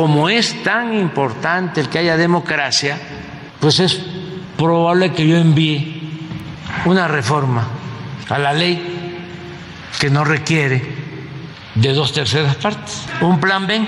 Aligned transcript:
Como 0.00 0.30
es 0.30 0.62
tan 0.62 0.94
importante 0.94 1.82
el 1.82 1.90
que 1.90 1.98
haya 1.98 2.16
democracia, 2.16 2.98
pues 3.60 3.80
es 3.80 4.00
probable 4.56 5.12
que 5.12 5.28
yo 5.28 5.36
envíe 5.36 6.26
una 6.86 7.06
reforma 7.06 7.68
a 8.30 8.38
la 8.38 8.54
ley 8.54 9.18
que 9.98 10.08
no 10.08 10.24
requiere 10.24 10.82
de 11.74 11.92
dos 11.92 12.14
terceras 12.14 12.56
partes. 12.56 13.04
Un 13.20 13.38
plan 13.40 13.66
B. 13.66 13.86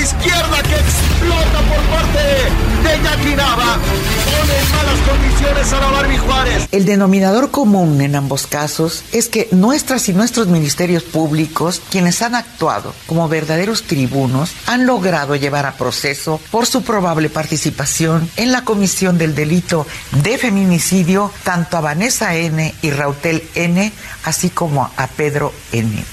izquierda 0.00 0.62
que 0.62 0.74
explota 0.74 1.60
por 1.68 1.82
parte 1.90 2.68
de 2.82 3.36
Nava. 3.36 3.76
Pone 3.76 4.58
en 4.58 4.70
malas 4.72 4.98
condiciones 5.08 5.72
a 5.72 5.80
la 5.80 5.86
Barbie 5.88 6.18
Juárez. 6.18 6.68
El 6.72 6.84
denominador 6.84 7.50
común 7.50 8.00
en 8.00 8.14
ambos 8.14 8.46
casos 8.46 9.04
es 9.12 9.28
que 9.28 9.48
nuestras 9.50 10.08
y 10.08 10.12
nuestros 10.12 10.46
ministerios 10.46 11.02
públicos, 11.02 11.82
quienes 11.90 12.22
han 12.22 12.34
actuado 12.34 12.94
como 13.06 13.28
verdaderos 13.28 13.82
tribunos, 13.84 14.52
han 14.66 14.86
logrado 14.86 15.36
llevar 15.36 15.66
a 15.66 15.72
proceso 15.72 16.40
por 16.50 16.66
su 16.66 16.82
probable 16.82 17.28
participación 17.30 18.30
en 18.36 18.52
la 18.52 18.64
comisión 18.64 19.18
del 19.18 19.34
delito 19.34 19.86
de 20.22 20.38
feminicidio 20.38 21.32
tanto 21.42 21.76
a 21.76 21.80
Vanessa 21.80 22.34
N. 22.34 22.74
y 22.82 22.90
Rautel 22.90 23.42
N., 23.54 23.92
así 24.24 24.50
como 24.50 24.90
a 24.96 25.06
Pedro 25.08 25.52
N. 25.72 26.04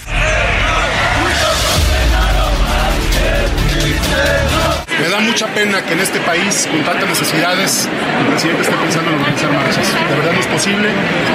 Me 5.06 5.12
da 5.12 5.20
mucha 5.20 5.46
pena 5.54 5.84
que 5.84 5.94
en 5.94 6.00
este 6.00 6.20
país, 6.22 6.68
con 6.72 6.84
tantas 6.84 7.08
necesidades, 7.08 7.88
el 8.22 8.26
presidente 8.26 8.64
esté 8.64 8.76
pensando 8.76 9.12
en 9.12 9.20
organizar 9.20 9.52
marchas. 9.52 9.94
De 10.10 10.16
verdad 10.16 10.32
no 10.34 10.40
es 10.40 10.48
posible, 10.48 10.90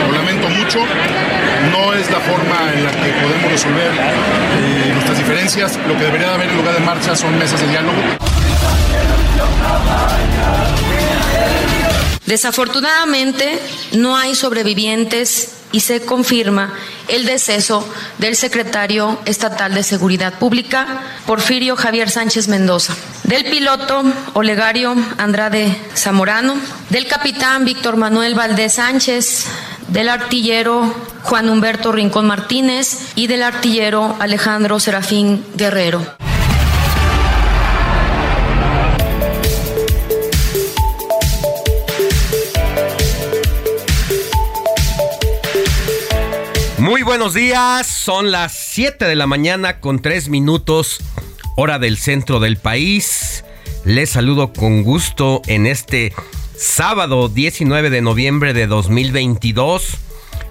lo 0.09 0.13
lamento 0.13 0.49
mucho. 0.49 0.81
No 1.71 1.95
es 1.95 2.11
la 2.11 2.19
forma 2.19 2.73
en 2.75 2.83
la 2.83 2.91
que 2.91 3.13
podemos 3.23 3.53
resolver 3.53 3.93
eh, 3.93 4.91
nuestras 4.93 5.19
diferencias. 5.19 5.79
Lo 5.87 5.97
que 5.97 6.03
debería 6.03 6.31
de 6.31 6.35
haber 6.35 6.49
en 6.49 6.57
lugar 6.57 6.75
de 6.75 6.81
marchas 6.81 7.21
son 7.21 7.39
mesas 7.39 7.61
de 7.61 7.69
diálogo. 7.69 7.95
Desafortunadamente, 12.31 13.59
no 13.91 14.17
hay 14.17 14.37
sobrevivientes 14.37 15.49
y 15.73 15.81
se 15.81 16.03
confirma 16.03 16.73
el 17.09 17.27
deceso 17.27 17.85
del 18.19 18.37
secretario 18.37 19.19
estatal 19.25 19.75
de 19.75 19.83
Seguridad 19.83 20.35
Pública, 20.35 21.03
Porfirio 21.27 21.75
Javier 21.75 22.09
Sánchez 22.09 22.47
Mendoza, 22.47 22.95
del 23.25 23.47
piloto 23.47 24.05
Olegario 24.35 24.95
Andrade 25.19 25.77
Zamorano, 25.97 26.55
del 26.91 27.09
capitán 27.09 27.65
Víctor 27.65 27.97
Manuel 27.97 28.37
Valdés 28.37 28.75
Sánchez, 28.75 29.47
del 29.89 30.09
artillero 30.09 30.95
Juan 31.25 31.51
Humberto 31.51 31.91
Rincón 31.91 32.29
Martínez 32.29 33.09
y 33.17 33.27
del 33.27 33.43
artillero 33.43 34.15
Alejandro 34.21 34.79
Serafín 34.79 35.45
Guerrero. 35.57 36.07
Muy 46.91 47.05
buenos 47.05 47.35
días, 47.35 47.87
son 47.87 48.33
las 48.33 48.53
7 48.53 49.05
de 49.05 49.15
la 49.15 49.29
mañana 49.29 49.79
con 49.79 50.03
3 50.03 50.29
minutos, 50.29 50.99
hora 51.55 51.79
del 51.79 51.97
centro 51.97 52.41
del 52.41 52.57
país. 52.57 53.45
Les 53.85 54.11
saludo 54.11 54.53
con 54.53 54.83
gusto 54.83 55.41
en 55.47 55.67
este 55.67 56.13
sábado 56.57 57.29
19 57.29 57.91
de 57.91 58.03
noviembre 58.03 58.55
de 58.55 58.67
2022, 58.67 59.99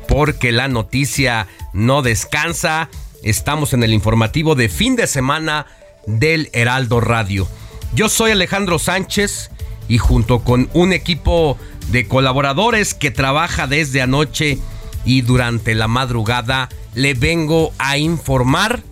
porque 0.07 0.53
la 0.53 0.69
noticia 0.69 1.47
no 1.73 2.03
descansa. 2.03 2.89
Estamos 3.21 3.73
en 3.73 3.83
el 3.83 3.93
informativo 3.93 4.55
de 4.55 4.69
fin 4.69 4.95
de 4.95 5.07
semana 5.07 5.65
del 6.07 6.49
Heraldo 6.53 7.01
Radio. 7.01 7.49
Yo 7.93 8.07
soy 8.07 8.31
Alejandro 8.31 8.79
Sánchez 8.79 9.51
y 9.89 9.97
junto 9.97 10.45
con 10.45 10.69
un 10.71 10.93
equipo 10.93 11.57
de 11.89 12.07
colaboradores 12.07 12.93
que 12.93 13.11
trabaja 13.11 13.67
desde 13.67 14.01
anoche 14.01 14.57
y 15.05 15.21
durante 15.21 15.75
la 15.75 15.87
madrugada 15.87 16.69
le 16.93 17.13
vengo 17.13 17.71
a 17.77 17.97
informar. 17.97 18.83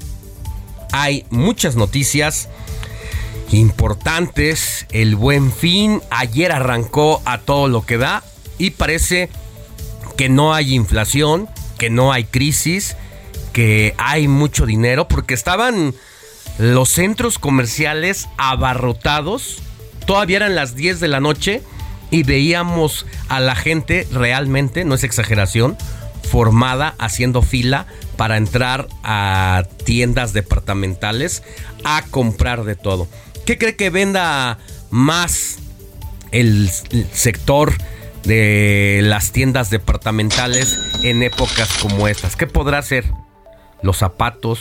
Hay 0.91 1.25
muchas 1.29 1.75
noticias 1.75 2.50
importantes. 3.51 4.85
El 4.91 5.16
buen 5.16 5.51
fin 5.51 6.01
ayer 6.09 6.51
arrancó 6.51 7.22
a 7.25 7.40
todo 7.40 7.68
lo 7.68 7.85
que 7.85 7.97
da 7.97 8.23
y 8.57 8.72
parece 8.72 9.29
que 10.18 10.29
no 10.29 10.53
hay 10.53 10.73
inflación, 10.73 11.47
que 11.78 11.90
no 11.90 12.12
hay 12.12 12.24
crisis, 12.25 12.95
que 13.53 13.94
hay 13.97 14.28
mucho 14.28 14.66
dinero 14.66 15.07
porque 15.07 15.34
estaban 15.34 15.94
los 16.57 16.89
centros 16.89 17.39
comerciales 17.39 18.28
abarrotados. 18.38 19.59
Todavía 20.06 20.38
eran 20.38 20.56
las 20.56 20.75
10 20.75 21.00
de 21.00 21.07
la 21.07 21.19
noche 21.19 21.62
y 22.12 22.23
veíamos 22.23 23.06
a 23.29 23.40
la 23.40 23.56
gente 23.56 24.07
realmente, 24.12 24.85
no 24.85 24.95
es 24.95 25.03
exageración, 25.03 25.78
formada 26.28 26.95
haciendo 27.00 27.41
fila 27.41 27.85
para 28.18 28.38
entrar 28.38 28.88
a 29.03 29.63
tiendas 29.85 30.34
departamentales 30.34 31.44
a 31.83 32.04
comprar 32.09 32.63
de 32.63 32.75
todo. 32.75 33.07
¿Qué 33.45 33.57
cree 33.57 33.75
que 33.75 33.89
venda 33.89 34.57
más 34.89 35.57
el 36.31 36.69
sector 37.13 37.74
de 38.24 39.00
las 39.04 39.31
tiendas 39.31 39.69
departamentales 39.69 40.77
en 41.04 41.24
épocas 41.24 41.69
como 41.81 42.07
estas? 42.07 42.36
¿Qué 42.36 42.48
podrá 42.48 42.81
ser? 42.81 43.06
Los 43.81 43.98
zapatos, 43.98 44.59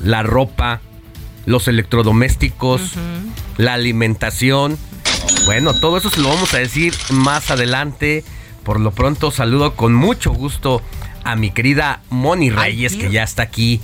la 0.00 0.22
ropa, 0.22 0.80
los 1.46 1.66
electrodomésticos, 1.66 2.92
la 3.56 3.74
alimentación. 3.74 4.78
Bueno, 5.44 5.74
todo 5.74 5.96
eso 5.96 6.10
se 6.10 6.20
lo 6.20 6.28
vamos 6.28 6.52
a 6.54 6.58
decir 6.58 6.94
más 7.10 7.50
adelante. 7.50 8.24
Por 8.64 8.80
lo 8.80 8.90
pronto 8.90 9.30
saludo 9.30 9.74
con 9.74 9.94
mucho 9.94 10.32
gusto 10.32 10.82
a 11.24 11.36
mi 11.36 11.50
querida 11.50 12.02
Moni 12.10 12.50
Reyes, 12.50 12.96
que 12.96 13.10
ya 13.10 13.22
está 13.22 13.42
aquí 13.42 13.80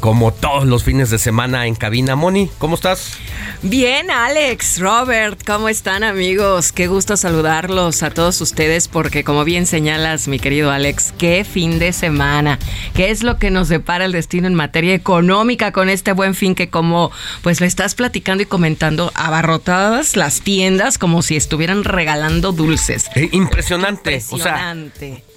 como 0.00 0.32
todos 0.32 0.64
los 0.66 0.84
fines 0.84 1.10
de 1.10 1.18
semana 1.18 1.66
en 1.66 1.74
cabina. 1.74 2.16
Moni, 2.16 2.50
¿cómo 2.58 2.74
estás? 2.74 3.18
Bien, 3.62 4.10
Alex, 4.10 4.80
Robert, 4.80 5.40
¿cómo 5.46 5.68
están 5.68 6.04
amigos? 6.04 6.72
Qué 6.72 6.86
gusto 6.86 7.16
saludarlos 7.16 8.02
a 8.02 8.10
todos 8.10 8.40
ustedes 8.40 8.88
porque 8.88 9.24
como 9.24 9.44
bien 9.44 9.66
señalas, 9.66 10.28
mi 10.28 10.38
querido 10.38 10.70
Alex, 10.70 11.12
qué 11.16 11.44
fin 11.44 11.78
de 11.78 11.92
semana, 11.92 12.58
qué 12.94 13.10
es 13.10 13.22
lo 13.22 13.38
que 13.38 13.50
nos 13.50 13.68
depara 13.68 14.04
el 14.04 14.12
destino 14.12 14.46
en 14.46 14.54
materia 14.54 14.94
económica 14.94 15.72
con 15.72 15.88
este 15.88 16.12
buen 16.12 16.34
fin 16.34 16.54
que 16.54 16.68
como 16.68 17.10
pues 17.42 17.60
le 17.60 17.66
estás 17.66 17.94
platicando 17.94 18.42
y 18.42 18.46
comentando, 18.46 19.10
abarrotadas 19.14 20.16
las 20.16 20.40
tiendas 20.40 20.98
como 20.98 21.22
si 21.22 21.36
estuvieran 21.36 21.84
regalando 21.84 22.52
dulces. 22.52 23.06
Eh, 23.14 23.28
impresionante, 23.32 24.12
impresionante. 24.12 25.12
O 25.12 25.18
sea, 25.18 25.35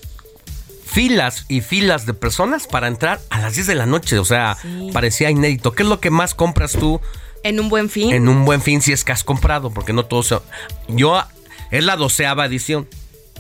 filas 0.90 1.46
y 1.48 1.62
filas 1.62 2.06
de 2.06 2.14
personas 2.14 2.68
para 2.68 2.88
entrar 2.88 3.22
a 3.30 3.40
las 3.40 3.56
10 3.56 3.68
de 3.68 3.76
la 3.76 3.86
noche. 3.86 4.18
O 4.20 4.26
sea, 4.26 4.58
parecía 4.92 5.30
inédito. 5.30 5.74
¿Qué 5.74 5.84
es 5.84 5.90
lo 5.90 6.00
que 6.00 6.10
más 6.10 6.34
compras 6.34 6.74
tú? 6.74 7.00
En 7.44 7.60
un 7.60 7.70
buen 7.70 7.90
fin. 7.90 8.12
En 8.12 8.28
un 8.28 8.44
buen 8.44 8.62
fin, 8.62 8.82
si 8.82 8.92
es 8.92 9.04
que 9.04 9.12
has 9.12 9.24
comprado, 9.24 9.72
porque 9.72 9.94
no 9.94 10.06
todos. 10.06 10.42
Yo, 10.88 11.24
es 11.72 11.84
la 11.84 11.96
doceava 11.96 12.46
edición. 12.46 12.88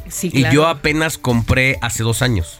Sí, 0.07 0.29
Y 0.33 0.49
yo 0.51 0.67
apenas 0.67 1.17
compré 1.17 1.77
hace 1.81 2.03
dos 2.03 2.21
años. 2.21 2.59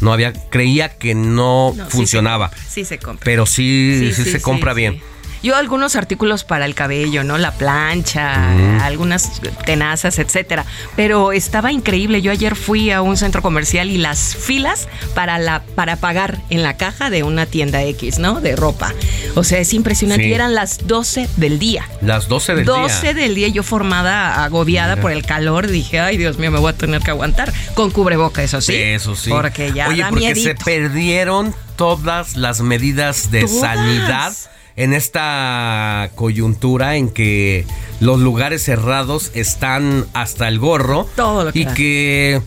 No 0.00 0.12
había, 0.12 0.32
creía 0.32 0.96
que 0.98 1.14
no, 1.14 1.74
funcionaba. 1.88 2.50
Sí 2.68 2.84
se, 2.84 2.98
compra. 2.98 3.24
Pero 3.24 3.46
sí, 3.46 4.12
sí, 4.14 4.24
se 4.24 4.42
compra 4.42 4.74
bien. 4.74 5.00
Yo 5.42 5.56
algunos 5.56 5.96
artículos 5.96 6.44
para 6.44 6.66
el 6.66 6.74
cabello, 6.74 7.24
¿no? 7.24 7.36
La 7.36 7.52
plancha, 7.52 8.84
algunas 8.84 9.40
tenazas, 9.64 10.18
etcétera. 10.18 10.64
Pero 10.96 11.32
estaba 11.32 11.72
increíble. 11.72 12.22
Yo 12.22 12.30
ayer 12.30 12.54
fui 12.54 12.90
a 12.90 13.02
un 13.02 13.16
centro 13.16 13.42
comercial 13.42 13.90
y 13.90 13.98
las 13.98 14.36
filas 14.36 14.88
para 15.14 15.38
la 15.38 15.62
para 15.74 15.96
pagar 15.96 16.40
en 16.50 16.62
la 16.62 16.76
caja 16.76 17.10
de 17.10 17.22
una 17.22 17.46
tienda 17.46 17.82
X, 17.82 18.18
¿no? 18.18 18.40
De 18.40 18.54
ropa. 18.56 18.94
O 19.34 19.44
sea, 19.44 19.58
es 19.58 19.72
impresionante. 19.74 20.28
Y 20.28 20.32
eran 20.32 20.54
las 20.54 20.86
12 20.86 21.28
del 21.36 21.58
día. 21.58 21.88
Las 22.00 22.28
12 22.28 22.54
del 22.54 22.64
día. 22.64 22.74
12 22.74 23.14
del 23.14 23.34
día. 23.34 23.48
Yo 23.48 23.62
formada, 23.62 24.44
agobiada 24.44 24.96
por 24.96 25.10
el 25.12 25.24
calor, 25.24 25.66
dije, 25.66 26.00
ay, 26.00 26.16
Dios 26.16 26.38
mío, 26.38 26.50
me 26.50 26.58
voy 26.58 26.70
a 26.70 26.76
tener 26.76 27.02
que 27.02 27.10
aguantar. 27.10 27.52
Con 27.74 27.90
cubreboca, 27.90 28.42
eso 28.42 28.60
sí. 28.60 28.74
Eso 28.74 29.16
sí. 29.16 29.30
Porque 29.30 29.72
ya 29.72 29.88
Oye, 29.88 30.04
porque 30.08 30.34
se 30.36 30.54
perdieron 30.54 31.54
todas 31.76 32.36
las 32.36 32.60
medidas 32.60 33.30
de 33.30 33.48
sanidad 33.48 34.32
en 34.76 34.92
esta 34.94 36.10
coyuntura 36.14 36.96
en 36.96 37.10
que 37.10 37.66
los 38.00 38.20
lugares 38.20 38.62
cerrados 38.62 39.30
están 39.34 40.06
hasta 40.14 40.48
el 40.48 40.58
gorro 40.58 41.06
Todo 41.14 41.50
y 41.52 41.66
que 41.66 42.40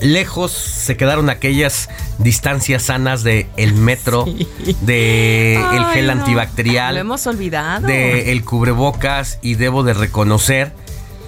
lejos 0.00 0.52
se 0.52 0.96
quedaron 0.96 1.30
aquellas 1.30 1.88
distancias 2.18 2.84
sanas 2.84 3.22
de 3.22 3.46
el 3.56 3.74
metro, 3.74 4.26
de 4.82 5.54
el 5.54 5.84
gel 5.86 6.10
antibacterial, 6.10 6.94
lo 6.94 7.00
hemos 7.00 7.26
olvidado, 7.26 7.86
de 7.86 8.32
el 8.32 8.44
cubrebocas 8.44 9.38
y 9.42 9.54
debo 9.54 9.82
de 9.82 9.94
reconocer 9.94 10.72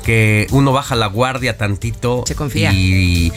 que 0.04 0.46
uno 0.50 0.72
baja 0.72 0.96
la 0.96 1.06
guardia 1.06 1.56
tantito 1.56 2.24
se 2.26 2.34
confía. 2.34 2.72
y 2.72 3.32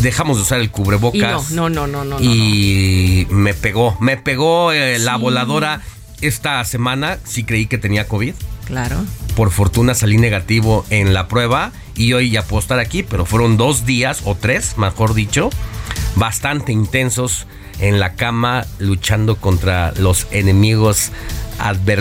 dejamos 0.00 0.36
de 0.36 0.42
usar 0.42 0.60
el 0.60 0.70
cubrebocas. 0.70 1.50
Y 1.50 1.54
no, 1.54 1.68
no, 1.68 1.86
no, 1.86 2.04
no, 2.04 2.18
no. 2.18 2.20
Y 2.20 3.26
me 3.30 3.54
pegó, 3.54 3.96
me 4.00 4.16
pegó 4.16 4.72
eh, 4.72 4.98
la 4.98 5.16
voladora 5.16 5.82
esta 6.20 6.64
semana 6.64 7.18
sí 7.24 7.44
creí 7.44 7.66
que 7.66 7.78
tenía 7.78 8.08
COVID. 8.08 8.34
Claro. 8.66 8.96
Por 9.36 9.50
fortuna 9.50 9.94
salí 9.94 10.16
negativo 10.16 10.84
en 10.90 11.14
la 11.14 11.28
prueba 11.28 11.72
y 11.94 12.12
hoy 12.12 12.30
ya 12.30 12.42
puedo 12.42 12.60
estar 12.60 12.78
aquí, 12.78 13.02
pero 13.02 13.24
fueron 13.24 13.56
dos 13.56 13.84
días 13.84 14.22
o 14.24 14.34
tres, 14.34 14.78
mejor 14.78 15.14
dicho, 15.14 15.50
bastante 16.16 16.72
intensos 16.72 17.46
en 17.80 17.98
la 17.98 18.14
cama 18.14 18.66
luchando 18.78 19.36
contra 19.36 19.92
los 19.96 20.26
enemigos 20.30 21.10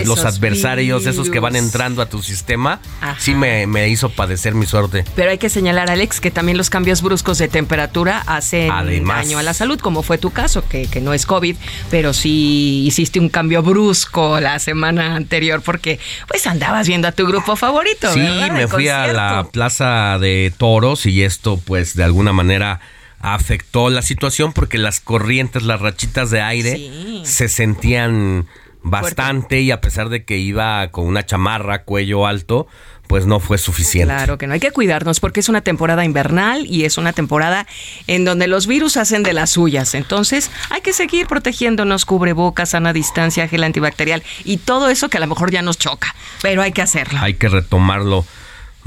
los 0.06 0.26
adversarios, 0.26 1.06
esos 1.06 1.30
que 1.30 1.40
van 1.40 1.56
entrando 1.56 2.02
a 2.02 2.08
tu 2.08 2.22
sistema, 2.22 2.80
sí 3.18 3.36
me, 3.36 3.90
hizo 3.90 4.10
padecer 4.10 4.54
mi 4.54 4.66
suerte. 4.66 5.06
Pero 5.16 5.32
hay 5.32 5.38
que 5.38 5.50
señalar, 5.50 5.90
Alex, 5.90 6.20
que 6.20 6.32
también 6.32 6.58
los 6.58 6.70
cambios 6.70 7.02
bruscos 7.02 7.38
de 7.38 7.48
temperatura 7.48 8.24
hacen 8.26 8.70
daño 9.06 9.38
a 9.38 9.44
la 9.44 9.54
salud, 9.54 9.80
como 9.80 10.04
fue 10.04 10.18
tu 10.18 10.32
caso, 10.32 10.68
que, 10.68 10.88
que 10.88 11.02
no 11.02 11.14
es 11.14 11.26
COVID, 11.26 11.56
pero 11.90 12.14
sí 12.14 12.84
hiciste 12.86 13.20
un 13.20 13.30
cambio 13.30 13.64
brusco 13.64 14.40
la 14.40 14.60
semana 14.60 15.16
anterior 15.16 15.62
porque 15.62 16.00
pues 16.28 16.46
andabas 16.48 16.88
viendo 16.88 17.08
a 17.08 17.12
tu 17.12 17.26
grupo 17.26 17.56
favorito. 17.56 18.12
Sí, 18.14 18.20
me 18.20 18.68
fui 18.68 18.88
a 18.88 19.08
la 19.14 19.48
plaza 19.52 20.18
de 20.20 20.54
toros 20.56 21.06
y 21.06 21.24
esto 21.24 21.60
pues 21.64 21.96
de 21.96 22.04
alguna 22.04 22.34
manera 22.34 22.80
afectó 23.22 23.90
la 23.90 24.02
situación 24.02 24.54
porque 24.54 24.78
las 24.78 25.00
corrientes, 25.00 25.64
las 25.64 25.82
rachitas 25.82 26.32
de 26.32 26.42
aire 26.42 26.90
se 27.24 27.50
sentían 27.50 28.48
bastante 28.82 29.62
y 29.62 29.72
a 29.72 29.82
pesar 29.82 30.10
de 30.10 30.24
que 30.24 30.38
iba 30.38 30.88
con 30.90 31.06
una 31.06 31.26
chamarra 31.26 31.84
cuello 31.84 32.26
alto, 32.26 32.68
pues 33.08 33.26
no 33.26 33.40
fue 33.40 33.58
suficiente. 33.58 34.14
Claro 34.14 34.38
que 34.38 34.46
no 34.46 34.54
hay 34.54 34.60
que 34.60 34.72
cuidarnos 34.72 35.20
porque 35.20 35.40
es 35.40 35.50
una 35.50 35.62
temporada 35.62 36.06
invernal 36.06 36.68
y 36.68 36.86
es 36.86 37.00
una 37.00 37.12
temporada 37.12 37.66
en 38.06 38.24
donde 38.24 38.48
los 38.48 38.68
virus 38.68 38.98
hacen 38.98 39.24
de 39.24 39.34
las 39.34 39.50
suyas. 39.50 39.96
Entonces 39.96 40.52
hay 40.70 40.82
que 40.82 40.94
seguir 40.94 41.26
protegiéndonos, 41.26 42.06
cubrebocas, 42.06 42.70
sana 42.70 42.94
distancia, 42.94 43.48
gel 43.48 43.64
antibacterial 43.64 44.24
y 44.44 44.58
todo 44.58 44.90
eso 44.90 45.10
que 45.10 45.18
a 45.18 45.22
lo 45.22 45.28
mejor 45.28 45.50
ya 45.50 45.64
nos 45.64 45.80
choca, 45.80 46.14
pero 46.44 46.62
hay 46.62 46.72
que 46.72 46.84
hacerlo. 46.84 47.20
Hay 47.20 47.34
que 47.34 47.50
retomarlo 47.50 48.26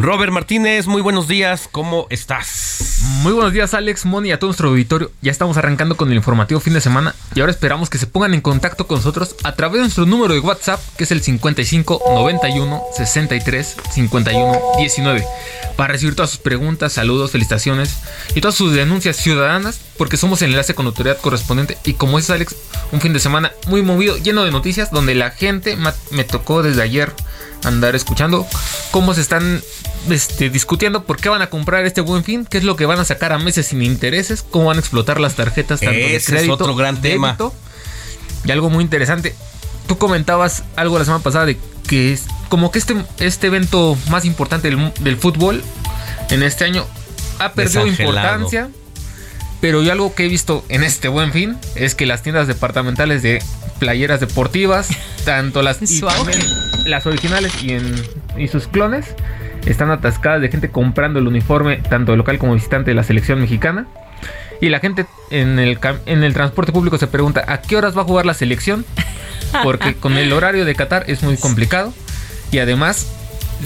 Robert 0.02 0.32
Martínez, 0.32 0.88
muy 0.88 1.00
buenos 1.00 1.28
días, 1.28 1.69
¿cómo 1.70 2.08
estás? 2.10 3.02
Muy 3.22 3.32
buenos 3.32 3.52
días 3.52 3.72
Alex, 3.72 4.04
Moni, 4.04 4.32
a 4.32 4.38
todo 4.40 4.49
nuestro 4.49 4.70
auditorio. 4.70 5.12
Ya 5.22 5.31
estamos 5.31 5.56
arrancando 5.56 5.96
con 5.96 6.10
el 6.10 6.16
informativo 6.16 6.58
fin 6.58 6.72
de 6.72 6.81
semana 6.81 7.14
y 7.37 7.40
ahora 7.40 7.52
esperamos 7.52 7.88
que 7.88 7.99
se 7.99 8.08
pongan 8.08 8.34
en 8.34 8.40
contacto 8.40 8.88
con 8.88 8.96
nosotros 8.96 9.37
a 9.44 9.54
través 9.54 9.75
de 9.75 9.82
nuestro 9.82 10.04
número 10.04 10.34
de 10.34 10.40
WhatsApp, 10.40 10.81
que 10.96 11.04
es 11.04 11.12
el 11.12 11.22
55 11.22 12.02
91 12.16 12.82
63 12.96 13.76
51 13.93 14.60
19, 14.76 15.25
para 15.76 15.93
recibir 15.93 16.16
todas 16.16 16.31
sus 16.31 16.40
preguntas, 16.40 16.94
saludos, 16.94 17.31
felicitaciones 17.31 17.98
y 18.34 18.40
todas 18.40 18.56
sus 18.56 18.72
denuncias 18.72 19.14
ciudadanas, 19.19 19.81
porque 19.98 20.16
somos 20.16 20.43
enlace 20.43 20.75
con 20.75 20.87
autoridad 20.87 21.19
correspondiente 21.19 21.78
y 21.84 21.93
como 21.93 22.19
es 22.19 22.28
Alex, 22.28 22.56
un 22.90 23.00
fin 23.00 23.12
de 23.12 23.20
semana 23.20 23.52
muy 23.69 23.82
movido, 23.82 24.16
lleno 24.16 24.43
de 24.43 24.50
noticias, 24.50 24.90
donde 24.90 25.14
la 25.14 25.31
gente 25.31 25.78
me 26.10 26.25
tocó 26.25 26.64
desde 26.64 26.82
ayer 26.82 27.14
andar 27.64 27.94
escuchando 27.94 28.46
cómo 28.90 29.14
se 29.14 29.20
están 29.20 29.62
este, 30.10 30.50
discutiendo 30.50 31.04
por 31.04 31.18
qué 31.18 31.28
van 31.28 31.42
a 31.42 31.48
comprar 31.48 31.84
este 31.84 32.00
buen 32.00 32.24
fin, 32.24 32.46
qué 32.46 32.58
es 32.58 32.64
lo 32.64 32.76
que 32.76 32.86
van 32.86 32.98
a 32.98 33.04
sacar 33.04 33.32
a 33.32 33.38
meses 33.38 33.66
sin 33.66 33.82
intereses, 33.82 34.42
cómo 34.42 34.66
van 34.66 34.76
a 34.76 34.80
explotar 34.80 35.20
las 35.20 35.34
tarjetas 35.34 35.80
tanto 35.80 35.94
de 35.94 36.20
crédito, 36.24 36.36
es 36.36 36.48
otro 36.48 36.74
gran 36.74 37.00
tema. 37.00 37.36
Y 38.44 38.50
algo 38.50 38.70
muy 38.70 38.82
interesante, 38.82 39.34
tú 39.86 39.98
comentabas 39.98 40.64
algo 40.74 40.98
la 40.98 41.04
semana 41.04 41.22
pasada 41.22 41.46
de 41.46 41.58
que 41.86 42.12
es 42.12 42.24
como 42.48 42.70
que 42.70 42.78
este, 42.78 42.96
este 43.18 43.46
evento 43.46 43.96
más 44.10 44.24
importante 44.24 44.70
del, 44.70 45.16
fútbol 45.16 45.62
en 46.30 46.42
este 46.42 46.64
año 46.64 46.86
ha 47.38 47.52
perdido 47.52 47.86
importancia. 47.86 48.68
Pero 49.60 49.80
yo 49.80 49.92
algo 49.92 50.12
que 50.12 50.24
he 50.24 50.28
visto 50.28 50.64
en 50.68 50.82
este 50.82 51.06
buen 51.06 51.32
fin 51.32 51.56
es 51.76 51.94
que 51.94 52.04
las 52.04 52.22
tiendas 52.22 52.48
departamentales 52.48 53.22
de 53.22 53.40
playeras 53.78 54.18
deportivas, 54.18 54.88
tanto 55.24 55.62
las, 55.62 55.78
las 56.84 57.06
originales 57.06 57.62
y, 57.62 57.72
en, 57.72 57.94
y 58.36 58.48
sus 58.48 58.69
clones, 58.69 59.15
están 59.67 59.91
atascadas 59.91 60.41
de 60.41 60.48
gente 60.48 60.70
comprando 60.70 61.19
el 61.19 61.27
uniforme, 61.27 61.77
tanto 61.77 62.17
local 62.17 62.39
como 62.39 62.55
visitante 62.55 62.91
de 62.91 62.94
la 62.94 63.05
selección 63.05 63.41
mexicana. 63.41 63.86
Y 64.60 64.69
la 64.69 64.79
gente 64.79 65.06
en 65.31 65.58
el, 65.58 65.79
en 66.06 66.22
el 66.22 66.34
transporte 66.34 66.72
público 66.72 66.96
se 66.98 67.08
pregunta, 67.08 67.44
¿a 67.48 67.60
qué 67.60 67.77
horas 67.77 67.96
va 67.96 68.03
a 68.03 68.05
jugar 68.05 68.27
la 68.27 68.34
selección? 68.34 68.84
Porque 69.62 69.94
con 70.01 70.17
el 70.17 70.32
horario 70.32 70.65
de 70.65 70.74
Qatar 70.74 71.05
es 71.08 71.22
muy 71.22 71.36
complicado. 71.36 71.93
Y 72.53 72.58
además, 72.58 73.08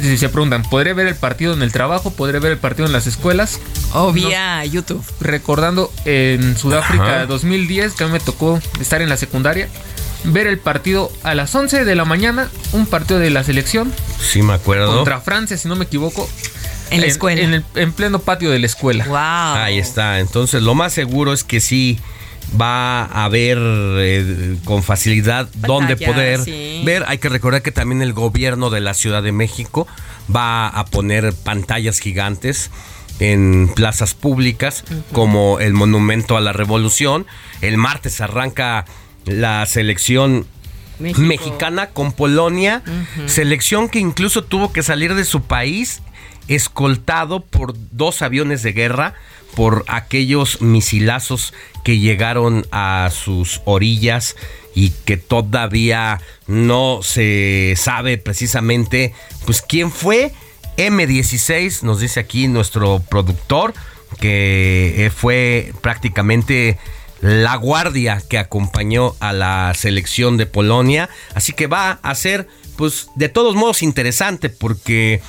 si 0.01 0.17
se 0.17 0.29
preguntan, 0.29 0.63
¿podré 0.63 0.95
ver 0.95 1.07
el 1.07 1.15
partido 1.15 1.55
en 1.55 1.63
el 1.63 1.73
trabajo? 1.73 2.11
¿Podré 2.11 2.39
ver 2.39 2.53
el 2.53 2.59
partido 2.59 2.87
en 2.87 2.93
las 2.93 3.07
escuelas? 3.07 3.61
O 3.93 4.13
vía 4.13 4.65
YouTube. 4.65 5.05
Recordando 5.21 5.93
en 6.05 6.57
Sudáfrica 6.57 7.27
2010, 7.27 7.95
que 7.95 8.05
a 8.05 8.07
mí 8.07 8.13
me 8.13 8.21
tocó 8.21 8.61
estar 8.81 9.03
en 9.03 9.09
la 9.09 9.17
secundaria, 9.17 9.69
ver 10.27 10.47
el 10.47 10.59
partido 10.59 11.11
a 11.23 11.35
las 11.35 11.55
11 11.55 11.85
de 11.85 11.95
la 11.95 12.05
mañana, 12.05 12.49
un 12.73 12.87
partido 12.87 13.21
de 13.21 13.31
la 13.31 13.45
selección. 13.45 13.93
Sí, 14.21 14.43
me 14.43 14.55
acuerdo. 14.55 14.95
Contra 14.95 15.21
Francia, 15.21 15.57
si 15.57 15.69
no 15.69 15.77
me 15.77 15.85
equivoco. 15.85 16.29
En 16.91 17.01
la 17.01 17.07
escuela. 17.07 17.41
En, 17.41 17.55
el, 17.55 17.65
en 17.75 17.93
pleno 17.93 18.21
patio 18.21 18.51
de 18.51 18.59
la 18.59 18.67
escuela. 18.67 19.05
Wow. 19.07 19.63
Ahí 19.63 19.79
está. 19.79 20.21
Entonces, 20.21 20.63
lo 20.63 20.75
más 20.75 20.93
seguro 20.93 21.33
es 21.33 21.43
que 21.43 21.61
sí 21.61 21.99
va 22.61 23.05
a 23.05 23.25
haber 23.25 23.59
eh, 23.61 24.57
con 24.65 24.83
facilidad 24.83 25.49
dónde 25.55 25.97
poder 25.97 26.41
ver. 26.85 27.05
Hay 27.09 27.19
que 27.19 27.29
recordar 27.29 27.63
que 27.63 27.73
también 27.73 28.03
el 28.03 28.13
gobierno 28.13 28.71
de 28.71 28.81
la 28.81 28.95
Ciudad 28.95 29.23
de 29.23 29.33
México 29.33 29.87
va 30.35 30.69
a 30.69 30.85
poner 30.87 31.33
pantallas 31.35 31.99
gigantes 31.99 32.71
en 33.19 33.71
plazas 33.75 34.15
públicas 34.15 34.85
como 35.13 35.59
el 35.59 35.73
Monumento 35.73 36.37
a 36.37 36.41
la 36.41 36.53
Revolución. 36.53 37.27
El 37.63 37.79
martes 37.79 38.21
arranca 38.21 38.85
la 39.27 39.67
selección 39.67 40.47
mexicana 40.99 41.89
con 41.89 42.13
Polonia, 42.13 42.83
selección 43.27 43.89
que 43.89 43.99
incluso 43.99 44.43
tuvo 44.45 44.73
que 44.73 44.83
salir 44.83 45.15
de 45.15 45.25
su 45.25 45.43
país 45.43 46.01
escoltado 46.49 47.41
por 47.41 47.75
dos 47.91 48.23
aviones 48.23 48.63
de 48.63 48.73
guerra 48.73 49.15
por 49.55 49.85
aquellos 49.89 50.61
misilazos 50.61 51.53
que 51.83 51.99
llegaron 51.99 52.67
a 52.71 53.11
sus 53.13 53.63
orillas 53.65 54.37
y 54.75 54.91
que 54.91 55.17
todavía 55.17 56.21
no 56.47 57.01
se 57.03 57.75
sabe 57.77 58.19
precisamente 58.19 59.15
pues 59.45 59.63
quién 59.63 59.91
fue. 59.91 60.33
M16 60.77 61.83
nos 61.83 62.01
dice 62.01 62.21
aquí 62.21 62.49
nuestro 62.49 63.03
productor 63.09 63.73
que 64.21 65.11
fue 65.15 65.73
prácticamente 65.81 66.79
la 67.27 67.57
guardia 67.57 68.23
que 68.29 68.39
acompañó 68.39 69.17
a 69.19 69.33
la 69.33 69.73
selección 69.75 70.37
de 70.37 70.47
Polonia. 70.47 71.09
Así 71.35 71.53
que 71.53 71.67
va 71.67 71.99
a 72.03 72.15
ser, 72.15 72.47
pues, 72.77 73.09
de 73.17 73.29
todos 73.29 73.57
modos 73.57 73.83
interesante 73.83 74.49
porque 74.49 75.21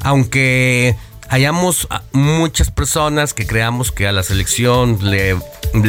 aunque 0.00 0.96
hayamos 1.28 1.88
muchas 2.12 2.70
personas 2.70 3.34
que 3.34 3.46
creamos 3.46 3.92
que 3.92 4.06
a 4.06 4.12
la 4.12 4.22
selección 4.22 4.98
le, 5.02 5.34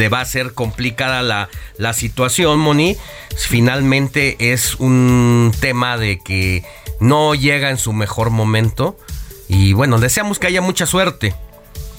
va 0.08 0.20
a 0.20 0.24
ser 0.24 0.52
complicada 0.52 1.48
la 1.78 1.92
situación, 1.94 2.58
Moni, 2.58 2.96
finalmente 3.36 4.52
es 4.52 4.74
un 4.74 5.52
tema 5.60 5.96
de 5.96 6.18
que 6.18 6.62
no 7.00 7.34
llega 7.34 7.70
en 7.70 7.78
su 7.78 7.92
mejor 7.92 8.30
momento. 8.30 8.98
Y 9.48 9.72
bueno, 9.72 9.98
deseamos 9.98 10.38
que 10.38 10.46
haya 10.46 10.60
mucha 10.60 10.86
suerte, 10.86 11.34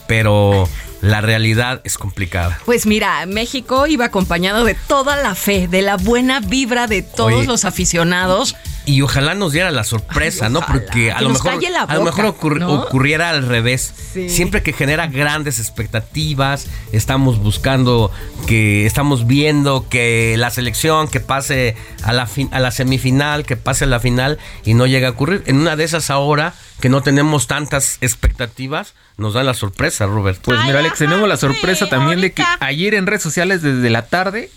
pero 0.08 0.68
la 1.02 1.22
realidad 1.22 1.82
es 1.84 1.98
complicada. 1.98 2.60
Pues 2.66 2.86
mira, 2.86 3.25
México 3.25 3.88
iba 3.88 4.06
acompañado 4.06 4.64
de 4.64 4.75
toda 4.88 5.16
la 5.18 5.36
fe, 5.36 5.68
de 5.68 5.82
la 5.82 5.98
buena 5.98 6.40
vibra 6.40 6.88
de 6.88 7.02
todos 7.02 7.46
los 7.46 7.66
aficionados. 7.66 8.56
Y 8.86 9.01
ojalá 9.01 9.34
nos 9.34 9.51
diera 9.51 9.72
la 9.72 9.84
sorpresa, 9.84 10.50
¿no? 10.50 10.62
Porque 10.62 11.12
a 11.12 11.22
lo, 11.22 11.30
mejor, 11.30 11.54
a 11.88 11.96
lo 11.96 12.04
mejor 12.04 12.25
ocurriera 12.25 13.32
al 13.32 13.48
revés. 13.48 13.94
Siempre 14.27 14.62
que 14.62 14.74
genera 14.74 15.08
grandes 15.08 15.60
expectativas, 15.60 16.68
estamos 16.92 17.39
buscando 17.39 18.12
que 18.48 18.86
estamos 18.86 19.25
viendo 19.25 19.88
que 19.89 20.36
la 20.38 20.51
selección 20.51 21.08
que 21.08 21.20
pase 21.20 21.75
a 22.04 22.13
la, 22.13 22.30
a 22.51 22.60
la 22.60 22.72
semifinal, 22.72 23.46
que 23.46 23.58
pase 23.58 23.86
a 23.86 23.88
la 23.88 24.00
final 24.00 24.38
y 24.63 24.75
no 24.75 24.86
llega 24.86 25.08
a 25.08 25.12
ocurrir. 25.12 25.44
En 25.48 25.58
una 25.58 25.75
de 25.75 25.84
esas 25.84 26.10
ahora 26.10 26.54
que 26.80 26.89
no 26.89 27.01
tenemos 27.01 27.48
tantas 27.48 27.98
expectativas, 28.01 28.94
nos 29.18 29.34
da 29.34 29.44
la 29.44 29.54
sorpresa, 29.54 30.06
Robert. 30.06 30.39
Pues 30.42 30.60
mira, 30.65 30.80
Alex, 30.80 31.00
tenemos 31.00 31.27
la 31.27 31.38
sorpresa 31.38 31.88
también 31.89 32.22
de 32.22 32.34
que 32.34 32.44
ayer 32.60 32.94
en 32.94 33.08
redes 33.08 33.24
sociales 33.24 33.62
desde 33.62 33.89
la 33.89 34.04
tarde 34.08 34.51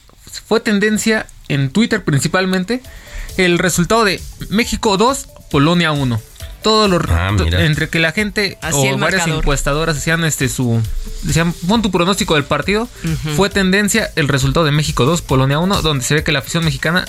fue 0.47 0.61
tendencia 0.61 1.27
en 1.49 1.71
Twitter 1.71 2.05
principalmente 2.05 2.83
el 3.39 3.59
resultado 3.59 4.05
de 4.05 4.21
México 4.51 4.97
2, 4.97 5.29
Polonia 5.51 5.93
1. 5.93 6.21
Todo 6.63 6.89
lo 6.89 7.01
ah, 7.09 7.31
entre 7.59 7.89
que 7.89 8.01
la 8.01 8.11
gente 8.11 8.59
o 8.73 8.99
varias 8.99 9.29
encuestadoras 9.29 9.97
hacían 9.97 10.25
este 10.25 10.49
su 10.49 10.83
decían 11.23 11.55
pon 11.69 11.83
tu 11.83 11.93
pronóstico 11.93 12.35
del 12.35 12.45
partido, 12.45 12.89
fue 13.37 13.49
tendencia 13.49 14.11
el 14.17 14.27
resultado 14.27 14.67
de 14.67 14.73
México 14.73 15.05
2, 15.05 15.23
Polonia 15.23 15.61
1, 15.61 15.83
donde 15.83 16.05
se 16.05 16.15
ve 16.15 16.25
que 16.25 16.33
la 16.33 16.41
afición 16.41 16.65
mexicana 16.65 17.05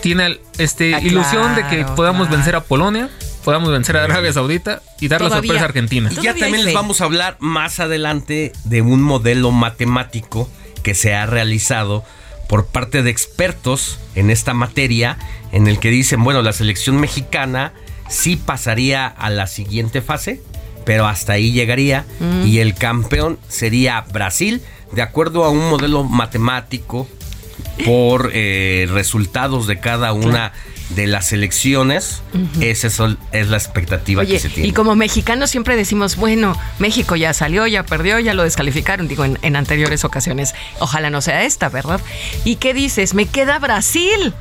tiene 0.00 0.40
este 0.58 0.94
ah, 0.94 1.00
ilusión 1.00 1.54
de 1.54 1.66
que 1.68 1.84
podamos 1.96 2.30
vencer 2.30 2.56
a 2.56 2.64
Polonia 2.64 3.10
podamos 3.44 3.70
vencer 3.70 3.96
a 3.96 4.04
Arabia 4.04 4.32
Saudita 4.32 4.82
y 5.00 5.08
dar 5.08 5.20
la 5.20 5.28
sorpresa 5.28 5.62
a 5.62 5.64
Argentina. 5.64 6.10
Y 6.12 6.22
ya 6.22 6.34
también 6.34 6.64
les 6.64 6.74
vamos 6.74 7.00
a 7.00 7.04
hablar 7.04 7.36
más 7.40 7.80
adelante 7.80 8.52
de 8.64 8.82
un 8.82 9.02
modelo 9.02 9.50
matemático 9.50 10.48
que 10.82 10.94
se 10.94 11.14
ha 11.14 11.26
realizado 11.26 12.04
por 12.52 12.66
parte 12.66 13.02
de 13.02 13.08
expertos 13.08 13.98
en 14.14 14.28
esta 14.28 14.52
materia, 14.52 15.16
en 15.52 15.68
el 15.68 15.78
que 15.78 15.88
dicen, 15.88 16.22
bueno, 16.22 16.42
la 16.42 16.52
selección 16.52 17.00
mexicana 17.00 17.72
sí 18.10 18.36
pasaría 18.36 19.06
a 19.06 19.30
la 19.30 19.46
siguiente 19.46 20.02
fase, 20.02 20.42
pero 20.84 21.06
hasta 21.06 21.32
ahí 21.32 21.52
llegaría 21.52 22.04
mm. 22.20 22.46
y 22.46 22.58
el 22.58 22.74
campeón 22.74 23.38
sería 23.48 24.02
Brasil, 24.02 24.60
de 24.92 25.00
acuerdo 25.00 25.44
a 25.44 25.48
un 25.48 25.70
modelo 25.70 26.04
matemático 26.04 27.08
por 27.86 28.32
eh, 28.34 28.86
resultados 28.90 29.66
de 29.66 29.80
cada 29.80 30.12
una 30.12 30.52
de 30.94 31.06
las 31.06 31.32
elecciones, 31.32 32.22
esa 32.60 32.86
es, 33.32 33.48
la 33.48 33.56
expectativa 33.56 34.24
que 34.24 34.38
se 34.38 34.48
tiene. 34.48 34.68
Y 34.68 34.72
como 34.72 34.94
mexicanos 34.94 35.50
siempre 35.50 35.76
decimos, 35.76 36.16
bueno, 36.16 36.56
México 36.78 37.16
ya 37.16 37.32
salió, 37.32 37.66
ya 37.66 37.84
perdió, 37.84 38.18
ya 38.18 38.34
lo 38.34 38.42
descalificaron, 38.42 39.08
digo, 39.08 39.24
en, 39.24 39.56
anteriores 39.56 40.04
ocasiones. 40.04 40.54
Ojalá 40.78 41.10
no 41.10 41.20
sea 41.20 41.44
esta, 41.44 41.68
¿verdad? 41.68 42.00
¿Y 42.44 42.56
qué 42.56 42.74
dices? 42.74 43.14
Me 43.14 43.26
queda 43.26 43.58
Brasil. 43.58 44.34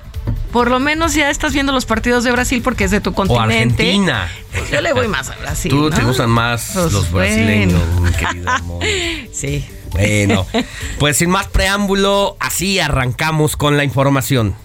Por 0.52 0.70
lo 0.70 0.80
menos 0.80 1.16
ya 1.16 1.30
estás 1.30 1.54
viendo 1.54 1.72
los 1.72 1.86
partidos 1.86 2.24
de 2.24 2.32
Brasil 2.32 2.62
porque 2.62 2.84
es 2.84 2.92
de 2.92 3.02
tu 3.02 3.14
continente. 3.14 3.44
O 3.44 3.88
Argentina. 3.88 4.30
Pues 4.52 4.70
yo 4.70 4.82
le 4.82 4.94
voy 4.94 5.08
más 5.08 5.30
a 5.30 5.36
Brasil. 5.38 5.72
Tú 5.72 5.90
te 5.90 6.04
gustan 6.04 6.30
más 6.30 6.72
pues 6.74 6.92
los 6.92 7.12
brasileños, 7.12 7.82
mi 8.02 8.12
querida 8.18 8.56
amor. 8.56 8.84
Sí. 9.32 9.66
Bueno, 9.92 10.48
pues 11.00 11.18
sin 11.18 11.30
más 11.30 11.48
preámbulo, 11.48 12.38
así 12.40 12.80
arrancamos 12.80 13.58
con 13.58 13.78
la 13.78 13.84
información. 13.84 14.56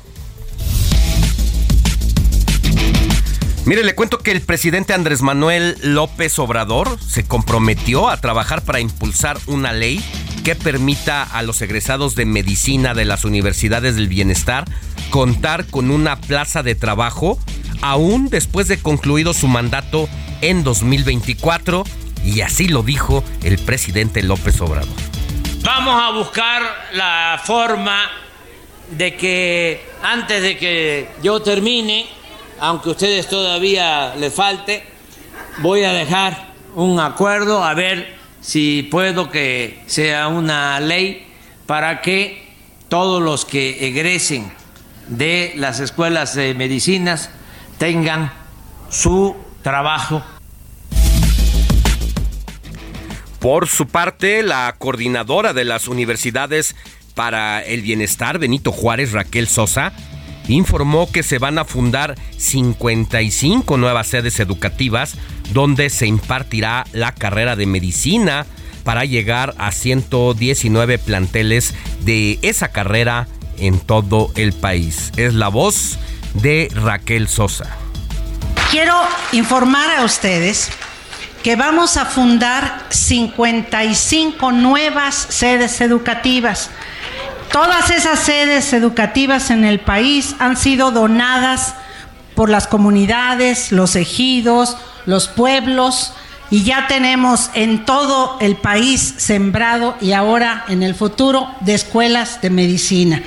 Mire, 3.66 3.82
le 3.82 3.96
cuento 3.96 4.18
que 4.18 4.30
el 4.30 4.42
presidente 4.42 4.94
Andrés 4.94 5.22
Manuel 5.22 5.76
López 5.82 6.38
Obrador 6.38 7.00
se 7.00 7.24
comprometió 7.24 8.08
a 8.08 8.16
trabajar 8.20 8.62
para 8.62 8.78
impulsar 8.78 9.38
una 9.48 9.72
ley 9.72 10.00
que 10.44 10.54
permita 10.54 11.24
a 11.24 11.42
los 11.42 11.60
egresados 11.62 12.14
de 12.14 12.26
medicina 12.26 12.94
de 12.94 13.04
las 13.04 13.24
universidades 13.24 13.96
del 13.96 14.06
bienestar 14.06 14.66
contar 15.10 15.66
con 15.66 15.90
una 15.90 16.20
plaza 16.20 16.62
de 16.62 16.76
trabajo 16.76 17.40
aún 17.82 18.28
después 18.28 18.68
de 18.68 18.78
concluido 18.78 19.34
su 19.34 19.48
mandato 19.48 20.08
en 20.42 20.62
2024 20.62 21.82
y 22.24 22.42
así 22.42 22.68
lo 22.68 22.84
dijo 22.84 23.24
el 23.42 23.58
presidente 23.58 24.22
López 24.22 24.60
Obrador. 24.60 24.94
Vamos 25.62 26.00
a 26.00 26.12
buscar 26.12 26.62
la 26.92 27.42
forma 27.44 28.12
de 28.96 29.16
que 29.16 29.84
antes 30.04 30.40
de 30.40 30.56
que 30.56 31.08
yo 31.20 31.42
termine 31.42 32.06
aunque 32.60 32.88
a 32.88 32.92
ustedes 32.92 33.28
todavía 33.28 34.14
les 34.16 34.32
falte, 34.32 34.82
voy 35.58 35.84
a 35.84 35.92
dejar 35.92 36.54
un 36.74 37.00
acuerdo 37.00 37.64
a 37.64 37.74
ver 37.74 38.16
si 38.40 38.82
puedo 38.90 39.30
que 39.30 39.82
sea 39.86 40.28
una 40.28 40.78
ley 40.80 41.26
para 41.66 42.00
que 42.02 42.46
todos 42.88 43.22
los 43.22 43.44
que 43.44 43.88
egresen 43.88 44.52
de 45.08 45.52
las 45.56 45.80
escuelas 45.80 46.34
de 46.34 46.54
medicinas 46.54 47.30
tengan 47.78 48.32
su 48.90 49.36
trabajo. 49.62 50.22
Por 53.40 53.68
su 53.68 53.86
parte, 53.86 54.42
la 54.42 54.74
coordinadora 54.78 55.52
de 55.52 55.64
las 55.64 55.88
universidades 55.88 56.74
para 57.14 57.62
el 57.62 57.82
bienestar, 57.82 58.38
Benito 58.38 58.72
Juárez, 58.72 59.12
Raquel 59.12 59.48
Sosa, 59.48 59.92
informó 60.48 61.10
que 61.10 61.22
se 61.22 61.38
van 61.38 61.58
a 61.58 61.64
fundar 61.64 62.14
55 62.36 63.76
nuevas 63.76 64.06
sedes 64.06 64.40
educativas 64.40 65.14
donde 65.52 65.90
se 65.90 66.06
impartirá 66.06 66.86
la 66.92 67.12
carrera 67.12 67.56
de 67.56 67.66
medicina 67.66 68.46
para 68.84 69.04
llegar 69.04 69.54
a 69.58 69.72
119 69.72 70.98
planteles 70.98 71.74
de 72.02 72.38
esa 72.42 72.68
carrera 72.68 73.26
en 73.58 73.80
todo 73.80 74.30
el 74.36 74.52
país. 74.52 75.12
Es 75.16 75.34
la 75.34 75.48
voz 75.48 75.98
de 76.34 76.68
Raquel 76.72 77.28
Sosa. 77.28 77.66
Quiero 78.70 78.94
informar 79.32 79.90
a 79.90 80.04
ustedes 80.04 80.70
que 81.42 81.56
vamos 81.56 81.96
a 81.96 82.04
fundar 82.04 82.86
55 82.90 84.52
nuevas 84.52 85.14
sedes 85.14 85.80
educativas 85.80 86.70
Todas 87.52 87.90
esas 87.90 88.20
sedes 88.20 88.72
educativas 88.72 89.50
en 89.50 89.64
el 89.64 89.80
país 89.80 90.36
han 90.38 90.56
sido 90.56 90.90
donadas 90.90 91.74
por 92.34 92.50
las 92.50 92.66
comunidades, 92.66 93.72
los 93.72 93.96
ejidos, 93.96 94.76
los 95.06 95.28
pueblos, 95.28 96.12
y 96.50 96.62
ya 96.64 96.86
tenemos 96.86 97.50
en 97.54 97.84
todo 97.84 98.38
el 98.40 98.56
país 98.56 99.14
sembrado 99.16 99.96
y 100.00 100.12
ahora 100.12 100.64
en 100.68 100.82
el 100.82 100.94
futuro 100.94 101.48
de 101.60 101.74
escuelas 101.74 102.40
de 102.40 102.50
medicina. 102.50 103.22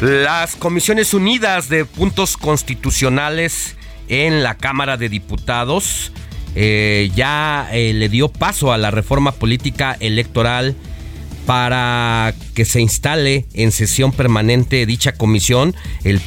Las 0.00 0.54
Comisiones 0.56 1.14
Unidas 1.14 1.68
de 1.68 1.86
Puntos 1.86 2.36
Constitucionales 2.36 3.76
en 4.08 4.42
la 4.42 4.54
Cámara 4.54 4.96
de 4.96 5.08
Diputados 5.08 6.12
eh, 6.56 7.10
ya 7.14 7.68
eh, 7.70 7.92
le 7.92 8.08
dio 8.08 8.28
paso 8.28 8.72
a 8.72 8.78
la 8.78 8.90
reforma 8.90 9.32
política 9.32 9.96
electoral 10.00 10.74
para 11.44 12.34
que 12.54 12.64
se 12.64 12.80
instale 12.80 13.46
en 13.54 13.70
sesión 13.70 14.10
permanente 14.10 14.84
dicha 14.86 15.12
comisión 15.12 15.76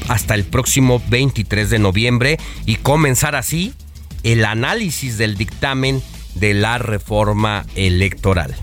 hasta 0.07 0.35
el 0.35 0.45
próximo 0.45 1.01
23 1.09 1.69
de 1.69 1.79
noviembre 1.79 2.39
y 2.65 2.75
comenzar 2.75 3.35
así 3.35 3.73
el 4.23 4.45
análisis 4.45 5.17
del 5.17 5.35
dictamen 5.35 6.01
de 6.35 6.53
la 6.53 6.77
reforma 6.77 7.65
electoral. 7.75 8.55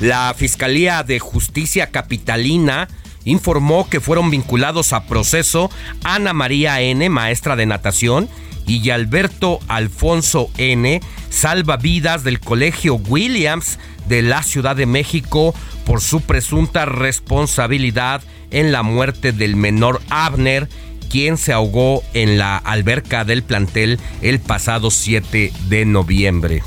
La 0.00 0.34
Fiscalía 0.36 1.02
de 1.02 1.20
Justicia 1.20 1.90
Capitalina 1.90 2.88
informó 3.24 3.88
que 3.88 4.00
fueron 4.00 4.30
vinculados 4.30 4.92
a 4.92 5.04
proceso 5.04 5.70
Ana 6.02 6.32
María 6.32 6.80
N., 6.80 7.08
maestra 7.08 7.54
de 7.54 7.66
natación, 7.66 8.28
y 8.70 8.90
Alberto 8.90 9.58
Alfonso 9.66 10.48
N., 10.56 11.00
salvavidas 11.28 12.22
del 12.22 12.38
Colegio 12.38 12.94
Williams 12.94 13.80
de 14.08 14.22
la 14.22 14.44
Ciudad 14.44 14.76
de 14.76 14.86
México 14.86 15.54
por 15.84 16.00
su 16.00 16.20
presunta 16.20 16.84
responsabilidad 16.84 18.22
en 18.52 18.70
la 18.70 18.84
muerte 18.84 19.32
del 19.32 19.56
menor 19.56 20.00
Abner, 20.08 20.68
quien 21.10 21.36
se 21.36 21.52
ahogó 21.52 22.04
en 22.14 22.38
la 22.38 22.58
alberca 22.58 23.24
del 23.24 23.42
plantel 23.42 23.98
el 24.22 24.38
pasado 24.38 24.92
7 24.92 25.52
de 25.68 25.84
noviembre. 25.84 26.62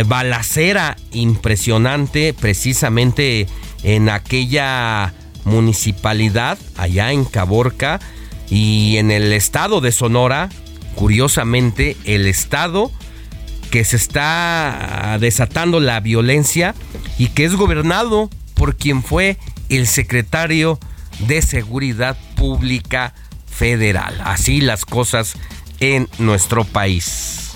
balacera 0.06 0.96
impresionante 1.12 2.34
precisamente 2.34 3.46
en 3.82 4.08
aquella 4.08 5.12
municipalidad 5.44 6.58
allá 6.76 7.12
en 7.12 7.24
Caborca 7.24 8.00
y 8.48 8.96
en 8.98 9.10
el 9.10 9.32
estado 9.32 9.80
de 9.80 9.92
Sonora, 9.92 10.48
curiosamente 10.94 11.96
el 12.04 12.26
estado 12.26 12.90
que 13.70 13.84
se 13.84 13.96
está 13.96 15.16
desatando 15.18 15.80
la 15.80 16.00
violencia 16.00 16.74
y 17.18 17.28
que 17.28 17.44
es 17.44 17.54
gobernado 17.54 18.28
por 18.54 18.76
quien 18.76 19.02
fue 19.02 19.38
el 19.70 19.86
secretario 19.86 20.78
de 21.26 21.40
Seguridad 21.40 22.16
Pública 22.36 23.14
Federal. 23.46 24.20
Así 24.24 24.60
las 24.60 24.84
cosas 24.84 25.34
en 25.80 26.08
nuestro 26.18 26.64
país. 26.64 27.51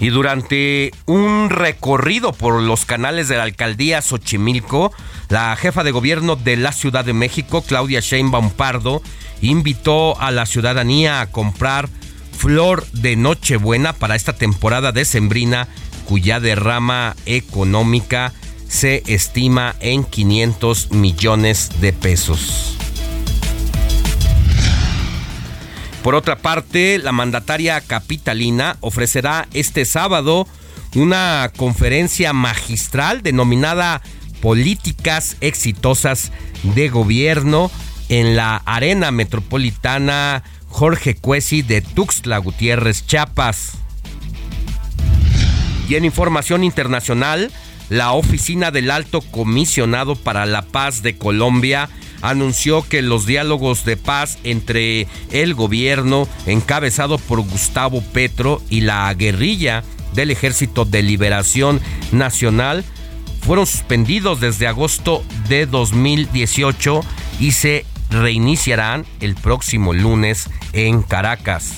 Y 0.00 0.08
durante 0.08 0.90
un 1.06 1.50
recorrido 1.50 2.32
por 2.32 2.60
los 2.60 2.84
canales 2.84 3.28
de 3.28 3.36
la 3.36 3.44
alcaldía 3.44 4.02
Xochimilco, 4.02 4.92
la 5.28 5.54
jefa 5.56 5.84
de 5.84 5.92
gobierno 5.92 6.36
de 6.36 6.56
la 6.56 6.72
Ciudad 6.72 7.04
de 7.04 7.12
México, 7.12 7.62
Claudia 7.62 8.00
Sheinbaum 8.00 8.50
Pardo, 8.50 9.02
invitó 9.40 10.20
a 10.20 10.30
la 10.30 10.46
ciudadanía 10.46 11.20
a 11.20 11.30
comprar 11.30 11.88
flor 12.36 12.86
de 12.92 13.16
Nochebuena 13.16 13.92
para 13.92 14.16
esta 14.16 14.32
temporada 14.34 14.92
decembrina, 14.92 15.68
cuya 16.06 16.40
derrama 16.40 17.14
económica 17.26 18.32
se 18.68 19.02
estima 19.06 19.76
en 19.80 20.04
500 20.04 20.90
millones 20.90 21.70
de 21.80 21.92
pesos. 21.92 22.76
Por 26.04 26.14
otra 26.14 26.36
parte, 26.36 26.98
la 26.98 27.12
mandataria 27.12 27.80
capitalina 27.80 28.76
ofrecerá 28.80 29.48
este 29.54 29.86
sábado 29.86 30.46
una 30.94 31.50
conferencia 31.56 32.34
magistral 32.34 33.22
denominada 33.22 34.02
Políticas 34.42 35.38
Exitosas 35.40 36.30
de 36.62 36.90
Gobierno 36.90 37.70
en 38.10 38.36
la 38.36 38.56
Arena 38.66 39.12
Metropolitana 39.12 40.42
Jorge 40.68 41.14
Cuesi 41.14 41.62
de 41.62 41.80
Tuxtla 41.80 42.36
Gutiérrez, 42.36 43.06
Chiapas. 43.06 43.78
Y 45.88 45.94
en 45.94 46.04
información 46.04 46.64
internacional, 46.64 47.50
la 47.88 48.12
Oficina 48.12 48.70
del 48.70 48.90
Alto 48.90 49.22
Comisionado 49.22 50.16
para 50.16 50.44
la 50.44 50.60
Paz 50.60 51.00
de 51.00 51.16
Colombia 51.16 51.88
anunció 52.24 52.82
que 52.82 53.02
los 53.02 53.26
diálogos 53.26 53.84
de 53.84 53.98
paz 53.98 54.38
entre 54.44 55.06
el 55.30 55.54
gobierno 55.54 56.26
encabezado 56.46 57.18
por 57.18 57.42
Gustavo 57.42 58.00
Petro 58.00 58.62
y 58.70 58.80
la 58.80 59.12
guerrilla 59.12 59.84
del 60.14 60.30
Ejército 60.30 60.86
de 60.86 61.02
Liberación 61.02 61.82
Nacional 62.12 62.82
fueron 63.42 63.66
suspendidos 63.66 64.40
desde 64.40 64.66
agosto 64.66 65.22
de 65.50 65.66
2018 65.66 67.02
y 67.40 67.52
se 67.52 67.84
reiniciarán 68.08 69.04
el 69.20 69.34
próximo 69.34 69.92
lunes 69.92 70.48
en 70.72 71.02
Caracas. 71.02 71.74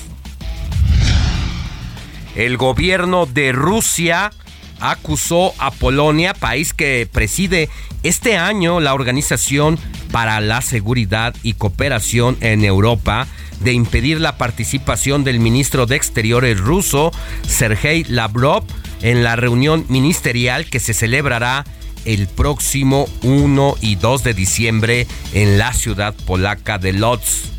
El 2.35 2.55
gobierno 2.55 3.25
de 3.25 3.51
Rusia 3.51 4.31
acusó 4.79 5.53
a 5.57 5.71
Polonia, 5.71 6.33
país 6.33 6.73
que 6.73 7.07
preside 7.11 7.69
este 8.03 8.37
año 8.37 8.79
la 8.79 8.93
Organización 8.93 9.77
para 10.11 10.39
la 10.41 10.61
Seguridad 10.61 11.35
y 11.43 11.53
Cooperación 11.53 12.37
en 12.41 12.63
Europa, 12.63 13.27
de 13.59 13.73
impedir 13.73 14.21
la 14.21 14.37
participación 14.37 15.23
del 15.23 15.39
ministro 15.39 15.85
de 15.85 15.95
Exteriores 15.95 16.59
ruso, 16.59 17.11
Sergei 17.47 18.03
Lavrov, 18.05 18.63
en 19.01 19.23
la 19.23 19.35
reunión 19.35 19.85
ministerial 19.89 20.65
que 20.65 20.79
se 20.79 20.93
celebrará 20.93 21.65
el 22.05 22.27
próximo 22.27 23.07
1 23.23 23.75
y 23.81 23.95
2 23.95 24.23
de 24.23 24.33
diciembre 24.33 25.07
en 25.33 25.57
la 25.57 25.73
ciudad 25.73 26.15
polaca 26.25 26.77
de 26.77 26.93
Lodz. 26.93 27.51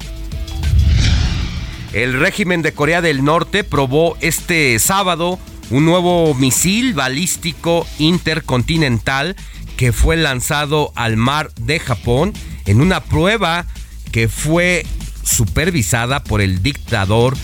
El 1.92 2.18
régimen 2.18 2.62
de 2.62 2.72
Corea 2.72 3.00
del 3.00 3.24
Norte 3.24 3.64
probó 3.64 4.16
este 4.20 4.78
sábado 4.78 5.38
un 5.70 5.84
nuevo 5.84 6.34
misil 6.34 6.94
balístico 6.94 7.86
intercontinental 7.98 9.36
que 9.78 9.92
fue 9.92 10.16
lanzado 10.16 10.92
al 10.96 11.16
mar 11.16 11.52
de 11.54 11.78
Japón 11.78 12.34
en 12.66 12.80
una 12.80 13.04
prueba 13.04 13.64
que 14.10 14.28
fue 14.28 14.84
supervisada 15.22 16.24
por 16.24 16.40
el 16.40 16.64
dictador 16.64 17.36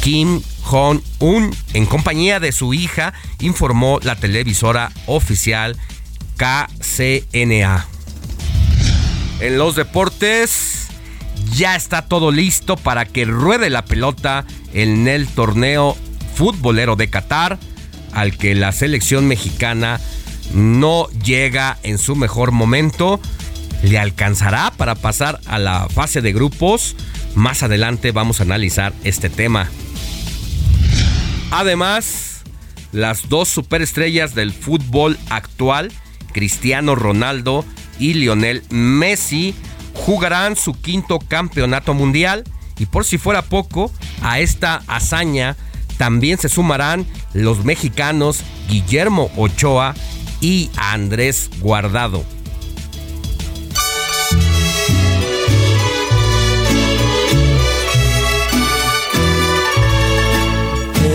Kim 0.00 0.40
Jong-un 0.62 1.54
en 1.74 1.84
compañía 1.84 2.40
de 2.40 2.50
su 2.50 2.72
hija, 2.72 3.12
informó 3.40 4.00
la 4.02 4.16
televisora 4.16 4.90
oficial 5.06 5.76
KCNA. 6.38 7.86
En 9.40 9.58
los 9.58 9.76
deportes 9.76 10.88
ya 11.54 11.76
está 11.76 12.08
todo 12.08 12.30
listo 12.30 12.76
para 12.76 13.04
que 13.04 13.26
ruede 13.26 13.68
la 13.68 13.84
pelota 13.84 14.46
en 14.72 15.08
el 15.08 15.28
torneo 15.28 15.98
futbolero 16.36 16.96
de 16.96 17.10
Qatar 17.10 17.58
al 18.12 18.38
que 18.38 18.54
la 18.54 18.72
selección 18.72 19.28
mexicana 19.28 20.00
no 20.54 21.08
llega 21.24 21.78
en 21.82 21.98
su 21.98 22.16
mejor 22.16 22.52
momento. 22.52 23.20
¿Le 23.82 23.98
alcanzará 23.98 24.72
para 24.76 24.94
pasar 24.94 25.40
a 25.46 25.58
la 25.58 25.88
fase 25.88 26.20
de 26.20 26.32
grupos? 26.32 26.94
Más 27.34 27.62
adelante 27.62 28.12
vamos 28.12 28.40
a 28.40 28.44
analizar 28.44 28.92
este 29.02 29.28
tema. 29.28 29.68
Además, 31.50 32.42
las 32.92 33.28
dos 33.28 33.48
superestrellas 33.48 34.34
del 34.34 34.52
fútbol 34.52 35.18
actual, 35.30 35.92
Cristiano 36.32 36.94
Ronaldo 36.94 37.64
y 37.98 38.14
Lionel 38.14 38.62
Messi, 38.70 39.54
jugarán 39.94 40.56
su 40.56 40.74
quinto 40.74 41.18
campeonato 41.18 41.94
mundial. 41.94 42.44
Y 42.78 42.86
por 42.86 43.04
si 43.04 43.18
fuera 43.18 43.42
poco, 43.42 43.92
a 44.22 44.40
esta 44.40 44.82
hazaña 44.86 45.56
también 45.98 46.38
se 46.38 46.48
sumarán 46.48 47.06
los 47.32 47.64
mexicanos 47.64 48.40
Guillermo 48.68 49.30
Ochoa 49.36 49.94
y 50.42 50.70
Andrés 50.76 51.48
Guardado. 51.60 52.22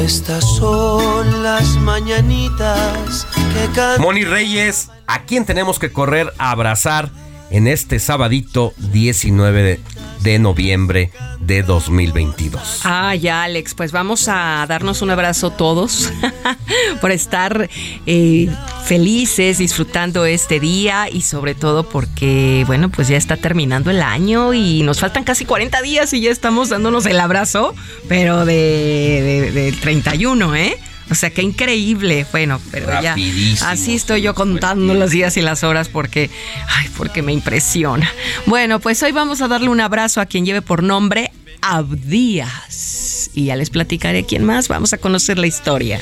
Estas 0.03 0.43
son 0.55 1.43
las 1.43 1.75
mañanitas 1.77 3.27
que 3.53 4.01
Moni 4.01 4.23
Reyes, 4.23 4.89
¿a 5.05 5.23
quién 5.23 5.45
tenemos 5.45 5.79
que 5.79 5.91
correr 5.91 6.33
a 6.37 6.51
abrazar 6.51 7.11
en 7.49 7.67
este 7.67 7.99
sabadito 7.99 8.73
19 8.77 9.61
de, 9.63 9.79
de 10.21 10.39
noviembre 10.39 11.11
de 11.39 11.63
2022. 11.63 12.81
Ay, 12.83 13.27
Alex, 13.27 13.73
pues 13.73 13.91
vamos 13.91 14.27
a 14.27 14.65
darnos 14.67 15.01
un 15.01 15.09
abrazo 15.11 15.51
todos 15.51 16.11
por 17.01 17.11
estar 17.11 17.69
eh, 18.05 18.49
felices, 18.85 19.57
disfrutando 19.57 20.25
este 20.25 20.59
día 20.59 21.09
y 21.11 21.21
sobre 21.21 21.55
todo 21.55 21.87
porque, 21.87 22.63
bueno, 22.67 22.89
pues 22.89 23.07
ya 23.07 23.17
está 23.17 23.37
terminando 23.37 23.91
el 23.91 24.01
año 24.01 24.53
y 24.53 24.83
nos 24.83 24.99
faltan 24.99 25.23
casi 25.23 25.45
40 25.45 25.81
días 25.81 26.13
y 26.13 26.21
ya 26.21 26.31
estamos 26.31 26.69
dándonos 26.69 27.05
el 27.05 27.19
abrazo, 27.19 27.73
pero 28.07 28.45
de, 28.45 28.51
de, 28.53 29.51
del 29.51 29.79
31, 29.79 30.55
¿eh? 30.55 30.77
O 31.09 31.15
sea, 31.15 31.29
qué 31.29 31.41
increíble. 31.41 32.25
Bueno, 32.31 32.59
pero 32.71 32.87
ya 33.01 33.15
así 33.61 33.95
estoy 33.95 34.21
yo 34.21 34.35
contando 34.35 34.93
los 34.93 35.11
días 35.11 35.37
y 35.37 35.41
las 35.41 35.63
horas 35.63 35.89
porque, 35.89 36.29
ay, 36.69 36.89
porque 36.97 37.21
me 37.21 37.33
impresiona. 37.33 38.11
Bueno, 38.45 38.79
pues 38.79 39.01
hoy 39.03 39.11
vamos 39.11 39.41
a 39.41 39.47
darle 39.47 39.69
un 39.69 39.79
abrazo 39.79 40.21
a 40.21 40.25
quien 40.25 40.45
lleve 40.45 40.61
por 40.61 40.83
nombre 40.83 41.31
Abdías. 41.61 43.29
Y 43.33 43.45
ya 43.45 43.55
les 43.55 43.69
platicaré 43.69 44.25
quién 44.25 44.43
más. 44.43 44.67
Vamos 44.67 44.93
a 44.93 44.97
conocer 44.97 45.37
la 45.37 45.47
historia. 45.47 46.01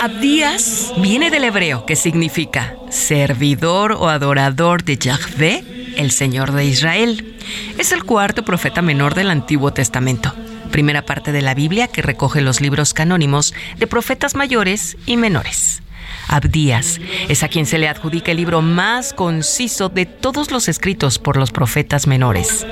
Abdías 0.00 0.92
viene 0.98 1.30
del 1.30 1.44
hebreo 1.44 1.86
que 1.86 1.96
significa 1.96 2.76
servidor 2.90 3.92
o 3.92 4.08
adorador 4.08 4.84
de 4.84 4.98
Yahvé 4.98 5.64
el 5.96 6.10
Señor 6.10 6.52
de 6.52 6.66
Israel. 6.66 7.33
Es 7.78 7.92
el 7.92 8.04
cuarto 8.04 8.44
profeta 8.44 8.82
menor 8.82 9.14
del 9.14 9.30
Antiguo 9.30 9.72
Testamento, 9.72 10.34
primera 10.70 11.02
parte 11.02 11.32
de 11.32 11.42
la 11.42 11.54
Biblia 11.54 11.88
que 11.88 12.02
recoge 12.02 12.40
los 12.40 12.60
libros 12.60 12.94
canónimos 12.94 13.54
de 13.78 13.86
profetas 13.86 14.34
mayores 14.34 14.96
y 15.06 15.16
menores. 15.16 15.82
Abdías 16.28 17.00
es 17.28 17.42
a 17.42 17.48
quien 17.48 17.66
se 17.66 17.78
le 17.78 17.88
adjudica 17.88 18.30
el 18.30 18.38
libro 18.38 18.62
más 18.62 19.12
conciso 19.12 19.88
de 19.88 20.06
todos 20.06 20.50
los 20.50 20.68
escritos 20.68 21.18
por 21.18 21.36
los 21.36 21.50
profetas 21.50 22.06
menores. 22.06 22.66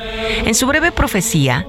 En 0.45 0.55
su 0.55 0.67
breve 0.67 0.93
profecía, 0.93 1.67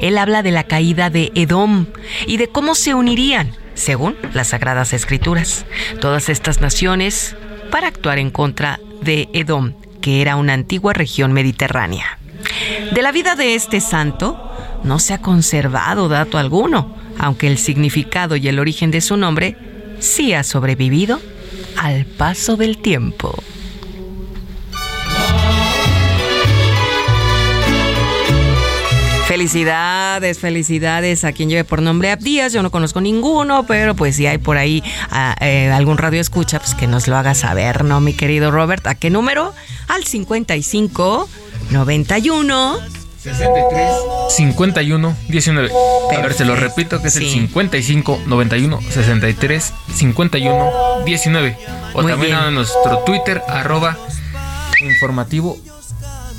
él 0.00 0.18
habla 0.18 0.42
de 0.42 0.52
la 0.52 0.64
caída 0.64 1.10
de 1.10 1.32
Edom 1.34 1.86
y 2.26 2.36
de 2.36 2.48
cómo 2.48 2.74
se 2.74 2.94
unirían, 2.94 3.52
según 3.74 4.16
las 4.32 4.48
Sagradas 4.48 4.92
Escrituras, 4.92 5.66
todas 6.00 6.28
estas 6.28 6.60
naciones 6.60 7.36
para 7.70 7.88
actuar 7.88 8.18
en 8.18 8.30
contra 8.30 8.80
de 9.02 9.28
Edom 9.32 9.74
que 10.06 10.22
era 10.22 10.36
una 10.36 10.52
antigua 10.52 10.92
región 10.92 11.32
mediterránea. 11.32 12.18
De 12.92 13.02
la 13.02 13.12
vida 13.12 13.34
de 13.34 13.54
este 13.54 13.80
santo 13.80 14.50
no 14.84 14.98
se 14.98 15.14
ha 15.14 15.20
conservado 15.20 16.08
dato 16.08 16.38
alguno, 16.38 16.94
aunque 17.18 17.46
el 17.46 17.58
significado 17.58 18.36
y 18.36 18.48
el 18.48 18.58
origen 18.58 18.90
de 18.90 19.00
su 19.00 19.16
nombre 19.16 19.56
sí 19.98 20.32
ha 20.32 20.44
sobrevivido 20.44 21.20
al 21.76 22.04
paso 22.04 22.56
del 22.56 22.78
tiempo. 22.78 23.34
Felicidades, 29.26 30.38
felicidades 30.38 31.24
a 31.24 31.32
quien 31.32 31.48
lleve 31.48 31.64
por 31.64 31.82
nombre 31.82 32.12
Abdías. 32.12 32.52
Yo 32.52 32.62
no 32.62 32.70
conozco 32.70 33.00
ninguno, 33.00 33.66
pero 33.66 33.96
pues 33.96 34.14
si 34.14 34.26
hay 34.26 34.38
por 34.38 34.56
ahí 34.56 34.84
ah, 35.10 35.34
eh, 35.40 35.68
algún 35.72 35.98
radio 35.98 36.20
escucha, 36.20 36.60
pues 36.60 36.76
que 36.76 36.86
nos 36.86 37.08
lo 37.08 37.16
haga 37.16 37.34
saber, 37.34 37.84
¿no, 37.84 38.00
mi 38.00 38.14
querido 38.14 38.52
Robert? 38.52 38.86
¿A 38.86 38.94
qué 38.94 39.10
número? 39.10 39.52
Al 39.88 40.04
55 40.04 41.28
91 41.70 42.78
63 43.22 43.90
51 44.30 45.16
19. 45.28 45.70
A 46.16 46.20
ver, 46.20 46.34
se 46.34 46.44
lo 46.44 46.54
repito 46.54 47.02
que 47.02 47.08
es 47.08 47.16
el 47.16 47.28
55 47.28 48.22
91 48.26 48.80
63 48.88 49.72
51 49.94 50.70
19. 51.04 51.58
O 51.94 52.04
también 52.04 52.34
a 52.34 52.50
nuestro 52.50 52.98
Twitter 53.04 53.42
arroba 53.48 53.96
informativo 54.80 55.58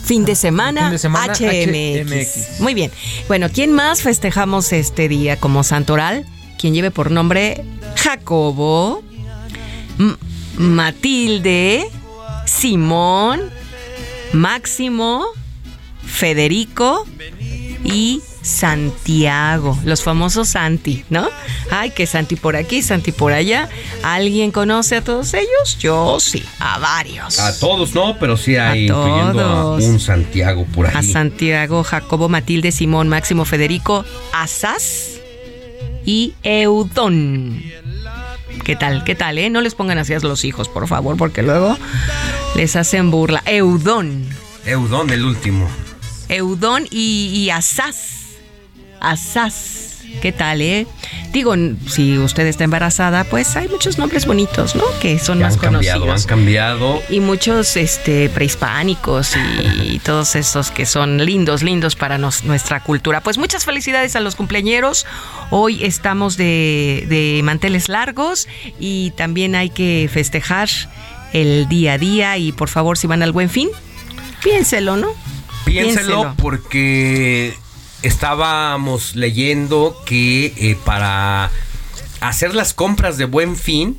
Fin 0.07 0.23
de 0.23 0.35
semana, 0.35 0.89
HMX. 0.89 2.61
Muy 2.61 2.73
bien. 2.73 2.89
Bueno, 3.27 3.49
¿quién 3.53 3.73
más 3.73 4.01
festejamos 4.01 4.71
este 4.71 5.09
día 5.09 5.35
como 5.37 5.63
santoral? 5.65 6.25
Quien 6.57 6.73
lleve 6.73 6.91
por 6.91 7.11
nombre 7.11 7.65
Jacobo, 7.97 9.03
Matilde, 10.57 11.89
Simón, 12.45 13.51
Máximo, 14.33 15.25
Federico 16.05 17.05
y 17.83 18.21
Santiago, 18.41 19.77
los 19.83 20.03
famosos 20.03 20.49
Santi, 20.49 21.03
¿no? 21.09 21.27
Ay, 21.69 21.91
que 21.91 22.07
Santi 22.07 22.37
por 22.37 22.55
aquí, 22.55 22.81
Santi 22.81 23.11
por 23.11 23.33
allá. 23.33 23.69
¿Alguien 24.03 24.51
conoce 24.51 24.95
a 24.97 25.03
todos 25.03 25.33
ellos? 25.33 25.77
Yo 25.79 26.19
sí, 26.19 26.43
a 26.59 26.79
varios. 26.79 27.39
A 27.39 27.59
todos 27.59 27.93
no, 27.93 28.17
pero 28.19 28.37
sí 28.37 28.55
hay, 28.55 28.85
incluyendo 28.87 29.41
a 29.41 29.75
un 29.75 29.99
Santiago 29.99 30.65
por 30.73 30.87
ahí. 30.87 30.93
A 30.95 31.03
Santiago, 31.03 31.83
Jacobo, 31.83 32.29
Matilde, 32.29 32.71
Simón, 32.71 33.09
Máximo, 33.09 33.43
Federico, 33.43 34.05
Asas 34.31 35.19
y 36.05 36.33
Eudón. 36.43 37.61
¿Qué 38.63 38.75
tal? 38.75 39.03
¿Qué 39.03 39.15
tal, 39.15 39.37
eh? 39.37 39.49
No 39.49 39.61
les 39.61 39.75
pongan 39.75 39.97
así 39.97 40.13
a 40.13 40.19
los 40.19 40.43
hijos, 40.45 40.69
por 40.69 40.87
favor, 40.87 41.17
porque 41.17 41.41
luego 41.43 41.77
les 42.55 42.75
hacen 42.75 43.11
burla. 43.11 43.41
Eudón. 43.45 44.27
Eudón, 44.65 45.09
el 45.11 45.25
último. 45.25 45.69
Eudón 46.29 46.87
y, 46.91 47.31
y 47.33 47.49
Asas. 47.49 48.35
Asas. 48.99 49.96
¿Qué 50.21 50.31
tal, 50.31 50.61
eh? 50.61 50.87
Digo, 51.31 51.53
si 51.87 52.17
usted 52.17 52.47
está 52.47 52.63
embarazada, 52.63 53.23
pues 53.25 53.55
hay 53.55 53.67
muchos 53.67 53.97
nombres 53.97 54.25
bonitos, 54.25 54.75
¿no? 54.75 54.83
Que 55.01 55.19
son 55.19 55.39
más 55.39 55.53
han 55.53 55.59
cambiado, 55.59 56.01
conocidos. 56.01 56.23
Han 56.23 56.27
cambiado. 56.27 57.03
Y 57.09 57.19
muchos 57.19 57.77
este, 57.77 58.29
prehispánicos 58.29 59.33
y 59.35 59.99
todos 60.03 60.35
esos 60.35 60.71
que 60.71 60.85
son 60.85 61.23
lindos, 61.25 61.61
lindos 61.61 61.95
para 61.95 62.17
nos, 62.17 62.43
nuestra 62.43 62.81
cultura. 62.81 63.21
Pues 63.21 63.37
muchas 63.37 63.65
felicidades 63.65 64.15
a 64.15 64.19
los 64.19 64.35
cumpleañeros. 64.35 65.05
Hoy 65.51 65.83
estamos 65.83 66.37
de, 66.37 67.05
de 67.07 67.41
manteles 67.43 67.89
largos 67.89 68.47
y 68.79 69.11
también 69.11 69.55
hay 69.55 69.69
que 69.69 70.09
festejar 70.11 70.69
el 71.33 71.67
día 71.67 71.93
a 71.93 71.97
día. 71.97 72.37
Y 72.37 72.51
por 72.53 72.69
favor, 72.69 72.97
si 72.97 73.07
van 73.07 73.21
al 73.21 73.31
buen 73.31 73.49
fin, 73.49 73.69
piénselo, 74.43 74.97
¿no? 74.97 75.09
Piénselo, 75.65 76.33
porque 76.37 77.57
estábamos 78.03 79.15
leyendo 79.15 79.97
que 80.05 80.53
eh, 80.57 80.77
para 80.85 81.51
hacer 82.21 82.55
las 82.55 82.73
compras 82.73 83.17
de 83.17 83.25
buen 83.25 83.55
fin, 83.55 83.97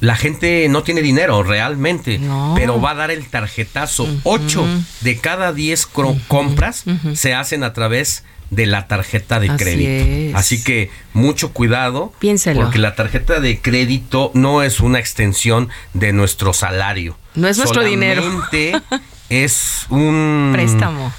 la 0.00 0.16
gente 0.16 0.66
no 0.68 0.82
tiene 0.82 1.00
dinero 1.02 1.42
realmente, 1.42 2.20
pero 2.56 2.80
va 2.80 2.90
a 2.90 2.94
dar 2.94 3.10
el 3.10 3.26
tarjetazo. 3.28 4.08
Ocho 4.24 4.66
de 5.00 5.16
cada 5.18 5.52
diez 5.52 5.86
compras 5.86 6.84
se 7.14 7.34
hacen 7.34 7.62
a 7.62 7.72
través 7.72 8.24
de 8.50 8.66
la 8.66 8.86
tarjeta 8.86 9.38
de 9.40 9.48
Así 9.48 9.62
crédito. 9.64 10.04
es. 10.30 10.34
Así 10.34 10.62
que 10.62 10.90
mucho 11.14 11.52
cuidado. 11.52 12.12
Piénselo. 12.18 12.60
Porque 12.62 12.78
la 12.78 12.94
tarjeta 12.96 13.40
de 13.40 13.60
crédito 13.60 14.30
no 14.34 14.62
es 14.62 14.80
una 14.80 14.98
extensión 14.98 15.68
de 15.94 16.12
nuestro 16.12 16.52
salario. 16.52 17.16
No 17.34 17.48
es 17.48 17.56
nuestro 17.56 17.82
dinero. 17.82 18.22
Solamente 18.22 18.74
es 19.30 19.86
un 19.88 20.50
Préstamo. 20.52 21.12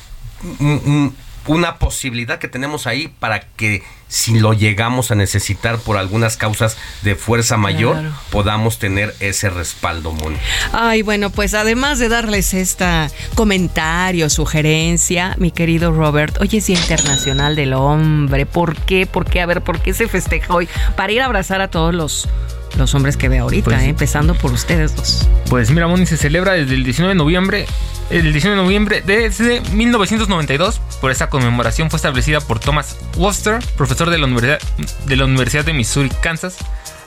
un- 0.60 0.82
un- 0.86 1.16
una 1.48 1.78
posibilidad 1.78 2.40
que 2.40 2.48
tenemos 2.48 2.88
ahí 2.88 3.14
para 3.20 3.42
que 3.42 3.84
si 4.08 4.40
lo 4.40 4.54
llegamos 4.54 5.10
a 5.12 5.16
necesitar 5.16 5.78
por 5.80 5.98
algunas 5.98 6.38
causas 6.38 6.78
de 7.02 7.16
fuerza 7.16 7.58
mayor, 7.58 7.94
Claro. 8.00 8.16
podamos 8.30 8.78
tener 8.80 9.16
ese 9.20 9.50
respaldo, 9.50 10.12
Moni. 10.14 10.38
Ay, 10.72 11.02
bueno, 11.02 11.32
pues 11.32 11.54
además 11.56 11.98
de 12.00 12.10
darles 12.10 12.54
esta 12.54 13.10
comentario, 13.36 14.30
sugerencia, 14.30 15.36
mi 15.40 15.52
querido 15.52 15.92
Robert, 15.92 16.38
hoy 16.40 16.50
es 16.54 16.68
Día 16.68 16.78
Internacional 16.80 17.56
del 17.56 17.74
Hombre. 17.74 18.46
¿Por 18.46 18.76
qué? 18.76 19.06
¿Por 19.06 19.26
qué? 19.26 19.42
A 19.42 19.46
ver, 19.46 19.62
¿por 19.62 19.82
qué 19.82 19.94
se 19.94 20.08
festeja 20.08 20.54
hoy? 20.54 20.70
Para 20.96 21.12
ir 21.12 21.22
a 21.22 21.26
abrazar 21.26 21.60
a 21.62 21.70
todos 21.70 21.94
los, 21.94 22.30
los 22.78 22.94
hombres 22.96 23.18
que 23.18 23.30
veo 23.30 23.44
ahorita, 23.44 23.66
Pues. 23.66 23.82
¿eh? 23.82 23.90
empezando 23.90 24.36
por 24.36 24.52
ustedes 24.52 24.96
dos. 24.96 25.28
Pues 25.50 25.70
mira, 25.72 25.88
Moni 25.88 26.06
se 26.06 26.18
celebra 26.18 26.54
desde 26.54 26.76
el 26.76 26.84
19 26.84 27.14
de 27.14 27.18
noviembre. 27.18 27.66
El 28.10 28.32
19 28.32 28.58
de 28.58 28.64
noviembre 28.64 29.04
desde 29.06 29.62
1992. 29.72 30.82
Por 31.02 31.12
esta 31.12 31.30
conmemoración 31.30 31.90
fue 31.90 31.98
establecida 31.98 32.42
por 32.42 32.60
Thomas 32.60 32.98
Worcester, 33.18 33.60
profesor 33.78 34.10
de 34.10 34.18
la 34.18 34.26
Universidad 34.26 34.60
de, 35.06 35.16
la 35.16 35.26
Universidad 35.26 35.66
de 35.66 35.74
Missouri, 35.74 36.10
Kansas. 36.22 36.58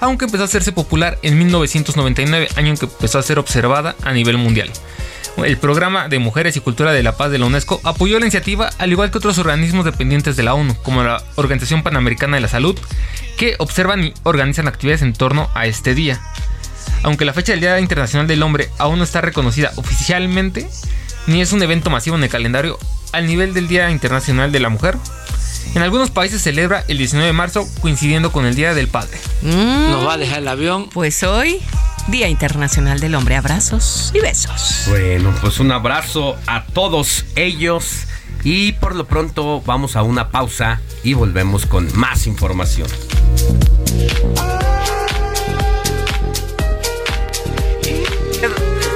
Aunque 0.00 0.26
empezó 0.26 0.42
a 0.42 0.46
hacerse 0.46 0.72
popular 0.72 1.18
en 1.22 1.38
1999, 1.38 2.48
año 2.56 2.68
en 2.68 2.76
que 2.76 2.86
empezó 2.86 3.18
a 3.18 3.22
ser 3.22 3.38
observada 3.38 3.94
a 4.04 4.12
nivel 4.12 4.36
mundial. 4.36 4.70
El 5.44 5.58
programa 5.58 6.08
de 6.08 6.18
Mujeres 6.18 6.56
y 6.56 6.60
Cultura 6.60 6.92
de 6.92 7.02
la 7.02 7.16
Paz 7.16 7.30
de 7.30 7.38
la 7.38 7.46
UNESCO 7.46 7.80
apoyó 7.84 8.18
la 8.18 8.24
iniciativa, 8.24 8.70
al 8.78 8.90
igual 8.90 9.10
que 9.10 9.18
otros 9.18 9.38
organismos 9.38 9.84
dependientes 9.84 10.34
de 10.36 10.42
la 10.42 10.54
ONU, 10.54 10.74
como 10.82 11.02
la 11.02 11.22
Organización 11.36 11.82
Panamericana 11.82 12.36
de 12.36 12.40
la 12.40 12.48
Salud, 12.48 12.78
que 13.36 13.54
observan 13.58 14.02
y 14.04 14.14
organizan 14.22 14.66
actividades 14.66 15.02
en 15.02 15.12
torno 15.12 15.50
a 15.54 15.66
este 15.66 15.94
día. 15.94 16.20
Aunque 17.02 17.24
la 17.26 17.34
fecha 17.34 17.52
del 17.52 17.60
Día 17.60 17.78
Internacional 17.78 18.26
del 18.26 18.42
Hombre 18.42 18.70
aún 18.78 18.98
no 18.98 19.04
está 19.04 19.20
reconocida 19.20 19.72
oficialmente, 19.76 20.66
ni 21.26 21.42
es 21.42 21.52
un 21.52 21.62
evento 21.62 21.90
masivo 21.90 22.16
en 22.16 22.24
el 22.24 22.30
calendario 22.30 22.78
al 23.12 23.26
nivel 23.26 23.52
del 23.54 23.68
Día 23.68 23.90
Internacional 23.90 24.52
de 24.52 24.60
la 24.60 24.70
Mujer, 24.70 24.96
en 25.74 25.82
algunos 25.82 26.10
países 26.10 26.40
se 26.40 26.50
celebra 26.50 26.84
el 26.88 26.96
19 26.96 27.26
de 27.26 27.32
marzo 27.34 27.68
coincidiendo 27.80 28.32
con 28.32 28.46
el 28.46 28.54
Día 28.54 28.72
del 28.72 28.88
Padre. 28.88 29.18
Mm, 29.42 29.90
Nos 29.90 30.06
va 30.06 30.14
a 30.14 30.18
dejar 30.18 30.38
el 30.38 30.48
avión. 30.48 30.88
Pues 30.88 31.22
hoy 31.22 31.60
Día 32.08 32.28
Internacional 32.28 33.00
del 33.00 33.14
Hombre. 33.14 33.36
Abrazos 33.36 34.12
y 34.14 34.20
besos. 34.20 34.84
Bueno, 34.88 35.34
pues 35.40 35.58
un 35.58 35.72
abrazo 35.72 36.36
a 36.46 36.64
todos 36.66 37.24
ellos 37.34 38.06
y 38.44 38.72
por 38.72 38.94
lo 38.94 39.06
pronto 39.06 39.60
vamos 39.62 39.96
a 39.96 40.02
una 40.02 40.30
pausa 40.30 40.80
y 41.02 41.14
volvemos 41.14 41.66
con 41.66 41.88
más 41.98 42.26
información. 42.26 42.88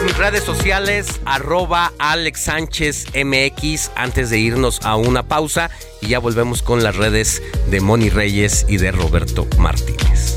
Mis 0.04 0.16
redes 0.16 0.44
sociales, 0.44 1.20
arroba 1.24 1.92
Alex 1.98 2.48
antes 2.48 4.30
de 4.30 4.38
irnos 4.38 4.80
a 4.82 4.96
una 4.96 5.24
pausa 5.24 5.70
y 6.00 6.08
ya 6.08 6.20
volvemos 6.20 6.62
con 6.62 6.82
las 6.82 6.96
redes 6.96 7.42
de 7.70 7.80
Moni 7.80 8.08
Reyes 8.08 8.66
y 8.68 8.76
de 8.76 8.92
Roberto 8.92 9.46
Martínez. 9.58 10.36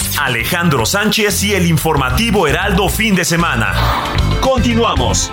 Alejandro 0.23 0.85
Sánchez 0.85 1.41
y 1.43 1.55
el 1.55 1.65
informativo 1.65 2.45
Heraldo 2.45 2.89
fin 2.89 3.15
de 3.15 3.25
semana. 3.25 3.73
Continuamos. 4.39 5.31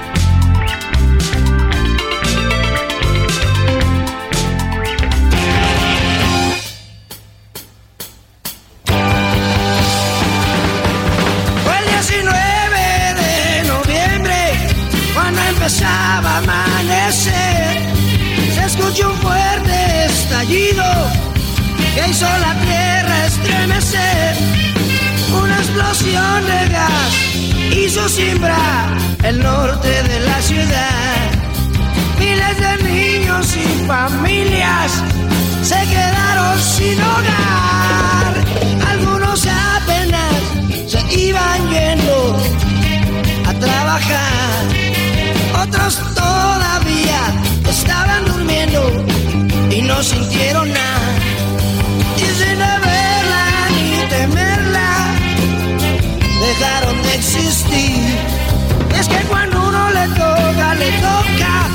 El 11.66 11.84
19 11.86 12.34
de 13.14 13.68
noviembre, 13.68 14.54
cuando 15.12 15.40
empezaba 15.42 16.30
a 16.30 16.38
amanecer, 16.38 17.82
se 18.54 18.64
escuchó 18.64 19.10
un 19.10 19.16
fuerte 19.18 20.06
estallido 20.06 20.84
que 21.94 22.08
hizo 22.08 22.24
la 22.24 22.54
tierra 22.60 23.26
estremecer. 23.26 24.57
Una 25.78 25.90
explosión 25.90 26.44
de 26.44 26.68
gas 26.70 27.14
hizo 27.70 28.08
simbrar 28.08 28.98
el 29.22 29.40
norte 29.40 30.02
de 30.02 30.20
la 30.20 30.42
ciudad. 30.42 31.30
Miles 32.18 32.58
de 32.58 32.82
niños 32.90 33.56
y 33.56 33.86
familias 33.86 35.04
se 35.62 35.80
quedaron 35.86 36.58
sin 36.60 37.00
hogar. 37.00 38.44
Algunos 38.90 39.46
apenas 39.46 40.34
se 40.88 41.00
iban 41.16 41.70
yendo 41.70 42.36
a 43.46 43.54
trabajar. 43.54 44.64
Otros 45.62 46.00
todavía 46.16 47.20
estaban 47.70 48.24
durmiendo 48.24 49.04
y 49.70 49.82
no 49.82 50.02
sintieron 50.02 50.72
nada. 50.72 51.17
Es 58.98 59.08
que 59.08 59.16
cuando 59.28 59.68
uno 59.68 59.90
le 59.90 60.08
toca, 60.08 60.74
le 60.74 60.90
toca. 60.92 61.68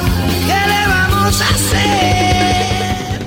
¿Qué 0.47 0.67
le 0.67 0.87
vamos 0.87 1.41
a 1.41 1.49
hacer? 1.49 3.19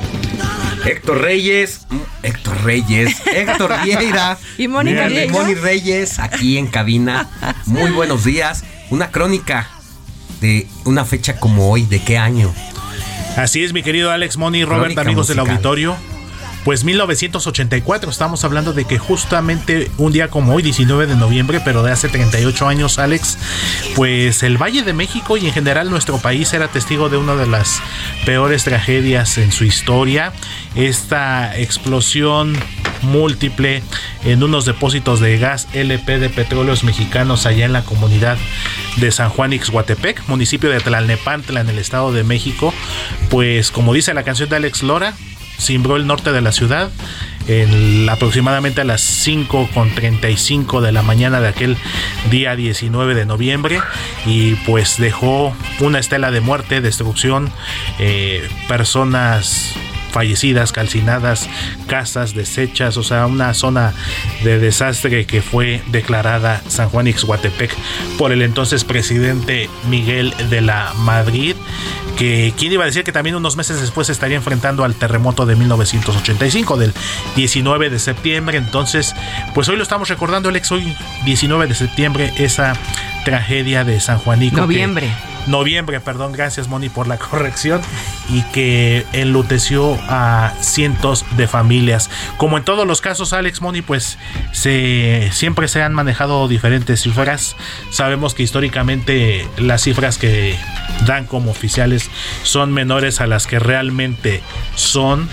Héctor 0.85 1.23
Reyes, 1.23 1.87
Héctor 2.23 2.65
Reyes, 2.65 3.17
Héctor 3.27 3.75
Vieira 3.85 4.39
Y 4.59 4.69
Mónica 4.69 5.09
Reyes. 5.09 5.33
Moni 5.33 5.55
Reyes 5.55 6.19
aquí 6.19 6.59
en 6.59 6.67
cabina. 6.69 7.29
Muy 7.67 7.91
buenos 7.91 8.25
días. 8.25 8.65
Una 8.91 9.11
crónica 9.11 9.69
de 10.41 10.69
una 10.85 11.05
fecha 11.05 11.41
como 11.41 11.71
hoy, 11.71 11.83
¿de 11.87 12.03
qué 12.03 12.19
año? 12.19 12.53
Así 13.37 13.65
es, 13.65 13.73
mi 13.73 13.83
querido 13.83 14.11
Alex 14.11 14.37
Moni, 14.37 14.65
Robert, 14.65 14.83
Crónica 14.85 15.01
amigos 15.03 15.29
del 15.29 15.39
auditorio. 15.41 15.97
Pues 16.67 16.83
1984, 16.83 18.11
estamos 18.11 18.43
hablando 18.43 18.73
de 18.73 18.87
que 18.87 18.99
justamente 18.99 19.89
un 19.99 20.13
día 20.13 20.31
como 20.31 20.53
hoy, 20.53 20.65
19 20.65 21.07
de 21.07 21.15
noviembre, 21.15 21.61
pero 21.65 21.85
de 21.85 21.93
hace 21.93 22.09
38 22.09 22.67
años, 22.67 22.99
Alex, 22.99 23.39
pues 23.95 24.43
el 24.43 24.61
Valle 24.61 24.83
de 24.83 24.93
México 24.93 25.37
y 25.37 25.47
en 25.47 25.53
general 25.53 25.91
nuestro 25.91 26.19
país 26.19 26.53
era 26.55 26.67
testigo 26.67 27.09
de 27.09 27.19
una 27.19 27.37
de 27.37 27.47
las 27.47 27.81
peores 28.25 28.65
tragedias 28.65 29.39
en 29.39 29.53
su 29.53 29.63
historia. 29.63 30.33
Esta 30.75 31.57
explosión 31.57 32.59
múltiple 33.03 33.85
en 34.25 34.43
unos 34.43 34.65
depósitos 34.65 35.21
de 35.21 35.39
gas 35.39 35.69
LP 35.73 36.19
de 36.19 36.31
petróleos 36.31 36.83
mexicanos 36.83 37.47
allá 37.47 37.65
en 37.65 37.75
la 37.75 37.85
comunidad 37.85 38.39
de 38.97 39.13
San 39.13 39.31
Juan 39.31 39.53
Ixhuatepec, 39.53 40.27
municipio 40.27 40.69
de 40.69 40.81
Tlalnepantla 40.81 41.61
en 41.61 41.69
el 41.69 41.79
Estado 41.79 42.13
de 42.13 42.25
México, 42.25 42.75
pues 43.31 43.71
como 43.71 43.95
dice 43.95 44.15
la 44.15 44.25
canción 44.25 44.49
de 44.49 44.57
Alex 44.57 44.83
Lora, 44.83 45.15
cimbró 45.59 45.97
el 45.97 46.07
norte 46.07 46.33
de 46.33 46.41
la 46.41 46.53
ciudad 46.53 46.91
en 47.49 48.09
aproximadamente 48.09 48.81
a 48.81 48.85
las 48.85 49.01
5 49.01 49.71
con 49.73 49.95
35 49.95 50.81
de 50.81 50.93
la 50.93 51.03
mañana 51.03 51.41
de 51.41 51.49
aquel 51.49 51.77
día 52.31 52.57
19 52.57 53.15
de 53.15 53.25
noviembre 53.25 53.81
y 54.25 54.55
pues 54.67 54.99
dejó 54.99 55.55
una 55.81 55.99
estela 55.99 56.31
de 56.31 56.41
muerte, 56.41 56.81
destrucción, 56.81 57.53
eh, 57.99 58.49
personas 58.69 59.77
fallecidas, 60.17 60.73
calcinadas, 60.73 61.47
casas 61.89 62.33
deshechas, 62.33 62.97
o 62.97 63.03
sea, 63.03 63.27
una 63.27 63.53
zona 63.53 63.93
de 64.45 64.59
desastre 64.59 65.27
que 65.27 65.43
fue 65.43 65.83
declarada 65.89 66.63
San 66.69 66.89
Juan 66.89 67.07
Ixhuatepec 67.07 67.77
por 68.17 68.33
el 68.33 68.41
entonces 68.41 68.85
presidente 68.85 69.69
Miguel 69.91 70.33
de 70.49 70.63
la 70.63 70.95
Madrid, 70.95 71.55
que 72.17 72.53
quién 72.57 72.73
iba 72.73 72.83
a 72.83 72.87
decir 72.87 73.05
que 73.05 73.13
también 73.13 73.37
unos 73.37 73.57
meses 73.57 73.81
después 73.81 74.07
se 74.07 74.13
estaría 74.13 74.37
enfrentando 74.37 74.85
al 74.85 74.95
terremoto 74.95 75.47
de 75.47 75.57
1985, 75.57 76.77
del 76.77 76.93
19 77.37 77.91
de 77.91 77.99
septiembre, 77.99 78.59
entonces, 78.59 79.15
pues 79.55 79.69
hoy 79.69 79.77
lo 79.77 79.83
estamos 79.83 80.09
recordando, 80.09 80.49
Alex, 80.49 80.73
hoy 80.73 80.97
19 81.25 81.67
de 81.67 81.75
septiembre, 81.75 82.33
esa 82.39 82.75
tragedia 83.25 83.85
de 83.85 84.01
San 84.01 84.19
Juanico. 84.19 84.57
que- 84.57 84.61
Noviembre. 84.63 85.11
noviembre, 85.47 86.01
perdón, 86.01 86.33
gracias 86.33 86.67
Moni 86.69 86.89
por 86.89 87.07
la 87.07 87.19
corrección, 87.19 87.81
y 88.29 88.43
que 88.53 89.07
enluteció 89.13 89.97
a 90.09 90.53
cientos 90.61 91.25
de 91.37 91.47
familias. 91.47 92.11
Como 92.37 92.57
en 92.59 92.65
todos 92.65 92.85
los 92.87 93.01
casos, 93.01 93.33
Alex 93.33 93.61
Moni, 93.61 93.81
pues 93.83 94.19
se, 94.53 95.29
siempre 95.33 95.69
se 95.69 95.83
han 95.83 95.93
manejado 95.95 96.49
diferentes 96.49 97.03
cifras. 97.03 97.55
Sabemos 97.93 98.35
que 98.35 98.43
históricamente 98.43 99.47
las 99.59 99.83
cifras 99.83 100.19
que 100.19 100.57
dan 101.07 101.27
como 101.27 101.51
oficiales 101.53 102.06
son 102.43 102.73
menores 102.73 103.21
a 103.21 103.27
las 103.27 103.47
que 103.47 103.59
realmente 103.59 104.43
son. 104.75 105.29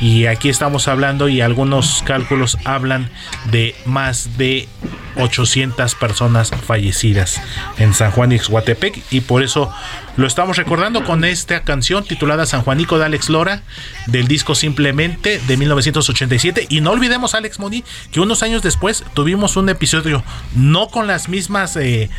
Y 0.00 0.26
aquí 0.26 0.48
estamos 0.48 0.88
hablando 0.88 1.28
y 1.28 1.40
algunos 1.40 2.02
cálculos 2.04 2.58
hablan 2.64 3.10
de 3.50 3.74
más 3.84 4.38
de 4.38 4.68
800 5.16 5.94
personas 5.96 6.50
fallecidas 6.66 7.40
en 7.78 7.94
San 7.94 8.10
Juan 8.12 8.32
Ixhuatepec. 8.32 9.02
Y 9.10 9.20
por 9.22 9.42
eso 9.42 9.72
lo 10.18 10.26
estamos 10.26 10.56
recordando 10.56 11.04
con 11.04 11.24
esta 11.24 11.62
canción 11.62 12.04
titulada 12.04 12.44
San 12.44 12.62
Juanico 12.62 12.98
de 12.98 13.04
Alex 13.04 13.28
Lora 13.28 13.62
del 14.06 14.26
disco 14.26 14.56
Simplemente 14.56 15.40
de 15.46 15.56
1987 15.56 16.66
y 16.68 16.80
no 16.80 16.90
olvidemos 16.90 17.34
Alex 17.34 17.60
Moni 17.60 17.84
que 18.10 18.18
unos 18.18 18.42
años 18.42 18.62
después 18.62 19.04
tuvimos 19.14 19.56
un 19.56 19.68
episodio 19.68 20.24
no 20.56 20.88
con 20.88 21.06
las 21.06 21.28
mismas 21.28 21.76
eh, 21.76 22.10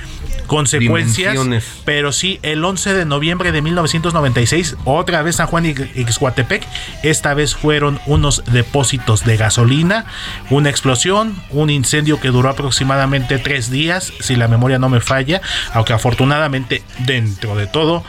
consecuencias 0.47 1.37
pero 1.83 2.13
sí 2.13 2.39
el 2.41 2.63
11 2.63 2.93
de 2.93 3.05
noviembre 3.05 3.51
de 3.51 3.61
1996 3.99 4.77
otra 4.85 5.21
vez 5.21 5.35
San 5.37 5.47
Juan 5.47 5.65
Ix- 5.65 5.89
Ixhuatepec 5.95 6.65
esta 7.03 7.33
vez 7.33 7.55
fueron 7.55 7.99
unos 8.05 8.43
depósitos 8.51 9.25
de 9.25 9.37
gasolina 9.37 10.05
una 10.49 10.69
explosión 10.69 11.35
un 11.49 11.69
incendio 11.69 12.19
que 12.19 12.29
duró 12.29 12.49
aproximadamente 12.49 13.37
tres 13.39 13.69
días 13.69 14.11
si 14.19 14.35
la 14.35 14.47
memoria 14.47 14.79
no 14.79 14.89
me 14.89 15.01
falla 15.01 15.41
aunque 15.73 15.93
afortunadamente 15.93 16.81
dentro 16.99 17.55
de 17.55 17.67
todo 17.67 18.03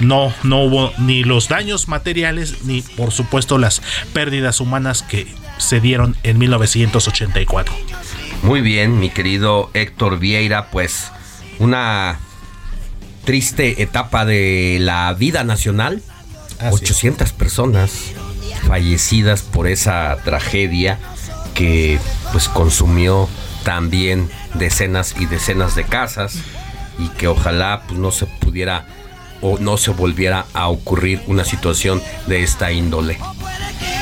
no, 0.00 0.32
no 0.42 0.60
hubo 0.62 0.92
ni 0.98 1.24
los 1.24 1.48
daños 1.48 1.88
materiales 1.88 2.64
ni 2.64 2.82
por 2.82 3.12
supuesto 3.12 3.56
las 3.58 3.80
pérdidas 4.12 4.60
humanas 4.60 5.02
que 5.02 5.26
se 5.58 5.80
dieron 5.80 6.16
en 6.22 6.36
1984 6.38 7.74
Muy 8.42 8.60
bien, 8.60 8.98
mi 9.00 9.08
querido 9.10 9.70
Héctor 9.72 10.18
Vieira, 10.18 10.70
pues 10.70 11.10
una 11.58 12.18
triste 13.26 13.82
etapa 13.82 14.24
de 14.24 14.78
la 14.80 15.12
vida 15.12 15.44
nacional. 15.44 16.00
800 16.70 17.32
personas 17.32 17.90
fallecidas 18.66 19.42
por 19.42 19.66
esa 19.66 20.16
tragedia 20.24 20.98
que 21.52 21.98
pues 22.32 22.48
consumió 22.48 23.28
también 23.64 24.30
decenas 24.54 25.14
y 25.18 25.26
decenas 25.26 25.74
de 25.74 25.84
casas 25.84 26.38
y 26.98 27.08
que 27.08 27.28
ojalá 27.28 27.82
pues 27.86 28.00
no 28.00 28.10
se 28.10 28.24
pudiera 28.24 28.86
o 29.42 29.58
no 29.58 29.76
se 29.76 29.90
volviera 29.90 30.46
a 30.54 30.68
ocurrir 30.68 31.20
una 31.26 31.44
situación 31.44 32.02
de 32.26 32.42
esta 32.42 32.72
índole. 32.72 33.18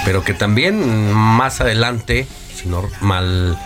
Pero 0.05 0.23
que 0.23 0.35
también 0.35 1.13
más 1.13 1.61
adelante, 1.61 2.29
si 2.55 2.69
no 2.69 2.89
mal 3.01 3.59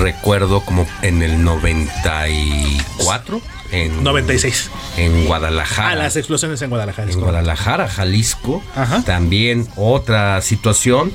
recuerdo, 0.00 0.64
como 0.64 0.86
en 1.02 1.22
el 1.22 1.44
94, 1.44 3.40
en 3.72 4.04
96. 4.04 4.70
En 4.96 5.26
Guadalajara. 5.26 5.90
Ah, 5.90 5.94
las 5.94 6.16
explosiones 6.16 6.62
en 6.62 6.70
Guadalajara. 6.70 7.10
En 7.10 7.20
Guadalajara, 7.20 7.88
Jalisco. 7.88 8.62
También 9.04 9.66
otra 9.76 10.40
situación 10.42 11.12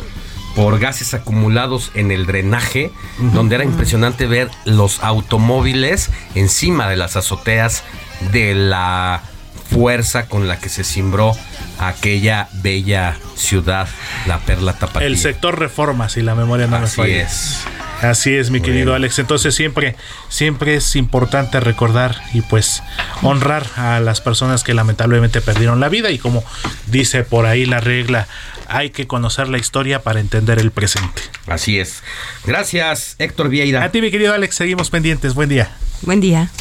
por 0.55 0.79
gases 0.79 1.13
acumulados 1.13 1.91
en 1.93 2.09
el 2.09 2.25
drenaje, 2.25 2.91
donde 3.19 3.55
era 3.55 3.63
impresionante 3.63 4.25
ver 4.25 4.49
los 4.65 5.03
automóviles 5.03 6.09
encima 6.33 6.89
de 6.89 6.95
las 6.95 7.15
azoteas 7.15 7.83
de 8.31 8.55
la 8.55 9.21
fuerza 9.69 10.27
con 10.27 10.47
la 10.47 10.59
que 10.59 10.69
se 10.69 10.83
cimbró 10.83 11.33
aquella 11.79 12.49
bella 12.53 13.17
ciudad, 13.35 13.87
la 14.25 14.39
Perla 14.39 14.73
Tapatía. 14.73 15.07
El 15.07 15.17
sector 15.17 15.59
Reforma, 15.59 16.09
si 16.09 16.21
la 16.21 16.35
memoria 16.35 16.67
no 16.67 16.79
me 16.79 16.87
falla. 16.87 17.23
es. 17.23 17.63
Así 18.01 18.35
es, 18.35 18.51
mi 18.51 18.61
querido 18.61 18.93
Alex. 18.93 19.17
Entonces 19.19 19.55
siempre, 19.55 19.95
siempre 20.29 20.75
es 20.75 20.95
importante 20.95 21.59
recordar 21.59 22.21
y 22.33 22.41
pues 22.41 22.83
honrar 23.23 23.65
a 23.75 23.99
las 23.99 24.21
personas 24.21 24.63
que 24.63 24.75
lamentablemente 24.75 25.41
perdieron 25.41 25.79
la 25.79 25.89
vida 25.89 26.11
y 26.11 26.19
como 26.19 26.43
dice 26.85 27.23
por 27.23 27.47
ahí 27.47 27.65
la 27.65 27.79
regla, 27.79 28.27
hay 28.67 28.91
que 28.91 29.07
conocer 29.07 29.49
la 29.49 29.57
historia 29.57 30.03
para 30.03 30.19
entender 30.19 30.59
el 30.59 30.71
presente. 30.71 31.23
Así 31.47 31.79
es. 31.79 32.03
Gracias, 32.45 33.15
Héctor 33.17 33.49
Vieira. 33.49 33.83
A 33.83 33.91
ti, 33.91 34.01
mi 34.01 34.11
querido 34.11 34.33
Alex, 34.33 34.55
seguimos 34.55 34.89
pendientes. 34.89 35.33
Buen 35.33 35.49
día. 35.49 35.71
Buen 36.03 36.19
día. 36.21 36.51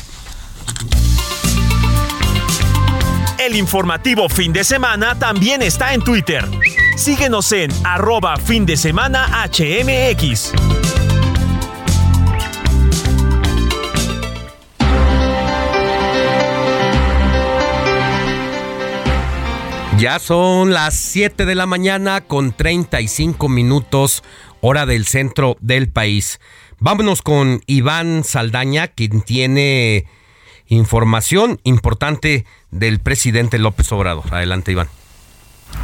El 3.46 3.54
informativo 3.54 4.28
fin 4.28 4.52
de 4.52 4.64
semana 4.64 5.16
también 5.16 5.62
está 5.62 5.94
en 5.94 6.02
Twitter. 6.02 6.44
Síguenos 6.96 7.52
en 7.52 7.70
arroba 7.84 8.36
fin 8.38 8.66
de 8.66 8.76
semana 8.76 9.46
HMX. 9.46 10.50
Ya 19.96 20.18
son 20.18 20.72
las 20.72 20.96
7 20.96 21.46
de 21.46 21.54
la 21.54 21.66
mañana 21.66 22.22
con 22.22 22.52
35 22.52 23.48
minutos 23.48 24.24
hora 24.60 24.86
del 24.86 25.06
centro 25.06 25.56
del 25.60 25.88
país. 25.88 26.40
Vámonos 26.80 27.22
con 27.22 27.60
Iván 27.66 28.24
Saldaña, 28.24 28.88
quien 28.88 29.22
tiene 29.22 30.06
información 30.68 31.60
importante 31.64 32.44
del 32.70 33.00
presidente 33.00 33.58
López 33.58 33.90
Obrador. 33.92 34.24
Adelante, 34.32 34.72
Iván. 34.72 34.88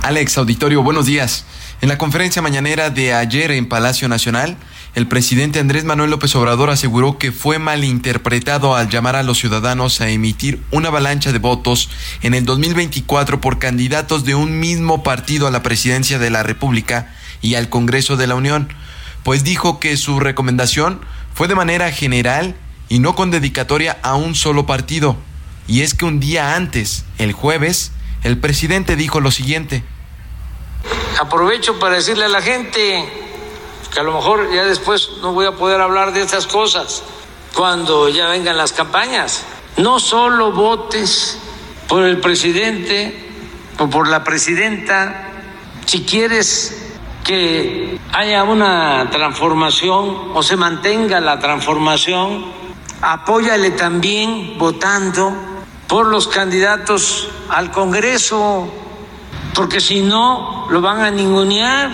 Alex, 0.03 0.39
auditorio, 0.39 0.83
buenos 0.83 1.07
días. 1.07 1.45
En 1.81 1.89
la 1.89 1.99
conferencia 1.99 2.43
mañanera 2.43 2.91
de 2.91 3.15
ayer 3.15 3.51
en 3.53 3.69
Palacio 3.69 4.09
Nacional, 4.09 4.57
el 4.95 5.07
presidente 5.07 5.59
Andrés 5.59 5.85
Manuel 5.85 6.11
López 6.11 6.35
Obrador 6.35 6.71
aseguró 6.71 7.19
que 7.19 7.33
fue 7.33 7.59
malinterpretado 7.59 8.77
al 8.77 8.89
llamar 8.89 9.17
a 9.17 9.23
los 9.23 9.39
ciudadanos 9.39 10.01
a 10.01 10.09
emitir 10.09 10.61
una 10.71 10.89
avalancha 10.89 11.33
de 11.33 11.39
votos 11.39 11.89
en 12.23 12.35
el 12.35 12.45
2024 12.45 13.41
por 13.41 13.59
candidatos 13.59 14.25
de 14.25 14.35
un 14.35 14.61
mismo 14.61 15.03
partido 15.03 15.47
a 15.47 15.51
la 15.51 15.63
presidencia 15.63 16.19
de 16.19 16.31
la 16.31 16.43
República 16.43 17.15
y 17.41 17.55
al 17.55 17.69
Congreso 17.69 18.17
de 18.17 18.27
la 18.27 18.35
Unión, 18.35 18.69
pues 19.23 19.45
dijo 19.45 19.81
que 19.81 19.97
su 19.97 20.21
recomendación 20.21 21.01
fue 21.35 21.49
de 21.49 21.55
manera 21.55 21.91
general 21.91 22.55
y 22.93 22.99
no 22.99 23.15
con 23.15 23.31
dedicatoria 23.31 23.99
a 24.03 24.17
un 24.17 24.35
solo 24.35 24.67
partido. 24.67 25.17
Y 25.67 25.81
es 25.81 25.95
que 25.95 26.05
un 26.05 26.21
día 26.21 26.57
antes, 26.57 27.07
el 27.17 27.33
jueves, 27.33 27.91
el 28.23 28.37
presidente 28.37 28.97
dijo 28.97 29.19
lo 29.19 29.31
siguiente. 29.31 29.83
Aprovecho 31.19 31.79
para 31.79 31.95
decirle 31.95 32.27
a 32.27 32.29
la 32.29 32.43
gente 32.43 33.11
que 33.91 33.99
a 33.99 34.03
lo 34.03 34.13
mejor 34.13 34.55
ya 34.55 34.65
después 34.65 35.09
no 35.23 35.33
voy 35.33 35.47
a 35.47 35.53
poder 35.53 35.81
hablar 35.81 36.13
de 36.13 36.21
estas 36.21 36.47
cosas 36.47 37.03
cuando 37.55 38.11
ya 38.11 38.29
vengan 38.29 38.59
las 38.59 38.75
campañas. 38.75 39.43
No 39.79 39.99
solo 39.99 40.53
votes 40.53 41.39
por 41.89 42.03
el 42.03 42.21
presidente 42.21 43.27
o 43.79 43.89
por 43.89 44.07
la 44.07 44.23
presidenta, 44.23 45.31
si 45.87 46.03
quieres 46.03 46.91
que 47.25 47.99
haya 48.13 48.45
una 48.45 49.09
transformación 49.11 50.33
o 50.35 50.43
se 50.43 50.59
mantenga 50.59 51.21
la 51.21 51.39
transformación, 51.39 52.61
apóyale 53.03 53.73
también 53.73 54.57
votando 54.59 55.35
por 55.89 56.07
los 56.07 56.29
candidatos 56.29 57.29
al 57.51 57.71
Congreso, 57.71 58.73
porque 59.55 59.81
si 59.81 60.01
no, 60.01 60.67
lo 60.71 60.81
van 60.81 61.01
a 61.01 61.11
ningunear. 61.11 61.91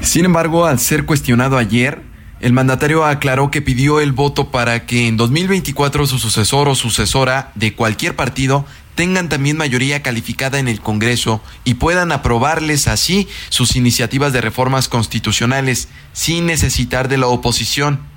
Sin 0.00 0.24
embargo, 0.24 0.64
al 0.64 0.78
ser 0.78 1.04
cuestionado 1.04 1.58
ayer, 1.58 2.02
el 2.40 2.54
mandatario 2.54 3.04
aclaró 3.04 3.50
que 3.50 3.60
pidió 3.60 4.00
el 4.00 4.12
voto 4.12 4.50
para 4.50 4.86
que 4.86 5.08
en 5.08 5.18
2024 5.18 6.06
su 6.06 6.18
sucesor 6.18 6.68
o 6.68 6.74
sucesora 6.74 7.52
de 7.54 7.74
cualquier 7.74 8.16
partido 8.16 8.64
tengan 8.94 9.28
también 9.28 9.58
mayoría 9.58 10.02
calificada 10.02 10.58
en 10.58 10.68
el 10.68 10.80
Congreso 10.80 11.42
y 11.64 11.74
puedan 11.74 12.12
aprobarles 12.12 12.88
así 12.88 13.28
sus 13.50 13.76
iniciativas 13.76 14.32
de 14.32 14.40
reformas 14.40 14.88
constitucionales 14.88 15.88
sin 16.12 16.46
necesitar 16.46 17.08
de 17.08 17.18
la 17.18 17.26
oposición. 17.26 18.09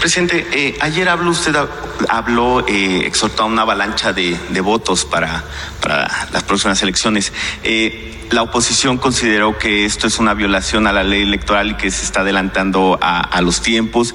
Presidente, 0.00 0.46
eh, 0.52 0.76
ayer 0.80 1.08
habló 1.08 1.30
usted, 1.30 1.56
habló, 2.08 2.66
eh, 2.66 3.06
exhortó 3.06 3.44
a 3.44 3.46
una 3.46 3.62
avalancha 3.62 4.12
de, 4.12 4.36
votos 4.60 5.04
para, 5.04 5.44
para, 5.80 6.28
las 6.32 6.42
próximas 6.42 6.82
elecciones. 6.82 7.32
Eh, 7.62 8.26
la 8.30 8.42
oposición 8.42 8.98
consideró 8.98 9.56
que 9.56 9.84
esto 9.84 10.06
es 10.06 10.18
una 10.18 10.34
violación 10.34 10.86
a 10.86 10.92
la 10.92 11.04
ley 11.04 11.22
electoral 11.22 11.70
y 11.70 11.74
que 11.74 11.90
se 11.90 12.04
está 12.04 12.20
adelantando 12.20 12.98
a, 13.00 13.40
los 13.40 13.62
tiempos. 13.62 14.14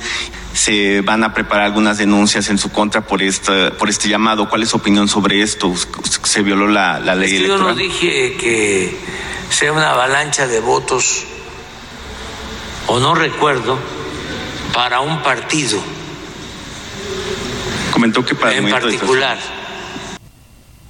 Se 0.54 1.02
van 1.02 1.24
a 1.24 1.34
preparar 1.34 1.66
algunas 1.66 1.98
denuncias 1.98 2.50
en 2.50 2.58
su 2.58 2.72
contra 2.72 3.02
por 3.02 3.24
este, 3.24 3.72
por 3.72 3.90
este 3.90 4.10
llamado. 4.10 4.50
¿Cuál 4.50 4.64
es 4.64 4.70
su 4.70 4.78
opinión 4.78 5.08
sobre 5.08 5.42
esto? 5.42 5.74
¿Se 6.24 6.42
violó 6.42 6.68
la, 6.68 7.00
ley 7.16 7.38
electoral? 7.38 7.60
Yo 7.60 7.68
no 7.70 7.76
dije 7.76 8.36
que 8.38 8.98
sea 9.50 9.72
una 9.72 9.92
avalancha 9.92 10.48
de 10.48 10.60
votos, 10.60 11.24
o 12.88 13.00
no 13.00 13.16
recuerdo 13.16 13.80
para 14.74 15.02
un 15.02 15.22
partido. 15.22 15.82
Comentó 17.92 18.24
que 18.24 18.36
para 18.36 18.56
en 18.56 18.70
particular. 18.70 19.38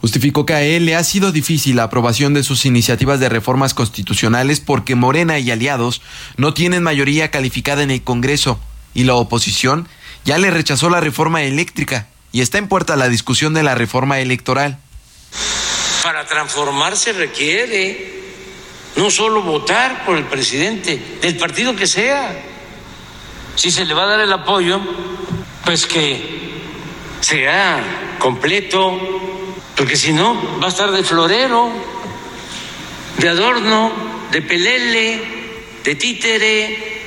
Justificó 0.02 0.46
que 0.46 0.54
a 0.54 0.62
él 0.62 0.86
le 0.86 0.96
ha 0.96 1.04
sido 1.04 1.32
difícil 1.32 1.76
la 1.76 1.84
aprobación 1.84 2.34
de 2.34 2.44
sus 2.44 2.66
iniciativas 2.66 3.20
de 3.20 3.28
reformas 3.28 3.74
constitucionales 3.74 4.62
porque 4.62 4.96
Morena 4.96 5.40
y 5.40 5.52
aliados 5.52 6.02
no 6.38 6.54
tienen 6.54 6.84
mayoría 6.84 7.32
calificada 7.32 7.84
en 7.84 7.92
el 7.92 8.04
Congreso 8.04 8.60
y 8.94 9.04
la 9.04 9.16
oposición 9.16 9.90
ya 10.24 10.38
le 10.38 10.52
rechazó 10.52 10.90
la 10.90 11.02
reforma 11.02 11.44
eléctrica 11.44 12.08
y 12.32 12.42
está 12.42 12.58
en 12.60 12.68
puerta 12.68 12.96
la 12.96 13.10
discusión 13.10 13.54
de 13.54 13.64
la 13.64 13.76
reforma 13.76 14.20
electoral. 14.20 14.80
Para 16.04 16.26
transformarse 16.26 17.12
requiere 17.12 18.20
no 18.96 19.12
solo 19.12 19.42
votar 19.42 20.06
por 20.06 20.18
el 20.18 20.26
presidente, 20.26 21.02
del 21.22 21.38
partido 21.38 21.76
que 21.76 21.88
sea 21.88 22.49
si 23.60 23.72
se 23.72 23.84
le 23.84 23.94
va 23.94 24.04
a 24.04 24.08
dar 24.08 24.22
el 24.22 24.32
apoyo, 24.32 24.80
pues 25.66 25.86
que 25.86 26.62
sea 27.20 28.16
completo, 28.18 28.98
porque 29.76 29.98
si 29.98 30.14
no 30.14 30.34
va 30.62 30.68
a 30.68 30.70
estar 30.70 30.90
de 30.92 31.04
florero, 31.04 31.70
de 33.18 33.28
adorno, 33.28 33.92
de 34.32 34.42
pelele, 34.44 35.22
de 35.84 35.96
títere. 35.96 37.02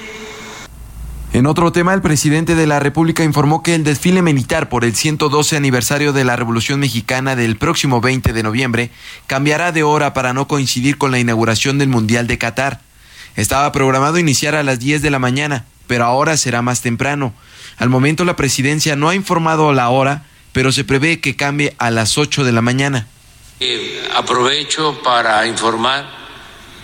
En 1.32 1.46
otro 1.46 1.72
tema, 1.72 1.94
el 1.94 2.02
presidente 2.02 2.54
de 2.54 2.66
la 2.66 2.80
República 2.80 3.24
informó 3.24 3.62
que 3.62 3.74
el 3.74 3.82
desfile 3.82 4.20
militar 4.20 4.68
por 4.68 4.84
el 4.84 4.94
112 4.94 5.56
aniversario 5.56 6.12
de 6.12 6.24
la 6.24 6.36
Revolución 6.36 6.80
Mexicana 6.80 7.34
del 7.34 7.56
próximo 7.56 8.02
20 8.02 8.34
de 8.34 8.42
noviembre 8.42 8.90
cambiará 9.26 9.72
de 9.72 9.84
hora 9.84 10.12
para 10.12 10.34
no 10.34 10.48
coincidir 10.48 10.98
con 10.98 11.12
la 11.12 11.18
inauguración 11.18 11.78
del 11.78 11.88
Mundial 11.88 12.26
de 12.26 12.36
Qatar. 12.36 12.91
Estaba 13.36 13.72
programado 13.72 14.18
iniciar 14.18 14.54
a 14.54 14.62
las 14.62 14.78
10 14.78 15.02
de 15.02 15.10
la 15.10 15.18
mañana, 15.18 15.64
pero 15.87 16.04
ahora 16.04 16.37
será 16.37 16.62
más 16.62 16.83
temprano. 16.83 17.35
Al 17.78 17.88
momento 17.88 18.24
la 18.24 18.37
presidencia 18.37 18.96
no 18.96 19.08
ha 19.08 19.14
informado 19.14 19.72
la 19.72 19.88
hora, 19.88 20.24
pero 20.52 20.72
se 20.72 20.85
prevé 20.85 21.20
que 21.20 21.37
cambie 21.37 21.74
a 21.78 21.90
las 21.90 22.18
8 22.18 22.44
de 22.44 22.52
la 22.52 22.60
mañana. 22.60 23.06
Eh, 23.60 24.08
aprovecho 24.14 25.02
para 25.02 25.46
informar 25.46 26.06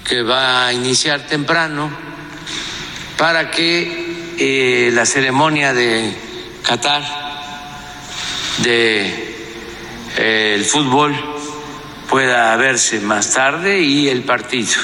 que 0.05 0.23
va 0.23 0.67
a 0.67 0.73
iniciar 0.73 1.27
temprano 1.27 1.91
para 3.19 3.51
que 3.51 4.37
eh, 4.39 4.91
la 4.93 5.05
ceremonia 5.05 5.75
de 5.75 6.17
Qatar 6.63 7.03
de 8.59 9.29
el 10.17 10.65
fútbol 10.65 11.15
pueda 12.09 12.57
verse 12.57 13.01
más 13.01 13.35
tarde 13.35 13.81
y 13.81 14.09
el 14.09 14.23
partido, 14.23 14.81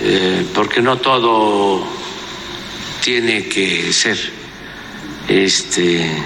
eh, 0.00 0.46
porque 0.54 0.80
no 0.80 0.98
todo 0.98 1.86
tiene 3.02 3.48
que 3.48 3.92
ser 3.92 4.18
este 5.28 6.24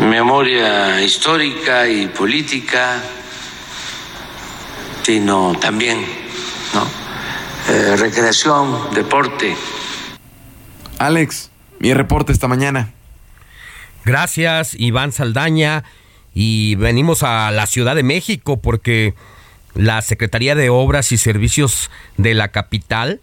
memoria 0.00 1.02
histórica 1.02 1.88
y 1.88 2.06
política, 2.08 3.02
sino 5.02 5.56
también 5.58 6.04
¿no? 6.74 6.86
Eh, 7.68 7.96
recreación, 7.96 8.94
deporte. 8.94 9.56
Alex, 10.98 11.50
mi 11.78 11.94
reporte 11.94 12.32
esta 12.32 12.48
mañana. 12.48 12.92
Gracias, 14.04 14.74
Iván 14.78 15.12
Saldaña. 15.12 15.84
Y 16.32 16.74
venimos 16.76 17.22
a 17.22 17.50
la 17.50 17.66
Ciudad 17.66 17.96
de 17.96 18.02
México 18.02 18.60
porque 18.60 19.14
la 19.76 20.02
Secretaría 20.02 20.54
de 20.54 20.70
Obras 20.70 21.12
y 21.12 21.18
Servicios 21.18 21.90
de 22.16 22.34
la 22.34 22.48
capital 22.48 23.20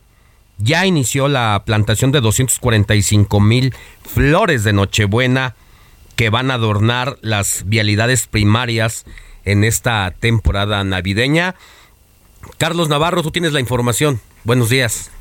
ya 0.60 0.86
inició 0.86 1.28
la 1.28 1.64
plantación 1.66 2.12
de 2.12 2.22
245 2.22 3.40
mil 3.40 3.74
flores 4.04 4.64
de 4.64 4.74
Nochebuena 4.74 5.56
que 6.16 6.30
van 6.30 6.52
a 6.52 6.56
adornar 6.56 7.18
las 7.22 7.68
vialidades 7.68 8.28
primarias 8.28 9.06
en 9.46 9.64
esta 9.64 10.12
temporada 10.12 10.84
navideña. 10.84 11.56
Carlos 12.58 12.88
Navarro, 12.88 13.24
tú 13.24 13.32
tienes 13.32 13.54
la 13.54 13.60
información. 13.60 14.22
Buenos 14.44 14.70
días. 14.70 15.12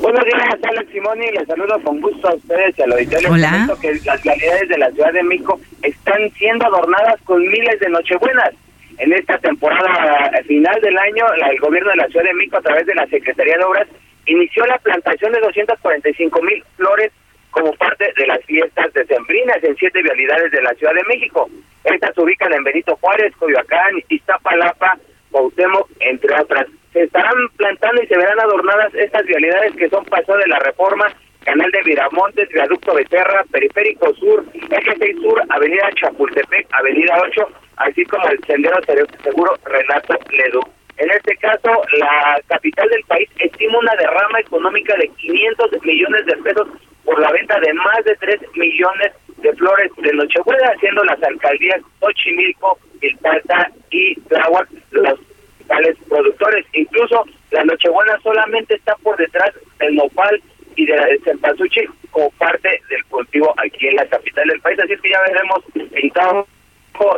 Buenos 0.00 0.24
días, 0.24 0.58
Alex 0.62 0.90
Simoni. 0.90 1.30
Les 1.32 1.46
saludo 1.46 1.80
con 1.84 2.00
gusto 2.00 2.28
a 2.28 2.34
ustedes 2.34 2.78
y 2.78 2.82
a 2.82 2.86
los. 2.86 2.98
Hola. 3.30 3.68
que 3.80 4.00
las 4.04 4.22
vialidades 4.22 4.68
de 4.68 4.78
la 4.78 4.90
Ciudad 4.90 5.12
de 5.12 5.22
México 5.22 5.60
están 5.82 6.30
siendo 6.38 6.66
adornadas 6.66 7.20
con 7.24 7.40
miles 7.42 7.78
de 7.78 7.90
Nochebuenas. 7.90 8.54
En 9.00 9.14
esta 9.14 9.38
temporada 9.38 10.30
final 10.46 10.78
del 10.82 10.98
año, 10.98 11.24
el 11.50 11.58
gobierno 11.58 11.88
de 11.90 11.96
la 11.96 12.06
Ciudad 12.08 12.26
de 12.26 12.34
México, 12.34 12.58
a 12.58 12.60
través 12.60 12.84
de 12.84 12.94
la 12.94 13.06
Secretaría 13.06 13.56
de 13.56 13.64
Obras, 13.64 13.88
inició 14.26 14.66
la 14.66 14.76
plantación 14.76 15.32
de 15.32 15.40
245 15.40 16.42
mil 16.42 16.62
flores 16.76 17.10
como 17.50 17.72
parte 17.76 18.12
de 18.14 18.26
las 18.26 18.44
fiestas 18.44 18.92
decembrinas 18.92 19.64
en 19.64 19.74
siete 19.76 20.02
vialidades 20.02 20.52
de 20.52 20.60
la 20.60 20.74
Ciudad 20.74 20.92
de 20.92 21.04
México. 21.04 21.48
Estas 21.82 22.14
se 22.14 22.20
ubican 22.20 22.52
en 22.52 22.62
Benito 22.62 22.94
Juárez, 23.00 23.34
Coyoacán, 23.36 24.02
Iztapalapa, 24.10 24.98
Cuauhtémoc, 25.30 25.88
entre 26.00 26.38
otras. 26.38 26.66
Se 26.92 27.04
estarán 27.04 27.48
plantando 27.56 28.02
y 28.02 28.06
se 28.06 28.18
verán 28.18 28.38
adornadas 28.38 28.94
estas 28.94 29.24
vialidades 29.24 29.76
que 29.76 29.88
son 29.88 30.04
Paso 30.04 30.36
de 30.36 30.46
la 30.46 30.58
Reforma, 30.58 31.06
Canal 31.50 31.70
de 31.72 31.82
Viramontes, 31.82 32.48
Viaducto 32.50 32.94
Becerra, 32.94 33.42
Periférico 33.50 34.14
Sur, 34.14 34.44
Eje 34.54 34.96
6 34.96 35.16
Sur, 35.20 35.42
Avenida 35.48 35.90
Chapultepec, 35.96 36.68
Avenida 36.70 37.20
8, 37.26 37.48
así 37.78 38.04
como 38.04 38.24
el 38.28 38.38
Sendero 38.46 38.78
Seguro 39.24 39.56
Renato 39.64 40.14
Leduc. 40.30 40.68
En 40.98 41.10
este 41.10 41.36
caso, 41.38 41.82
la 41.98 42.40
capital 42.46 42.88
del 42.90 43.02
país 43.02 43.28
estima 43.40 43.80
una 43.80 43.96
derrama 43.96 44.38
económica 44.38 44.94
de 44.96 45.08
500 45.08 45.82
millones 45.82 46.26
de 46.26 46.36
pesos 46.36 46.68
por 47.04 47.18
la 47.18 47.32
venta 47.32 47.58
de 47.58 47.74
más 47.74 48.04
de 48.04 48.14
3 48.14 48.40
millones 48.54 49.12
de 49.38 49.52
flores 49.54 49.90
de 49.96 50.12
Nochebuena, 50.12 50.70
haciendo 50.76 51.02
las 51.02 51.20
alcaldías 51.20 51.80
Xochimilco, 51.98 52.78
Ilpalta 53.00 53.72
y 53.90 54.14
Tláhuac 54.20 54.68
los 54.92 55.18
principales 55.18 55.96
productores. 56.08 56.64
Incluso 56.74 57.24
la 57.50 57.64
Nochebuena 57.64 58.20
solamente 58.22 58.76
está 58.76 58.94
por 59.02 59.16
detrás 59.16 59.50
del 59.80 59.96
nopal 59.96 60.40
y 60.80 60.86
del 60.86 61.22
cempasúchil 61.22 61.90
como 62.10 62.30
parte 62.32 62.80
del 62.88 63.04
cultivo 63.04 63.54
aquí 63.58 63.88
en 63.88 63.96
la 63.96 64.06
capital 64.06 64.48
del 64.48 64.60
país. 64.60 64.78
Así 64.78 64.92
es 64.94 65.00
que 65.00 65.10
ya 65.10 65.20
veremos 65.22 65.64
pintado 65.92 66.46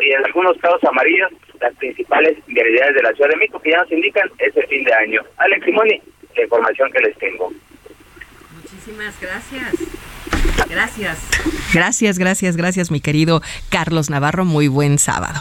y 0.01 0.13
en 0.13 0.25
algunos 0.25 0.57
casos 0.59 0.83
amarillos 0.85 1.31
las 1.61 1.75
principales 1.77 2.37
vialidades 2.47 2.95
de 2.95 3.03
la 3.03 3.13
Ciudad 3.13 3.31
de 3.31 3.37
México 3.37 3.61
que 3.61 3.71
ya 3.71 3.79
nos 3.79 3.93
indican 3.93 4.29
ese 4.39 4.63
fin 4.67 4.85
de 4.85 4.93
año. 4.95 5.23
Alex 5.39 5.65
Simoni, 5.65 6.01
la 6.37 6.43
información 6.43 6.91
que 6.93 7.01
les 7.01 7.19
tengo. 7.19 7.53
Muchísimas 8.57 9.21
gracias. 9.21 9.75
Gracias. 10.69 11.29
Gracias, 11.73 12.19
gracias, 12.19 12.57
gracias, 12.57 12.91
mi 12.91 13.01
querido 13.01 13.43
Carlos 13.71 14.11
Navarro. 14.11 14.45
Muy 14.45 14.69
buen 14.69 14.99
sábado. 14.99 15.41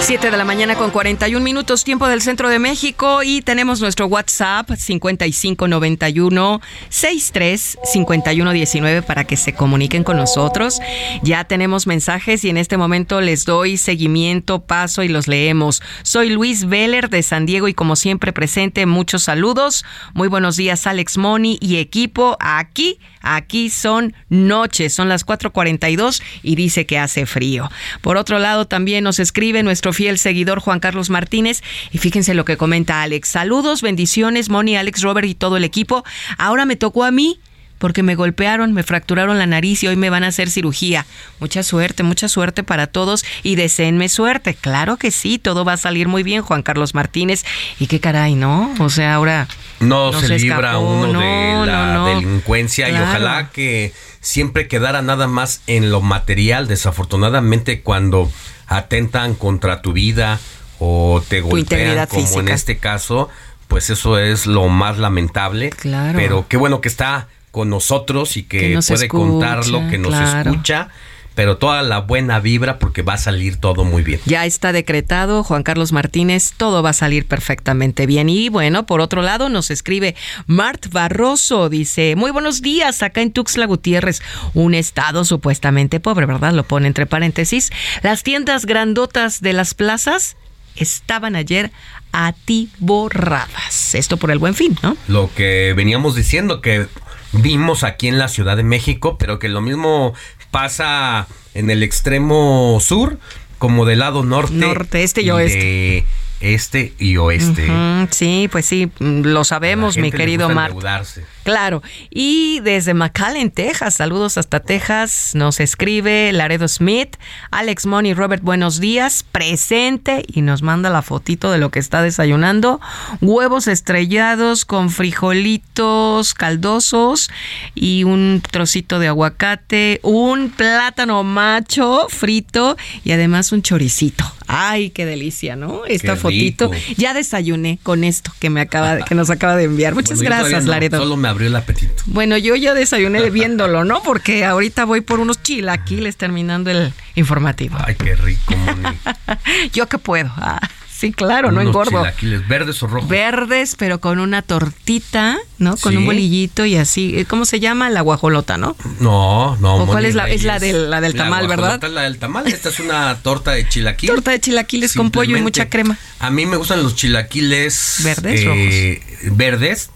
Siete 0.00 0.30
de 0.30 0.36
la 0.38 0.44
mañana 0.44 0.74
con 0.76 0.90
41 0.90 1.44
minutos, 1.44 1.84
tiempo 1.84 2.08
del 2.08 2.22
centro 2.22 2.48
de 2.48 2.58
México, 2.58 3.22
y 3.22 3.42
tenemos 3.42 3.80
nuestro 3.80 4.06
WhatsApp 4.06 4.70
5591 4.70 6.62
63 6.88 7.78
51 7.84 8.52
19 8.52 9.02
para 9.02 9.24
que 9.24 9.36
se 9.36 9.52
comuniquen 9.52 10.04
con 10.04 10.16
nosotros. 10.16 10.80
Ya 11.22 11.44
tenemos 11.44 11.86
mensajes 11.86 12.42
y 12.44 12.48
en 12.48 12.56
este 12.56 12.78
momento 12.78 13.20
les 13.20 13.44
doy 13.44 13.76
seguimiento, 13.76 14.60
paso 14.60 15.02
y 15.02 15.08
los 15.08 15.28
leemos. 15.28 15.82
Soy 16.04 16.30
Luis 16.30 16.66
Veller 16.66 17.10
de 17.10 17.22
San 17.22 17.44
Diego 17.44 17.68
y 17.68 17.74
como 17.74 17.94
siempre 17.94 18.32
presente, 18.32 18.86
muchos 18.86 19.24
saludos. 19.24 19.84
Muy 20.14 20.28
buenos 20.28 20.56
días, 20.56 20.86
Alex 20.86 21.18
Moni 21.18 21.58
y 21.60 21.76
equipo. 21.76 22.38
Aquí, 22.40 22.98
aquí 23.20 23.68
son 23.68 24.14
noches, 24.30 24.94
son 24.94 25.10
las 25.10 25.26
4:42 25.26 26.22
y 26.42 26.54
dice 26.54 26.86
que 26.86 26.98
hace 26.98 27.26
frío. 27.26 27.70
Por 28.00 28.16
otro 28.16 28.38
lado, 28.38 28.66
también 28.66 29.04
nos 29.04 29.18
escribe 29.18 29.62
nuestro 29.62 29.87
fiel 29.92 30.18
seguidor 30.18 30.60
Juan 30.60 30.80
Carlos 30.80 31.10
Martínez 31.10 31.62
y 31.90 31.98
fíjense 31.98 32.34
lo 32.34 32.44
que 32.44 32.56
comenta 32.56 33.02
Alex. 33.02 33.28
Saludos, 33.28 33.82
bendiciones, 33.82 34.48
Moni, 34.48 34.76
Alex, 34.76 35.02
Robert 35.02 35.28
y 35.28 35.34
todo 35.34 35.56
el 35.56 35.64
equipo. 35.64 36.04
Ahora 36.36 36.64
me 36.64 36.76
tocó 36.76 37.04
a 37.04 37.10
mí 37.10 37.40
porque 37.78 38.02
me 38.02 38.14
golpearon, 38.14 38.72
me 38.72 38.82
fracturaron 38.82 39.38
la 39.38 39.46
nariz 39.46 39.82
y 39.82 39.88
hoy 39.88 39.96
me 39.96 40.10
van 40.10 40.24
a 40.24 40.28
hacer 40.28 40.50
cirugía. 40.50 41.06
Mucha 41.40 41.62
suerte, 41.62 42.02
mucha 42.02 42.28
suerte 42.28 42.62
para 42.62 42.86
todos 42.86 43.24
y 43.42 43.54
deseenme 43.54 44.08
suerte. 44.08 44.54
Claro 44.54 44.96
que 44.96 45.10
sí, 45.10 45.38
todo 45.38 45.64
va 45.64 45.74
a 45.74 45.76
salir 45.76 46.08
muy 46.08 46.22
bien, 46.22 46.42
Juan 46.42 46.62
Carlos 46.62 46.94
Martínez. 46.94 47.44
Y 47.78 47.86
qué 47.86 48.00
caray, 48.00 48.34
¿no? 48.34 48.74
O 48.78 48.90
sea, 48.90 49.14
ahora 49.14 49.48
No, 49.80 50.12
no 50.12 50.20
se, 50.20 50.26
se 50.26 50.38
libra 50.38 50.70
escapó, 50.70 50.80
uno 50.80 51.12
no, 51.12 51.20
de 51.20 51.66
la 51.66 51.94
no, 51.94 52.06
delincuencia 52.06 52.88
y 52.88 52.94
ojalá 52.94 53.50
que 53.52 53.92
siempre 54.20 54.68
quedara 54.68 55.02
nada 55.02 55.26
más 55.26 55.62
en 55.66 55.90
lo 55.90 56.00
material. 56.00 56.66
Desafortunadamente 56.68 57.82
cuando 57.82 58.30
atentan 58.66 59.34
contra 59.34 59.80
tu 59.82 59.92
vida 59.92 60.40
o 60.78 61.22
te 61.26 61.40
golpean 61.40 62.06
como 62.06 62.40
en 62.40 62.48
este 62.48 62.78
caso, 62.78 63.28
pues 63.68 63.90
eso 63.90 64.18
es 64.18 64.46
lo 64.46 64.68
más 64.68 64.98
lamentable. 64.98 65.70
Claro. 65.70 66.18
Pero 66.18 66.46
qué 66.48 66.56
bueno 66.56 66.80
que 66.80 66.88
está 66.88 67.28
con 67.58 67.70
nosotros 67.70 68.36
y 68.36 68.44
que, 68.44 68.60
Que 68.60 68.68
nos 68.76 68.86
puede 68.86 69.06
escucha, 69.06 69.20
contarlo, 69.20 69.88
que 69.90 69.98
nos 69.98 70.12
claro. 70.12 70.52
escucha, 70.52 70.90
pero 71.34 71.56
toda 71.56 71.82
la 71.82 71.98
buena 71.98 72.38
vibra 72.38 72.78
porque 72.78 73.02
va 73.02 73.14
a 73.14 73.18
salir 73.18 73.56
todo 73.56 73.82
muy 73.82 74.04
bien. 74.04 74.20
Ya 74.26 74.46
está 74.46 74.70
decretado, 74.70 75.42
Juan 75.42 75.64
Carlos 75.64 75.90
Martínez, 75.90 76.52
todo 76.56 76.84
va 76.84 76.90
a 76.90 76.92
salir 76.92 77.26
perfectamente 77.26 78.06
bien. 78.06 78.28
Y 78.28 78.48
bueno, 78.48 78.86
por 78.86 79.00
otro 79.00 79.22
lado 79.22 79.48
nos 79.48 79.72
escribe 79.72 80.14
Mart 80.46 80.86
Barroso, 80.92 81.68
dice, 81.68 82.14
muy 82.14 82.30
buenos 82.30 82.62
días, 82.62 83.02
acá 83.02 83.22
en 83.22 83.32
Tuxtla 83.32 83.66
Gutiérrez, 83.66 84.22
un 84.54 84.74
estado 84.74 85.24
supuestamente 85.24 85.98
pobre, 85.98 86.26
¿verdad? 86.26 86.52
Lo 86.52 86.62
pone 86.62 86.86
entre 86.86 87.06
paréntesis. 87.06 87.72
Las 88.02 88.22
tiendas 88.22 88.66
grandotas 88.66 89.40
de 89.40 89.52
las 89.52 89.74
plazas 89.74 90.36
estaban 90.76 91.34
ayer 91.34 91.72
atiborradas. 92.12 93.96
Esto 93.96 94.16
por 94.16 94.30
el 94.30 94.38
buen 94.38 94.54
fin, 94.54 94.78
¿no? 94.80 94.96
lo 95.08 95.28
que 95.34 95.74
veníamos 95.76 96.14
diciendo 96.14 96.60
que 96.60 96.86
vimos 97.32 97.84
aquí 97.84 98.08
en 98.08 98.18
la 98.18 98.28
Ciudad 98.28 98.56
de 98.56 98.62
México, 98.62 99.16
pero 99.18 99.38
que 99.38 99.48
lo 99.48 99.60
mismo 99.60 100.14
pasa 100.50 101.26
en 101.54 101.70
el 101.70 101.82
extremo 101.82 102.78
sur 102.80 103.18
como 103.58 103.84
del 103.84 104.00
lado 104.00 104.24
norte. 104.24 104.54
Norte, 104.54 105.02
este 105.02 105.22
y 105.22 105.26
de 105.26 105.32
oeste. 105.32 106.04
Este 106.40 106.92
y 106.98 107.16
oeste. 107.16 107.68
Sí, 108.10 108.48
pues 108.50 108.64
sí, 108.66 108.90
lo 109.00 109.44
sabemos, 109.44 109.96
mi 109.96 110.12
querido 110.12 110.46
gusta 110.46 110.54
Mart. 110.54 110.72
endeudarse. 110.74 111.24
Claro. 111.48 111.82
Y 112.10 112.60
desde 112.60 112.92
McAllen, 112.92 113.50
Texas, 113.50 113.94
saludos 113.94 114.36
hasta 114.36 114.60
Texas, 114.60 115.30
nos 115.32 115.60
escribe 115.60 116.30
Laredo 116.34 116.68
Smith, 116.68 117.16
Alex 117.50 117.86
Money, 117.86 118.12
Robert, 118.12 118.42
buenos 118.42 118.80
días, 118.80 119.24
presente 119.32 120.26
y 120.26 120.42
nos 120.42 120.60
manda 120.60 120.90
la 120.90 121.00
fotito 121.00 121.50
de 121.50 121.56
lo 121.56 121.70
que 121.70 121.78
está 121.78 122.02
desayunando, 122.02 122.82
huevos 123.22 123.66
estrellados 123.66 124.66
con 124.66 124.90
frijolitos 124.90 126.34
caldosos 126.34 127.30
y 127.74 128.04
un 128.04 128.42
trocito 128.50 128.98
de 128.98 129.08
aguacate, 129.08 130.00
un 130.02 130.50
plátano 130.50 131.24
macho 131.24 132.08
frito 132.10 132.76
y 133.04 133.12
además 133.12 133.52
un 133.52 133.62
choricito. 133.62 134.30
Ay, 134.50 134.88
qué 134.90 135.04
delicia, 135.04 135.56
¿no? 135.56 135.84
Esta 135.84 136.16
fotito. 136.16 136.70
Ya 136.96 137.12
desayuné 137.12 137.78
con 137.82 138.02
esto 138.02 138.32
que 138.40 138.48
me 138.48 138.62
acaba 138.62 139.04
que 139.04 139.14
nos 139.14 139.28
acaba 139.28 139.56
de 139.56 139.64
enviar. 139.64 139.94
Muchas 139.94 140.22
gracias, 140.22 140.64
Laredo. 140.64 140.98
Solo 140.98 141.16
me 141.18 141.28
abrió 141.38 141.48
el 141.48 141.56
apetito. 141.56 142.02
Bueno, 142.06 142.36
yo 142.36 142.56
ya 142.56 142.74
desayuné 142.74 143.30
viéndolo, 143.30 143.84
¿no? 143.84 144.02
Porque 144.02 144.44
ahorita 144.44 144.84
voy 144.84 145.02
por 145.02 145.20
unos 145.20 145.40
chilaquiles 145.40 146.16
terminando 146.16 146.70
el 146.70 146.92
informativo. 147.14 147.76
Ay, 147.80 147.94
qué 147.94 148.16
rico, 148.16 148.56
Moni. 148.56 148.98
yo 149.72 149.88
que 149.88 149.98
puedo. 149.98 150.32
Ah. 150.36 150.60
Sí, 150.90 151.12
claro, 151.12 151.52
no 151.52 151.60
engordo. 151.60 152.00
Chilaquiles 152.00 152.48
verdes 152.48 152.82
o 152.82 152.88
rojos. 152.88 153.08
Verdes, 153.08 153.76
pero 153.78 154.00
con 154.00 154.18
una 154.18 154.42
tortita, 154.42 155.38
¿no? 155.58 155.76
Con 155.76 155.96
un 155.96 156.04
bolillito 156.04 156.64
y 156.64 156.74
así. 156.74 157.16
Eh, 157.16 157.24
¿Cómo 157.24 157.44
se 157.44 157.60
llama? 157.60 157.88
La 157.88 158.00
guajolota, 158.00 158.58
¿no? 158.58 158.74
No, 158.98 159.56
no. 159.58 159.76
¿O 159.76 159.86
cuál 159.86 160.06
es 160.06 160.16
la, 160.16 160.28
es 160.28 160.42
la 160.42 160.58
del, 160.58 160.90
la 160.90 161.00
del 161.00 161.14
tamal, 161.14 161.46
verdad? 161.46 161.80
la 161.84 162.02
del 162.02 162.18
tamal. 162.18 162.48
Esta 162.48 162.70
es 162.70 162.80
una 162.80 163.16
torta 163.22 163.52
de 163.52 163.68
chilaquiles. 163.68 164.12
Torta 164.12 164.32
de 164.32 164.40
chilaquiles 164.40 164.92
con 164.94 165.12
pollo 165.12 165.36
y 165.36 165.40
mucha 165.40 165.68
crema. 165.68 165.96
A 166.18 166.30
mí 166.30 166.46
me 166.46 166.56
gustan 166.56 166.82
los 166.82 166.96
chilaquiles 166.96 168.00
verdes, 168.02 168.40
eh, 168.44 169.00
verdes 169.30 169.90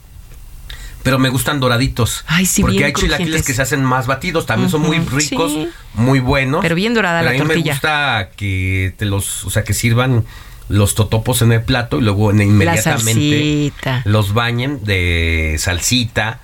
pero 1.03 1.19
me 1.19 1.29
gustan 1.29 1.61
doraditos. 1.61 2.25
Ay, 2.27 2.47
sí, 2.47 2.63
Porque 2.63 2.85
hay 2.85 2.93
chilaquiles 2.93 3.43
que 3.43 3.55
se 3.55 3.63
hacen 3.63 3.85
más 3.85 4.07
batidos, 4.07 4.47
también 4.47 4.71
son 4.71 4.83
muy 4.83 4.99
ricos, 4.99 5.53
muy 5.95 6.21
buenos. 6.21 6.61
Pero 6.63 6.75
bien 6.75 6.95
dorada 6.95 7.23
la 7.23 7.31
a 7.31 7.33
mí 7.33 7.39
tortilla. 7.39 7.65
me 7.65 7.71
gusta 7.73 8.31
que 8.37 8.95
te 8.97 9.05
los, 9.05 9.45
o 9.45 9.51
sea, 9.51 9.65
que 9.65 9.75
sirvan 9.75 10.25
los 10.69 10.95
totopos 10.95 11.43
en 11.43 11.53
el 11.53 11.63
plato 11.63 11.99
y 11.99 12.03
luego 12.03 12.31
inmediatamente 12.33 13.73
los 14.05 14.33
bañen 14.33 14.85
de 14.85 15.57
salsita. 15.59 16.41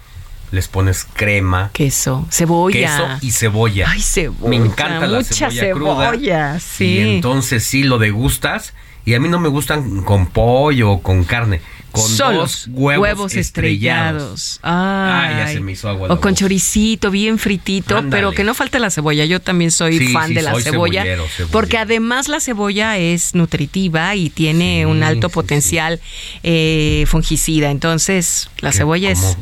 Les 0.51 0.67
pones 0.67 1.05
crema, 1.05 1.69
queso, 1.75 2.27
cebolla. 2.31 2.81
Queso 2.81 3.07
y 3.21 3.33
cebolla. 3.33 3.91
Ay, 3.91 4.01
cebolla. 4.01 4.49
Me 4.49 4.57
encanta 4.57 5.07
la 5.07 5.23
cebolla, 5.23 5.73
cruda. 5.73 6.59
Sí. 6.59 6.85
Y 6.85 6.99
entonces 7.01 7.65
sí 7.65 7.83
lo 7.83 7.99
degustas. 7.99 8.73
Y 9.05 9.13
a 9.13 9.21
mí 9.21 9.29
no 9.29 9.41
me 9.41 9.51
gustan 9.51 10.03
con 10.05 10.27
pollo 10.27 10.91
o 10.91 11.03
con 11.03 11.25
carne 11.25 11.61
con 11.93 12.17
dos 12.17 12.69
huevos, 12.71 13.35
estrellados. 13.35 14.61
Ay, 14.63 15.37
ya 15.37 15.49
se 15.49 15.61
me 15.61 15.73
hizo 15.73 15.89
agua. 15.89 16.09
O 16.11 16.21
con 16.21 16.35
choricito, 16.35 17.11
bien 17.11 17.39
fritito, 17.39 18.05
pero 18.11 18.33
que 18.33 18.45
no 18.45 18.55
falte 18.55 18.79
la 18.79 18.91
cebolla. 18.91 19.25
Yo 19.25 19.41
también 19.41 19.71
soy 19.71 20.09
fan 20.09 20.35
de 20.35 20.43
la 20.43 20.61
cebolla, 20.61 21.05
porque 21.51 21.79
además 21.79 22.29
la 22.29 22.41
cebolla 22.41 22.97
es 22.99 23.35
nutritiva 23.35 24.15
y 24.15 24.31
tiene 24.31 24.87
un 24.87 25.03
alto 25.03 25.29
potencial 25.29 26.01
eh, 26.43 27.05
fungicida. 27.07 27.71
Entonces, 27.71 28.51
la 28.61 28.73
cebolla 28.73 29.11
es 29.11 29.37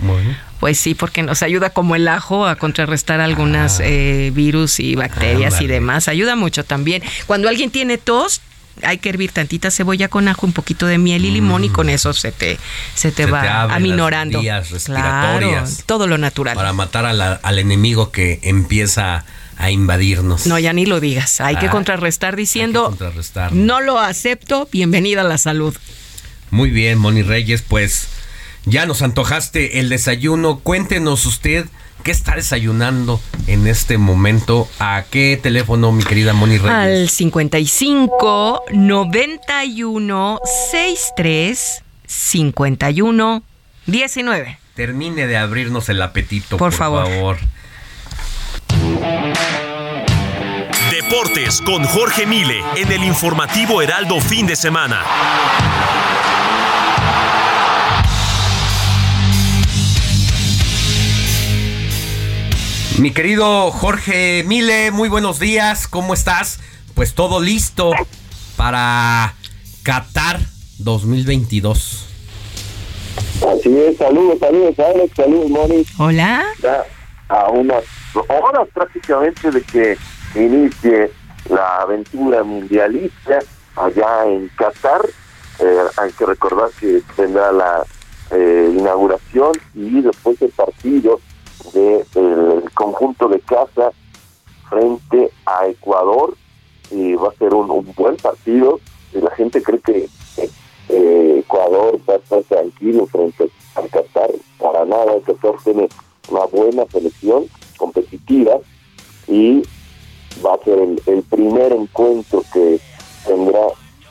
pues 0.61 0.79
sí, 0.79 0.95
porque 0.95 1.23
nos 1.23 1.43
ayuda 1.43 1.71
como 1.71 1.97
el 1.97 2.09
ajo 2.09 2.47
a 2.47 2.57
contrarrestar 2.57 3.21
algunas 3.21 3.81
ah. 3.81 3.85
eh, 3.85 4.33
virus 4.35 4.81
y 4.81 4.95
bacterias 4.95 5.61
y 5.61 5.67
demás. 5.67 6.09
Ayuda 6.09 6.37
mucho 6.37 6.65
también. 6.65 7.03
Cuando 7.27 7.49
alguien 7.49 7.71
tiene 7.71 7.99
tos, 7.99 8.41
hay 8.83 8.99
que 8.99 9.09
hervir 9.09 9.33
tantita 9.33 9.71
cebolla 9.71 10.09
con 10.09 10.29
ajo, 10.29 10.47
un 10.47 10.53
poquito 10.53 10.87
de 10.87 10.99
miel 10.99 11.25
y 11.25 11.31
limón 11.31 11.65
y 11.65 11.69
con 11.69 11.87
mm. 11.87 11.91
eso 11.91 12.13
se 12.13 12.33
te, 12.33 12.59
se 12.95 13.13
te 13.13 13.27
va 13.27 13.65
aminorando. 13.65 14.41
respiratorias. 14.41 15.85
todo 15.87 16.07
lo 16.07 16.19
natural. 16.19 16.57
Para 16.57 16.73
matar 16.73 17.07
al 17.07 17.59
enemigo 17.59 18.11
que 18.11 18.41
empieza 18.43 19.25
a 19.59 19.71
invadirnos. 19.71 20.47
No, 20.47 20.59
ya 20.59 20.73
ni 20.73 20.87
lo 20.87 21.01
digas. 21.01 21.41
Hay 21.41 21.57
que 21.57 21.67
ah, 21.67 21.71
contrarrestar 21.71 22.37
diciendo, 22.37 22.97
no 23.53 23.81
lo 23.81 23.99
acepto, 23.99 24.69
bienvenida 24.71 25.23
a 25.23 25.25
la 25.25 25.39
salud. 25.39 25.75
Muy 26.51 26.71
bien, 26.71 26.99
Moni 26.99 27.23
Reyes, 27.23 27.63
pues 27.63 28.09
ya 28.67 28.87
nos 28.87 29.03
antojaste 29.03 29.81
el 29.81 29.89
desayuno. 29.89 30.59
Cuéntenos 30.59 31.25
usted 31.27 31.67
¿Qué 32.03 32.11
está 32.11 32.37
desayunando 32.37 33.21
en 33.47 33.67
este 33.67 33.99
momento? 33.99 34.69
¿A 34.79 35.05
qué 35.11 35.39
teléfono, 35.43 35.93
mi 35.93 36.05
querida 36.05 36.33
Moni 36.33 36.59
Reyes? 36.59 36.71
Al 36.71 37.09
55 37.09 38.63
91 38.73 40.41
63 40.71 41.83
51 42.07 43.43
19. 43.87 44.59
Termine 44.75 45.27
de 45.27 45.37
abrirnos 45.37 45.89
el 45.89 46.03
apetito, 46.03 46.57
por, 46.57 46.73
favor. 46.73 47.07
favor. 47.07 47.39
Deportes 50.91 51.61
con 51.63 51.85
Jorge 51.85 52.27
Mile 52.27 52.63
en 52.77 52.93
el 52.93 53.05
informativo 53.05 53.81
Heraldo 53.81 54.21
fin 54.21 54.47
de 54.47 54.57
semana. 54.57 55.03
Mi 62.99 63.13
querido 63.13 63.71
Jorge 63.73 64.43
Mile, 64.47 64.91
muy 64.91 65.11
buenos 65.11 65.39
días, 65.39 65.87
¿cómo 65.87 66.15
estás? 66.15 66.61
Pues 66.95 67.15
todo 67.15 67.41
listo 67.41 67.91
para 68.57 69.35
Qatar 69.83 70.39
2022. 70.79 72.07
Así 73.47 73.79
es, 73.79 73.99
saludos, 73.99 74.39
saludos 74.39 74.79
Alex, 74.79 75.15
saludos 75.15 75.51
Moni. 75.51 75.85
Hola. 75.99 76.43
a 77.29 77.51
unas 77.51 77.85
horas 78.15 78.67
prácticamente 78.73 79.51
de 79.51 79.61
que 79.61 79.99
inicie 80.35 81.11
la 81.51 81.83
aventura 81.83 82.45
mundialista 82.45 83.41
allá 83.77 84.25
en 84.27 84.49
Qatar. 84.57 85.03
Eh, 85.59 85.79
hay 85.99 86.13
que 86.13 86.25
recordar 86.25 86.71
que 86.81 87.03
tendrá 87.15 87.53
la 87.53 87.85
eh, 88.31 88.75
inauguración 88.75 89.53
y 89.75 90.01
después 90.01 90.41
el 90.41 90.51
partido 90.51 91.21
del 91.73 92.71
conjunto 92.75 93.29
de 93.29 93.41
casa 93.41 93.93
frente 94.69 95.31
a 95.47 95.67
Ecuador 95.69 96.37
y 96.91 97.15
va 97.15 97.29
a 97.29 97.35
ser 97.35 97.55
un, 97.55 97.93
buen 97.97 98.17
partido. 98.17 98.81
Y 99.13 99.19
la 99.19 99.31
gente 99.31 99.63
cree 99.63 99.81
que 99.81 100.09
eh, 100.89 101.39
Ecuador 101.39 101.99
va 102.09 102.15
a 102.15 102.17
estar 102.17 102.43
tranquilo 102.45 103.07
frente 103.07 103.51
a 103.75 103.83
Qatar. 103.83 104.31
Para 104.59 104.85
nada 104.85 105.21
Qatar 105.25 105.57
tiene 105.65 105.89
una 106.29 106.45
buena 106.47 106.85
selección 106.87 107.47
competitiva 107.77 108.59
y 109.29 109.63
va 110.45 110.55
a 110.55 110.65
ser 110.65 110.79
el, 110.79 111.23
primer 111.23 111.73
encuentro 111.73 112.43
que 112.53 112.81
tendrá 113.27 113.67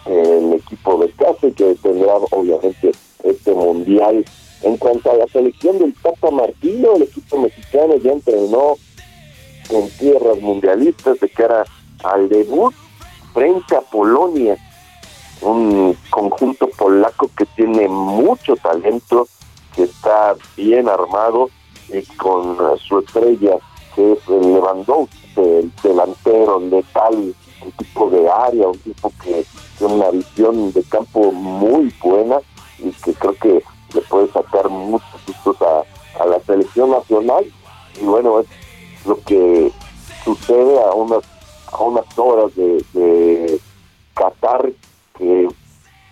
el 0.05 0.53
equipo 0.53 0.97
de 0.97 1.09
casa 1.11 1.47
y 1.47 1.51
que 1.51 1.75
tendrá 1.75 2.15
obviamente 2.31 2.91
este 3.23 3.53
mundial 3.53 4.25
en 4.65 4.77
cuanto 4.77 5.11
a 5.11 5.15
la 5.15 5.27
selección 5.27 5.77
del 5.77 5.93
Tata 5.93 6.31
Martino, 6.31 6.95
el 6.95 7.03
equipo 7.03 7.37
mexicano 7.37 7.95
ya 7.97 8.11
entrenó 8.11 8.75
en 9.69 9.89
tierras 9.91 10.41
mundialistas 10.41 11.19
de 11.19 11.29
cara 11.29 11.65
al 12.03 12.27
debut 12.27 12.73
frente 13.31 13.75
a 13.75 13.81
Polonia, 13.81 14.57
un 15.41 15.95
conjunto 16.09 16.67
polaco 16.69 17.29
que 17.37 17.45
tiene 17.55 17.87
mucho 17.87 18.55
talento, 18.55 19.27
que 19.75 19.83
está 19.83 20.35
bien 20.57 20.89
armado 20.89 21.51
y 21.89 22.01
con 22.17 22.57
su 22.79 22.99
estrella 22.99 23.59
que 23.93 24.13
es 24.13 24.19
el 24.27 24.53
Lewandowski, 24.53 25.17
el 25.37 25.71
delantero 25.83 26.59
letal, 26.59 27.35
un 27.63 27.71
tipo 27.77 28.09
de 28.09 28.29
área, 28.29 28.67
un 28.67 28.79
tipo 28.79 29.11
que 29.23 29.45
tiene 29.77 29.93
una 29.93 30.09
visión 30.09 30.73
de 30.73 30.83
campo 30.83 31.31
muy 31.31 31.93
buena 32.03 32.39
y 32.79 32.91
que 32.91 33.13
creo 33.13 33.35
que 33.35 33.63
le 33.93 34.01
puede 34.01 34.27
sacar 34.31 34.69
muchos 34.69 35.25
gustos 35.25 35.57
a, 35.61 36.25
la 36.25 36.39
selección 36.41 36.91
nacional. 36.91 37.45
Y 38.01 38.05
bueno 38.05 38.39
es 38.39 38.47
lo 39.05 39.19
que 39.21 39.71
sucede 40.23 40.81
a 40.81 40.93
unas 40.93 41.23
a 41.71 41.83
unas 41.83 42.05
horas 42.17 42.55
de, 42.55 42.83
de 42.93 43.59
Qatar 44.13 44.71
que 45.17 45.47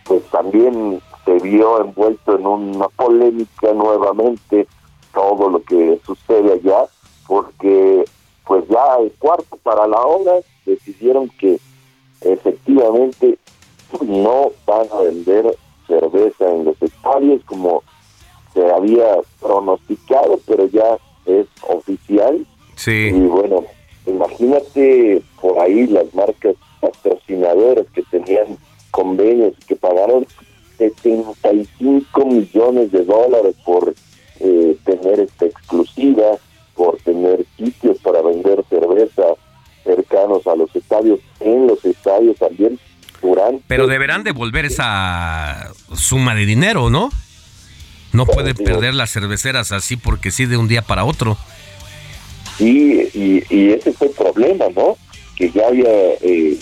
pues 0.03 0.23
también 0.29 1.01
se 1.25 1.39
vio 1.39 1.81
envuelto 1.81 2.35
en 2.35 2.45
una 2.45 2.89
polémica 2.89 3.71
nuevamente 3.73 4.67
todo 5.13 5.49
lo 5.49 5.63
que 5.63 5.99
sucede 6.05 6.53
allá 6.53 6.85
porque 7.27 8.05
pues 8.45 8.67
ya 8.67 8.97
el 8.99 9.11
cuarto 9.13 9.57
para 9.63 9.87
la 9.87 10.01
hora 10.01 10.33
decidieron 10.65 11.29
que 11.39 11.59
efectivamente 12.21 13.37
no 14.01 14.51
van 14.65 14.87
a 14.91 15.01
vender 15.01 15.57
cerveza 15.87 16.49
en 16.49 16.65
los 16.65 16.81
estadios 16.81 17.43
como 17.45 17.83
se 18.53 18.71
había 18.71 19.17
pronosticado, 19.41 20.39
pero 20.45 20.67
ya 20.67 20.97
es 21.25 21.47
oficial. 21.67 22.45
Sí. 22.75 23.11
Y 23.13 23.21
bueno, 23.21 23.63
imagínate 24.05 25.21
por 25.41 25.59
ahí 25.59 25.87
las 25.87 26.13
marcas 26.13 26.55
patrocinadoras 26.81 27.85
que 27.93 28.03
tenían 28.03 28.57
convenios 28.91 29.53
que 29.67 29.75
pagaron 29.75 30.25
75 30.77 32.25
millones 32.25 32.91
de 32.91 33.05
dólares 33.05 33.55
por 33.65 33.93
eh, 34.39 34.77
tener 34.83 35.19
esta 35.19 35.45
exclusiva, 35.45 36.37
por 36.75 36.97
tener 36.97 37.45
sitios 37.57 37.97
para 37.99 38.21
vender 38.21 38.63
cerveza 38.69 39.23
cercanos 39.83 40.45
a 40.47 40.55
los 40.55 40.75
estadios, 40.75 41.19
en 41.39 41.67
los 41.67 41.83
estadios 41.85 42.37
también 42.37 42.79
pero 43.67 43.87
deberán 43.87 44.23
devolver 44.23 44.65
esa 44.65 45.71
suma 45.93 46.35
de 46.35 46.45
dinero, 46.45 46.89
¿no? 46.89 47.09
No 48.11 48.25
puede 48.25 48.53
perder 48.53 48.93
las 48.93 49.11
cerveceras 49.11 49.71
así 49.71 49.97
porque 49.97 50.31
sí 50.31 50.45
de 50.45 50.57
un 50.57 50.67
día 50.67 50.81
para 50.81 51.03
otro. 51.03 51.37
Sí, 52.57 53.09
y, 53.49 53.71
ese 53.71 53.91
fue 53.93 54.07
el 54.07 54.13
problema, 54.13 54.65
¿no? 54.75 54.97
Que 55.35 55.49
ya 55.49 55.67
había 55.67 55.89
eh, 56.21 56.57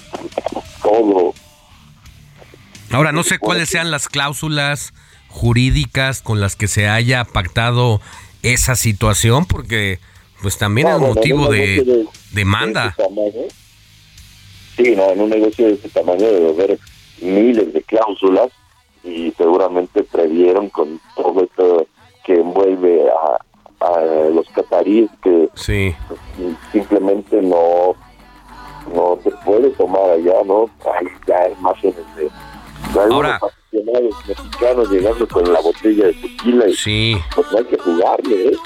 todo 0.82 1.34
Ahora, 2.91 3.12
no 3.12 3.24
sé 3.24 3.39
cuáles 3.39 3.70
sean 3.70 3.89
las 3.89 4.09
cláusulas 4.09 4.93
jurídicas 5.30 6.22
con 6.22 6.41
las 6.41 6.55
que 6.55 6.68
se 6.68 6.89
haya 6.89 7.24
pactado 7.24 8.01
esa 8.43 8.76
situación, 8.76 9.45
porque 9.45 9.99
pues 10.41 10.57
también 10.57 10.88
es 10.88 10.99
motivo 10.99 11.49
de, 11.49 12.05
demanda. 12.32 12.95
Sí, 14.76 14.96
no, 14.96 15.10
en 15.12 15.22
un 15.22 15.30
negocio 15.30 15.68
de 15.68 15.74
ese 15.74 15.90
tamaño 15.90 16.26
debe 16.26 16.50
haber 16.50 16.80
miles 17.22 17.74
de 17.74 17.82
cláusulas 17.84 18.50
y 19.04 19.32
seguramente 19.32 20.04
previeron 20.04 20.70
con 20.70 21.00
todo 21.16 21.44
esto 21.44 21.88
que 22.24 22.36
envuelve 22.36 23.10
a, 23.10 23.38
los 24.32 24.48
cataríes 24.50 25.10
que 25.24 25.50
simplemente 26.72 27.42
no 27.42 27.96
no 28.94 29.18
se 29.24 29.32
puede 29.44 29.70
tomar 29.72 30.12
allá, 30.12 30.44
¿no? 30.46 30.70
Hay 30.94 31.08
ya 31.28 31.50
imágenes 31.50 31.96
de, 32.16 32.30
Ahora, 33.00 33.40
mexicanos 34.28 34.90
llegando 34.90 35.28
con 35.28 35.52
la 35.52 35.62
botella 35.62 36.08
de 36.08 36.14
tequila 36.14 36.68
y 36.68 36.74
sí. 36.76 37.16
pues 37.34 37.48
no 37.52 37.60
hay 37.60 37.66
que 37.66 37.78
jugarle, 37.78 38.48
¿eh? 38.50 38.58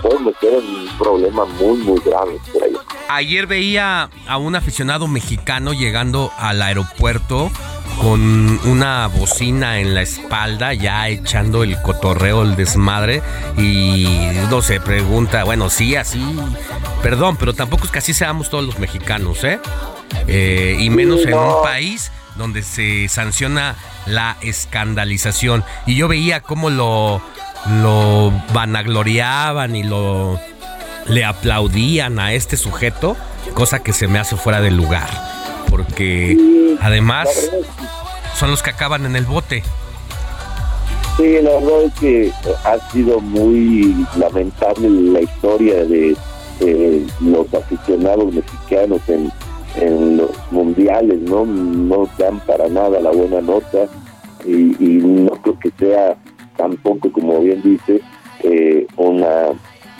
Puede 0.00 0.18
meter 0.20 0.54
en 0.54 0.64
un 0.64 0.88
problema 0.98 1.44
muy, 1.44 1.78
muy 1.78 2.00
grave 2.00 2.38
por 2.52 2.62
ahí. 2.62 2.76
Ayer 3.08 3.46
veía 3.46 4.08
a 4.26 4.36
un 4.38 4.56
aficionado 4.56 5.08
mexicano 5.08 5.72
llegando 5.72 6.32
al 6.38 6.62
aeropuerto 6.62 7.50
con 8.00 8.58
una 8.64 9.06
bocina 9.06 9.78
en 9.78 9.94
la 9.94 10.02
espalda, 10.02 10.74
ya 10.74 11.08
echando 11.08 11.62
el 11.62 11.80
cotorreo, 11.80 12.42
el 12.42 12.56
desmadre, 12.56 13.22
y 13.56 14.06
no 14.50 14.62
se 14.62 14.80
pregunta, 14.80 15.44
bueno, 15.44 15.70
sí, 15.70 15.94
así, 15.96 16.36
perdón, 17.02 17.36
pero 17.36 17.54
tampoco 17.54 17.84
es 17.84 17.90
que 17.90 17.98
así 17.98 18.12
seamos 18.12 18.50
todos 18.50 18.64
los 18.64 18.78
mexicanos, 18.78 19.44
¿eh? 19.44 19.60
eh 20.26 20.76
y 20.78 20.90
menos 20.90 21.20
en 21.24 21.34
un 21.34 21.62
país 21.62 22.10
donde 22.36 22.62
se 22.62 23.08
sanciona 23.08 23.76
la 24.06 24.36
escandalización. 24.40 25.64
Y 25.86 25.94
yo 25.94 26.08
veía 26.08 26.40
cómo 26.40 26.70
lo, 26.70 27.22
lo 27.80 28.32
vanagloriaban 28.52 29.76
y 29.76 29.84
lo 29.84 30.40
le 31.08 31.24
aplaudían 31.24 32.18
a 32.18 32.32
este 32.32 32.56
sujeto, 32.56 33.16
cosa 33.54 33.82
que 33.82 33.92
se 33.92 34.08
me 34.08 34.18
hace 34.18 34.36
fuera 34.36 34.60
de 34.60 34.70
lugar. 34.70 35.08
Porque 35.70 36.36
además 36.80 37.28
son 38.36 38.50
los 38.50 38.62
que 38.62 38.70
acaban 38.70 39.06
en 39.06 39.16
el 39.16 39.24
bote. 39.24 39.62
Sí, 41.16 41.36
la 41.42 41.50
verdad 41.52 41.82
es 41.84 41.94
que 41.94 42.32
ha 42.64 42.90
sido 42.90 43.20
muy 43.20 44.06
lamentable 44.16 44.88
la 44.90 45.20
historia 45.20 45.84
de, 45.84 46.16
los 47.20 47.52
aficionados 47.52 48.32
mexicanos 48.32 49.00
en, 49.08 49.30
en 49.76 50.16
los 50.16 50.30
mundiales, 50.50 51.20
¿no? 51.20 51.44
No 51.44 52.08
dan 52.18 52.40
para 52.40 52.68
nada 52.68 53.00
la 53.00 53.10
buena 53.10 53.40
nota 53.40 53.88
y, 54.44 54.74
no 55.02 55.32
creo 55.42 55.58
que 55.58 55.70
sea 55.78 56.16
tampoco, 56.56 57.10
como 57.10 57.40
bien 57.40 57.62
dice, 57.62 58.00
eh, 58.42 58.86
una, 58.96 59.48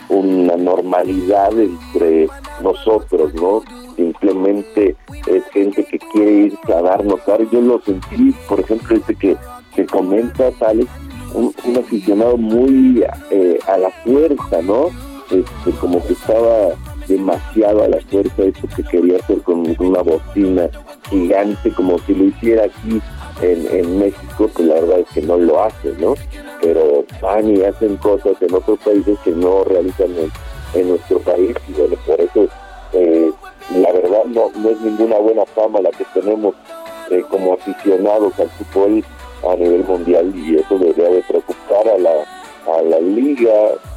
una 0.09 0.55
normalidad 0.55 1.51
entre 1.57 2.27
nosotros, 2.61 3.33
¿no? 3.33 3.61
Simplemente 3.95 4.95
es 5.27 5.43
gente 5.51 5.85
que 5.85 5.99
quiere 5.99 6.31
ir 6.31 6.57
a 6.67 6.81
darnos 6.81 7.19
Yo 7.51 7.61
lo 7.61 7.81
sentí, 7.81 8.33
por 8.47 8.59
ejemplo, 8.59 8.97
este 8.97 9.15
que, 9.15 9.37
que 9.73 9.85
comenta, 9.85 10.49
Alex, 10.61 10.89
un, 11.33 11.53
aficionado 11.77 12.37
muy 12.37 13.03
eh, 13.31 13.59
a 13.67 13.77
la 13.77 13.89
fuerza, 14.03 14.61
¿no? 14.61 14.89
Este, 15.31 15.71
como 15.79 16.05
que 16.05 16.13
estaba 16.13 16.75
demasiado 17.07 17.83
a 17.83 17.87
la 17.87 17.99
fuerza 18.01 18.43
eso 18.43 18.67
que 18.75 18.83
quería 18.83 19.17
hacer 19.17 19.41
con 19.41 19.63
una 19.79 20.01
bocina 20.01 20.69
gigante 21.09 21.71
como 21.71 21.99
si 21.99 22.13
lo 22.13 22.25
hiciera 22.25 22.65
aquí 22.65 23.01
en, 23.41 23.99
México, 23.99 24.49
que 24.55 24.63
la 24.63 24.75
verdad 24.75 24.99
es 24.99 25.07
que 25.09 25.21
no 25.21 25.37
lo 25.37 25.63
hace, 25.63 25.93
¿no? 25.99 26.15
Pero 26.61 27.05
van 27.21 27.55
y 27.55 27.61
hacen 27.63 27.97
cosas 27.97 28.33
en 28.41 28.53
otros 28.53 28.79
países 28.79 29.17
que 29.23 29.31
no 29.31 29.63
realizan 29.63 30.09
en, 30.73 30.89
nuestro 30.89 31.19
país 31.19 31.55
y 31.69 31.71
bueno, 31.71 31.95
por 32.05 32.19
eso 32.19 32.47
eh, 32.91 33.31
la 33.77 33.93
verdad 33.93 34.25
no, 34.25 34.51
no 34.57 34.69
es 34.69 34.81
ninguna 34.81 35.17
buena 35.19 35.45
fama 35.45 35.79
la 35.79 35.89
que 35.91 36.03
tenemos 36.13 36.53
eh, 37.11 37.23
como 37.29 37.53
aficionados 37.53 38.37
al 38.39 38.49
fútbol 38.49 39.01
a 39.49 39.55
nivel 39.55 39.85
mundial 39.85 40.33
y 40.35 40.57
eso 40.57 40.77
debería 40.77 41.09
de 41.09 41.23
preocupar 41.23 41.87
a 41.87 41.97
la, 41.97 42.11
a 42.77 42.81
la 42.81 42.99
liga, 42.99 43.53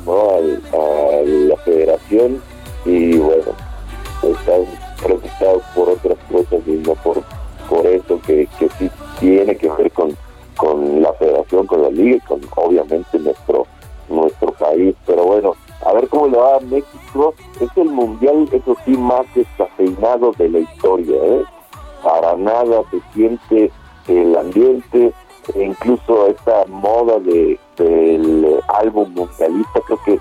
¿no? 0.07 0.31
a 0.31 1.23
la 1.25 1.57
federación 1.65 2.41
y 2.85 3.17
bueno, 3.17 3.53
están 4.23 4.65
preocupados 5.03 5.63
por 5.75 5.89
otras 5.91 6.19
cosas 6.31 6.61
y 6.67 6.71
no 6.73 6.95
por, 6.95 7.23
por 7.79 7.87
eso 7.87 8.21
que, 8.27 8.49
que 8.59 8.69
sí 8.71 8.91
tiene 9.21 9.57
que 9.57 9.69
ver 9.71 9.91
con, 9.93 10.17
con 10.57 11.01
la 11.01 11.13
federación, 11.13 11.67
con 11.67 11.83
la 11.83 11.91
liga 11.91 12.17
y 12.17 12.21
con 12.21 12.41
obviamente 12.57 13.19
nuestro, 13.21 13.67
nuestro 14.09 14.53
país. 14.53 14.97
Pero 15.07 15.25
bueno, 15.25 15.55
a 15.87 15.93
ver 15.93 16.09
cómo 16.09 16.27
le 16.27 16.39
va 16.39 16.57
a 16.57 16.61
México. 16.61 17.35
Es 17.61 17.71
el 17.77 17.89
mundial, 17.89 18.49
eso 18.53 18.77
sí, 18.85 18.97
más 18.97 19.33
descafeinado 19.35 20.33
de 20.33 20.49
la 20.49 20.59
historia. 20.59 21.17
¿eh? 21.23 21.45
Para 22.03 22.37
nada 22.37 22.83
se 22.91 23.01
siente 23.15 23.71
el 24.09 24.37
ambiente, 24.37 25.13
e 25.55 25.63
incluso 25.63 26.27
esta 26.27 26.65
moda 26.67 27.19
de 27.21 27.59
del 27.77 28.59
álbum 28.67 29.09
mundialista, 29.15 29.81
creo 29.87 30.01
que 30.05 30.19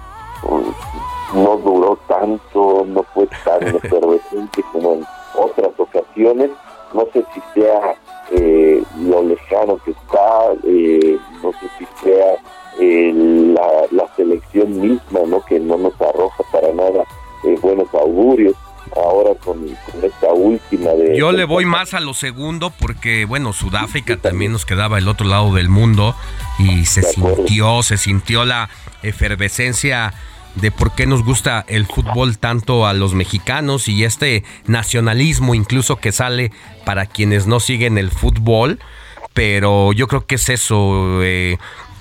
no 1.34 1.58
duró 1.58 1.98
tanto, 2.08 2.86
no 2.86 3.02
fue 3.16 3.28
tan 3.44 3.64
efervescente 3.76 4.64
como 4.72 4.94
en 4.94 5.06
otras 5.36 5.72
ocasiones. 5.80 6.52
No 6.94 7.08
sé 7.14 7.24
si 7.34 7.42
sea 7.54 7.96
eh, 8.32 8.84
lo 9.00 9.24
lejano 9.24 9.78
que 9.84 9.92
está, 9.92 10.54
eh, 10.66 11.18
no 11.44 11.52
sé 11.54 11.68
si 11.78 11.86
sea 12.04 12.36
eh, 12.80 13.14
la, 13.92 14.08
selección 14.16 14.82
misma, 14.82 15.20
¿no? 15.28 15.44
que 15.46 15.60
no 15.60 15.78
nos 15.78 15.94
arroja 16.02 16.44
para 16.52 16.74
nada 16.74 17.04
buenos 17.62 17.88
augurios. 17.94 18.56
Ahora 18.96 19.36
con, 19.36 19.64
esta 20.02 20.34
última 20.34 20.92
de... 20.92 21.18
Yo 21.18 21.32
le 21.32 21.44
voy 21.44 21.66
más 21.66 21.94
a 21.94 22.00
lo 22.00 22.14
segundo 22.14 22.72
porque, 22.80 23.26
bueno, 23.26 23.52
Sudáfrica 23.54 24.18
también 24.18 24.54
nos 24.54 24.66
quedaba 24.66 24.98
el 24.98 25.08
otro 25.08 25.28
lado 25.28 25.54
del 25.54 25.70
mundo 25.70 26.16
y 26.58 26.86
se 26.86 27.04
sintió, 27.04 27.84
se 27.84 27.98
sintió 27.98 28.46
la 28.46 28.70
efervescencia 29.04 30.14
de 30.62 30.72
por 30.72 30.94
qué 30.96 31.06
nos 31.06 31.24
gusta 31.24 31.66
el 31.68 31.86
fútbol 31.86 32.38
tanto 32.38 32.86
a 32.86 32.94
los 32.94 33.14
mexicanos 33.14 33.88
y 33.88 34.04
este 34.04 34.44
nacionalismo 34.66 35.56
incluso 35.56 35.98
que 35.98 36.12
sale 36.12 36.52
para 36.86 37.06
quienes 37.06 37.48
no 37.48 37.60
siguen 37.60 37.98
el 37.98 38.12
fútbol, 38.12 38.80
pero 39.34 39.94
yo 39.94 40.08
creo 40.08 40.26
que 40.26 40.36
es 40.36 40.50
eso, 40.50 41.24
eh, 41.24 41.58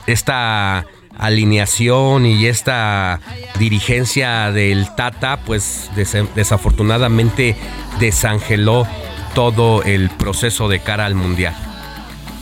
esta 0.06 0.86
alineación 1.18 2.26
y 2.26 2.46
esta 2.46 3.20
dirigencia 3.58 4.52
del 4.52 4.94
Tata, 4.94 5.40
pues 5.44 5.90
desafortunadamente 6.34 7.56
desangeló 7.98 8.86
todo 9.34 9.82
el 9.82 10.10
proceso 10.10 10.68
de 10.68 10.80
cara 10.80 11.06
al 11.06 11.14
Mundial. 11.14 11.54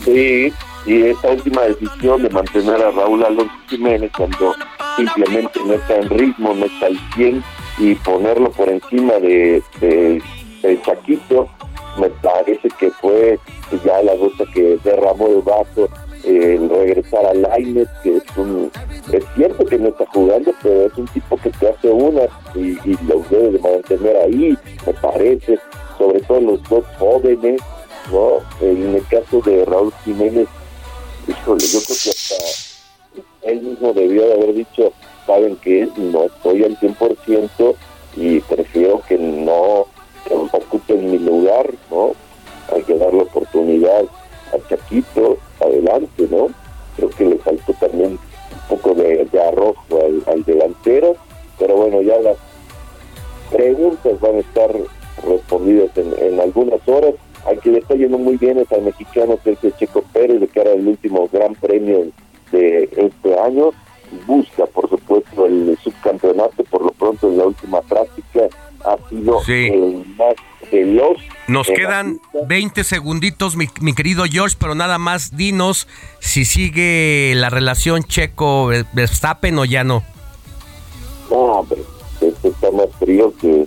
Sí, 0.05 0.53
y 0.87 1.03
esta 1.03 1.31
última 1.31 1.63
decisión 1.63 2.23
de 2.23 2.31
mantener 2.31 2.83
a 2.83 2.91
Raúl 2.91 3.25
Alonso 3.25 3.55
Jiménez 3.69 4.11
cuando 4.17 4.55
simplemente 4.97 5.61
no 5.65 5.75
está 5.75 5.97
en 5.97 6.11
ritmo, 6.11 6.55
no 6.55 6.67
está 6.67 6.87
al 6.87 6.99
100 7.15 7.43
y 7.79 7.95
ponerlo 7.97 8.51
por 8.51 8.69
encima 8.69 9.15
de, 9.15 9.63
de, 9.81 10.23
Chaquito 10.83 11.49
me 11.99 12.09
parece 12.09 12.69
que 12.79 12.91
fue 12.91 13.39
ya 13.85 14.03
la 14.03 14.15
gota 14.15 14.45
que 14.53 14.79
derramó 14.83 15.29
el 15.29 15.43
vaso 15.43 15.89
el 16.25 16.71
regresar 16.71 17.27
al 17.27 17.43
Lainez 17.43 17.89
que 18.03 18.17
es 18.17 18.25
un 18.37 18.71
es 19.13 19.25
cierto 19.37 19.65
que 19.67 19.79
no 19.79 19.89
está 19.89 20.07
jugando 20.07 20.53
pero 20.63 20.87
es 20.87 20.95
un 20.97 21.07
tipo 21.09 21.37
que 21.37 21.51
te 21.51 21.69
hace 21.69 21.91
una 21.91 22.23
y, 22.55 22.79
y 22.91 22.99
los 23.07 23.29
debe 23.29 23.51
de 23.51 23.59
mantener 23.59 24.17
ahí 24.17 24.57
me 24.87 24.95
parece 24.95 25.59
sobre 25.99 26.21
todo 26.21 26.41
los 26.41 26.63
dos 26.69 26.85
jóvenes 26.99 27.61
no 28.11 28.39
en 28.67 28.95
el 28.95 29.07
caso 29.07 29.43
de 29.43 29.65
Raúl 29.67 29.93
Jiménez 30.05 30.49
yo 31.27 31.57
creo 31.57 31.57
que 31.57 32.11
hasta 32.11 32.35
él 33.43 33.63
mismo 33.63 33.93
debió 33.93 34.27
de 34.27 34.35
haber 34.35 34.55
dicho, 34.55 34.93
saben 35.27 35.57
que 35.57 35.89
no 35.97 36.25
estoy 36.25 36.65
al 36.65 36.79
100% 36.79 37.75
y 38.17 38.41
prefiero 38.41 39.03
que 39.09 39.19
no, 39.19 39.87
ocupen 40.53 41.11
mi 41.11 41.19
lugar, 41.19 41.71
¿no? 41.91 42.13
Hay 42.73 42.83
que 42.83 42.97
darle 42.97 43.23
oportunidad 43.23 44.05
a 44.53 44.69
Chaquito, 44.69 45.39
adelante, 45.61 46.27
¿no? 46.31 46.49
Creo 46.97 47.11
que 47.11 47.25
le 47.25 47.39
faltó 47.39 47.73
también 47.75 48.13
un 48.13 48.69
poco 48.69 48.95
de, 48.95 49.29
arrojo 49.41 49.85
al, 50.27 50.45
delantero, 50.45 51.17
pero 51.59 51.77
bueno, 51.77 52.03
ya 52.03 52.19
las 52.21 52.37
preguntas 53.51 54.21
van 54.21 54.37
a 54.37 54.41
estar 54.41 54.71
respondidas 55.27 55.91
en, 55.97 56.41
algunas 56.41 56.81
horas. 56.89 57.15
Al 57.47 57.61
que 57.61 57.71
le 57.71 57.79
está 57.79 57.95
yendo 57.95 58.19
muy 58.19 58.37
bien 58.37 58.59
es 58.59 58.71
al 58.73 58.83
mexicano 58.83 59.39
Sergio 59.45 59.71
Checo 59.79 60.03
Pérez, 60.13 60.41
de 60.41 60.49
que 60.49 60.61
era 60.61 60.73
el 60.73 60.87
último 60.87 61.29
gran 61.33 61.55
premio 61.55 62.07
de 62.51 62.89
este 62.97 63.39
año 63.39 63.73
busca, 64.27 64.67
por 64.67 64.89
supuesto, 64.89 65.47
el 65.47 65.77
subcampeonato, 65.83 66.65
por 66.65 66.83
lo 66.83 66.91
pronto 66.93 67.29
en 67.29 67.39
la 67.39 67.47
última 67.47 67.81
práctica 67.83 68.41
ha 68.85 69.09
sido 69.09 69.41
el 69.49 70.05
más 70.17 70.35
veloz. 70.71 71.19
Nos 71.49 71.67
quedan 71.67 72.21
20 72.47 72.85
segunditos, 72.85 73.57
mi, 73.57 73.69
mi, 73.81 73.95
querido 73.95 74.25
George, 74.31 74.57
pero 74.59 74.75
nada 74.75 74.99
más 74.99 75.37
dinos 75.37 75.89
si 76.21 76.45
sigue 76.45 77.33
la 77.35 77.51
relación 77.51 78.03
Checo-Verstappen 78.03 79.59
o 79.59 79.65
ya 79.65 79.85
no. 79.85 80.03
No, 81.31 81.37
hombre, 81.37 81.83
este 82.21 82.49
está 82.49 82.71
más 82.71 82.89
frío 82.99 83.33
que 83.41 83.67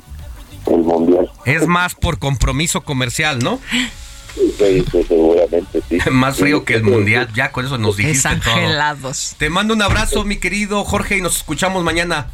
el 0.76 0.82
Mundial. 0.82 1.32
Es 1.46 1.68
más 1.68 1.96
por 1.96 2.20
compromiso 2.20 2.82
comercial, 2.82 3.40
¿no? 3.40 3.60
Sí, 4.36 4.86
seguramente 5.08 5.82
sí. 5.90 5.98
Más 6.12 6.38
frío 6.38 6.64
que 6.64 6.76
el 6.76 6.84
mundial, 6.84 7.28
ya 7.34 7.52
con 7.52 7.66
eso 7.66 7.78
nos 7.80 7.98
dijiste 7.98 8.30
Desangelados. 8.30 9.36
Te 9.40 9.50
mando 9.50 9.74
un 9.74 9.82
abrazo, 9.82 10.24
mi 10.26 10.38
querido 10.38 10.84
Jorge, 10.84 11.18
y 11.18 11.22
nos 11.22 11.38
escuchamos 11.38 11.84
mañana. 11.84 12.30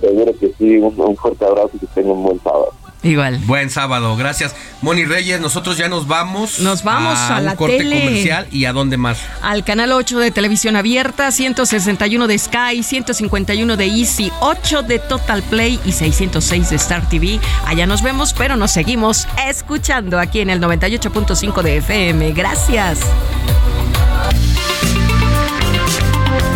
Seguro 0.00 0.32
que 0.38 0.52
sí, 0.58 0.78
un, 0.78 0.94
un 0.96 1.16
fuerte 1.16 1.44
abrazo 1.44 1.70
y 1.74 1.78
que 1.78 1.86
tengan 1.86 2.12
un 2.12 2.22
buen 2.24 2.42
sábado. 2.42 2.72
Igual. 3.02 3.38
Buen 3.44 3.70
sábado, 3.70 4.16
gracias. 4.16 4.56
Moni 4.82 5.04
Reyes, 5.04 5.40
nosotros 5.40 5.76
ya 5.76 5.88
nos 5.88 6.08
vamos. 6.08 6.58
Nos 6.58 6.82
vamos 6.82 7.16
a, 7.16 7.38
un 7.38 7.44
la 7.44 7.56
corte 7.56 7.78
tele. 7.78 8.00
comercial 8.00 8.48
y 8.50 8.64
a 8.64 8.72
dónde 8.72 8.96
más. 8.96 9.18
Al 9.40 9.64
canal 9.64 9.92
8 9.92 10.18
de 10.18 10.30
televisión 10.32 10.74
abierta, 10.74 11.30
161 11.30 12.26
de 12.26 12.38
Sky, 12.38 12.82
151 12.82 13.76
de 13.76 13.86
Easy, 13.86 14.32
8 14.40 14.82
de 14.82 14.98
Total 14.98 15.42
Play 15.44 15.78
y 15.84 15.92
606 15.92 16.70
de 16.70 16.76
Star 16.76 17.08
TV. 17.08 17.38
Allá 17.66 17.86
nos 17.86 18.02
vemos, 18.02 18.32
pero 18.32 18.56
nos 18.56 18.72
seguimos 18.72 19.28
escuchando 19.46 20.18
aquí 20.18 20.40
en 20.40 20.50
el 20.50 20.60
98.5 20.60 21.62
de 21.62 21.76
FM. 21.76 22.32
Gracias. 22.32 23.00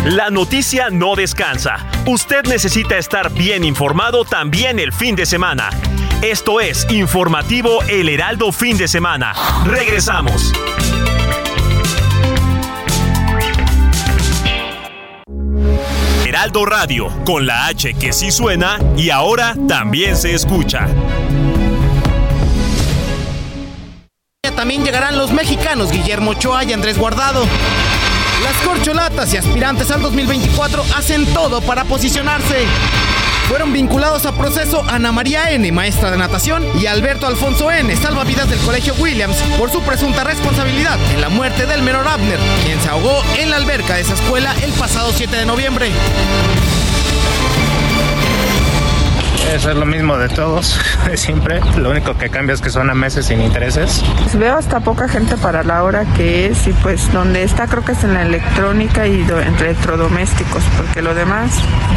La 0.05 0.29
noticia 0.29 0.89
no 0.89 1.15
descansa. 1.15 1.77
Usted 2.05 2.43
necesita 2.43 2.97
estar 2.97 3.31
bien 3.31 3.63
informado 3.63 4.25
también 4.25 4.77
el 4.77 4.91
fin 4.91 5.15
de 5.15 5.25
semana. 5.25 5.69
Esto 6.21 6.59
es 6.59 6.85
Informativo 6.89 7.81
El 7.83 8.09
Heraldo 8.09 8.51
Fin 8.51 8.77
de 8.77 8.89
Semana. 8.89 9.31
Regresamos. 9.65 10.51
Heraldo 16.25 16.65
Radio, 16.65 17.07
con 17.23 17.45
la 17.45 17.67
H 17.67 17.93
que 17.93 18.11
sí 18.11 18.29
suena 18.29 18.79
y 18.97 19.09
ahora 19.09 19.55
también 19.69 20.17
se 20.17 20.33
escucha. 20.33 20.85
También 24.53 24.83
llegarán 24.83 25.17
los 25.17 25.31
mexicanos 25.31 25.91
Guillermo 25.91 26.31
Ochoa 26.31 26.65
y 26.65 26.73
Andrés 26.73 26.97
Guardado. 26.97 27.45
Las 28.43 28.57
corcholatas 28.67 29.33
y 29.33 29.37
aspirantes 29.37 29.89
al 29.91 30.01
2024 30.01 30.83
hacen 30.95 31.25
todo 31.33 31.61
para 31.61 31.85
posicionarse. 31.85 32.65
Fueron 33.47 33.71
vinculados 33.71 34.25
a 34.25 34.35
proceso 34.37 34.83
Ana 34.87 35.11
María 35.11 35.51
N., 35.51 35.71
maestra 35.71 36.11
de 36.11 36.17
natación, 36.17 36.65
y 36.79 36.87
Alberto 36.87 37.27
Alfonso 37.27 37.71
N., 37.71 37.95
salvavidas 37.95 38.49
del 38.49 38.59
Colegio 38.59 38.93
Williams, 38.95 39.37
por 39.57 39.71
su 39.71 39.81
presunta 39.81 40.23
responsabilidad 40.23 40.97
en 41.13 41.21
la 41.21 41.29
muerte 41.29 41.65
del 41.65 41.83
menor 41.83 42.07
Abner, 42.07 42.39
quien 42.65 42.81
se 42.81 42.89
ahogó 42.89 43.21
en 43.37 43.49
la 43.49 43.57
alberca 43.57 43.95
de 43.95 44.01
esa 44.01 44.15
escuela 44.15 44.53
el 44.61 44.71
pasado 44.73 45.11
7 45.13 45.35
de 45.35 45.45
noviembre. 45.45 45.91
Eso 49.51 49.69
es 49.69 49.75
lo 49.77 49.85
mismo 49.85 50.17
de 50.17 50.29
todos, 50.29 50.79
de 51.05 51.15
siempre. 51.17 51.59
Lo 51.77 51.91
único 51.91 52.17
que 52.17 52.29
cambia 52.29 52.53
es 52.55 52.61
que 52.61 52.69
son 52.69 52.89
a 52.89 52.93
meses 52.95 53.27
sin 53.27 53.41
intereses. 53.41 54.03
Pues 54.19 54.37
veo 54.37 54.55
hasta 54.57 54.79
poca 54.79 55.07
gente 55.07 55.37
para 55.37 55.63
la 55.63 55.83
hora 55.83 56.05
que 56.15 56.47
es 56.47 56.65
y 56.67 56.71
pues 56.73 57.11
donde 57.13 57.43
está 57.43 57.67
creo 57.67 57.83
que 57.85 57.91
es 57.91 58.03
en 58.03 58.13
la 58.15 58.23
electrónica 58.23 59.05
y 59.05 59.21
do- 59.23 59.39
entre 59.39 59.69
electrodomésticos, 59.71 60.63
porque 60.77 61.01
lo 61.03 61.13
demás, 61.13 61.51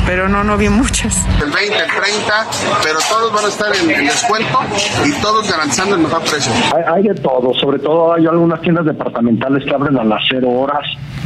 pero 0.07 0.29
no, 0.29 0.45
no 0.45 0.57
vi 0.59 0.69
muchas. 0.69 1.25
El 1.43 1.51
20, 1.51 1.77
el 1.79 1.87
30, 1.91 2.47
pero 2.83 2.99
todos 3.09 3.33
van 3.33 3.45
a 3.45 3.49
estar 3.49 3.75
en, 3.75 3.91
en 3.91 4.05
descuento 4.07 4.59
y 5.07 5.13
todos 5.23 5.51
garantizando 5.51 5.95
el 5.97 6.03
mejor 6.03 6.23
precio. 6.23 6.53
Hay, 6.75 6.83
hay 6.97 7.03
de 7.09 7.15
todo, 7.15 7.55
sobre 7.55 7.79
todo 7.79 8.13
hay 8.15 8.27
algunas 8.27 8.61
tiendas 8.61 8.85
departamentales 8.85 9.65
que 9.65 9.75
abren 9.75 9.97
a 9.99 10.05
las 10.05 10.21
cero 10.29 10.51
horas, 10.51 10.85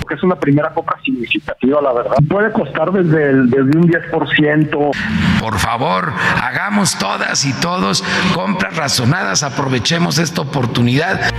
que 0.08 0.14
es 0.14 0.22
una 0.22 0.36
primera 0.36 0.70
compra 0.72 0.96
significativa, 1.04 1.80
la 1.82 1.92
verdad. 1.92 2.16
Puede 2.28 2.52
costar 2.52 2.92
desde, 2.92 3.30
el- 3.30 3.50
desde 3.50 3.76
un 3.78 3.88
10%. 3.90 4.90
Por 5.40 5.58
favor, 5.58 6.09
hagamos 6.42 6.98
todas 6.98 7.44
y 7.44 7.52
todos 7.54 8.04
compras 8.34 8.76
razonadas, 8.76 9.42
aprovechemos 9.42 10.18
esta 10.18 10.42
oportunidad. 10.42 11.30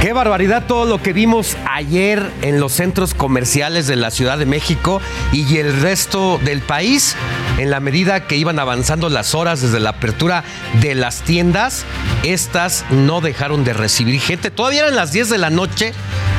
Qué 0.00 0.14
barbaridad 0.14 0.64
todo 0.66 0.86
lo 0.86 1.02
que 1.02 1.12
vimos 1.12 1.58
ayer 1.70 2.32
en 2.40 2.58
los 2.58 2.72
centros 2.72 3.12
comerciales 3.12 3.86
de 3.86 3.96
la 3.96 4.10
Ciudad 4.10 4.38
de 4.38 4.46
México 4.46 5.02
y 5.30 5.58
el 5.58 5.78
resto 5.78 6.40
del 6.42 6.62
país. 6.62 7.16
En 7.58 7.68
la 7.68 7.80
medida 7.80 8.26
que 8.26 8.36
iban 8.36 8.58
avanzando 8.58 9.10
las 9.10 9.34
horas 9.34 9.60
desde 9.60 9.78
la 9.78 9.90
apertura 9.90 10.42
de 10.80 10.94
las 10.94 11.20
tiendas, 11.20 11.84
estas 12.22 12.86
no 12.88 13.20
dejaron 13.20 13.62
de 13.62 13.74
recibir 13.74 14.18
gente. 14.20 14.50
Todavía 14.50 14.80
eran 14.80 14.96
las 14.96 15.12
10 15.12 15.28
de 15.28 15.38
la 15.38 15.50
noche 15.50 15.92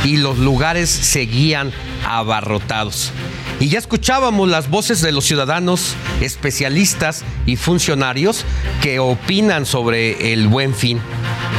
y 0.04 0.18
los 0.18 0.40
lugares 0.40 0.90
seguían 0.90 1.72
abarrotados. 2.04 3.14
Y 3.62 3.70
ya 3.70 3.78
escuchábamos 3.80 4.50
las 4.50 4.70
voces 4.70 5.02
de 5.02 5.12
los 5.12 5.24
ciudadanos, 5.24 5.94
especialistas 6.20 7.24
y 7.46 7.56
funcionarios 7.56 8.44
que 8.82 8.98
opinan 9.00 9.66
sobre 9.66 10.34
el 10.34 10.48
buen 10.48 10.74
fin 10.74 11.00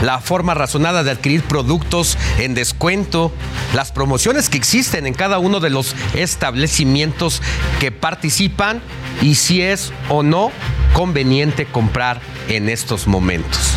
la 0.03 0.19
forma 0.21 0.55
razonada 0.55 1.05
de 1.05 1.13
adquirir 1.13 1.43
productos 1.43 2.19
en 2.39 2.55
descuento, 2.55 3.33
las 3.75 3.93
promociones 3.93 4.49
que 4.49 4.59
existen 4.59 5.07
en 5.07 5.15
cada 5.15 5.39
uno 5.39 5.61
de 5.61 5.71
los 5.71 5.95
establecimientos 6.15 7.41
que 7.79 7.93
participan 7.93 8.83
y 9.21 9.37
si 9.37 9.63
es 9.63 9.93
o 10.09 10.23
no 10.25 10.51
conveniente 10.93 11.67
comprar 11.67 12.21
en 12.49 12.69
estos 12.69 13.07
momentos. 13.07 13.77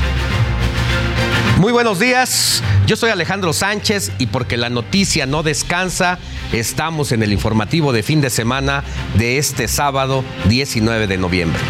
Muy 1.59 1.71
buenos 1.71 1.99
días, 1.99 2.61
yo 2.85 2.97
soy 2.97 3.11
Alejandro 3.11 3.53
Sánchez 3.53 4.11
y 4.17 4.27
porque 4.27 4.57
la 4.57 4.69
noticia 4.69 5.25
no 5.25 5.41
descansa, 5.41 6.19
estamos 6.51 7.13
en 7.13 7.23
el 7.23 7.31
informativo 7.31 7.93
de 7.93 8.03
fin 8.03 8.19
de 8.19 8.29
semana 8.29 8.83
de 9.17 9.37
este 9.37 9.69
sábado 9.69 10.25
19 10.49 11.07
de 11.07 11.17
noviembre. 11.17 11.61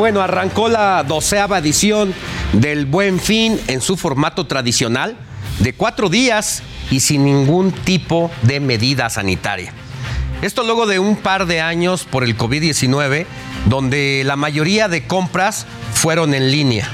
Bueno, 0.00 0.22
arrancó 0.22 0.70
la 0.70 1.04
doceava 1.06 1.58
edición 1.58 2.14
del 2.54 2.86
Buen 2.86 3.20
Fin 3.20 3.60
en 3.66 3.82
su 3.82 3.98
formato 3.98 4.46
tradicional 4.46 5.14
de 5.58 5.74
cuatro 5.74 6.08
días 6.08 6.62
y 6.90 7.00
sin 7.00 7.26
ningún 7.26 7.70
tipo 7.70 8.30
de 8.40 8.60
medida 8.60 9.10
sanitaria. 9.10 9.74
Esto 10.40 10.62
luego 10.62 10.86
de 10.86 11.00
un 11.00 11.16
par 11.16 11.44
de 11.44 11.60
años 11.60 12.04
por 12.04 12.24
el 12.24 12.34
COVID-19, 12.34 13.26
donde 13.66 14.22
la 14.24 14.36
mayoría 14.36 14.88
de 14.88 15.06
compras 15.06 15.66
fueron 15.92 16.32
en 16.32 16.50
línea. 16.50 16.88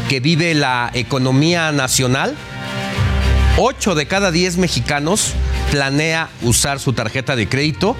que 0.09 0.19
vive 0.19 0.53
la 0.53 0.91
economía 0.93 1.71
nacional, 1.71 2.35
8 3.57 3.95
de 3.95 4.05
cada 4.07 4.31
10 4.31 4.57
mexicanos 4.57 5.33
planea 5.71 6.29
usar 6.41 6.79
su 6.79 6.93
tarjeta 6.93 7.35
de 7.35 7.47
crédito 7.47 7.95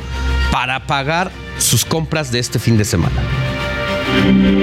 para 0.51 0.85
pagar 0.87 1.31
sus 1.57 1.85
compras 1.85 2.31
de 2.31 2.39
este 2.39 2.59
fin 2.59 2.77
de 2.77 2.85
semana. 2.85 3.40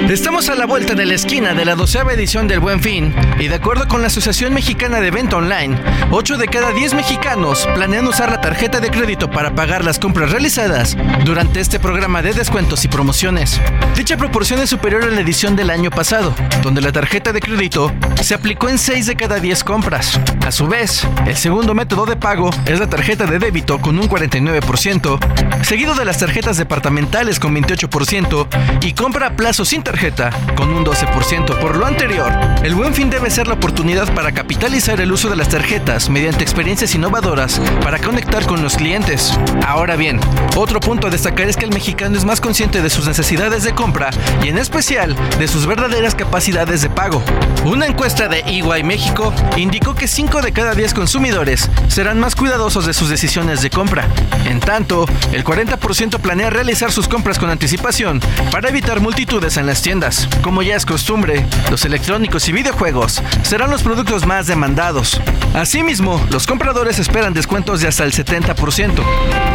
Estamos 0.08 0.48
a 0.48 0.54
la 0.54 0.66
vuelta 0.66 0.94
de 0.94 1.04
la 1.04 1.14
esquina 1.14 1.52
de 1.52 1.64
la 1.64 1.74
doceava 1.74 2.14
edición 2.14 2.48
del 2.48 2.60
Buen 2.60 2.80
Fin 2.80 3.14
y 3.38 3.48
de 3.48 3.54
acuerdo 3.54 3.86
con 3.86 4.00
la 4.00 4.06
Asociación 4.06 4.54
Mexicana 4.54 5.00
de 5.00 5.10
Venta 5.10 5.36
Online, 5.36 5.76
8 6.10 6.38
de 6.38 6.48
cada 6.48 6.72
10 6.72 6.94
mexicanos 6.94 7.68
planean 7.74 8.06
usar 8.06 8.30
la 8.30 8.40
tarjeta 8.40 8.80
de 8.80 8.90
crédito 8.90 9.30
para 9.30 9.54
pagar 9.54 9.84
las 9.84 9.98
compras 9.98 10.30
realizadas 10.30 10.96
durante 11.24 11.60
este 11.60 11.78
programa 11.78 12.22
de 12.22 12.32
descuentos 12.32 12.84
y 12.84 12.88
promociones. 12.88 13.60
Dicha 13.94 14.16
proporción 14.16 14.60
es 14.60 14.70
superior 14.70 15.04
a 15.04 15.08
la 15.08 15.20
edición 15.20 15.56
del 15.56 15.70
año 15.70 15.90
pasado, 15.90 16.34
donde 16.62 16.80
la 16.80 16.92
tarjeta 16.92 17.32
de 17.32 17.40
crédito 17.40 17.92
se 18.22 18.34
aplicó 18.34 18.68
en 18.68 18.78
6 18.78 19.06
de 19.06 19.16
cada 19.16 19.38
10 19.40 19.62
compras. 19.64 20.18
A 20.46 20.50
su 20.50 20.66
vez, 20.66 21.06
el 21.26 21.36
segundo 21.36 21.74
método 21.74 22.06
de 22.06 22.16
pago 22.16 22.50
es 22.64 22.80
la 22.80 22.88
tarjeta 22.88 23.26
de 23.26 23.38
débito 23.38 23.78
con 23.78 23.98
un 23.98 24.08
49%, 24.08 25.64
seguido 25.64 25.94
de 25.94 26.04
las 26.04 26.18
tarjetas 26.18 26.56
departamentales 26.56 27.38
con 27.38 27.54
28% 27.54 28.46
y 28.82 28.92
compra 28.94 29.36
plazo 29.38 29.64
sin 29.64 29.84
tarjeta 29.84 30.30
con 30.56 30.68
un 30.70 30.84
12%. 30.84 31.60
Por 31.60 31.76
lo 31.76 31.86
anterior, 31.86 32.28
el 32.64 32.74
buen 32.74 32.92
fin 32.92 33.08
debe 33.08 33.30
ser 33.30 33.46
la 33.46 33.54
oportunidad 33.54 34.12
para 34.12 34.32
capitalizar 34.32 35.00
el 35.00 35.12
uso 35.12 35.30
de 35.30 35.36
las 35.36 35.48
tarjetas 35.48 36.10
mediante 36.10 36.42
experiencias 36.42 36.92
innovadoras 36.96 37.60
para 37.80 38.00
conectar 38.00 38.44
con 38.46 38.62
los 38.62 38.76
clientes. 38.76 39.38
Ahora 39.64 39.94
bien, 39.94 40.18
otro 40.56 40.80
punto 40.80 41.06
a 41.06 41.10
destacar 41.10 41.48
es 41.48 41.56
que 41.56 41.64
el 41.64 41.72
mexicano 41.72 42.18
es 42.18 42.24
más 42.24 42.40
consciente 42.40 42.82
de 42.82 42.90
sus 42.90 43.06
necesidades 43.06 43.62
de 43.62 43.76
compra 43.76 44.10
y 44.42 44.48
en 44.48 44.58
especial 44.58 45.14
de 45.38 45.46
sus 45.46 45.66
verdaderas 45.66 46.16
capacidades 46.16 46.82
de 46.82 46.90
pago. 46.90 47.22
Una 47.64 47.86
encuesta 47.86 48.26
de 48.26 48.40
EY 48.40 48.82
México 48.82 49.32
indicó 49.56 49.94
que 49.94 50.08
5 50.08 50.42
de 50.42 50.52
cada 50.52 50.74
10 50.74 50.94
consumidores 50.94 51.70
serán 51.86 52.18
más 52.18 52.34
cuidadosos 52.34 52.86
de 52.86 52.92
sus 52.92 53.08
decisiones 53.08 53.62
de 53.62 53.70
compra. 53.70 54.08
En 54.46 54.58
tanto, 54.58 55.06
el 55.30 55.44
40% 55.44 56.18
planea 56.18 56.50
realizar 56.50 56.90
sus 56.90 57.06
compras 57.06 57.38
con 57.38 57.50
anticipación 57.50 58.20
para 58.50 58.68
evitar 58.68 58.98
multitud 58.98 59.27
en 59.28 59.66
las 59.66 59.82
tiendas. 59.82 60.26
Como 60.40 60.62
ya 60.62 60.74
es 60.74 60.86
costumbre, 60.86 61.44
los 61.70 61.84
electrónicos 61.84 62.48
y 62.48 62.52
videojuegos 62.52 63.22
serán 63.42 63.70
los 63.70 63.82
productos 63.82 64.24
más 64.24 64.46
demandados. 64.46 65.20
Asimismo, 65.54 66.18
los 66.30 66.46
compradores 66.46 66.98
esperan 66.98 67.34
descuentos 67.34 67.82
de 67.82 67.88
hasta 67.88 68.04
el 68.04 68.12
70%, 68.12 69.02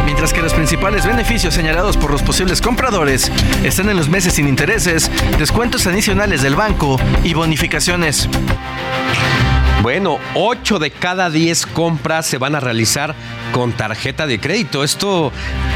mientras 0.04 0.32
que 0.32 0.42
los 0.42 0.54
principales 0.54 1.04
beneficios 1.04 1.54
señalados 1.54 1.96
por 1.96 2.12
los 2.12 2.22
posibles 2.22 2.60
compradores 2.60 3.32
están 3.64 3.88
en 3.88 3.96
los 3.96 4.08
meses 4.08 4.34
sin 4.34 4.46
intereses, 4.46 5.10
descuentos 5.38 5.88
adicionales 5.88 6.40
del 6.40 6.54
banco 6.54 6.96
y 7.24 7.34
bonificaciones. 7.34 8.28
Bueno, 9.82 10.18
8 10.34 10.78
de 10.78 10.90
cada 10.90 11.30
10 11.30 11.66
compras 11.66 12.26
se 12.26 12.38
van 12.38 12.54
a 12.54 12.60
realizar 12.60 13.14
con 13.52 13.72
tarjeta 13.72 14.26
de 14.26 14.40
crédito. 14.40 14.82
Esto 14.82 15.30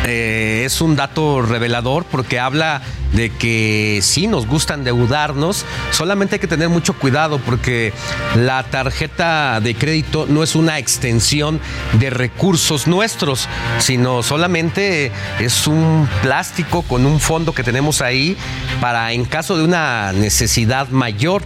eh, 0.05 0.63
es 0.65 0.81
un 0.81 0.97
dato 0.97 1.43
revelador 1.43 2.05
porque 2.05 2.41
habla 2.41 2.83
de 3.13 3.31
que 3.31 4.01
sí 4.03 4.27
nos 4.27 4.47
gusta 4.47 4.75
endeudarnos, 4.75 5.65
solamente 5.93 6.37
hay 6.37 6.41
que 6.41 6.47
tener 6.47 6.69
mucho 6.69 6.95
cuidado 6.95 7.39
porque 7.39 7.93
la 8.37 8.63
tarjeta 8.65 9.61
de 9.61 9.75
crédito 9.75 10.27
no 10.29 10.43
es 10.43 10.55
una 10.55 10.79
extensión 10.79 11.61
de 11.95 12.11
recursos 12.11 12.87
nuestros, 12.87 13.49
sino 13.79 14.23
solamente 14.23 15.11
es 15.39 15.67
un 15.67 16.09
plástico 16.23 16.83
con 16.83 17.07
un 17.07 17.21
fondo 17.21 17.55
que 17.55 17.63
tenemos 17.63 18.03
ahí 18.03 18.37
para 18.81 19.13
en 19.13 19.25
caso 19.25 19.57
de 19.57 19.65
una 19.65 20.13
necesidad 20.13 20.89
mayor. 20.89 21.43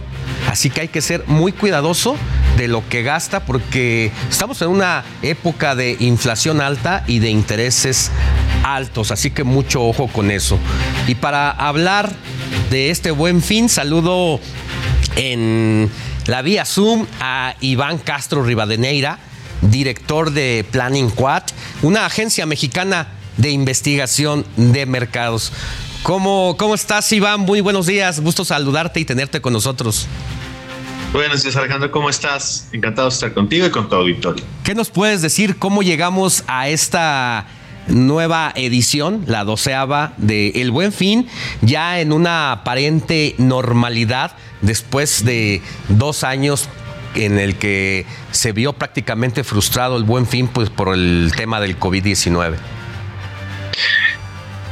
Así 0.49 0.69
que 0.69 0.81
hay 0.81 0.87
que 0.87 1.01
ser 1.01 1.23
muy 1.27 1.51
cuidadoso 1.51 2.15
de 2.57 2.67
lo 2.67 2.87
que 2.87 3.01
gasta 3.01 3.45
porque 3.45 4.11
estamos 4.29 4.61
en 4.61 4.69
una 4.69 5.03
época 5.21 5.75
de 5.75 5.97
inflación 5.99 6.61
alta 6.61 7.03
y 7.07 7.19
de 7.19 7.29
intereses 7.29 8.11
altos, 8.63 9.11
así 9.11 9.31
que 9.31 9.43
mucho 9.43 9.83
ojo 9.83 10.07
con 10.07 10.31
eso. 10.31 10.57
Y 11.07 11.15
para 11.15 11.51
hablar 11.51 12.11
de 12.69 12.91
este 12.91 13.11
buen 13.11 13.41
fin, 13.41 13.69
saludo 13.69 14.39
en 15.15 15.89
la 16.27 16.41
vía 16.41 16.65
Zoom 16.65 17.05
a 17.19 17.55
Iván 17.59 17.97
Castro 17.97 18.43
Rivadeneira, 18.43 19.19
director 19.61 20.31
de 20.31 20.65
Planning 20.71 21.09
Quad, 21.09 21.43
una 21.81 22.05
agencia 22.05 22.45
mexicana 22.45 23.07
de 23.37 23.51
investigación 23.51 24.45
de 24.55 24.85
mercados. 24.85 25.51
¿Cómo, 26.03 26.57
¿Cómo 26.57 26.75
estás, 26.75 27.09
Iván? 27.13 27.39
Muy 27.39 27.61
buenos 27.61 27.85
días. 27.85 28.19
Gusto 28.19 28.43
saludarte 28.43 28.99
y 28.99 29.05
tenerte 29.05 29.39
con 29.39 29.53
nosotros. 29.53 30.05
Buenos 31.13 31.43
días, 31.43 31.55
Alejandro. 31.55 31.91
¿Cómo 31.91 32.09
estás? 32.09 32.67
Encantado 32.73 33.07
de 33.07 33.13
estar 33.13 33.33
contigo 33.33 33.65
y 33.65 33.69
con 33.69 33.87
tu 33.87 33.95
auditorio. 33.95 34.43
¿Qué 34.65 34.75
nos 34.75 34.89
puedes 34.89 35.21
decir? 35.21 35.57
¿Cómo 35.57 35.81
llegamos 35.81 36.43
a 36.47 36.67
esta 36.67 37.47
nueva 37.87 38.51
edición, 38.55 39.23
la 39.27 39.45
doceava 39.45 40.13
de 40.17 40.49
El 40.55 40.71
Buen 40.71 40.91
Fin, 40.91 41.27
ya 41.61 42.01
en 42.01 42.11
una 42.11 42.51
aparente 42.51 43.35
normalidad 43.37 44.35
después 44.61 45.23
de 45.23 45.61
dos 45.87 46.25
años 46.25 46.67
en 47.15 47.39
el 47.39 47.55
que 47.55 48.05
se 48.31 48.51
vio 48.51 48.73
prácticamente 48.73 49.45
frustrado 49.45 49.95
el 49.95 50.03
Buen 50.03 50.27
Fin 50.27 50.49
pues, 50.49 50.69
por 50.69 50.93
el 50.93 51.31
tema 51.35 51.61
del 51.61 51.79
COVID-19? 51.79 52.55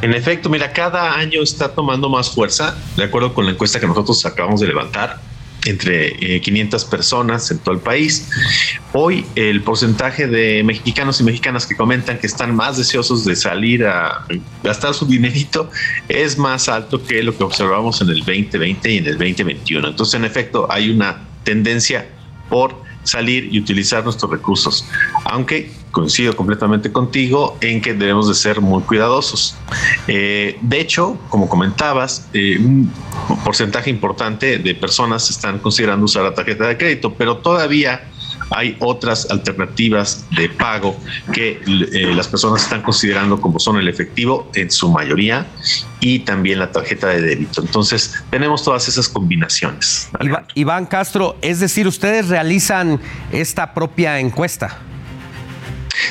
En 0.02 0.14
efecto, 0.14 0.50
mira, 0.50 0.74
cada 0.74 1.14
año 1.14 1.44
está 1.44 1.70
tomando 1.70 2.10
más 2.10 2.32
fuerza, 2.32 2.76
de 2.98 3.04
acuerdo 3.04 3.34
con 3.34 3.46
la 3.46 3.52
encuesta 3.52 3.80
que 3.80 3.86
nosotros 3.86 4.26
acabamos 4.26 4.60
de 4.60 4.68
levantar 4.68 5.20
entre 5.66 6.42
500 6.42 6.84
eh, 6.84 6.88
personas 6.90 7.52
en 7.52 7.60
todo 7.60 7.76
el 7.76 7.82
país. 7.82 8.28
Hoy 8.94 9.26
el 9.36 9.62
porcentaje 9.62 10.26
de 10.26 10.64
mexicanos 10.64 11.22
y 11.22 11.24
mexicanas 11.24 11.68
que 11.68 11.76
comentan 11.76 12.18
que 12.18 12.26
están 12.26 12.56
más 12.56 12.78
deseosos 12.78 13.26
de 13.26 13.36
salir 13.36 13.86
a 13.86 14.26
gastar 14.64 14.96
su 14.96 15.06
dinerito 15.06 15.70
es 16.08 16.38
más 16.38 16.68
alto 16.68 17.04
que 17.04 17.22
lo 17.22 17.38
que 17.38 17.44
observamos 17.44 18.02
en 18.02 18.10
el 18.10 18.20
2020 18.20 18.92
y 18.92 18.98
en 18.98 19.06
el 19.06 19.18
2021. 19.20 19.88
Entonces, 19.88 20.16
en 20.16 20.26
efecto, 20.26 20.68
hay 20.70 20.90
una 20.90 21.28
tendencia 21.44 22.08
por 22.50 22.76
salir 23.04 23.54
y 23.54 23.60
utilizar 23.60 24.04
nuestros 24.04 24.32
recursos. 24.32 24.86
Aunque 25.26 25.72
coincido 25.92 26.36
completamente 26.36 26.92
contigo 26.92 27.58
en 27.62 27.82
que 27.82 27.94
debemos 27.94 28.28
de 28.28 28.34
ser 28.34 28.62
muy 28.62 28.82
cuidadosos. 28.84 29.56
Eh, 30.08 30.58
de 30.62 30.80
hecho, 30.80 31.18
como 31.30 31.50
comentabas, 31.50 32.28
eh, 32.34 32.58
un 32.58 32.92
porcentaje 33.44 33.90
importante 33.90 34.58
de 34.58 34.76
personas 34.76 35.30
están 35.30 35.60
considerando 35.60 36.06
usar 36.06 36.24
la 36.24 36.34
tarjeta 36.34 36.68
de 36.68 36.78
crédito, 36.78 37.14
pero 37.14 37.38
todavía 37.38 38.11
hay 38.52 38.76
otras 38.80 39.30
alternativas 39.32 40.26
de 40.36 40.50
pago 40.50 40.98
que 41.34 41.62
eh, 41.66 42.14
las 42.14 42.28
personas 42.28 42.64
están 42.64 42.82
considerando 42.82 43.40
como 43.40 43.60
son 43.60 43.78
el 43.78 43.88
efectivo 43.88 44.50
en 44.56 44.70
su 44.70 44.90
mayoría 44.90 45.48
y 46.00 46.20
también 46.20 46.60
la 46.60 46.72
tarjeta 46.72 47.08
de 47.08 47.22
débito. 47.22 47.62
Entonces, 47.62 48.24
tenemos 48.30 48.64
todas 48.64 48.88
esas 48.88 49.08
combinaciones. 49.08 50.10
Iván 50.56 50.86
Castro, 50.86 51.38
es 51.42 51.60
decir, 51.60 51.88
ustedes 51.88 52.28
realizan 52.28 53.00
esta 53.32 53.74
propia 53.74 54.20
encuesta. 54.20 54.80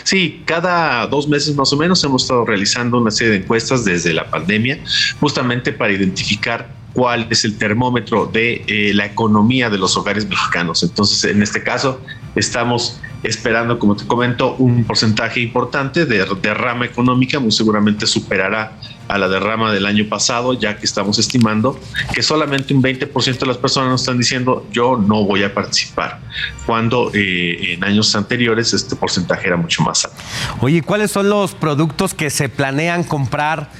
Sí, 0.04 0.42
cada 0.46 1.06
dos 1.06 1.28
meses 1.28 1.54
más 1.56 1.72
o 1.72 1.76
menos 1.76 2.02
hemos 2.04 2.22
estado 2.22 2.44
realizando 2.44 2.98
una 2.98 3.10
serie 3.10 3.32
de 3.32 3.38
encuestas 3.38 3.84
desde 3.84 4.12
la 4.12 4.30
pandemia, 4.30 4.78
justamente 5.18 5.72
para 5.72 5.92
identificar 5.92 6.80
cuál 6.92 7.26
es 7.30 7.44
el 7.44 7.56
termómetro 7.56 8.26
de 8.26 8.64
eh, 8.66 8.92
la 8.94 9.06
economía 9.06 9.70
de 9.70 9.78
los 9.78 9.96
hogares 9.96 10.28
mexicanos. 10.28 10.82
Entonces, 10.82 11.24
en 11.24 11.42
este 11.42 11.62
caso, 11.62 12.00
estamos 12.34 13.00
esperando, 13.22 13.78
como 13.78 13.96
te 13.96 14.06
comento, 14.06 14.54
un 14.56 14.84
porcentaje 14.84 15.40
importante 15.40 16.06
de 16.06 16.26
derrama 16.40 16.86
económica, 16.86 17.38
muy 17.38 17.52
seguramente 17.52 18.06
superará 18.06 18.72
a 19.08 19.18
la 19.18 19.28
derrama 19.28 19.72
del 19.72 19.86
año 19.86 20.08
pasado, 20.08 20.54
ya 20.54 20.78
que 20.78 20.86
estamos 20.86 21.18
estimando 21.18 21.78
que 22.14 22.22
solamente 22.22 22.72
un 22.72 22.82
20% 22.82 23.38
de 23.38 23.46
las 23.46 23.58
personas 23.58 23.90
nos 23.90 24.02
están 24.02 24.18
diciendo 24.18 24.66
yo 24.70 24.96
no 24.96 25.24
voy 25.24 25.42
a 25.42 25.52
participar, 25.52 26.20
cuando 26.64 27.10
eh, 27.12 27.74
en 27.74 27.84
años 27.84 28.14
anteriores 28.14 28.72
este 28.72 28.96
porcentaje 28.96 29.48
era 29.48 29.56
mucho 29.56 29.82
más 29.82 30.04
alto. 30.04 30.16
Oye, 30.60 30.82
¿cuáles 30.82 31.10
son 31.10 31.28
los 31.28 31.54
productos 31.54 32.14
que 32.14 32.30
se 32.30 32.48
planean 32.48 33.04
comprar 33.04 33.70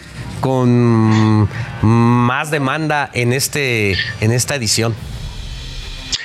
con 0.41 1.49
más 1.83 2.51
demanda 2.51 3.11
en, 3.15 3.33
este, 3.33 3.97
en 4.21 4.33
esta 4.33 4.57
edición? 4.57 4.95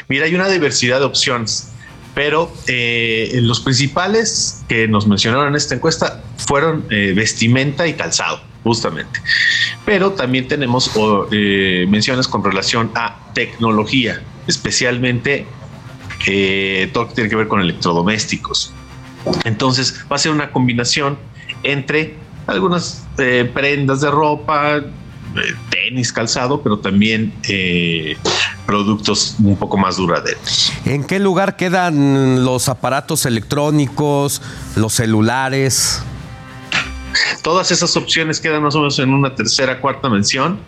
Mira, 0.08 0.26
hay 0.26 0.36
una 0.36 0.48
diversidad 0.48 1.00
de 1.00 1.06
opciones 1.06 1.72
pero 2.16 2.52
eh, 2.68 3.40
los 3.44 3.60
principales 3.60 4.64
que 4.70 4.88
nos 4.88 5.06
mencionaron 5.06 5.50
en 5.50 5.56
esta 5.56 5.76
encuesta 5.76 6.24
fueron 6.38 6.86
eh, 6.90 7.14
vestimenta 7.14 7.86
y 7.88 7.94
calzado, 7.94 8.40
justamente. 8.64 9.20
Pero 9.86 10.14
también 10.14 10.48
tenemos 10.48 10.90
eh, 11.32 11.86
menciones 11.90 12.28
con 12.30 12.44
relación 12.44 12.90
a 12.96 13.34
tecnología, 13.34 14.24
especialmente 14.48 15.46
todo 16.94 17.04
lo 17.04 17.10
que 17.10 17.16
tiene 17.16 17.30
que 17.30 17.36
ver 17.36 17.48
con 17.48 17.60
electrodomésticos. 17.60 18.74
Entonces 19.44 20.04
va 20.12 20.16
a 20.16 20.20
ser 20.20 20.32
una 20.32 20.52
combinación 20.52 21.20
entre 21.62 22.16
algunas 22.48 23.06
prendas 23.54 24.02
de 24.02 24.10
ropa, 24.10 24.82
tenis, 25.70 26.12
calzado, 26.12 26.64
pero 26.64 26.80
también 26.80 27.32
productos 28.66 29.36
un 29.44 29.56
poco 29.56 29.78
más 29.78 29.98
duraderos. 29.98 30.72
¿En 30.86 31.04
qué 31.04 31.20
lugar 31.20 31.56
quedan 31.56 32.44
los 32.44 32.70
aparatos 32.70 33.26
electrónicos, 33.26 34.42
los 34.76 34.94
celulares? 34.94 36.02
Todas 37.44 37.72
esas 37.72 37.96
opciones 37.96 38.40
quedan 38.40 38.64
más 38.64 38.76
o 38.76 38.80
menos 38.80 39.00
en 39.00 39.14
una 39.14 39.36
tercera, 39.36 39.80
cuarta 39.80 40.10
mención. 40.10 40.60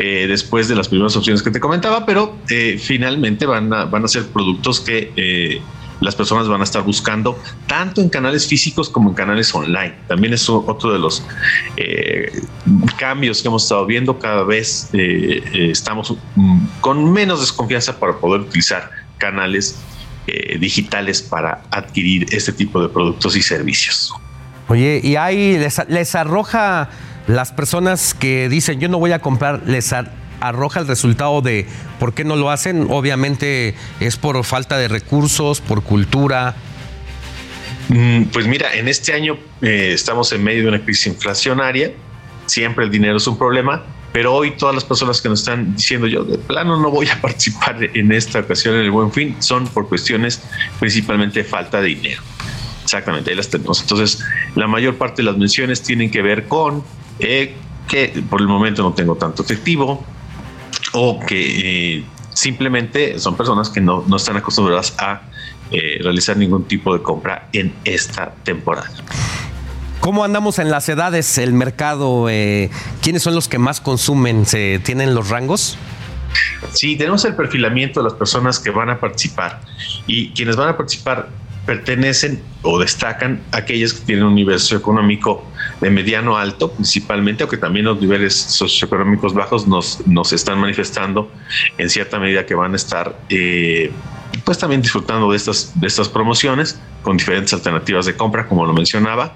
Eh, 0.00 0.26
después 0.28 0.68
de 0.68 0.76
las 0.76 0.88
primeras 0.88 1.16
opciones 1.16 1.42
que 1.42 1.50
te 1.50 1.58
comentaba, 1.58 2.06
pero 2.06 2.36
eh, 2.48 2.78
finalmente 2.80 3.46
van 3.46 3.72
a, 3.72 3.84
van 3.84 4.04
a 4.04 4.08
ser 4.08 4.26
productos 4.28 4.78
que 4.78 5.60
las 6.00 6.14
personas 6.14 6.48
van 6.48 6.60
a 6.60 6.64
estar 6.64 6.82
buscando 6.82 7.38
tanto 7.66 8.00
en 8.00 8.08
canales 8.08 8.46
físicos 8.46 8.88
como 8.88 9.10
en 9.10 9.14
canales 9.14 9.54
online. 9.54 9.94
También 10.06 10.32
es 10.32 10.48
otro 10.48 10.92
de 10.92 10.98
los 10.98 11.22
eh, 11.76 12.42
cambios 12.96 13.42
que 13.42 13.48
hemos 13.48 13.64
estado 13.64 13.84
viendo. 13.86 14.18
Cada 14.18 14.44
vez 14.44 14.90
eh, 14.92 15.42
eh, 15.52 15.70
estamos 15.70 16.14
mm, 16.36 16.66
con 16.80 17.12
menos 17.12 17.40
desconfianza 17.40 17.98
para 17.98 18.16
poder 18.16 18.42
utilizar 18.42 18.90
canales 19.18 19.78
digitales 20.60 21.22
para 21.22 21.62
adquirir 21.70 22.26
este 22.32 22.52
tipo 22.52 22.82
de 22.82 22.90
productos 22.90 23.34
y 23.34 23.40
servicios. 23.40 24.12
Oye, 24.68 25.00
y 25.02 25.16
ahí 25.16 25.56
les, 25.56 26.14
arroja 26.14 26.90
las 27.26 27.50
personas 27.50 28.12
que 28.12 28.50
dicen 28.50 28.78
yo 28.78 28.90
no 28.90 28.98
voy 28.98 29.12
a 29.12 29.20
comprar, 29.20 29.62
les, 29.64 29.90
arroja 29.94 30.12
el 30.40 30.86
resultado 30.86 31.40
de 31.40 31.66
por 31.98 32.14
qué 32.14 32.24
no 32.24 32.36
lo 32.36 32.50
hacen. 32.50 32.86
Obviamente 32.90 33.74
es 34.00 34.16
por 34.16 34.42
falta 34.44 34.78
de 34.78 34.88
recursos, 34.88 35.60
por 35.60 35.82
cultura. 35.82 36.56
Mm, 37.88 38.24
pues 38.24 38.46
mira, 38.46 38.74
en 38.74 38.88
este 38.88 39.12
año 39.14 39.38
eh, 39.62 39.92
estamos 39.94 40.32
en 40.32 40.44
medio 40.44 40.62
de 40.62 40.68
una 40.68 40.84
crisis 40.84 41.08
inflacionaria. 41.08 41.92
Siempre 42.46 42.84
el 42.84 42.90
dinero 42.90 43.16
es 43.16 43.26
un 43.26 43.38
problema, 43.38 43.82
pero 44.12 44.34
hoy 44.34 44.52
todas 44.52 44.74
las 44.74 44.84
personas 44.84 45.20
que 45.20 45.28
nos 45.28 45.40
están 45.40 45.74
diciendo 45.74 46.06
yo 46.06 46.24
de 46.24 46.38
plano 46.38 46.80
no 46.80 46.90
voy 46.90 47.08
a 47.08 47.20
participar 47.20 47.78
en 47.82 48.12
esta 48.12 48.40
ocasión 48.40 48.74
en 48.74 48.82
el 48.82 48.90
Buen 48.90 49.12
Fin 49.12 49.36
son 49.40 49.66
por 49.68 49.88
cuestiones 49.88 50.42
principalmente 50.78 51.42
de 51.42 51.44
falta 51.44 51.80
de 51.80 51.88
dinero. 51.88 52.22
Exactamente, 52.82 53.30
ahí 53.30 53.36
las 53.36 53.50
tenemos. 53.50 53.82
Entonces, 53.82 54.24
la 54.54 54.66
mayor 54.66 54.96
parte 54.96 55.22
de 55.22 55.24
las 55.24 55.36
menciones 55.36 55.82
tienen 55.82 56.10
que 56.10 56.22
ver 56.22 56.48
con 56.48 56.82
eh, 57.18 57.54
que 57.86 58.22
por 58.30 58.40
el 58.40 58.48
momento 58.48 58.82
no 58.82 58.94
tengo 58.94 59.16
tanto 59.16 59.42
efectivo, 59.42 60.04
o 61.00 61.20
que 61.20 61.98
eh, 61.98 62.04
simplemente 62.34 63.20
son 63.20 63.36
personas 63.36 63.70
que 63.70 63.80
no, 63.80 64.04
están 64.16 64.36
acostumbradas 64.36 64.94
a 64.98 65.22
eh, 65.70 65.98
realizar 66.02 66.36
ningún 66.36 66.64
tipo 66.64 66.92
de 66.92 67.02
compra 67.02 67.48
en 67.52 67.72
esta 67.84 68.32
temporada. 68.42 68.90
¿Cómo 70.00 70.24
andamos 70.24 70.58
en 70.58 70.70
las 70.70 70.88
edades, 70.88 71.38
el 71.38 71.52
mercado? 71.52 72.28
Eh, 72.28 72.70
¿Quiénes 73.00 73.22
son 73.22 73.34
los 73.36 73.48
que 73.48 73.58
más 73.58 73.80
consumen? 73.80 74.44
¿Se 74.44 74.80
tienen 74.80 75.14
los 75.14 75.28
rangos? 75.28 75.76
Sí, 76.72 76.96
tenemos 76.96 77.24
el 77.24 77.36
perfilamiento 77.36 78.00
de 78.00 78.04
las 78.04 78.14
personas 78.14 78.58
que 78.58 78.70
van 78.70 78.90
a 78.90 78.98
participar 78.98 79.60
y 80.06 80.30
quienes 80.30 80.56
van 80.56 80.70
a 80.70 80.76
participar 80.76 81.28
pertenecen 81.68 82.42
o 82.62 82.78
destacan 82.78 83.42
aquellas 83.52 83.92
que 83.92 84.06
tienen 84.06 84.24
un 84.24 84.34
nivel 84.34 84.58
socioeconómico 84.58 85.44
de 85.82 85.90
mediano 85.90 86.38
alto, 86.38 86.72
principalmente, 86.72 87.42
aunque 87.42 87.58
también 87.58 87.84
los 87.84 88.00
niveles 88.00 88.34
socioeconómicos 88.34 89.34
bajos 89.34 89.68
nos, 89.68 90.00
nos 90.06 90.32
están 90.32 90.58
manifestando 90.58 91.30
en 91.76 91.90
cierta 91.90 92.18
medida 92.18 92.46
que 92.46 92.54
van 92.54 92.72
a 92.72 92.76
estar 92.76 93.18
eh, 93.28 93.92
pues 94.44 94.58
también 94.58 94.82
disfrutando 94.82 95.30
de 95.30 95.36
estas, 95.36 95.72
de 95.80 95.86
estas 95.86 96.08
promociones 96.08 96.78
con 97.02 97.16
diferentes 97.16 97.52
alternativas 97.52 98.06
de 98.06 98.16
compra, 98.16 98.46
como 98.46 98.66
lo 98.66 98.72
mencionaba. 98.72 99.34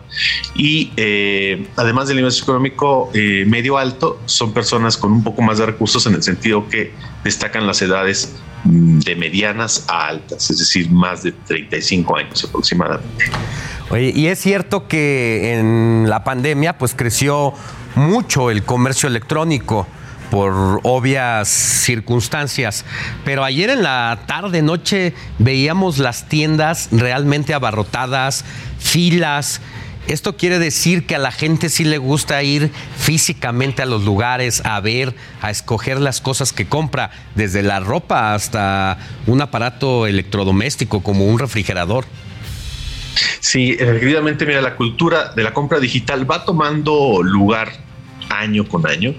Y 0.54 0.92
eh, 0.96 1.66
además 1.76 2.08
del 2.08 2.16
nivel 2.18 2.32
socioeconómico 2.32 3.10
eh, 3.14 3.44
medio 3.46 3.78
alto, 3.78 4.20
son 4.26 4.52
personas 4.52 4.96
con 4.96 5.12
un 5.12 5.22
poco 5.22 5.42
más 5.42 5.58
de 5.58 5.66
recursos 5.66 6.06
en 6.06 6.14
el 6.14 6.22
sentido 6.22 6.68
que 6.68 6.92
destacan 7.24 7.66
las 7.66 7.80
edades 7.82 8.34
mm, 8.64 9.00
de 9.00 9.16
medianas 9.16 9.86
a 9.88 10.08
altas, 10.08 10.50
es 10.50 10.58
decir, 10.58 10.90
más 10.90 11.22
de 11.22 11.32
35 11.32 12.16
años 12.16 12.44
aproximadamente. 12.44 13.24
Oye, 13.90 14.12
y 14.14 14.26
es 14.26 14.38
cierto 14.38 14.88
que 14.88 15.54
en 15.54 16.08
la 16.08 16.24
pandemia 16.24 16.78
pues 16.78 16.94
creció 16.94 17.52
mucho 17.94 18.50
el 18.50 18.64
comercio 18.64 19.08
electrónico 19.08 19.86
por 20.32 20.80
obvias 20.84 21.46
circunstancias. 21.46 22.86
Pero 23.22 23.44
ayer 23.44 23.68
en 23.68 23.82
la 23.82 24.20
tarde, 24.26 24.62
noche, 24.62 25.12
veíamos 25.38 25.98
las 25.98 26.26
tiendas 26.26 26.88
realmente 26.90 27.52
abarrotadas, 27.52 28.46
filas. 28.78 29.60
Esto 30.06 30.38
quiere 30.38 30.58
decir 30.58 31.04
que 31.04 31.16
a 31.16 31.18
la 31.18 31.32
gente 31.32 31.68
sí 31.68 31.84
le 31.84 31.98
gusta 31.98 32.42
ir 32.42 32.70
físicamente 32.96 33.82
a 33.82 33.84
los 33.84 34.04
lugares, 34.04 34.62
a 34.64 34.80
ver, 34.80 35.14
a 35.42 35.50
escoger 35.50 36.00
las 36.00 36.22
cosas 36.22 36.54
que 36.54 36.66
compra, 36.66 37.10
desde 37.34 37.62
la 37.62 37.80
ropa 37.80 38.32
hasta 38.32 38.96
un 39.26 39.42
aparato 39.42 40.06
electrodoméstico 40.06 41.02
como 41.02 41.26
un 41.26 41.38
refrigerador. 41.40 42.06
Sí, 43.40 43.76
efectivamente, 43.78 44.46
mira, 44.46 44.62
la 44.62 44.76
cultura 44.76 45.34
de 45.36 45.42
la 45.42 45.52
compra 45.52 45.78
digital 45.78 46.28
va 46.28 46.46
tomando 46.46 47.22
lugar 47.22 47.91
año 48.28 48.66
con 48.66 48.86
año. 48.86 49.14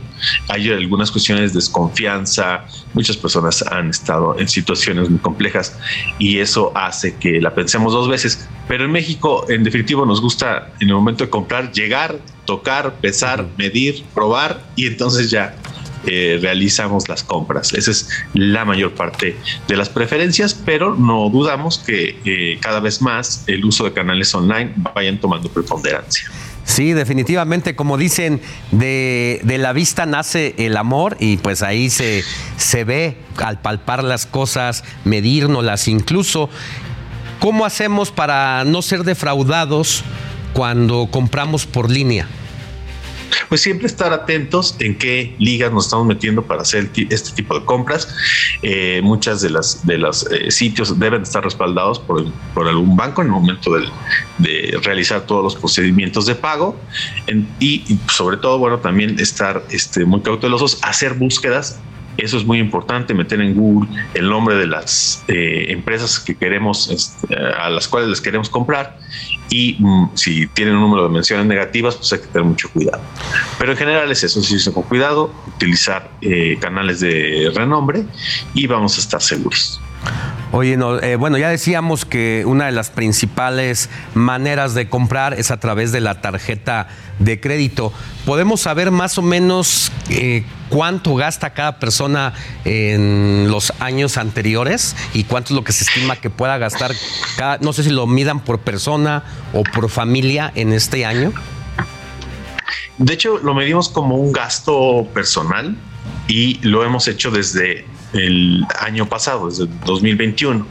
Hay 0.49 0.69
algunas 0.71 1.11
cuestiones 1.11 1.53
de 1.53 1.59
desconfianza, 1.59 2.65
muchas 2.93 3.17
personas 3.17 3.63
han 3.63 3.89
estado 3.89 4.37
en 4.37 4.47
situaciones 4.47 5.09
muy 5.09 5.19
complejas 5.19 5.77
y 6.19 6.39
eso 6.39 6.71
hace 6.75 7.15
que 7.15 7.41
la 7.41 7.53
pensemos 7.53 7.93
dos 7.93 8.07
veces. 8.07 8.47
Pero 8.67 8.85
en 8.85 8.91
México, 8.91 9.45
en 9.49 9.63
definitivo, 9.63 10.05
nos 10.05 10.21
gusta 10.21 10.71
en 10.79 10.89
el 10.89 10.95
momento 10.95 11.23
de 11.23 11.29
comprar 11.29 11.71
llegar, 11.71 12.17
tocar, 12.45 12.95
pesar, 12.95 13.47
medir, 13.57 14.03
probar 14.13 14.61
y 14.75 14.87
entonces 14.87 15.29
ya 15.29 15.55
eh, 16.05 16.37
realizamos 16.41 17.07
las 17.07 17.23
compras. 17.23 17.73
Esa 17.73 17.91
es 17.91 18.09
la 18.33 18.65
mayor 18.65 18.93
parte 18.93 19.37
de 19.69 19.77
las 19.77 19.87
preferencias, 19.87 20.53
pero 20.53 20.95
no 20.95 21.29
dudamos 21.29 21.77
que 21.79 22.19
eh, 22.25 22.59
cada 22.61 22.81
vez 22.81 23.01
más 23.01 23.45
el 23.47 23.63
uso 23.63 23.85
de 23.85 23.93
canales 23.93 24.35
online 24.35 24.73
vayan 24.93 25.17
tomando 25.17 25.49
preponderancia. 25.49 26.29
Sí, 26.65 26.93
definitivamente, 26.93 27.75
como 27.75 27.97
dicen, 27.97 28.41
de, 28.71 29.41
la 29.43 29.73
vista 29.73 30.05
nace 30.05 30.55
el 30.57 30.77
amor 30.77 31.17
y 31.19 31.37
pues 31.37 31.61
ahí 31.61 31.89
se, 31.89 32.23
se 32.57 32.83
ve 32.83 33.17
al 33.37 33.59
palpar 33.59 34.03
las 34.03 34.25
cosas, 34.25 34.83
medírnoslas 35.03 35.87
incluso. 35.87 36.49
¿Cómo 37.39 37.65
hacemos 37.65 38.11
para 38.11 38.63
no 38.63 38.81
ser 38.81 39.03
defraudados 39.03 40.03
cuando 40.53 41.07
compramos 41.11 41.65
por 41.65 41.91
línea? 41.91 42.27
Pues 43.49 43.61
siempre 43.61 43.87
estar 43.87 44.13
atentos 44.13 44.75
en 44.79 44.97
qué 44.97 45.35
ligas 45.39 45.71
nos 45.71 45.85
estamos 45.85 46.07
metiendo 46.07 46.43
para 46.43 46.61
hacer 46.61 46.89
este 47.09 47.31
tipo 47.31 47.59
de 47.59 47.65
compras. 47.65 48.07
Eh, 48.61 49.01
muchas 49.03 49.41
de 49.41 49.49
las 49.49 49.85
de 49.85 49.97
los 49.97 50.29
eh, 50.31 50.51
sitios 50.51 50.97
deben 50.99 51.23
estar 51.23 51.43
respaldados 51.43 51.99
por, 51.99 52.25
por 52.53 52.67
algún 52.67 52.95
banco 52.95 53.21
en 53.21 53.27
el 53.27 53.33
momento 53.33 53.71
de 54.37 54.79
realizar 54.83 55.25
todos 55.25 55.43
los 55.43 55.55
procedimientos 55.55 56.25
de 56.25 56.35
pago 56.35 56.79
y, 57.59 57.97
sobre 58.09 58.37
todo, 58.37 58.57
bueno, 58.59 58.79
también 58.79 59.19
estar 59.19 59.63
este, 59.69 60.05
muy 60.05 60.21
cautelosos, 60.21 60.79
hacer 60.83 61.13
búsquedas 61.13 61.79
Eso 62.17 62.37
es 62.37 62.45
muy 62.45 62.59
importante, 62.59 63.13
meter 63.13 63.41
en 63.41 63.55
Google 63.55 63.89
el 64.13 64.29
nombre 64.29 64.55
de 64.55 64.67
las 64.67 65.23
eh, 65.27 65.65
empresas 65.69 66.19
que 66.19 66.35
queremos, 66.35 66.89
este, 66.89 67.35
a 67.35 67.69
las 67.69 67.87
cuales 67.87 68.09
les 68.09 68.21
queremos 68.21 68.49
comprar 68.49 68.97
y 69.49 69.77
mm, 69.79 70.11
si 70.15 70.47
tienen 70.47 70.75
un 70.75 70.81
número 70.81 71.03
de 71.03 71.09
menciones 71.09 71.45
negativas, 71.45 71.95
pues 71.95 72.13
hay 72.13 72.19
que 72.19 72.27
tener 72.27 72.45
mucho 72.45 72.69
cuidado. 72.69 73.01
Pero 73.59 73.71
en 73.71 73.77
general 73.77 74.11
es 74.11 74.23
eso, 74.23 74.41
si 74.41 74.71
con 74.71 74.83
cuidado, 74.83 75.33
utilizar 75.47 76.09
eh, 76.21 76.57
canales 76.59 76.99
de 76.99 77.51
renombre 77.53 78.03
y 78.53 78.67
vamos 78.67 78.97
a 78.97 79.01
estar 79.01 79.21
seguros. 79.21 79.81
Oye, 80.55 80.77
no, 80.77 80.99
eh, 81.01 81.15
bueno, 81.15 81.39
ya 81.39 81.49
decíamos 81.49 82.05
que 82.05 82.43
una 82.45 82.67
de 82.67 82.71
las 82.71 82.91
principales 82.91 83.89
maneras 84.13 84.75
de 84.75 84.87
comprar 84.87 85.33
es 85.33 85.49
a 85.49 85.59
través 85.59 85.91
de 85.91 85.99
la 85.99 86.21
tarjeta 86.21 86.89
de 87.17 87.39
crédito. 87.39 87.91
¿Podemos 88.23 88.61
saber 88.61 88.91
más 88.91 89.17
o 89.17 89.23
menos 89.23 89.91
eh, 90.09 90.45
cuánto 90.69 91.15
gasta 91.15 91.55
cada 91.55 91.79
persona 91.79 92.35
en 92.65 93.47
los 93.49 93.73
años 93.79 94.17
anteriores 94.17 94.95
y 95.15 95.23
cuánto 95.23 95.53
es 95.53 95.55
lo 95.55 95.63
que 95.63 95.71
se 95.71 95.85
estima 95.85 96.17
que 96.17 96.29
pueda 96.29 96.59
gastar 96.59 96.91
cada, 97.35 97.57
no 97.57 97.73
sé 97.73 97.81
si 97.81 97.89
lo 97.89 98.05
midan 98.05 98.39
por 98.39 98.59
persona 98.59 99.23
o 99.53 99.63
por 99.63 99.89
familia 99.89 100.51
en 100.53 100.71
este 100.71 101.03
año? 101.03 101.33
De 102.99 103.11
hecho, 103.11 103.39
lo 103.39 103.55
medimos 103.55 103.89
como 103.89 104.17
un 104.17 104.31
gasto 104.31 105.07
personal 105.15 105.75
y 106.27 106.59
lo 106.61 106.85
hemos 106.85 107.07
hecho 107.07 107.31
desde 107.31 107.87
el 108.13 108.65
año 108.79 109.07
pasado, 109.07 109.49
desde 109.49 109.67
2021. 109.85 110.65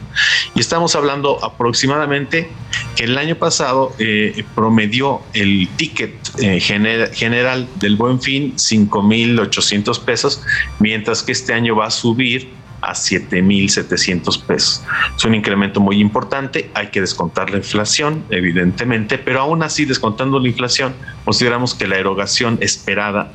Y 0.55 0.59
estamos 0.59 0.95
hablando 0.95 1.43
aproximadamente 1.43 2.49
que 2.95 3.05
el 3.05 3.17
año 3.17 3.35
pasado 3.35 3.93
eh, 3.99 4.43
promedió 4.55 5.21
el 5.33 5.67
ticket 5.75 6.13
eh, 6.39 6.59
general 6.59 7.67
del 7.75 7.95
buen 7.95 8.21
fin 8.21 8.55
5.800 8.55 9.99
pesos, 10.03 10.41
mientras 10.79 11.23
que 11.23 11.31
este 11.31 11.53
año 11.53 11.75
va 11.75 11.87
a 11.87 11.91
subir 11.91 12.49
a 12.83 12.93
7.700 12.93 14.41
pesos. 14.43 14.83
Es 15.15 15.23
un 15.23 15.35
incremento 15.35 15.79
muy 15.79 15.99
importante, 15.99 16.69
hay 16.73 16.87
que 16.87 17.01
descontar 17.01 17.49
la 17.49 17.57
inflación, 17.57 18.23
evidentemente, 18.29 19.17
pero 19.17 19.39
aún 19.41 19.63
así, 19.63 19.85
descontando 19.85 20.39
la 20.39 20.49
inflación, 20.49 20.93
consideramos 21.23 21.73
que 21.73 21.87
la 21.87 21.97
erogación 21.97 22.57
esperada 22.61 23.31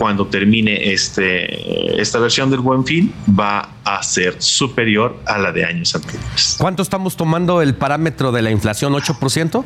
cuando 0.00 0.26
termine 0.28 0.94
este, 0.94 2.00
esta 2.00 2.18
versión 2.18 2.48
del 2.48 2.60
buen 2.60 2.86
fin 2.86 3.12
va 3.38 3.68
a 3.84 4.02
ser 4.02 4.40
superior 4.40 5.20
a 5.26 5.36
la 5.36 5.52
de 5.52 5.66
años 5.66 5.94
anteriores. 5.94 6.56
¿Cuánto 6.58 6.82
estamos 6.82 7.18
tomando 7.18 7.60
el 7.60 7.74
parámetro 7.74 8.32
de 8.32 8.40
la 8.40 8.50
inflación? 8.50 8.94
¿8%? 8.94 9.62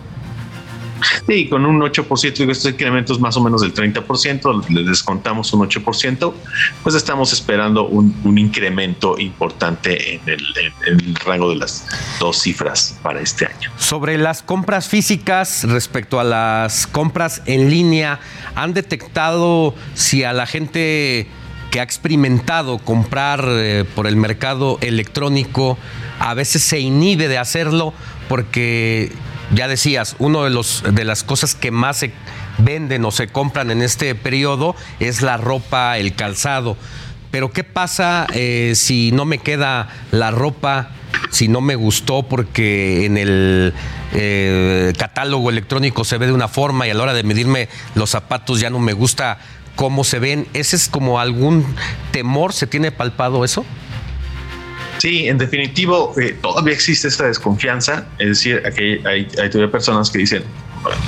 Sí, 1.27 1.49
con 1.49 1.65
un 1.67 1.81
8% 1.81 2.47
y 2.47 2.51
estos 2.51 2.73
incrementos 2.73 3.21
más 3.21 3.37
o 3.37 3.43
menos 3.43 3.63
del 3.63 3.75
30%, 3.75 4.69
le 4.69 4.85
descontamos 4.85 5.53
un 5.53 5.69
8%, 5.69 6.33
pues 6.83 6.95
estamos 6.95 7.33
esperando 7.33 7.87
un, 7.87 8.15
incremento 8.39 9.19
importante 9.19 10.15
en 10.15 10.21
el, 10.27 10.43
en 10.87 11.01
el, 11.01 11.15
rango 11.15 11.51
de 11.51 11.57
las 11.57 11.87
dos 12.19 12.43
cifras 12.43 12.99
para 13.03 13.21
este 13.21 13.47
año. 13.47 13.71
Sobre 13.77 14.19
las 14.19 14.43
compras 14.43 14.89
físicas 14.89 15.65
respecto 15.65 16.19
a 16.19 16.25
las 16.25 16.87
compras 16.87 17.43
en 17.47 17.71
línea, 17.71 18.21
¿han 18.55 18.75
detectado 18.75 19.75
si 19.95 20.25
a 20.25 20.33
la 20.33 20.47
gente 20.47 21.29
que 21.71 21.81
ha 21.81 21.83
experimentado 21.83 22.79
comprar 22.79 23.45
eh, 23.49 23.85
por 23.97 24.07
el 24.07 24.17
mercado 24.17 24.79
electrónico 24.81 25.77
a 26.21 26.35
veces 26.35 26.63
se 26.63 26.79
inhibe 26.79 27.27
de 27.27 27.39
hacerlo 27.39 27.93
porque 28.29 29.11
ya 29.53 29.69
decías, 29.69 30.17
una 30.19 30.43
de, 30.43 30.51
los, 30.51 30.83
de 30.91 31.05
las 31.05 31.23
cosas 31.23 31.55
que 31.55 31.71
más 31.71 31.99
se 31.99 32.13
venden 32.59 33.05
o 33.05 33.11
se 33.11 33.29
compran 33.29 33.71
en 33.71 33.83
este 33.83 34.15
periodo 34.15 34.75
es 35.01 35.23
la 35.23 35.37
ropa, 35.37 35.99
el 35.99 36.15
calzado. 36.15 36.77
Pero 37.31 37.51
¿qué 37.51 37.65
pasa 37.65 38.27
eh, 38.33 38.75
si 38.77 39.11
no 39.11 39.25
me 39.25 39.39
queda 39.39 39.89
la 40.13 40.31
ropa, 40.31 40.91
si 41.31 41.49
no 41.49 41.61
me 41.61 41.75
gustó 41.75 42.23
porque 42.23 43.07
en 43.07 43.19
el 43.19 43.75
eh, 44.13 44.93
catálogo 44.97 45.51
electrónico 45.51 46.05
se 46.05 46.17
ve 46.17 46.27
de 46.27 46.33
una 46.33 46.47
forma 46.47 46.87
y 46.87 46.91
a 46.91 46.95
la 46.95 47.03
hora 47.03 47.13
de 47.13 47.25
medirme 47.25 47.69
los 47.97 48.11
zapatos 48.11 48.61
ya 48.61 48.71
no 48.71 48.79
me 48.79 48.93
gusta 48.93 49.39
cómo 49.75 50.05
se 50.05 50.21
ven? 50.21 50.47
¿Ese 50.55 50.77
es 50.77 50.89
como 50.89 51.19
algún 51.19 51.67
temor? 52.13 52.53
¿Se 52.53 52.69
tiene 52.69 52.93
palpado 52.93 53.45
eso? 53.45 53.65
Sí, 54.99 55.29
en 55.29 55.39
definitivo, 55.39 56.15
eh, 56.19 56.37
todavía 56.41 56.75
existe 56.75 57.09
esta 57.09 57.27
desconfianza. 57.27 58.07
Es 58.19 58.29
decir, 58.29 58.63
aquí 58.67 59.01
hay, 59.07 59.29
hay, 59.39 59.67
personas 59.69 60.11
que 60.11 60.19
dicen, 60.19 60.45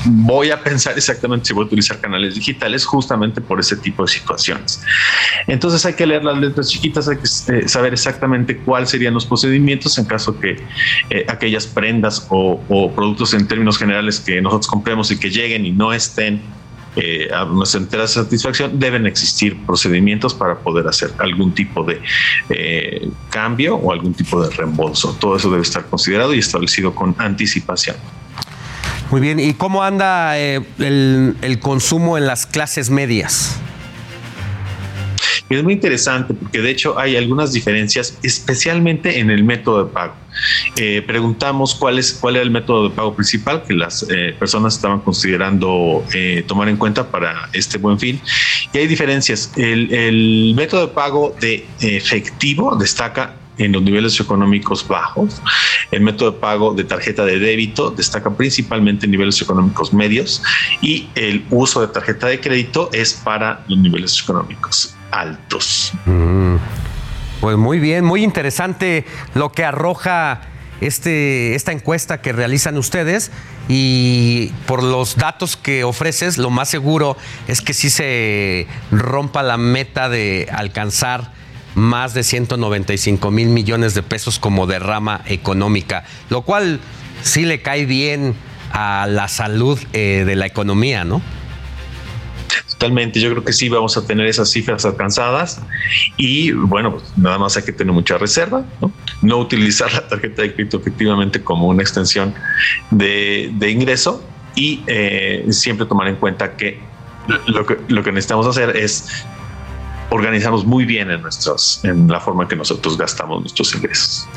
voy 0.04 0.50
a 0.50 0.62
pensar 0.62 0.96
exactamente 0.96 1.46
si 1.46 1.52
voy 1.52 1.64
a 1.64 1.66
utilizar 1.66 2.00
canales 2.00 2.34
digitales 2.34 2.84
justamente 2.84 3.40
por 3.40 3.60
ese 3.60 3.76
tipo 3.76 4.04
de 4.04 4.08
situaciones. 4.08 4.82
Entonces 5.46 5.84
hay 5.84 5.94
que 5.94 6.06
leer 6.06 6.24
las 6.24 6.38
letras 6.38 6.70
chiquitas, 6.70 7.08
hay 7.08 7.16
que 7.16 7.24
eh, 7.52 7.68
saber 7.68 7.92
exactamente 7.92 8.56
cuáles 8.58 8.90
serían 8.90 9.14
los 9.14 9.26
procedimientos 9.26 9.98
en 9.98 10.04
caso 10.06 10.38
que 10.38 10.56
eh, 11.10 11.24
aquellas 11.28 11.66
prendas 11.66 12.26
o, 12.30 12.60
o, 12.68 12.92
productos 12.92 13.34
en 13.34 13.46
términos 13.46 13.78
generales 13.78 14.20
que 14.20 14.40
nosotros 14.40 14.66
compremos 14.66 15.10
y 15.10 15.18
que 15.18 15.30
lleguen 15.30 15.66
y 15.66 15.72
no 15.72 15.92
estén 15.92 16.40
eh, 16.96 17.28
a 17.32 17.44
nuestra 17.44 17.80
entera 17.80 18.08
satisfacción, 18.08 18.78
deben 18.78 19.06
existir 19.06 19.56
procedimientos 19.66 20.34
para 20.34 20.58
poder 20.58 20.88
hacer 20.88 21.12
algún 21.18 21.52
tipo 21.54 21.84
de 21.84 22.00
eh, 22.48 23.10
cambio 23.30 23.76
o 23.76 23.92
algún 23.92 24.14
tipo 24.14 24.42
de 24.42 24.54
reembolso. 24.54 25.14
Todo 25.20 25.36
eso 25.36 25.50
debe 25.50 25.62
estar 25.62 25.84
considerado 25.86 26.34
y 26.34 26.38
establecido 26.38 26.94
con 26.94 27.14
anticipación. 27.18 27.96
Muy 29.10 29.20
bien, 29.20 29.38
¿y 29.38 29.54
cómo 29.54 29.84
anda 29.84 30.38
eh, 30.38 30.66
el, 30.78 31.36
el 31.42 31.60
consumo 31.60 32.18
en 32.18 32.26
las 32.26 32.46
clases 32.46 32.90
medias? 32.90 33.60
Es 35.48 35.62
muy 35.62 35.74
interesante 35.74 36.34
porque 36.34 36.60
de 36.60 36.70
hecho 36.70 36.98
hay 36.98 37.16
algunas 37.16 37.52
diferencias, 37.52 38.18
especialmente 38.22 39.20
en 39.20 39.30
el 39.30 39.44
método 39.44 39.84
de 39.84 39.92
pago. 39.92 40.14
Eh, 40.76 41.02
preguntamos 41.06 41.74
cuál, 41.74 41.98
es, 41.98 42.12
cuál 42.14 42.36
era 42.36 42.44
el 42.44 42.50
método 42.50 42.88
de 42.88 42.94
pago 42.94 43.14
principal 43.14 43.62
que 43.62 43.72
las 43.72 44.04
eh, 44.10 44.34
personas 44.38 44.74
estaban 44.74 45.00
considerando 45.00 46.04
eh, 46.12 46.44
tomar 46.48 46.68
en 46.68 46.76
cuenta 46.76 47.08
para 47.10 47.48
este 47.52 47.78
buen 47.78 47.98
fin. 47.98 48.20
Y 48.72 48.78
hay 48.78 48.86
diferencias. 48.88 49.52
El, 49.56 49.92
el 49.94 50.54
método 50.56 50.88
de 50.88 50.92
pago 50.92 51.36
de 51.40 51.64
efectivo 51.80 52.76
destaca 52.76 53.36
en 53.58 53.72
los 53.72 53.82
niveles 53.82 54.18
económicos 54.20 54.86
bajos. 54.86 55.40
El 55.92 56.00
método 56.00 56.32
de 56.32 56.38
pago 56.38 56.74
de 56.74 56.84
tarjeta 56.84 57.24
de 57.24 57.38
débito 57.38 57.90
destaca 57.90 58.36
principalmente 58.36 59.06
en 59.06 59.12
niveles 59.12 59.40
económicos 59.40 59.94
medios 59.94 60.42
y 60.82 61.08
el 61.14 61.44
uso 61.50 61.80
de 61.80 61.88
tarjeta 61.88 62.26
de 62.26 62.40
crédito 62.40 62.90
es 62.92 63.14
para 63.14 63.64
los 63.68 63.78
niveles 63.78 64.20
económicos 64.20 64.95
altos. 65.10 65.92
Mm. 66.04 66.56
Pues 67.40 67.56
muy 67.56 67.78
bien, 67.78 68.04
muy 68.04 68.24
interesante 68.24 69.04
lo 69.34 69.52
que 69.52 69.64
arroja 69.64 70.40
este, 70.80 71.54
esta 71.54 71.72
encuesta 71.72 72.20
que 72.20 72.32
realizan 72.32 72.76
ustedes 72.76 73.30
y 73.68 74.48
por 74.66 74.82
los 74.82 75.16
datos 75.16 75.56
que 75.56 75.84
ofreces, 75.84 76.38
lo 76.38 76.50
más 76.50 76.68
seguro 76.68 77.16
es 77.48 77.60
que 77.60 77.74
sí 77.74 77.90
se 77.90 78.66
rompa 78.90 79.42
la 79.42 79.56
meta 79.56 80.08
de 80.08 80.48
alcanzar 80.52 81.32
más 81.74 82.14
de 82.14 82.22
195 82.22 83.30
mil 83.30 83.48
millones 83.48 83.94
de 83.94 84.02
pesos 84.02 84.38
como 84.38 84.66
derrama 84.66 85.20
económica, 85.26 86.04
lo 86.30 86.42
cual 86.42 86.80
sí 87.22 87.44
le 87.44 87.60
cae 87.60 87.84
bien 87.84 88.34
a 88.72 89.06
la 89.08 89.28
salud 89.28 89.78
eh, 89.92 90.24
de 90.26 90.36
la 90.36 90.46
economía, 90.46 91.04
¿no? 91.04 91.20
Totalmente, 92.70 93.20
yo 93.20 93.30
creo 93.30 93.44
que 93.44 93.52
sí 93.52 93.68
vamos 93.68 93.96
a 93.96 94.06
tener 94.06 94.26
esas 94.26 94.50
cifras 94.50 94.84
alcanzadas 94.84 95.60
y 96.16 96.52
bueno, 96.52 96.92
pues 96.92 97.04
nada 97.16 97.38
más 97.38 97.56
hay 97.56 97.62
que 97.64 97.72
tener 97.72 97.92
mucha 97.92 98.18
reserva, 98.18 98.64
no, 98.80 98.92
no 99.22 99.38
utilizar 99.38 99.92
la 99.92 100.06
tarjeta 100.08 100.42
de 100.42 100.54
crédito 100.54 100.78
efectivamente 100.78 101.42
como 101.42 101.68
una 101.68 101.82
extensión 101.82 102.34
de, 102.90 103.52
ingreso 103.68 104.22
y 104.54 104.82
eh, 104.86 105.46
siempre 105.50 105.86
tomar 105.86 106.08
en 106.08 106.16
cuenta 106.16 106.56
que 106.56 106.80
lo, 107.46 107.66
que 107.66 107.78
lo 107.88 108.02
que 108.02 108.12
necesitamos 108.12 108.46
hacer 108.46 108.76
es 108.76 109.26
organizarnos 110.10 110.64
muy 110.64 110.84
bien 110.84 111.10
en, 111.10 111.22
nuestros, 111.22 111.80
en 111.84 112.08
la 112.08 112.20
forma 112.20 112.44
en 112.44 112.48
que 112.48 112.56
nosotros 112.56 112.96
gastamos 112.96 113.40
nuestros 113.40 113.74
ingresos. 113.74 114.28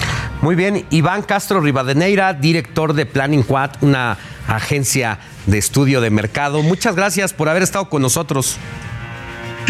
Muy 0.41 0.55
bien, 0.55 0.85
Iván 0.89 1.21
Castro 1.23 1.61
Rivadeneira, 1.61 2.33
director 2.33 2.93
de 2.93 3.05
Planning 3.05 3.43
Quad, 3.43 3.71
una 3.81 4.17
agencia 4.47 5.19
de 5.49 5.57
estudio 5.57 6.01
de 6.01 6.09
mercado. 6.09 6.61
Muchas 6.61 6.95
gracias 6.95 7.33
por 7.33 7.49
haber 7.49 7.63
estado 7.63 7.89
con 7.89 8.01
nosotros. 8.01 8.57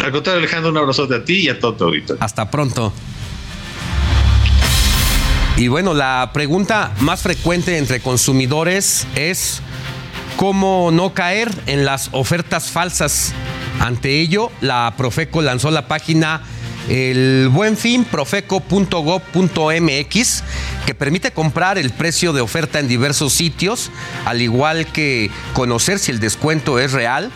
Al 0.04 0.12
contrario, 0.12 0.40
Alejandro, 0.40 0.72
un 0.72 0.78
abrazo 0.78 1.08
a 1.14 1.24
ti 1.24 1.42
y 1.42 1.50
a 1.50 1.60
todo 1.60 1.74
tu 1.74 1.84
auditorio. 1.86 2.24
Hasta 2.24 2.50
pronto. 2.50 2.94
Y 5.58 5.68
bueno, 5.68 5.94
la 5.94 6.32
pregunta 6.34 6.94
más 7.00 7.22
frecuente 7.22 7.78
entre 7.78 8.00
consumidores 8.00 9.06
es 9.16 9.62
cómo 10.38 10.90
no 10.92 11.14
caer 11.14 11.52
en 11.66 11.84
las 11.84 12.10
ofertas 12.14 12.72
falsas. 12.72 13.34
Ante 13.80 14.22
ello, 14.22 14.52
la 14.62 14.94
Profeco 14.96 15.42
lanzó 15.42 15.70
la 15.70 15.88
página 15.88 16.44
el 16.88 17.50
buen 17.52 17.78
fin 17.78 18.06
profeco.gov.mx 18.06 20.44
que 20.86 20.96
permite 20.96 21.32
comprar 21.32 21.78
el 21.78 21.92
precio 21.92 22.34
de 22.34 22.42
oferta 22.42 22.80
en 22.80 22.88
diversos 22.88 23.34
sitios, 23.34 23.92
al 24.26 24.42
igual 24.42 24.88
que 24.88 25.30
conocer 25.54 26.00
si 26.00 26.12
el 26.12 26.20
descuento 26.20 26.80
es 26.80 26.92
real 26.92 27.32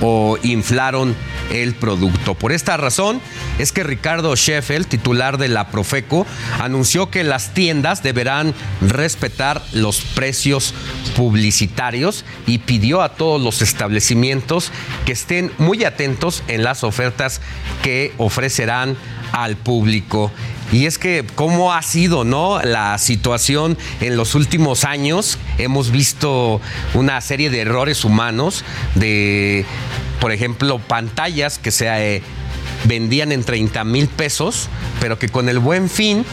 o 0.00 0.38
inflaron 0.42 1.14
el 1.52 1.74
producto. 1.74 2.34
Por 2.34 2.52
esta 2.52 2.76
razón 2.76 3.20
es 3.58 3.72
que 3.72 3.84
Ricardo 3.84 4.34
Sheffield, 4.34 4.86
titular 4.86 5.38
de 5.38 5.48
la 5.48 5.68
Profeco, 5.70 6.26
anunció 6.60 7.10
que 7.10 7.24
las 7.24 7.54
tiendas 7.54 8.02
deberán 8.02 8.54
respetar 8.80 9.62
los 9.72 10.00
precios 10.00 10.74
publicitarios 11.14 12.24
y 12.46 12.58
pidió 12.58 13.02
a 13.02 13.14
todos 13.14 13.40
los 13.40 13.62
establecimientos 13.62 14.70
que 15.04 15.12
estén 15.12 15.52
muy 15.58 15.84
atentos 15.84 16.42
en 16.48 16.62
las 16.62 16.84
ofertas 16.84 17.40
que 17.82 18.12
ofrecerán 18.18 18.96
al 19.32 19.56
público. 19.56 20.30
Y 20.72 20.86
es 20.86 20.98
que 20.98 21.24
cómo 21.34 21.72
ha 21.72 21.82
sido, 21.82 22.24
¿no? 22.24 22.60
La 22.62 22.98
situación 22.98 23.78
en 24.00 24.16
los 24.16 24.34
últimos 24.34 24.84
años. 24.84 25.38
Hemos 25.58 25.90
visto 25.90 26.60
una 26.94 27.20
serie 27.20 27.50
de 27.50 27.60
errores 27.60 28.04
humanos, 28.04 28.64
de, 28.94 29.64
por 30.20 30.32
ejemplo, 30.32 30.78
pantallas 30.78 31.58
que 31.58 31.70
se 31.70 32.16
eh, 32.16 32.22
vendían 32.84 33.32
en 33.32 33.44
30 33.44 33.84
mil 33.84 34.08
pesos, 34.08 34.68
pero 35.00 35.18
que 35.18 35.28
con 35.28 35.48
el 35.48 35.58
buen 35.58 35.88
fin, 35.88 36.24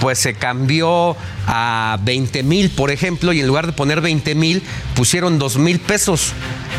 pues 0.00 0.18
se 0.18 0.34
cambió 0.34 1.16
a 1.46 1.98
20 2.02 2.42
mil, 2.42 2.70
por 2.70 2.90
ejemplo, 2.90 3.32
y 3.32 3.40
en 3.40 3.46
lugar 3.46 3.66
de 3.66 3.72
poner 3.72 4.00
20 4.00 4.34
mil, 4.34 4.62
pusieron 4.94 5.38
2 5.38 5.58
mil 5.58 5.78
pesos. 5.78 6.32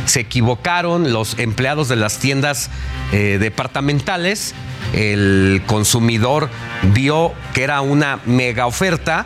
Se 0.06 0.22
equivocaron 0.22 1.14
los 1.14 1.38
empleados 1.40 1.88
de 1.88 1.96
las 1.96 2.18
tiendas 2.20 2.70
eh, 3.12 3.38
departamentales 3.40 4.56
el 4.94 5.62
consumidor 5.68 6.50
vio 6.94 7.34
que 7.54 7.64
era 7.64 7.82
una 7.82 8.20
mega 8.26 8.66
oferta 8.66 9.26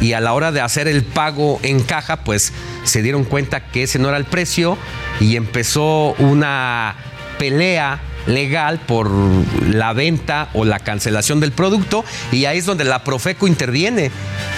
y 0.00 0.12
a 0.12 0.20
la 0.20 0.32
hora 0.32 0.50
de 0.50 0.60
hacer 0.60 0.88
el 0.88 1.04
pago 1.04 1.60
en 1.62 1.80
caja, 1.82 2.24
pues 2.24 2.52
se 2.82 3.00
dieron 3.02 3.24
cuenta 3.24 3.68
que 3.68 3.84
ese 3.84 3.98
no 3.98 4.08
era 4.08 4.16
el 4.18 4.24
precio 4.24 4.76
y 5.20 5.36
empezó 5.36 6.14
una 6.18 6.96
pelea 7.38 8.00
legal 8.26 8.80
por 8.80 9.10
la 9.68 9.92
venta 9.92 10.48
o 10.54 10.64
la 10.64 10.78
cancelación 10.78 11.40
del 11.40 11.52
producto 11.52 12.04
y 12.32 12.44
ahí 12.46 12.58
es 12.58 12.66
donde 12.66 12.84
la 12.84 13.04
Profeco 13.04 13.46
interviene 13.46 14.10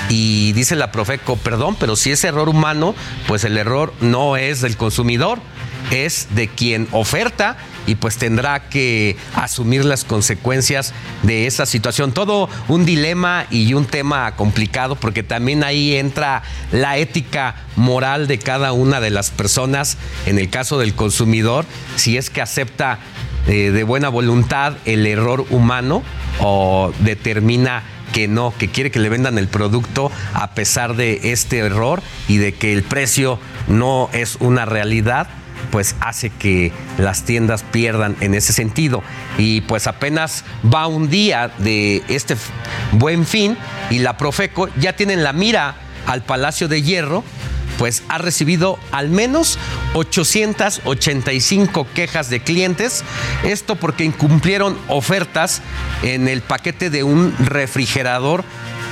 y 0.09 0.53
dice 0.53 0.77
la 0.77 0.93
Profeco, 0.93 1.37
perdón, 1.37 1.77
pero 1.79 1.97
si 1.97 2.11
es 2.11 2.25
error 2.25 2.49
humano, 2.49 2.95
pues 3.27 3.45
el 3.45 3.57
error 3.57 3.93
no 4.01 4.37
es 4.37 4.61
del 4.61 4.77
consumidor, 4.77 5.39
es 5.91 6.29
de 6.35 6.49
quien 6.49 6.89
oferta 6.93 7.57
y 7.87 7.95
pues 7.95 8.17
tendrá 8.17 8.69
que 8.69 9.17
asumir 9.35 9.85
las 9.85 10.05
consecuencias 10.05 10.93
de 11.23 11.47
esa 11.47 11.67
situación. 11.67 12.13
Todo 12.13 12.49
un 12.69 12.85
dilema 12.85 13.47
y 13.51 13.75
un 13.75 13.87
tema 13.87 14.35
complicado 14.35 14.97
porque 14.97 15.23
también 15.23 15.63
ahí 15.63 15.95
entra 15.95 16.43
la 16.73 16.99
ética 16.99 17.55
moral 17.77 18.27
de 18.27 18.39
cada 18.39 18.73
una 18.73 19.01
de 19.01 19.11
las 19.11 19.31
personas, 19.31 19.97
en 20.27 20.39
el 20.39 20.51
caso 20.51 20.79
del 20.79 20.95
consumidor, 20.95 21.65
si 21.97 22.17
es 22.17 22.31
que 22.31 22.43
acepta 22.43 22.99
eh, 23.47 23.71
de 23.71 23.85
buena 23.85 24.09
voluntad 24.09 24.75
el 24.85 25.07
error 25.07 25.47
humano 25.51 26.03
o 26.41 26.93
determina 27.01 27.83
que 28.13 28.29
no, 28.29 28.53
que 28.57 28.69
quiere 28.69 28.91
que 28.91 28.99
le 28.99 29.09
vendan 29.09 29.39
el 29.39 29.49
producto 29.49 30.11
a 30.33 30.53
pesar 30.53 30.97
de 30.97 31.33
este 31.33 31.59
error 31.59 32.03
y 32.29 32.39
de 32.39 32.55
que 32.55 32.73
el 32.73 32.83
precio 32.83 33.39
no 33.69 34.09
es 34.13 34.37
una 34.41 34.65
realidad 34.65 35.29
pues 35.71 35.97
hace 36.01 36.31
que 36.31 36.73
las 36.99 37.25
tiendas 37.25 37.63
pierdan 37.63 38.17
en 38.21 38.35
ese 38.35 38.53
sentido. 38.53 39.03
Y 39.37 39.63
pues 39.63 39.87
apenas 39.87 40.45
va 40.73 40.87
un 40.87 41.11
día 41.11 41.51
de 41.59 42.03
este 42.09 42.37
buen 42.93 43.27
fin 43.27 43.57
y 43.91 43.99
la 43.99 44.17
Profeco 44.17 44.69
ya 44.79 44.95
tienen 44.95 45.23
la 45.23 45.33
mira 45.33 45.75
al 46.07 46.23
Palacio 46.23 46.69
de 46.69 46.83
Hierro, 46.83 47.25
pues 47.79 48.03
ha 48.09 48.19
recibido 48.19 48.79
al 48.93 49.11
menos 49.11 49.59
885 49.95 51.87
quejas 51.95 52.31
de 52.31 52.41
clientes. 52.41 53.05
Esto 53.45 53.77
porque 53.77 54.05
incumplieron 54.05 54.77
ofertas 54.89 55.63
en 56.03 56.29
el 56.29 56.43
paquete 56.43 56.91
de 56.91 57.03
un 57.03 57.35
refrigerador 57.39 58.45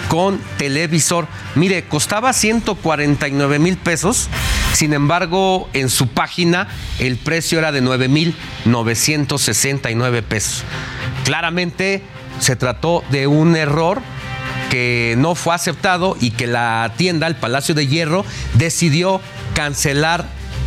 con 0.09 0.39
televisor. 0.59 1.27
Mire, 1.55 1.85
costaba 1.85 2.33
149 2.33 3.59
mil 3.59 3.77
pesos. 3.77 4.29
Sin 4.73 4.93
embargo, 4.93 5.69
en 5.73 5.89
su 5.89 6.09
página 6.09 6.69
el 6.99 7.17
precio 7.17 7.59
era 7.59 7.73
de 7.73 7.81
9 7.81 8.09
mil 8.09 8.37
969 8.65 10.23
pesos. 10.23 10.65
Claramente 11.25 12.03
se 12.41 12.57
trató 12.57 13.05
de 13.11 13.27
un 13.27 13.57
error 13.57 14.03
que 14.75 15.15
no 15.17 15.37
fue 15.37 15.55
aceptado 15.55 16.17
y 16.21 16.33
que 16.33 16.49
la 16.49 16.95
tienda, 16.97 17.29
el 17.29 17.37
Palacio 17.37 17.77
de 17.77 17.87
Hierro, 17.87 18.25
decidió 18.55 19.21
cancelar 19.55 20.27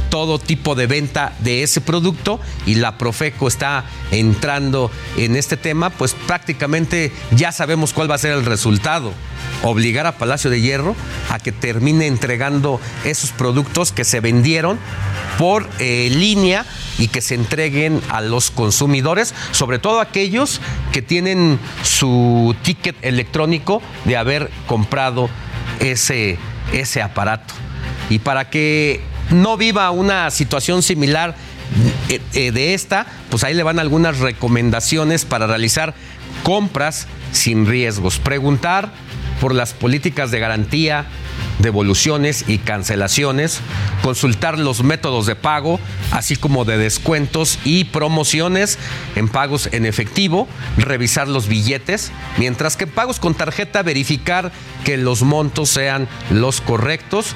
todo 0.10 0.40
tipo 0.40 0.76
de 0.76 0.88
venta 0.88 1.34
de 1.40 1.64
ese 1.64 1.82
producto 1.82 2.40
y 2.66 2.76
la 2.76 2.98
Profeco 2.98 3.48
está 3.48 3.86
entrando 4.12 4.92
en 5.18 5.36
este 5.36 5.58
tema, 5.58 5.90
pues 5.90 6.14
prácticamente 6.14 7.12
ya 7.32 7.52
sabemos 7.52 7.94
cuál 7.94 8.10
va 8.10 8.16
a 8.16 8.20
ser 8.20 8.34
el 8.34 8.46
resultado. 8.46 9.14
Obligar 9.64 10.06
a 10.06 10.18
Palacio 10.18 10.50
de 10.50 10.62
Hierro 10.62 10.96
a 11.30 11.40
que 11.40 11.52
termine 11.52 12.08
entregando 12.08 12.80
esos 13.06 13.32
productos 13.32 13.92
que 13.92 14.04
se 14.04 14.20
vendieron 14.20 14.78
por 15.38 15.68
eh, 15.80 16.10
línea 16.12 16.66
y 16.98 17.08
que 17.08 17.22
se 17.22 17.36
entreguen 17.36 18.02
a 18.10 18.22
los 18.22 18.52
consumidores, 18.52 19.34
sobre 19.52 19.80
todo 19.80 20.00
aquellos 20.00 20.62
que 20.92 21.02
tienen 21.02 21.60
su 21.84 22.56
ticket 22.64 22.96
electrónico 23.02 23.82
de 24.06 24.18
haber 24.18 24.50
comprado 24.66 25.30
ese, 25.80 26.38
ese 26.74 27.02
aparato. 27.02 27.54
Y 28.10 28.20
para 28.20 28.50
que 28.50 29.02
no 29.32 29.58
viva 29.58 29.90
una 29.91 30.30
situación 30.32 30.84
similar 30.84 31.36
eh, 32.10 32.22
eh, 32.34 32.52
de 32.52 32.74
esta, 32.74 33.06
pues 33.30 33.44
ahí 33.44 33.54
le 33.54 33.64
van 33.64 33.80
algunas 33.80 34.20
recomendaciones 34.20 35.26
para 35.26 35.48
realizar 35.48 35.94
compras 36.44 37.08
sin 37.32 37.66
riesgos. 37.66 38.20
Preguntar 38.20 38.91
por 39.41 39.54
las 39.54 39.74
políticas 39.74 40.32
de 40.32 40.40
garantía, 40.40 41.06
devoluciones 41.60 42.45
y 42.48 42.58
cancelaciones, 42.60 43.60
consultar 44.02 44.58
los 44.58 44.84
métodos 44.84 45.26
de 45.26 45.36
pago, 45.36 45.80
así 46.12 46.36
como 46.36 46.66
de 46.66 46.78
descuentos 46.78 47.60
y 47.64 47.86
promociones 47.86 48.78
en 49.16 49.28
pagos 49.28 49.70
en 49.72 49.86
efectivo, 49.86 50.48
revisar 50.78 51.28
los 51.28 51.48
billetes, 51.48 52.12
mientras 52.38 52.78
que 52.78 52.86
en 52.86 52.91
pagos 52.91 53.20
con 53.20 53.36
tarjeta 53.36 53.84
verificar 53.84 54.52
que 54.84 54.98
los 54.98 55.24
montos 55.24 55.70
sean 55.70 56.08
los 56.30 56.62
correctos. 56.62 57.36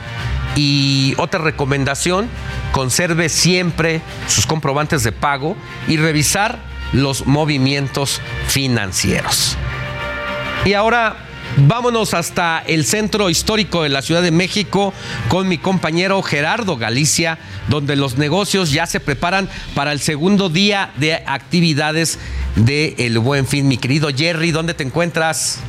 Y 0.55 1.13
otra 1.17 1.39
recomendación, 1.39 2.27
conserve 2.71 3.29
siempre 3.29 4.01
sus 4.27 4.45
comprobantes 4.45 5.03
de 5.03 5.11
pago 5.11 5.55
y 5.87 5.97
revisar 5.97 6.59
los 6.93 7.25
movimientos 7.25 8.21
financieros. 8.47 9.57
Y 10.65 10.73
ahora 10.73 11.27
Vámonos 11.57 12.13
hasta 12.13 12.63
el 12.65 12.85
centro 12.85 13.29
histórico 13.29 13.83
de 13.83 13.89
la 13.89 14.01
Ciudad 14.01 14.21
de 14.21 14.31
México 14.31 14.93
con 15.27 15.47
mi 15.49 15.57
compañero 15.57 16.21
Gerardo 16.21 16.77
Galicia, 16.77 17.39
donde 17.67 17.95
los 17.95 18.17
negocios 18.17 18.71
ya 18.71 18.85
se 18.85 18.99
preparan 18.99 19.49
para 19.75 19.91
el 19.91 19.99
segundo 19.99 20.49
día 20.49 20.91
de 20.95 21.15
actividades 21.25 22.19
de 22.55 22.95
El 22.99 23.19
Buen 23.19 23.45
Fin. 23.45 23.67
Mi 23.67 23.77
querido 23.77 24.09
Jerry, 24.15 24.51
¿dónde 24.51 24.73
te 24.73 24.83
encuentras? 24.83 25.59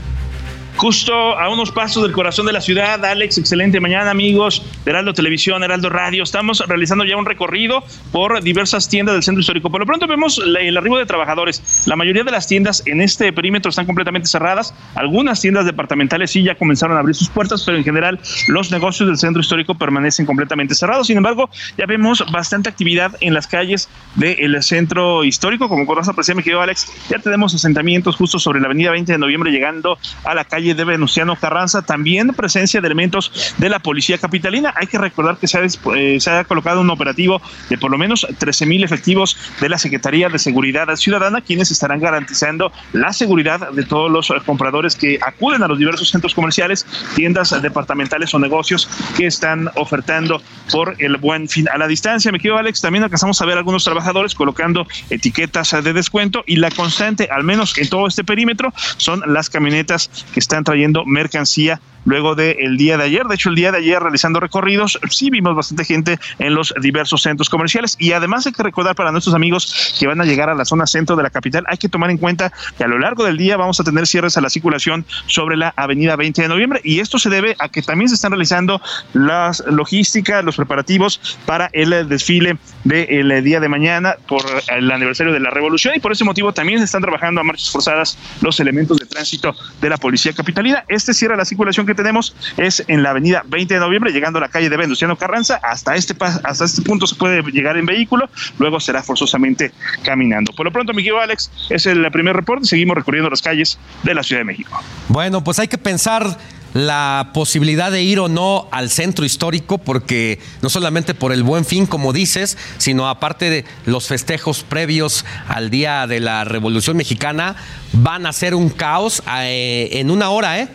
Justo 0.77 1.15
a 1.39 1.49
unos 1.49 1.71
pasos 1.71 2.03
del 2.03 2.13
corazón 2.13 2.47
de 2.47 2.53
la 2.53 2.61
ciudad, 2.61 3.05
Alex, 3.05 3.39
excelente 3.39 3.79
mañana 3.79 4.11
amigos 4.11 4.65
de 4.85 4.91
Heraldo 4.91 5.13
Televisión, 5.13 5.63
Heraldo 5.63 5.91
Radio. 5.91 6.25
Estamos 6.25 6.61
realizando 6.67 7.05
ya 7.05 7.17
un 7.17 7.27
recorrido 7.27 7.85
por 8.11 8.43
diversas 8.43 8.89
tiendas 8.89 9.15
del 9.15 9.23
centro 9.23 9.41
histórico. 9.41 9.71
Por 9.71 9.81
lo 9.81 9.87
pronto 9.87 10.07
vemos 10.09 10.43
el 10.45 10.77
arribo 10.77 10.99
de 10.99 11.07
trabajadores. 11.07 11.85
La 11.87 11.95
mayoría 11.95 12.25
de 12.25 12.33
las 12.33 12.49
tiendas 12.49 12.83
en 12.87 13.01
este 13.01 13.33
perímetro 13.33 13.69
están 13.69 13.87
completamente 13.87 14.29
cerradas. 14.29 14.75
Algunas 14.95 15.41
tiendas 15.41 15.67
departamentales 15.67 16.33
sí 16.33 16.43
ya 16.43 16.57
comenzaron 16.57 16.97
a 16.97 17.01
abrir 17.01 17.15
sus 17.15 17.29
puertas, 17.29 17.63
pero 17.65 17.77
en 17.77 17.85
general 17.85 18.19
los 18.49 18.73
negocios 18.73 19.09
del 19.09 19.19
centro 19.19 19.41
histórico 19.41 19.77
permanecen 19.77 20.27
completamente 20.27 20.75
cerrados. 20.75 21.07
Sin 21.07 21.19
embargo, 21.19 21.49
ya 21.77 21.87
vemos 21.87 22.25
bastante 22.33 22.69
actividad 22.71 23.13
en 23.21 23.35
las 23.35 23.47
calles 23.47 23.89
del 24.17 24.61
centro 24.63 25.23
histórico. 25.23 25.69
Como 25.69 25.87
podrás 25.87 26.09
apreciar, 26.09 26.37
mi 26.37 26.43
querido 26.43 26.61
Alex, 26.61 26.91
ya 27.09 27.19
tenemos 27.19 27.55
asentamientos 27.55 28.17
justo 28.17 28.39
sobre 28.39 28.59
la 28.59 28.67
avenida 28.67 28.91
20 28.91 29.13
de 29.13 29.19
noviembre 29.19 29.53
llegando 29.53 29.99
a 30.25 30.35
la 30.35 30.45
calle 30.45 30.62
de 30.63 30.85
Venustiano 30.85 31.37
Carranza, 31.37 31.83
también 31.83 32.29
presencia 32.29 32.81
de 32.81 32.87
elementos 32.87 33.55
de 33.59 33.69
la 33.69 33.81
policía 33.81 34.19
capitalina. 34.19 34.73
Hay 34.77 34.87
que 34.87 34.99
recordar 34.99 35.37
que 35.39 35.49
se 35.49 35.59
ha, 35.59 35.63
eh, 35.63 36.45
colocado 36.47 36.81
un 36.81 36.91
operativo 36.91 37.43
de 37.69 37.79
por 37.79 37.91
lo 37.91 37.99
menos 37.99 38.27
13 38.39 38.67
mil 38.67 38.85
efectivos 38.85 39.37
de 39.61 39.69
la 39.69 39.79
Secretaría 39.79 40.29
de 40.29 40.39
Seguridad 40.39 40.89
Ciudadana, 40.97 41.41
quienes 41.41 41.71
estarán 41.71 42.01
garantizando 42.01 42.73
la 42.93 43.13
seguridad 43.13 43.73
de 43.73 43.85
todos 43.85 44.11
los 44.11 44.33
compradores 44.47 44.95
que 44.95 45.19
acuden 45.21 45.63
a 45.63 45.69
los 45.69 45.79
diversos 45.79 46.11
centros 46.11 46.35
comerciales, 46.35 46.87
tiendas 47.15 47.61
departamentales 47.61 48.33
o 48.35 48.39
negocios 48.39 48.89
que 49.17 49.27
están 49.27 49.69
ofertando 49.77 50.41
por 50.71 50.95
el 50.99 51.17
buen 51.17 51.49
fin. 51.49 51.69
A 51.69 51.79
la 51.79 51.87
distancia, 51.87 52.31
me 52.31 52.39
quiero 52.39 52.59
Alex, 52.59 52.81
también 52.81 53.05
alcanzamos 53.05 53.41
a 53.43 53.47
ver 53.47 53.59
algunos 53.59 53.85
trabajadores 53.85 54.35
colocando 54.35 54.87
etiquetas 55.11 55.73
de 55.83 55.93
descuento 55.93 56.45
y 56.47 56.57
la 56.57 56.71
constante, 56.71 57.29
al 57.31 57.45
menos 57.45 57.77
en 57.79 57.89
todo 57.89 58.07
este 58.07 58.25
perímetro, 58.25 58.73
son 58.97 59.23
las 59.27 59.49
camionetas 59.51 60.11
que 60.33 60.41
están 60.41 60.52
están 60.53 60.65
trayendo 60.65 61.05
mercancía 61.07 61.81
luego 62.05 62.35
del 62.35 62.77
día 62.77 62.97
de 62.97 63.05
ayer. 63.05 63.27
De 63.27 63.35
hecho, 63.35 63.49
el 63.49 63.55
día 63.55 63.73
de 63.73 63.79
ayer 63.79 64.01
realizando 64.01 64.41
recorridos, 64.41 64.99
sí 65.11 65.31
vimos 65.31 65.55
bastante 65.55 65.85
gente 65.85 66.19
en 66.39 66.55
los 66.55 66.75
diversos 66.81 67.23
centros 67.23 67.49
comerciales 67.49 67.97
y 67.99 68.13
además 68.13 68.47
hay 68.47 68.53
que 68.53 68.63
recordar 68.63 68.95
para 68.95 69.13
nuestros 69.13 69.35
amigos 69.35 69.95
que 69.99 70.07
van 70.07 70.21
a 70.21 70.25
llegar 70.25 70.49
a 70.49 70.55
la 70.55 70.65
zona 70.65 70.87
centro 70.87 71.17
de 71.17 71.23
la 71.23 71.31
capital, 71.31 71.65
hay 71.69 71.79
que 71.79 71.89
tomar 71.89 72.11
en 72.11 72.19
cuenta 72.19 72.53
que 72.77 72.85
a 72.85 72.89
lo 72.89 72.99
largo 72.99 73.25
del 73.25 73.37
día 73.37 73.57
vamos 73.57 73.79
a 73.81 73.85
tener 73.85 74.07
cierres 74.07 74.37
a 74.37 74.41
la 74.41 74.51
circulación 74.51 75.05
sobre 75.27 75.57
la 75.57 75.73
avenida 75.77 76.17
20 76.17 76.43
de 76.43 76.49
noviembre 76.49 76.81
y 76.85 77.01
esto 77.01 77.19
se 77.19 77.31
debe 77.31 77.57
a 77.59 77.69
que 77.69 77.83
también 77.83 78.09
se 78.09 78.15
están 78.15 78.33
realizando 78.33 78.81
las 79.13 79.63
logísticas, 79.67 80.45
los 80.45 80.57
preparativos 80.57 81.21
para 81.47 81.71
el 81.73 82.09
desfile 82.09 82.57
del 82.85 83.45
día 83.45 83.61
de 83.61 83.69
mañana 83.69 84.17
por 84.27 84.43
el 84.69 84.91
aniversario 84.91 85.33
de 85.33 85.41
la 85.41 85.51
revolución 85.51 85.95
y 85.97 86.01
por 86.01 86.13
ese 86.13 86.25
motivo 86.25 86.53
también 86.53 86.79
se 86.79 86.85
están 86.85 87.03
trabajando 87.03 87.41
a 87.41 87.45
marchas 87.45 87.71
forzadas 87.71 88.19
los 88.41 88.59
elementos 88.61 88.99
de 88.99 89.07
tránsito 89.07 89.55
de 89.81 89.89
la 89.89 89.97
policía 89.97 90.33
capitalina. 90.33 90.85
Este 90.89 91.15
cierre 91.15 91.35
a 91.35 91.37
la 91.37 91.45
circulación 91.45 91.87
que 91.87 91.92
tenemos 91.95 92.35
es 92.57 92.85
en 92.89 93.03
la 93.03 93.11
avenida 93.11 93.43
20 93.47 93.75
de 93.75 93.81
noviembre, 93.81 94.13
llegando 94.13 94.39
a 94.39 94.43
la 94.43 94.49
calle 94.49 94.69
de 94.69 94.77
Venustiano 94.77 95.17
Carranza. 95.17 95.61
Hasta 95.63 95.95
este, 95.97 96.15
hasta 96.45 96.65
este 96.65 96.83
punto 96.83 97.07
se 97.07 97.15
puede 97.15 97.43
llegar 97.51 97.77
en 97.77 97.87
vehículo, 97.87 98.29
luego 98.59 98.81
será 98.81 99.03
forzosamente 99.03 99.73
caminando. 100.05 100.53
Por 100.53 100.67
lo 100.67 100.73
pronto, 100.73 100.93
mi 100.93 101.03
querido 101.03 101.21
Alex, 101.21 101.51
es 101.71 101.87
el 101.87 102.11
primer 102.11 102.37
reporte. 102.37 102.67
Seguimos 102.67 102.97
recorriendo 102.97 103.31
las 103.31 103.43
calles 103.43 103.79
de 104.03 104.15
la 104.15 104.23
Ciudad 104.23 104.41
de 104.41 104.45
México. 104.45 104.81
Bueno, 105.09 105.43
pues 105.45 105.59
hay 105.59 105.69
que 105.69 105.79
pensar 105.79 106.39
la 106.75 107.31
posibilidad 107.35 107.91
de 107.91 108.03
ir 108.03 108.19
o 108.19 108.29
no 108.29 108.69
al 108.71 108.91
centro 108.91 109.25
histórico, 109.25 109.79
porque 109.79 110.39
no 110.63 110.71
solamente 110.71 111.15
por 111.15 111.33
el 111.33 111.43
buen 111.43 111.65
fin, 111.65 111.87
como 111.87 112.13
dices, 112.13 112.57
sino 112.79 113.09
aparte 113.09 113.51
de 113.51 113.65
los 113.87 114.09
festejos 114.09 114.63
previos 114.63 115.25
al 115.49 115.71
Día 115.71 116.07
de 116.07 116.21
la 116.21 116.45
Revolución 116.45 116.97
Mexicana, 116.97 117.57
van 117.93 118.27
a 118.27 118.33
ser 118.33 118.55
un 118.55 118.71
caos 118.71 119.23
eh, 119.39 119.91
en 119.93 120.11
una 120.11 120.31
hora, 120.31 120.61
¿eh? 120.61 120.69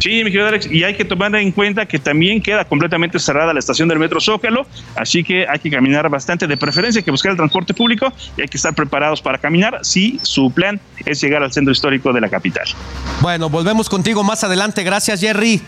Sí, 0.00 0.24
mi 0.24 0.30
querido 0.30 0.48
Alex, 0.48 0.66
y 0.70 0.82
hay 0.82 0.94
que 0.94 1.04
tomar 1.04 1.34
en 1.36 1.52
cuenta 1.52 1.86
que 1.86 1.98
también 1.98 2.40
queda 2.40 2.64
completamente 2.64 3.18
cerrada 3.18 3.52
la 3.52 3.58
estación 3.58 3.86
del 3.86 3.98
Metro 3.98 4.20
Zócalo, 4.20 4.66
así 4.96 5.22
que 5.22 5.46
hay 5.46 5.58
que 5.58 5.70
caminar 5.70 6.08
bastante, 6.08 6.46
de 6.46 6.56
preferencia 6.56 7.00
hay 7.00 7.04
que 7.04 7.10
buscar 7.10 7.32
el 7.32 7.36
transporte 7.36 7.74
público 7.74 8.10
y 8.36 8.40
hay 8.40 8.48
que 8.48 8.56
estar 8.56 8.74
preparados 8.74 9.20
para 9.20 9.36
caminar 9.36 9.80
si 9.82 10.18
su 10.22 10.50
plan 10.50 10.80
es 11.04 11.20
llegar 11.20 11.42
al 11.42 11.52
centro 11.52 11.70
histórico 11.70 12.12
de 12.14 12.20
la 12.22 12.30
capital. 12.30 12.64
Bueno, 13.20 13.50
volvemos 13.50 13.90
contigo 13.90 14.24
más 14.24 14.42
adelante. 14.42 14.82
Gracias, 14.82 15.20
Jerry. 15.20 15.60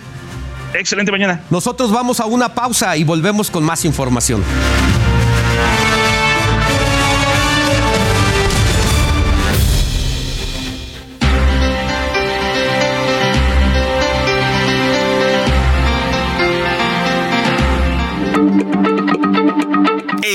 Excelente 0.74 1.12
mañana. 1.12 1.42
Nosotros 1.50 1.92
vamos 1.92 2.18
a 2.20 2.24
una 2.24 2.54
pausa 2.54 2.96
y 2.96 3.04
volvemos 3.04 3.50
con 3.50 3.64
más 3.64 3.84
información. 3.84 4.42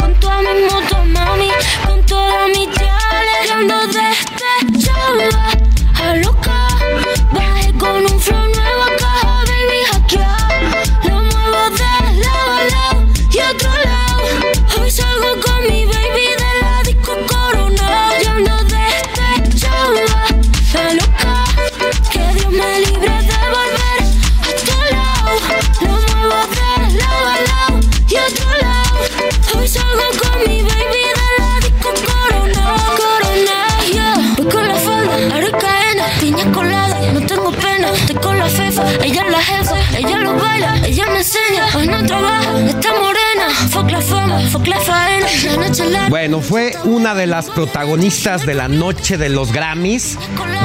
Con 0.00 0.12
toda 0.18 0.40
mi 0.40 0.64
moto, 0.64 1.04
mami, 1.04 1.50
con 1.86 2.04
toda 2.04 2.48
mi 2.48 2.68
chale. 2.72 3.46
Yo 3.46 3.54
ando 3.54 3.86
despechada, 3.86 5.28
a 5.52 5.61
Ella 38.44 39.22
es 39.24 39.30
la 39.30 39.40
jefa, 39.40 39.76
ella 39.96 40.18
lo 40.18 40.34
baila, 40.34 40.74
ella 40.84 41.06
me 41.06 41.18
enseña. 41.18 41.68
Hoy 41.76 41.86
no 41.86 42.04
trabaja, 42.04 42.58
está 42.66 42.92
morena. 42.92 43.21
Bueno, 46.08 46.40
fue 46.40 46.74
una 46.84 47.14
de 47.14 47.26
las 47.26 47.50
protagonistas 47.50 48.46
de 48.46 48.54
la 48.54 48.68
noche 48.68 49.16
de 49.18 49.28
los 49.28 49.52
Grammys 49.52 50.18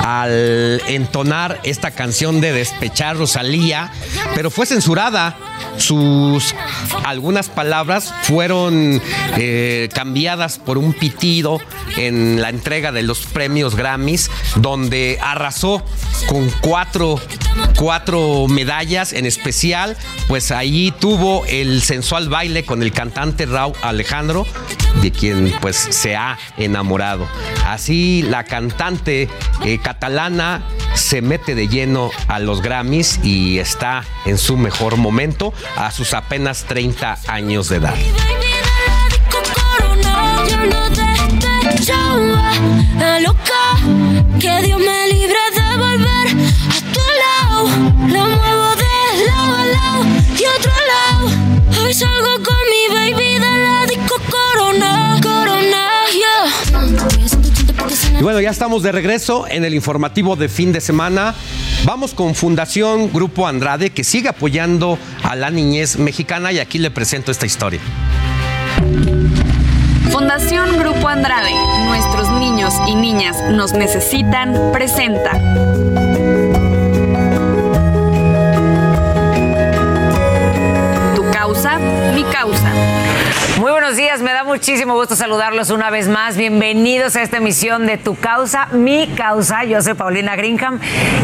al 0.04 0.82
entonar 0.88 1.60
esta 1.64 1.92
canción 1.92 2.42
de 2.42 2.54
despechar 2.54 3.18
Rosalía, 3.18 3.92
pero 4.36 4.52
fue 4.52 4.66
censurada. 4.66 5.38
Sus 5.78 6.56
algunas 7.04 7.50
palabras 7.50 8.14
fueron 8.24 9.02
eh, 9.38 9.90
cambiadas 9.94 10.58
por 10.58 10.78
un 10.78 10.94
pitido 10.94 11.60
en 11.96 12.42
la 12.42 12.50
entrega 12.50 12.92
de 12.92 13.04
los 13.04 13.26
premios 13.26 13.76
Grammys, 13.76 14.30
donde 14.56 15.20
arrasó 15.22 15.84
con 16.28 16.50
cuatro, 16.62 17.20
cuatro 17.78 18.48
medallas 18.48 19.14
en 19.14 19.26
especial, 19.26 19.96
pues 20.28 20.52
ahí 20.52 20.94
tuvo 21.00 21.46
el 21.46 21.82
sensual 21.82 22.30
baile 22.30 22.66
con 22.68 22.84
el 22.84 22.92
cantante 22.92 23.48
Raúl 23.48 23.74
Alejandro, 23.82 24.46
de 25.02 25.12
quien 25.12 25.52
pues 25.60 25.76
se 25.76 26.16
ha 26.16 26.38
enamorado. 26.58 27.28
Así 27.66 28.22
la 28.22 28.44
cantante 28.44 29.28
eh, 29.64 29.80
catalana 29.82 30.62
se 30.94 31.24
mete 31.24 31.56
de 31.56 31.68
lleno 31.68 32.12
a 32.28 32.38
los 32.40 32.62
Grammys 32.62 33.20
y 33.24 33.58
está 33.58 34.04
en 34.26 34.38
su 34.38 34.58
mejor 34.58 34.98
momento 34.98 35.54
a 35.76 35.90
sus 35.90 36.14
apenas 36.14 36.66
30 36.66 37.18
años 37.28 37.70
de 37.70 37.78
edad. 37.78 37.96
Y 58.20 58.24
bueno, 58.24 58.42
ya 58.42 58.50
estamos 58.50 58.82
de 58.82 58.92
regreso 58.92 59.46
en 59.48 59.64
el 59.64 59.76
informativo 59.76 60.36
de 60.36 60.50
fin 60.50 60.72
de 60.74 60.82
semana. 60.82 61.36
Vamos 61.86 62.16
con 62.16 62.34
Fundación 62.34 63.12
Grupo 63.14 63.48
Andrade, 63.48 63.92
que 63.92 64.04
sigue 64.04 64.30
apoyando 64.30 64.98
a 65.24 65.36
la 65.36 65.52
niñez 65.52 66.00
mexicana 66.00 66.52
y 66.52 66.60
aquí 66.60 66.80
le 66.80 66.90
presento 66.90 67.32
esta 67.32 67.46
historia. 67.46 67.80
Fundación 70.12 70.80
Grupo 70.80 71.08
Andrade, 71.08 71.54
nuestros 71.86 72.30
niños 72.40 72.74
y 72.88 72.96
niñas 72.96 73.38
nos 73.52 73.74
necesitan, 73.74 74.72
presenta. 74.72 76.07
Causa, 81.48 81.78
mi 82.14 82.26
causa. 82.26 82.70
Muy 83.58 83.72
buenos 83.72 83.96
días, 83.96 84.22
me 84.22 84.34
da 84.34 84.44
muchísimo 84.44 84.96
gusto 84.96 85.16
saludarlos 85.16 85.70
una 85.70 85.90
vez 85.90 86.10
más. 86.10 86.36
Bienvenidos 86.36 87.16
a 87.16 87.22
esta 87.22 87.38
emisión 87.38 87.86
de 87.86 87.98
Tu 87.98 88.16
Causa, 88.16 88.68
Mi 88.74 89.08
Causa. 89.16 89.64
Yo 89.64 89.82
soy 89.82 89.94
Paulina 89.94 90.36
Greenham 90.36 90.82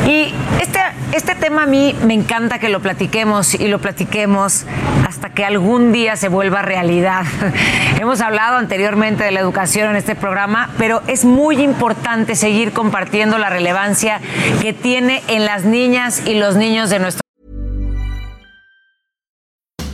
y 0.08 0.34
este, 0.62 0.80
este 1.12 1.36
tema 1.36 1.64
a 1.64 1.66
mí 1.66 1.94
me 2.06 2.14
encanta 2.14 2.58
que 2.58 2.70
lo 2.70 2.80
platiquemos 2.80 3.54
y 3.54 3.68
lo 3.68 3.80
platiquemos 3.80 4.66
hasta 5.06 5.32
que 5.32 5.44
algún 5.44 5.92
día 5.92 6.16
se 6.16 6.30
vuelva 6.30 6.62
realidad. 6.62 7.26
Hemos 8.00 8.22
hablado 8.22 8.56
anteriormente 8.56 9.26
de 9.26 9.32
la 9.32 9.42
educación 9.42 9.90
en 9.90 9.98
este 9.98 10.16
programa, 10.16 10.70
pero 10.78 11.02
es 11.08 11.26
muy 11.26 11.62
importante 11.62 12.38
seguir 12.38 12.72
compartiendo 12.72 13.38
la 13.38 13.50
relevancia 13.50 14.22
que 14.62 14.72
tiene 14.72 15.22
en 15.28 15.44
las 15.44 15.66
niñas 15.66 16.26
y 16.26 16.36
los 16.36 16.56
niños 16.56 16.90
de 16.90 17.00
nuestro 17.00 17.24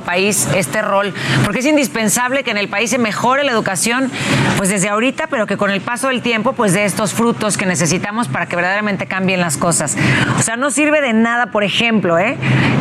País 0.00 0.48
este 0.54 0.82
rol, 0.82 1.12
porque 1.44 1.60
es 1.60 1.66
indispensable 1.66 2.44
que 2.44 2.50
en 2.50 2.58
el 2.58 2.68
país 2.68 2.90
se 2.90 2.98
mejore 2.98 3.44
la 3.44 3.52
educación, 3.52 4.10
pues 4.56 4.70
desde 4.70 4.88
ahorita, 4.88 5.26
pero 5.28 5.46
que 5.46 5.56
con 5.56 5.70
el 5.70 5.80
paso 5.80 6.08
del 6.08 6.22
tiempo, 6.22 6.52
pues 6.52 6.72
de 6.72 6.84
estos 6.84 7.12
frutos 7.12 7.56
que 7.56 7.66
necesitamos 7.66 8.28
para 8.28 8.46
que 8.46 8.56
verdaderamente 8.56 9.06
cambien 9.06 9.40
las 9.40 9.56
cosas. 9.56 9.96
O 10.38 10.42
sea, 10.42 10.56
no 10.56 10.70
sirve 10.70 11.00
de 11.00 11.12
nada, 11.12 11.46
por 11.46 11.64
ejemplo, 11.64 12.18
¿eh? 12.18 12.36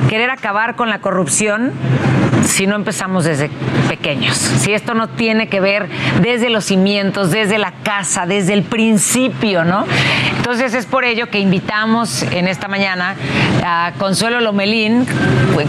querer 0.10 0.30
acabar 0.30 0.76
con 0.76 0.90
la 0.90 1.00
corrupción 1.00 1.72
si 2.46 2.68
no 2.68 2.76
empezamos 2.76 3.26
desde 3.26 3.50
pequeños. 3.88 4.36
Si 4.38 4.74
esto 4.74 4.94
no 4.94 5.10
tiene 5.10 5.48
que 5.50 5.60
ver 5.60 5.88
desde 6.22 6.50
los 6.50 6.66
cimientos, 6.66 7.32
desde 7.32 7.58
la 7.58 7.72
casa, 7.84 8.26
desde 8.26 8.54
el 8.54 8.64
principio, 8.64 9.64
¿no? 9.64 9.86
Entonces 10.38 10.74
es 10.74 10.86
por 10.86 11.06
ello 11.06 11.30
que 11.30 11.40
invitamos 11.40 12.24
en 12.24 12.48
esta 12.48 12.68
mañana 12.68 13.16
a 13.64 13.94
Consuelo 14.00 14.42
Lomelín, 14.42 15.06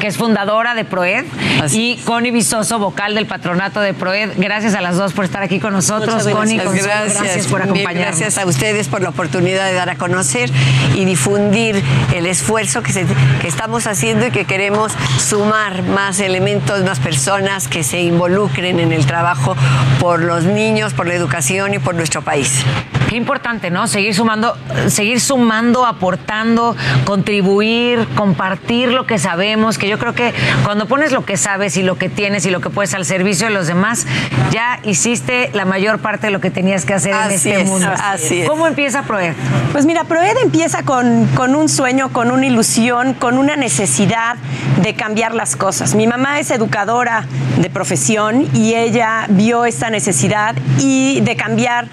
que 0.00 0.06
es 0.06 0.16
fundadora 0.16 0.74
de 0.74 0.84
Proed, 0.84 1.24
y 1.72 1.96
Connie 2.04 2.30
Visoso, 2.30 2.78
vocal 2.78 3.14
del 3.14 3.26
patronato 3.26 3.80
de 3.80 3.92
Proed. 3.92 4.30
Gracias 4.38 4.74
a 4.74 4.80
las 4.80 4.96
dos 4.96 5.12
por 5.12 5.24
estar 5.26 5.42
aquí 5.42 5.60
con 5.60 5.72
nosotros. 5.74 6.26
Connie, 6.28 6.56
gracias. 6.56 6.64
Consuelo, 6.64 6.88
Gracias. 7.04 7.22
gracias 7.22 7.46
por 7.48 7.60
Bien, 7.60 7.70
acompañarnos. 7.70 8.18
Gracias 8.18 8.38
a 8.42 8.46
ustedes 8.48 8.88
por 8.88 9.02
la 9.02 9.10
oportunidad 9.10 9.66
de 9.66 9.74
dar 9.74 9.90
a 9.90 9.96
conocer 9.96 10.50
y 10.96 11.04
difundir 11.04 11.82
el 12.14 12.26
esfuerzo 12.26 12.82
que, 12.82 12.92
se- 12.92 13.06
que 13.40 13.48
estamos 13.48 13.86
haciendo 13.86 14.26
y 14.26 14.30
que 14.30 14.46
queremos 14.46 14.92
sumar 15.18 15.82
más 15.82 16.18
elementos, 16.20 16.61
más 16.84 17.00
personas 17.00 17.68
que 17.68 17.82
se 17.82 18.00
involucren 18.00 18.80
en 18.80 18.92
el 18.92 19.04
trabajo 19.04 19.54
por 20.00 20.20
los 20.20 20.44
niños, 20.44 20.94
por 20.94 21.06
la 21.06 21.14
educación 21.14 21.74
y 21.74 21.78
por 21.78 21.94
nuestro 21.94 22.22
país. 22.22 22.64
Qué 23.10 23.16
importante, 23.16 23.70
¿no? 23.70 23.86
Seguir 23.88 24.14
sumando, 24.14 24.56
seguir 24.88 25.20
sumando, 25.20 25.84
aportando, 25.84 26.74
contribuir, 27.04 28.08
compartir 28.16 28.88
lo 28.88 29.06
que 29.06 29.18
sabemos, 29.18 29.76
que 29.76 29.86
yo 29.86 29.98
creo 29.98 30.14
que 30.14 30.32
cuando 30.64 30.86
pones 30.86 31.12
lo 31.12 31.26
que 31.26 31.36
sabes 31.36 31.76
y 31.76 31.82
lo 31.82 31.98
que 31.98 32.08
tienes 32.08 32.46
y 32.46 32.50
lo 32.50 32.60
que 32.62 32.70
puedes 32.70 32.94
al 32.94 33.04
servicio 33.04 33.48
de 33.48 33.52
los 33.52 33.66
demás, 33.66 34.06
ya 34.50 34.80
hiciste 34.84 35.50
la 35.52 35.66
mayor 35.66 35.98
parte 35.98 36.28
de 36.28 36.32
lo 36.32 36.40
que 36.40 36.50
tenías 36.50 36.86
que 36.86 36.94
hacer 36.94 37.10
en 37.12 37.18
Así 37.18 37.34
este 37.34 37.60
es, 37.60 37.66
mundo. 37.68 37.90
así 38.02 38.40
es. 38.42 38.48
¿Cómo 38.48 38.66
empieza 38.66 39.02
Proed? 39.02 39.34
Pues 39.72 39.84
mira, 39.84 40.04
Proed 40.04 40.38
empieza 40.42 40.82
con, 40.82 41.26
con 41.34 41.54
un 41.54 41.68
sueño, 41.68 42.12
con 42.14 42.30
una 42.30 42.46
ilusión, 42.46 43.12
con 43.12 43.36
una 43.36 43.56
necesidad 43.56 44.36
de 44.80 44.94
cambiar 44.94 45.34
las 45.34 45.54
cosas. 45.54 45.94
Mi 45.94 46.06
mamá 46.06 46.40
es 46.40 46.50
educadora 46.54 47.26
de 47.58 47.70
profesión 47.70 48.48
y 48.54 48.74
ella 48.74 49.26
vio 49.28 49.64
esta 49.64 49.90
necesidad 49.90 50.54
y 50.78 51.20
de 51.20 51.36
cambiar 51.36 51.88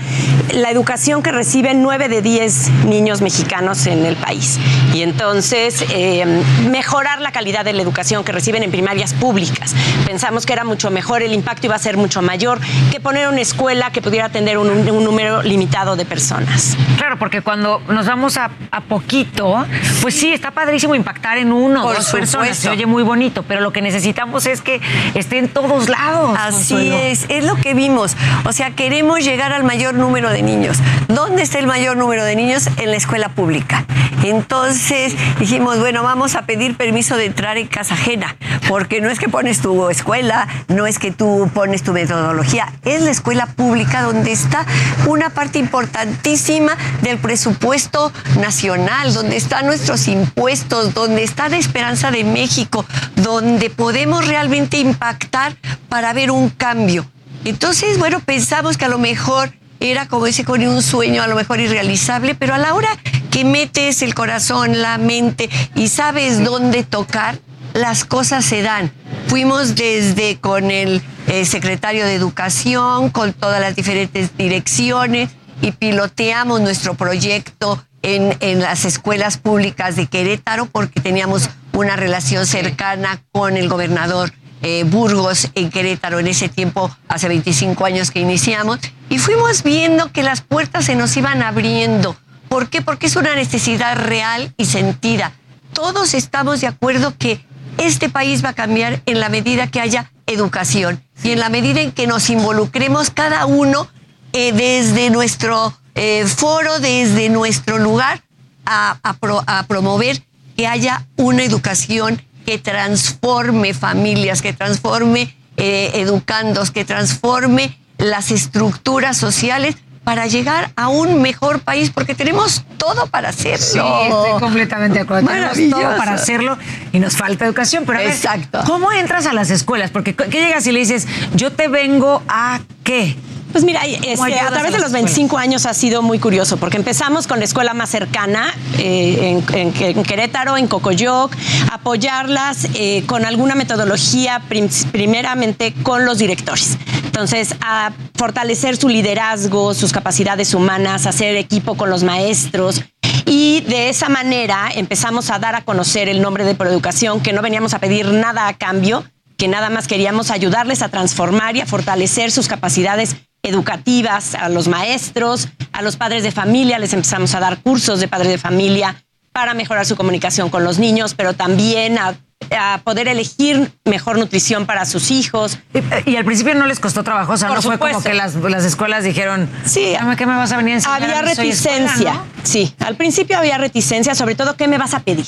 la 0.54 0.72
educación 0.72 1.22
que 1.22 1.32
reciben 1.32 1.84
9 1.84 2.10
de 2.10 2.22
10 2.22 2.70
niños 2.86 3.22
mexicanos 3.22 3.86
en 3.86 4.06
el 4.06 4.16
país. 4.16 4.60
Y 4.94 5.04
entonces 5.04 5.86
eh, 5.92 6.26
mejorar 6.70 7.22
la 7.22 7.32
calidad 7.32 7.64
de 7.66 7.74
la 7.74 7.82
educación 7.82 8.24
que 8.24 8.32
reciben 8.32 8.64
en 8.64 8.72
primarias 8.72 9.14
públicas. 9.14 9.76
Pensamos 10.06 10.46
que 10.46 10.54
era 10.54 10.64
mucho 10.64 10.90
mejor, 10.90 11.22
el 11.22 11.34
impacto 11.34 11.68
iba 11.68 11.76
a 11.76 11.80
ser 11.80 11.98
mucho 11.98 12.22
mayor 12.22 12.60
que 12.92 13.00
poner 13.00 13.28
una 13.28 13.42
escuela 13.42 13.92
que 13.92 14.02
pudiera 14.02 14.26
atender 14.26 14.58
un, 14.58 14.70
un 14.70 15.04
número 15.04 15.44
limitado 15.44 15.96
de 15.96 16.06
personas. 16.06 16.76
Claro, 16.98 17.18
porque 17.20 17.42
cuando 17.42 17.82
nos 17.88 18.08
vamos 18.08 18.38
a, 18.38 18.52
a 18.72 18.82
poquito, 18.82 19.66
pues 20.02 20.16
sí, 20.16 20.34
está 20.34 20.52
padrísimo 20.52 20.96
impactar 20.96 21.38
en 21.38 21.52
uno 21.52 21.86
o 21.86 21.94
dos 21.94 22.10
personas, 22.10 22.58
se 22.58 22.70
oye 22.70 22.86
muy 22.86 23.04
bonito, 23.04 23.44
pero 23.44 23.62
lo 23.62 23.72
que 23.72 23.82
necesitamos 23.82 24.46
es 24.48 24.49
que 24.62 24.82
esté 25.14 25.38
en 25.38 25.48
todos 25.48 25.90
lados. 25.90 26.36
Así 26.38 26.74
Consuelo. 26.74 26.98
es, 26.98 27.26
es 27.30 27.44
lo 27.44 27.56
que 27.56 27.74
vimos. 27.74 28.16
O 28.46 28.52
sea, 28.52 28.72
queremos 28.72 29.20
llegar 29.20 29.54
al 29.54 29.64
mayor 29.64 29.94
número 29.94 30.30
de 30.30 30.42
niños. 30.42 30.78
¿Dónde 31.08 31.44
está 31.44 31.60
el 31.60 31.68
mayor 31.68 31.98
número 31.98 32.24
de 32.24 32.36
niños? 32.36 32.68
En 32.78 32.92
la 32.92 32.98
escuela 32.98 33.30
pública. 33.30 33.86
Entonces 34.24 35.14
dijimos, 35.40 35.80
bueno, 35.80 36.04
vamos 36.04 36.36
a 36.36 36.42
pedir 36.42 36.76
permiso 36.76 37.16
de 37.16 37.26
entrar 37.26 37.58
en 37.58 37.68
casa 37.68 37.94
ajena, 37.94 38.36
porque 38.68 39.00
no 39.02 39.10
es 39.10 39.18
que 39.18 39.30
pones 39.30 39.62
tu 39.62 39.90
escuela, 39.90 40.48
no 40.68 40.88
es 40.88 41.00
que 41.00 41.12
tú 41.12 41.50
pones 41.54 41.84
tu 41.84 41.94
metodología, 41.94 42.74
es 42.84 43.02
la 43.02 43.12
escuela 43.12 43.46
pública 43.46 44.02
donde 44.02 44.32
está 44.32 44.66
una 45.08 45.30
parte 45.30 45.58
importantísima 45.60 46.76
del 47.02 47.18
presupuesto 47.18 48.12
nacional, 48.40 49.14
donde 49.14 49.38
están 49.38 49.66
nuestros 49.66 50.08
impuestos, 50.08 50.94
donde 50.94 51.24
está 51.24 51.48
la 51.48 51.58
esperanza 51.58 52.12
de 52.12 52.24
México, 52.24 52.86
donde 53.16 53.70
podemos 53.70 54.28
realmente 54.28 54.39
impactar 54.46 55.56
para 55.90 56.14
ver 56.14 56.32
un 56.32 56.50
cambio. 56.50 57.10
Entonces, 57.46 57.98
bueno, 57.98 58.20
pensamos 58.20 58.78
que 58.78 58.86
a 58.86 58.90
lo 58.90 58.98
mejor 58.98 59.54
era 59.80 60.08
como 60.08 60.28
ese 60.28 60.44
con 60.44 60.66
un 60.66 60.82
sueño 60.82 61.24
a 61.24 61.28
lo 61.28 61.36
mejor 61.36 61.60
irrealizable, 61.60 62.36
pero 62.36 62.54
a 62.54 62.58
la 62.58 62.74
hora 62.74 62.90
que 63.32 63.46
metes 63.46 64.02
el 64.02 64.14
corazón, 64.14 64.82
la 64.82 64.98
mente 64.98 65.50
y 65.76 65.88
sabes 65.88 66.44
dónde 66.44 66.84
tocar, 66.84 67.40
las 67.74 68.04
cosas 68.04 68.44
se 68.44 68.62
dan. 68.62 68.92
Fuimos 69.28 69.76
desde 69.76 70.38
con 70.38 70.72
el 70.72 71.02
eh, 71.28 71.46
secretario 71.46 72.06
de 72.06 72.16
Educación, 72.16 73.10
con 73.10 73.34
todas 73.34 73.62
las 73.62 73.76
diferentes 73.76 74.36
direcciones 74.38 75.30
y 75.62 75.72
piloteamos 75.72 76.62
nuestro 76.62 76.96
proyecto 76.96 77.82
en, 78.02 78.36
en 78.40 78.60
las 78.60 78.86
escuelas 78.86 79.38
públicas 79.38 79.96
de 79.96 80.08
Querétaro 80.08 80.66
porque 80.66 81.00
teníamos 81.00 81.50
una 81.74 81.96
relación 81.96 82.46
cercana 82.46 83.22
con 83.32 83.58
el 83.58 83.70
gobernador 83.70 84.34
eh, 84.62 84.84
Burgos 84.84 85.50
en 85.56 85.70
Querétaro 85.70 86.20
en 86.20 86.28
ese 86.28 86.50
tiempo, 86.50 86.92
hace 87.08 87.28
25 87.30 87.86
años 87.86 88.12
que 88.12 88.20
iniciamos, 88.20 88.80
y 89.10 89.18
fuimos 89.18 89.64
viendo 89.64 90.12
que 90.12 90.22
las 90.24 90.42
puertas 90.42 90.86
se 90.86 90.96
nos 90.96 91.16
iban 91.16 91.42
abriendo. 91.42 92.18
¿Por 92.50 92.70
qué? 92.70 92.82
Porque 92.82 93.08
es 93.08 93.16
una 93.16 93.36
necesidad 93.36 93.96
real 93.96 94.54
y 94.58 94.66
sentida. 94.66 95.32
Todos 95.74 96.14
estamos 96.14 96.60
de 96.62 96.68
acuerdo 96.68 97.14
que 97.18 97.46
este 97.78 98.10
país 98.10 98.44
va 98.44 98.50
a 98.50 98.54
cambiar 98.54 99.02
en 99.06 99.20
la 99.22 99.30
medida 99.30 99.68
que 99.68 99.80
haya 99.80 100.12
educación 100.28 101.02
y 101.24 101.32
en 101.32 101.40
la 101.40 101.48
medida 101.50 101.80
en 101.80 101.92
que 101.94 102.08
nos 102.08 102.30
involucremos 102.30 103.12
cada 103.12 103.46
uno 103.46 103.88
eh, 104.34 104.52
desde 104.52 105.10
nuestro 105.10 105.74
eh, 105.96 106.26
foro, 106.26 106.80
desde 106.80 107.30
nuestro 107.30 107.78
lugar, 107.78 108.22
a, 108.66 108.98
a 109.04 109.14
pro- 109.14 109.44
a 109.48 109.64
promover 109.68 110.22
que 110.60 110.68
haya 110.68 111.06
una 111.16 111.44
educación 111.44 112.22
que 112.46 112.58
transforme 112.58 113.74
familias, 113.74 114.42
que 114.42 114.52
transforme 114.52 115.34
eh, 115.56 115.92
educandos, 115.94 116.70
que 116.70 116.84
transforme 116.84 117.80
las 117.98 118.30
estructuras 118.30 119.16
sociales 119.16 119.78
para 120.04 120.28
llegar 120.28 120.74
a 120.76 120.90
un 120.90 121.22
mejor 121.22 121.62
país, 121.62 121.92
porque 121.92 122.14
tenemos 122.14 122.66
todo 122.78 123.08
para 123.08 123.30
hacerlo. 123.30 123.58
Sí, 123.58 123.80
estoy 123.80 124.40
completamente 124.42 124.96
de 124.96 125.04
acuerdo. 125.06 125.30
Tenemos 125.30 125.80
todo 125.80 125.96
para 125.96 126.16
hacerlo 126.16 126.58
y 126.92 127.00
nos 127.00 127.16
falta 127.16 127.46
educación. 127.46 127.86
Pero 127.86 128.00
a 128.00 128.02
ver, 128.02 128.12
Exacto. 128.12 128.62
¿cómo 128.66 128.92
entras 128.92 129.28
a 129.28 129.34
las 129.34 129.52
escuelas? 129.52 129.92
Porque 129.92 130.14
¿qué 130.14 130.42
llegas 130.42 130.68
y 130.68 130.74
le 130.74 130.80
dices, 130.80 131.08
yo 131.36 131.54
te 131.54 131.70
vengo 131.70 132.22
a 132.28 132.60
qué? 132.84 133.16
Pues 133.52 133.64
mira, 133.64 133.82
¿Cómo 133.82 133.94
este, 134.28 134.40
a 134.40 134.52
través 134.52 134.72
de 134.74 134.80
los 134.80 134.92
25 134.92 135.38
años 135.38 135.66
ha 135.66 135.74
sido 135.74 136.02
muy 136.04 136.20
curioso, 136.20 136.58
porque 136.58 136.78
empezamos 136.78 137.26
con 137.26 137.40
la 137.40 137.46
escuela 137.46 137.74
más 137.74 137.90
cercana 137.90 138.54
eh, 138.78 139.42
en, 139.50 139.58
en- 139.58 139.74
en 139.98 140.04
Querétaro, 140.04 140.56
en 140.56 140.68
Cocoyoc, 140.68 141.36
apoyarlas 141.72 142.68
eh, 142.76 143.04
con 143.08 143.26
alguna 143.26 143.56
metodología, 143.56 144.42
prim- 144.48 144.70
primeramente 144.92 145.74
con 145.82 146.06
los 146.06 146.20
directores. 146.20 146.78
Entonces, 147.06 147.56
a 147.62 147.92
fortalecer 148.16 148.78
su 148.78 148.88
liderazgo, 148.88 149.74
sus 149.74 149.92
capacidades 149.92 150.54
humanas, 150.54 151.06
hacer 151.08 151.36
equipo 151.36 151.76
con 151.76 151.90
los 151.90 152.04
maestros. 152.04 152.84
Y 153.26 153.62
de 153.62 153.90
esa 153.90 154.10
manera 154.10 154.70
empezamos 154.76 155.30
a 155.32 155.40
dar 155.40 155.56
a 155.56 155.62
conocer 155.64 156.08
el 156.10 156.22
nombre 156.22 156.44
de 156.44 156.54
Proeducación, 156.56 157.20
que 157.22 157.34
no 157.34 157.42
veníamos 157.42 157.74
a 157.74 157.80
pedir 157.80 158.08
nada 158.08 158.48
a 158.48 158.54
cambio, 158.58 159.04
que 159.38 159.48
nada 159.48 159.70
más 159.70 159.88
queríamos 159.88 160.32
ayudarles 160.32 160.82
a 160.82 160.90
transformar 160.90 161.56
y 161.56 161.62
a 161.62 161.66
fortalecer 161.66 162.32
sus 162.32 162.48
capacidades 162.48 163.16
educativas 163.44 164.36
a 164.36 164.50
los 164.50 164.68
maestros, 164.68 165.50
a 165.72 165.82
los 165.82 165.98
padres 165.98 166.24
de 166.24 166.32
familia, 166.32 166.80
les 166.80 166.94
empezamos 166.94 167.34
a 167.36 167.40
dar 167.40 167.62
cursos 167.62 168.00
de 168.00 168.08
padres 168.08 168.30
de 168.30 168.38
familia 168.38 169.04
para 169.32 169.54
mejorar 169.54 169.86
su 169.86 169.96
comunicación 169.96 170.50
con 170.50 170.64
los 170.64 170.80
niños, 170.80 171.14
pero 171.14 171.34
también 171.34 171.98
a, 171.98 172.16
a 172.58 172.82
poder 172.84 173.08
elegir 173.08 173.72
mejor 173.86 174.18
nutrición 174.18 174.66
para 174.66 174.86
sus 174.86 175.12
hijos. 175.12 175.60
Y, 176.06 176.16
al 176.16 176.26
principio 176.26 176.56
no 176.56 176.66
les 176.66 176.80
costó 176.80 177.04
trabajo, 177.04 177.34
o 177.34 177.38
sea, 177.38 177.50
Por 177.50 177.58
no 177.58 177.62
fue 177.62 177.78
como 177.78 178.02
que 178.02 178.14
las, 178.14 178.36
las 178.36 178.66
escuelas 178.66 179.04
dijeron, 179.04 179.50
Sí, 179.66 179.94
¿qué 180.18 180.26
me 180.26 180.36
vas 180.36 180.52
a 180.52 180.58
venir 180.58 180.74
a 180.74 180.76
enseñar? 180.76 181.04
Había 181.04 181.20
a 181.20 181.32
escuela, 181.32 181.44
reticencia, 181.44 182.14
¿no? 182.14 182.26
sí. 182.44 182.74
Al 182.80 182.96
principio 182.96 183.38
había 183.38 183.58
reticencia, 183.58 184.16
sobre 184.16 184.36
todo, 184.36 184.56
¿qué 184.56 184.68
me 184.68 184.78
vas 184.78 184.94
a 184.94 185.00
pedir? 185.02 185.26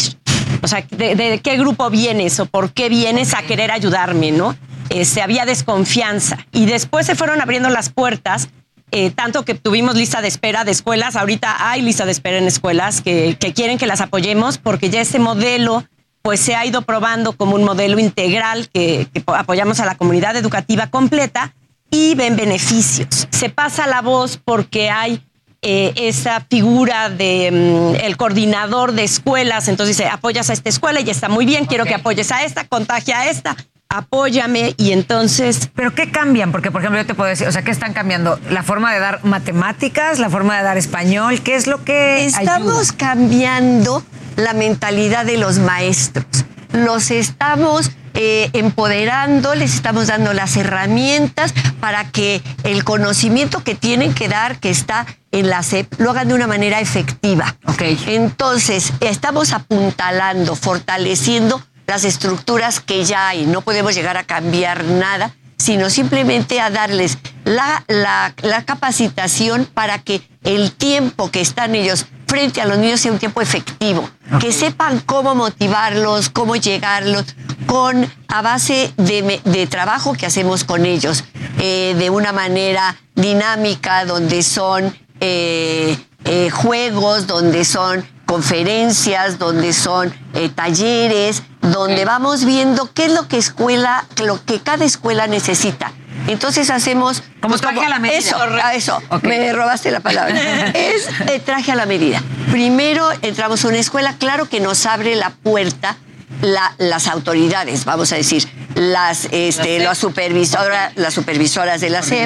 O 0.62 0.68
sea, 0.68 0.84
¿de, 0.90 1.16
de 1.16 1.40
qué 1.42 1.58
grupo 1.58 1.90
vienes 1.90 2.40
o 2.40 2.46
por 2.46 2.72
qué 2.72 2.90
vienes 2.90 3.34
a 3.34 3.42
querer 3.44 3.72
ayudarme, 3.72 4.32
no? 4.32 4.56
Este, 4.92 5.22
había 5.22 5.46
desconfianza. 5.46 6.38
Y 6.52 6.66
después 6.66 7.06
se 7.06 7.16
fueron 7.16 7.42
abriendo 7.42 7.70
las 7.70 7.90
puertas 7.90 8.50
eh, 8.94 9.10
tanto 9.10 9.46
que 9.46 9.54
tuvimos 9.54 9.96
lista 9.96 10.22
de 10.22 10.28
espera 10.28 10.66
de 10.66 10.72
escuelas, 10.72 11.16
ahorita 11.16 11.70
hay 11.70 11.82
lista 11.82 12.06
de 12.06 12.12
espera 12.12 12.38
en 12.38 12.46
escuelas 12.46 13.02
que, 13.02 13.38
que 13.40 13.54
quieren 13.54 13.78
que 13.78 13.88
las 13.88 14.02
apoyemos 14.02 14.58
porque 14.58 14.90
ya 14.90 15.00
este 15.00 15.18
modelo 15.18 15.86
pues 16.22 16.42
se 16.42 16.56
ha 16.56 16.66
ido 16.66 16.82
probando 16.82 17.32
como 17.32 17.56
un 17.56 17.64
modelo 17.64 18.00
integral 18.00 18.68
que, 18.68 19.08
que 19.14 19.24
apoyamos 19.28 19.80
a 19.80 19.86
la 19.86 19.96
comunidad 19.96 20.36
educativa 20.36 20.88
completa 20.88 21.56
y 21.90 22.16
ven 22.16 22.36
beneficios. 22.36 23.30
Se 23.30 23.50
pasa 23.50 23.88
la 23.88 24.02
voz 24.02 24.38
porque 24.44 24.90
hay 24.90 25.24
eh, 25.62 25.94
esa 25.96 26.42
figura 26.50 27.10
de 27.10 27.50
mm, 27.52 28.04
el 28.04 28.18
coordinador 28.18 28.92
de 28.92 29.04
escuelas, 29.04 29.70
entonces 29.70 29.96
dice, 29.96 30.10
apoyas 30.10 30.50
a 30.50 30.54
esta 30.54 30.70
escuela 30.70 31.00
y 31.00 31.10
está 31.10 31.30
muy 31.30 31.46
bien, 31.46 31.66
quiero 31.66 31.86
que 31.86 31.96
apoyes 31.96 32.32
a 32.32 32.44
esta, 32.44 32.68
contagia 32.68 33.20
a 33.20 33.30
esta, 33.30 33.56
apóyame 33.92 34.74
y 34.78 34.92
entonces... 34.92 35.70
¿Pero 35.76 35.94
qué 35.94 36.10
cambian? 36.10 36.52
Porque, 36.52 36.72
por 36.72 36.82
ejemplo, 36.82 37.00
yo 37.00 37.06
te 37.06 37.14
puedo 37.14 37.30
decir, 37.30 37.48
o 37.48 37.52
sea, 37.52 37.62
¿qué 37.62 37.72
están 37.72 37.94
cambiando? 37.94 38.40
¿La 38.50 38.64
forma 38.64 38.94
de 38.94 39.00
dar 39.00 39.24
matemáticas? 39.24 40.18
¿La 40.20 40.30
forma 40.30 40.58
de 40.58 40.64
dar 40.64 40.78
español? 40.78 41.42
¿Qué 41.42 41.56
es 41.56 41.68
lo 41.68 41.84
que 41.84 42.26
Estamos 42.26 42.92
cambiando 42.94 44.04
la 44.36 44.54
mentalidad 44.54 45.26
de 45.26 45.38
los 45.38 45.60
maestros. 45.60 46.26
Los 46.72 47.12
estamos 47.12 47.92
eh, 48.14 48.50
empoderando, 48.54 49.56
les 49.56 49.74
estamos 49.74 50.08
dando 50.08 50.34
las 50.34 50.56
herramientas 50.58 51.54
para 51.80 52.10
que 52.12 52.42
el 52.64 52.84
conocimiento 52.84 53.64
que 53.64 53.76
tienen 53.76 54.14
que 54.14 54.30
dar, 54.30 54.60
que 54.60 54.70
está 54.70 55.06
en 55.32 55.50
la 55.50 55.64
SEP, 55.64 56.00
lo 56.00 56.12
hagan 56.12 56.30
de 56.30 56.34
una 56.34 56.48
manera 56.48 56.80
efectiva. 56.80 57.58
Okay. 57.66 58.02
Entonces, 58.08 58.94
estamos 59.02 59.54
apuntalando, 59.54 60.56
fortaleciendo 60.56 61.62
las 61.92 62.06
estructuras 62.06 62.80
que 62.80 63.04
ya 63.04 63.28
hay. 63.28 63.46
No 63.46 63.60
podemos 63.60 63.94
llegar 63.94 64.16
a 64.16 64.24
cambiar 64.24 64.86
nada, 64.86 65.36
sino 65.58 65.90
simplemente 65.90 66.62
a 66.62 66.70
darles 66.70 67.18
la, 67.44 67.84
la, 67.90 68.34
la 68.44 68.64
capacitación 68.64 69.66
para 69.66 70.00
que 70.00 70.22
el 70.46 70.72
tiempo 70.72 71.30
que 71.32 71.42
están 71.42 71.76
ellos 71.76 72.06
frente 72.28 72.62
a 72.62 72.66
los 72.66 72.78
niños 72.78 73.02
sea 73.02 73.12
un 73.12 73.20
tiempo 73.20 73.42
efectivo, 73.42 74.10
que 74.40 74.54
sepan 74.54 75.02
cómo 75.02 75.36
motivarlos, 75.36 76.30
cómo 76.30 76.56
llegarlos, 76.56 77.26
con 77.66 78.10
a 78.30 78.42
base 78.42 78.94
de, 78.96 79.42
de 79.44 79.68
trabajo 79.68 80.14
que 80.14 80.26
hacemos 80.26 80.64
con 80.64 80.86
ellos, 80.86 81.26
eh, 81.60 81.94
de 82.00 82.10
una 82.10 82.32
manera 82.32 82.96
dinámica, 83.16 84.06
donde 84.06 84.44
son 84.44 84.96
eh, 85.20 85.98
eh, 86.26 86.50
juegos, 86.50 87.28
donde 87.28 87.66
son 87.66 88.06
conferencias, 88.26 89.40
donde 89.40 89.74
son 89.74 90.14
eh, 90.34 90.50
talleres, 90.50 91.44
donde 91.62 92.06
vamos 92.06 92.46
viendo 92.46 92.92
qué 92.94 93.06
es 93.06 93.14
lo 93.14 93.28
que 93.28 93.38
escuela, 93.38 94.06
lo 94.24 94.44
que 94.46 94.60
cada 94.60 94.86
escuela 94.86 95.28
necesita. 95.28 95.92
Entonces 96.28 96.70
hacemos 96.70 97.24
como 97.42 97.58
traje 97.58 97.86
a 97.86 97.90
la 97.90 98.00
medida. 98.00 98.20
Eso, 98.20 98.38
a 98.38 98.74
eso. 98.74 99.02
Me 99.24 99.52
robaste 99.52 99.92
la 99.92 100.00
palabra. 100.00 100.36
es 100.74 101.10
eh, 101.28 101.42
traje 101.44 101.72
a 101.72 101.76
la 101.76 101.86
medida. 101.86 102.22
Primero 102.52 103.10
entramos 103.22 103.66
a 103.66 103.68
una 103.68 103.80
escuela, 103.80 104.16
claro 104.18 104.48
que 104.48 104.60
nos 104.60 104.86
abre 104.86 105.16
la 105.16 105.32
puerta 105.32 105.98
la- 106.42 106.74
las 106.78 107.08
autoridades, 107.08 107.86
vamos 107.86 108.12
a 108.12 108.16
decir, 108.16 108.48
las, 108.76 109.26
este, 109.32 109.80
las 109.80 109.98
supervisoras, 109.98 110.94
las 110.96 111.14
supervisoras 111.14 111.82
de 111.82 111.90
la 111.90 112.02
SEP, 112.04 112.26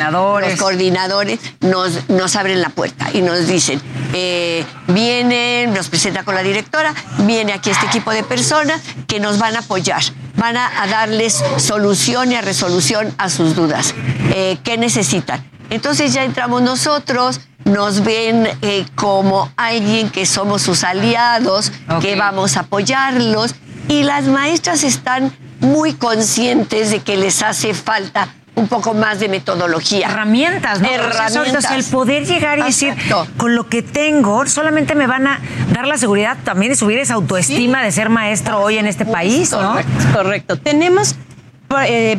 los 0.52 0.60
coordinadores, 0.60 1.40
nos, 1.62 2.08
nos 2.10 2.36
abren 2.36 2.62
la 2.62 2.70
puerta 2.70 3.10
y 3.14 3.22
nos 3.22 3.48
dicen, 3.48 3.82
eh, 4.14 4.64
vienen, 4.88 5.74
nos 5.74 5.90
presenta 5.90 6.24
con 6.24 6.36
la 6.36 6.44
directora, 6.44 6.94
viene 7.20 7.52
aquí 7.54 7.70
este 7.72 7.88
equipo 7.88 8.12
de 8.12 8.24
personas 8.24 8.82
que 9.08 9.20
nos 9.20 9.40
van 9.40 9.56
a 9.56 9.60
apoyar, 9.60 10.02
van 10.36 10.56
a, 10.58 10.84
a 10.84 10.88
darles 10.88 11.44
solución 11.58 12.32
y 12.32 12.36
a 12.36 12.42
resolución 12.42 13.14
a 13.18 13.30
sus 13.30 13.56
dudas. 13.56 13.94
Eh, 14.34 14.58
¿Qué 14.64 14.78
necesitan? 14.78 15.44
Entonces 15.72 16.14
ya 16.14 16.24
entramos 16.24 16.62
nosotros, 16.62 17.42
nos 17.64 18.04
ven 18.04 18.48
eh, 18.62 18.86
como 18.94 19.52
alguien 19.58 20.12
que 20.12 20.28
somos 20.28 20.62
sus 20.62 20.84
aliados, 20.84 21.72
que 22.02 22.16
vamos 22.16 22.56
a 22.56 22.60
apoyarlos 22.62 23.56
y 23.88 24.04
las 24.04 24.26
maestras 24.26 24.84
están 24.84 25.32
muy 25.60 25.94
conscientes 25.94 26.92
de 26.92 27.00
que 27.00 27.18
les 27.18 27.42
hace 27.42 27.74
falta 27.74 28.30
un 28.56 28.68
poco 28.68 28.94
más 28.94 29.20
de 29.20 29.28
metodología. 29.28 30.08
herramientas, 30.08 30.80
¿no? 30.80 30.88
Herramientas. 30.88 31.66
Sea, 31.66 31.76
el 31.76 31.84
poder 31.84 32.26
llegar 32.26 32.60
y 32.60 32.64
decir, 32.64 32.96
con 33.38 33.56
lo 33.56 33.68
que 33.68 33.82
tengo, 33.82 34.46
solamente 34.48 34.96
me 34.96 35.08
van 35.08 35.28
a 35.28 35.40
dar 35.74 35.88
la 35.88 35.98
seguridad 35.98 36.38
también 36.44 36.72
de 36.72 36.78
subir 36.78 36.98
esa 36.98 37.16
autoestima 37.16 37.84
de 37.84 37.92
ser 37.92 38.10
maestro 38.10 38.62
hoy 38.62 38.78
en 38.78 38.88
este 38.88 39.06
país, 39.06 39.52
¿no? 39.52 39.74
Correcto, 39.74 39.92
correcto. 40.14 40.58
Tenemos 40.58 41.16
eh, 41.88 42.18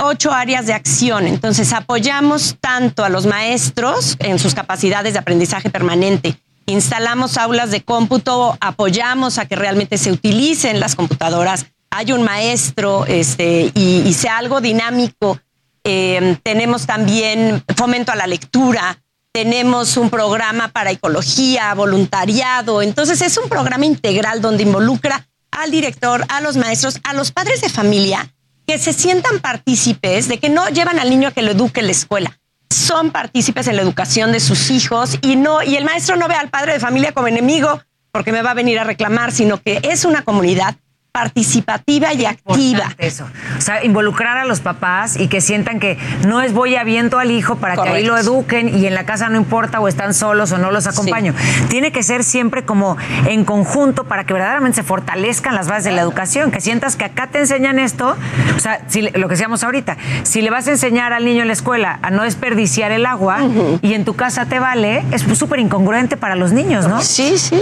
ocho 0.00 0.32
áreas 0.32 0.66
de 0.66 0.74
acción, 0.74 1.26
entonces 1.26 1.72
apoyamos 1.72 2.56
tanto 2.60 3.04
a 3.04 3.08
los 3.08 3.26
maestros 3.26 4.16
en 4.18 4.38
sus 4.38 4.54
capacidades 4.54 5.14
de 5.14 5.20
aprendizaje 5.20 5.70
permanente. 5.70 6.38
Instalamos 6.68 7.38
aulas 7.38 7.70
de 7.70 7.80
cómputo, 7.80 8.58
apoyamos 8.60 9.38
a 9.38 9.46
que 9.46 9.56
realmente 9.56 9.96
se 9.96 10.12
utilicen 10.12 10.80
las 10.80 10.96
computadoras. 10.96 11.64
Hay 11.88 12.12
un 12.12 12.22
maestro 12.22 13.06
este, 13.06 13.72
y, 13.74 14.12
sea 14.12 14.36
algo 14.36 14.60
dinámico. 14.60 15.40
Eh, 15.82 16.36
tenemos 16.42 16.84
también 16.84 17.64
fomento 17.74 18.12
a 18.12 18.16
la 18.16 18.26
lectura, 18.26 19.02
tenemos 19.32 19.96
un 19.96 20.10
programa 20.10 20.68
para 20.68 20.90
ecología, 20.90 21.72
voluntariado. 21.72 22.82
Entonces 22.82 23.22
es 23.22 23.38
un 23.38 23.48
programa 23.48 23.86
integral 23.86 24.42
donde 24.42 24.64
involucra 24.64 25.26
al 25.50 25.70
director, 25.70 26.26
a 26.28 26.42
los 26.42 26.58
maestros, 26.58 27.00
a 27.02 27.14
los 27.14 27.32
padres 27.32 27.62
de 27.62 27.70
familia 27.70 28.30
que 28.66 28.76
se 28.76 28.92
sientan 28.92 29.40
partícipes 29.40 30.28
de 30.28 30.38
que 30.38 30.50
no 30.50 30.68
llevan 30.68 30.98
al 30.98 31.08
niño 31.08 31.28
a 31.28 31.32
que 31.32 31.40
lo 31.40 31.52
eduque 31.52 31.80
en 31.80 31.86
la 31.86 31.92
escuela. 31.92 32.38
Son 32.70 33.10
partícipes 33.10 33.66
en 33.68 33.76
la 33.76 33.82
educación 33.82 34.32
de 34.32 34.40
sus 34.40 34.70
hijos 34.70 35.18
y 35.22 35.36
no 35.36 35.62
y 35.62 35.76
el 35.76 35.84
maestro 35.84 36.16
no 36.16 36.28
ve 36.28 36.34
al 36.34 36.50
padre 36.50 36.74
de 36.74 36.80
familia 36.80 37.12
como 37.12 37.28
enemigo 37.28 37.80
porque 38.12 38.32
me 38.32 38.42
va 38.42 38.52
a 38.52 38.54
venir 38.54 38.78
a 38.78 38.84
reclamar, 38.84 39.32
sino 39.32 39.60
que 39.62 39.80
es 39.82 40.04
una 40.04 40.22
comunidad 40.22 40.76
participativa 41.18 42.12
y 42.14 42.24
activa. 42.26 42.94
Eso. 42.96 43.26
O 43.56 43.60
sea, 43.60 43.84
involucrar 43.84 44.38
a 44.38 44.44
los 44.44 44.60
papás 44.60 45.16
y 45.16 45.26
que 45.26 45.40
sientan 45.40 45.80
que 45.80 45.98
no 46.26 46.40
es 46.40 46.52
voy 46.52 46.74
y 46.74 46.76
aviento 46.76 47.18
al 47.18 47.32
hijo 47.32 47.56
para 47.56 47.76
que 47.76 47.88
ahí 47.88 48.04
lo 48.04 48.16
eduquen 48.16 48.68
y 48.78 48.86
en 48.86 48.94
la 48.94 49.04
casa 49.04 49.28
no 49.28 49.36
importa 49.36 49.80
o 49.80 49.88
están 49.88 50.14
solos 50.14 50.52
o 50.52 50.58
no 50.58 50.70
los 50.70 50.86
acompaño. 50.86 51.34
Tiene 51.68 51.90
que 51.90 52.04
ser 52.04 52.22
siempre 52.22 52.64
como 52.64 52.96
en 53.26 53.44
conjunto 53.44 54.04
para 54.04 54.24
que 54.24 54.32
verdaderamente 54.32 54.76
se 54.76 54.82
fortalezcan 54.84 55.56
las 55.56 55.66
bases 55.66 55.84
de 55.84 55.92
la 55.92 56.02
educación, 56.02 56.52
que 56.52 56.60
sientas 56.60 56.94
que 56.94 57.04
acá 57.04 57.26
te 57.26 57.40
enseñan 57.40 57.78
esto, 57.78 58.16
o 58.56 58.60
sea, 58.60 58.80
si 58.86 59.02
lo 59.02 59.28
que 59.28 59.34
decíamos 59.34 59.64
ahorita, 59.64 59.96
si 60.22 60.40
le 60.40 60.50
vas 60.50 60.68
a 60.68 60.70
enseñar 60.70 61.12
al 61.12 61.24
niño 61.24 61.42
en 61.42 61.48
la 61.48 61.54
escuela 61.54 61.98
a 62.02 62.10
no 62.10 62.22
desperdiciar 62.22 62.92
el 62.92 63.06
agua 63.06 63.40
y 63.82 63.94
en 63.94 64.04
tu 64.04 64.14
casa 64.14 64.46
te 64.46 64.60
vale, 64.60 65.04
es 65.10 65.22
súper 65.36 65.58
incongruente 65.58 66.16
para 66.16 66.36
los 66.36 66.52
niños, 66.52 66.86
¿no? 66.86 67.00
Sí, 67.00 67.38
sí. 67.38 67.60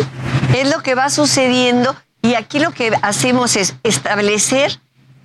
Es 0.55 0.71
lo 0.71 0.83
que 0.83 0.95
va 0.95 1.09
sucediendo 1.09 1.97
y 2.27 2.35
aquí 2.35 2.59
lo 2.59 2.73
que 2.73 2.93
hacemos 3.03 3.55
es 3.55 3.75
establecer, 3.85 4.81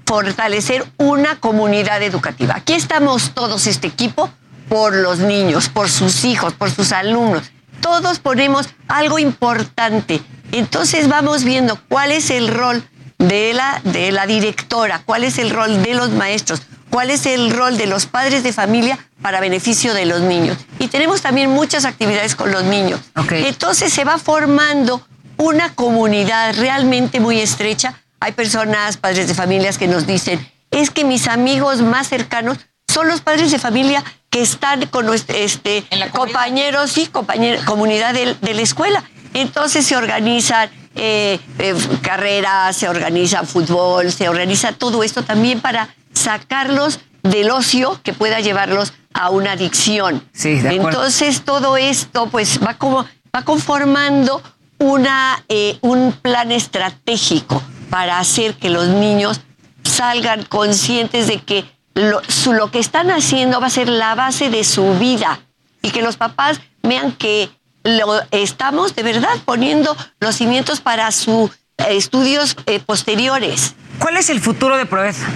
fortalecer 0.05 0.85
una 0.97 1.39
comunidad 1.39 2.03
educativa. 2.03 2.55
Aquí 2.55 2.73
estamos 2.73 3.31
todos 3.33 3.65
este 3.65 3.87
equipo 3.87 4.29
por 4.69 4.93
los 4.93 5.17
niños, 5.17 5.67
por 5.67 5.89
sus 5.89 6.23
hijos, 6.25 6.53
por 6.53 6.69
sus 6.69 6.91
alumnos. 6.91 7.51
Todos 7.81 8.19
ponemos 8.19 8.69
algo 8.87 9.17
importante. 9.17 10.21
Entonces 10.51 11.07
vamos 11.07 11.43
viendo 11.43 11.79
cuál 11.89 12.11
es 12.11 12.29
el 12.29 12.49
rol 12.49 12.83
de 13.17 13.53
la, 13.53 13.81
de 13.83 14.11
la 14.11 14.27
directora, 14.27 15.01
cuál 15.03 15.23
es 15.23 15.39
el 15.39 15.49
rol 15.49 15.81
de 15.81 15.95
los 15.95 16.11
maestros, 16.11 16.61
cuál 16.91 17.09
es 17.09 17.25
el 17.25 17.51
rol 17.51 17.79
de 17.79 17.87
los 17.87 18.05
padres 18.05 18.43
de 18.43 18.53
familia 18.53 18.99
para 19.23 19.39
beneficio 19.39 19.95
de 19.95 20.05
los 20.05 20.21
niños. 20.21 20.55
Y 20.77 20.87
tenemos 20.87 21.23
también 21.23 21.49
muchas 21.49 21.85
actividades 21.85 22.35
con 22.35 22.51
los 22.51 22.63
niños. 22.63 22.99
Entonces 23.31 23.91
se 23.91 24.03
va 24.03 24.19
formando 24.19 25.01
una 25.41 25.73
comunidad 25.73 26.55
realmente 26.55 27.19
muy 27.19 27.41
estrecha. 27.41 27.99
Hay 28.19 28.31
personas, 28.33 28.97
padres 28.97 29.27
de 29.27 29.33
familias 29.33 29.79
que 29.79 29.87
nos 29.87 30.05
dicen, 30.05 30.47
es 30.69 30.91
que 30.91 31.03
mis 31.03 31.27
amigos 31.27 31.81
más 31.81 32.07
cercanos 32.07 32.59
son 32.87 33.07
los 33.07 33.21
padres 33.21 33.49
de 33.49 33.57
familia 33.57 34.03
que 34.29 34.41
están 34.41 34.85
con 34.87 35.07
este, 35.13 35.83
compañeros 36.11 36.97
y 36.97 37.07
compañeros, 37.07 37.65
comunidad 37.65 38.13
de, 38.13 38.53
la 38.53 38.61
escuela. 38.61 39.03
Entonces 39.33 39.85
se 39.85 39.95
organizan 39.95 40.69
eh, 40.95 41.39
eh, 41.57 41.75
carreras, 42.03 42.77
se 42.77 42.87
organiza 42.87 43.43
fútbol, 43.43 44.11
se 44.11 44.29
organiza 44.29 44.73
todo 44.73 45.01
esto 45.01 45.23
también 45.23 45.59
para 45.59 45.89
sacarlos 46.13 46.99
del 47.23 47.49
ocio 47.49 47.99
que 48.03 48.13
pueda 48.13 48.41
llevarlos 48.41 48.93
a 49.13 49.31
una 49.31 49.53
adicción. 49.53 50.23
Sí, 50.33 50.59
de 50.59 50.69
acuerdo. 50.69 50.89
Entonces 50.89 51.41
todo 51.41 51.77
esto 51.77 52.27
pues 52.27 52.59
va 52.63 52.75
como 52.75 53.07
va 53.35 53.43
conformando 53.43 54.43
una 54.81 55.43
eh, 55.47 55.77
un 55.81 56.11
plan 56.11 56.51
estratégico 56.51 57.61
para 57.89 58.19
hacer 58.19 58.55
que 58.55 58.69
los 58.69 58.87
niños 58.87 59.41
salgan 59.83 60.43
conscientes 60.43 61.27
de 61.27 61.39
que 61.41 61.65
lo, 61.93 62.21
su- 62.27 62.53
lo 62.53 62.71
que 62.71 62.79
están 62.79 63.11
haciendo 63.11 63.59
va 63.61 63.67
a 63.67 63.69
ser 63.69 63.87
la 63.89 64.15
base 64.15 64.49
de 64.49 64.63
su 64.63 64.93
vida 64.97 65.39
y 65.81 65.91
que 65.91 66.01
los 66.01 66.17
papás 66.17 66.59
vean 66.83 67.11
que 67.11 67.49
lo 67.83 68.21
estamos 68.31 68.95
de 68.95 69.03
verdad 69.03 69.35
poniendo 69.45 69.95
los 70.19 70.35
cimientos 70.35 70.81
para 70.81 71.11
sus 71.11 71.51
estudios 71.89 72.55
eh, 72.65 72.79
posteriores. 72.79 73.75
¿Cuál 73.99 74.17
es 74.17 74.29
el 74.29 74.39
futuro 74.39 74.77
de 74.77 74.85
Proeza? 74.85 75.27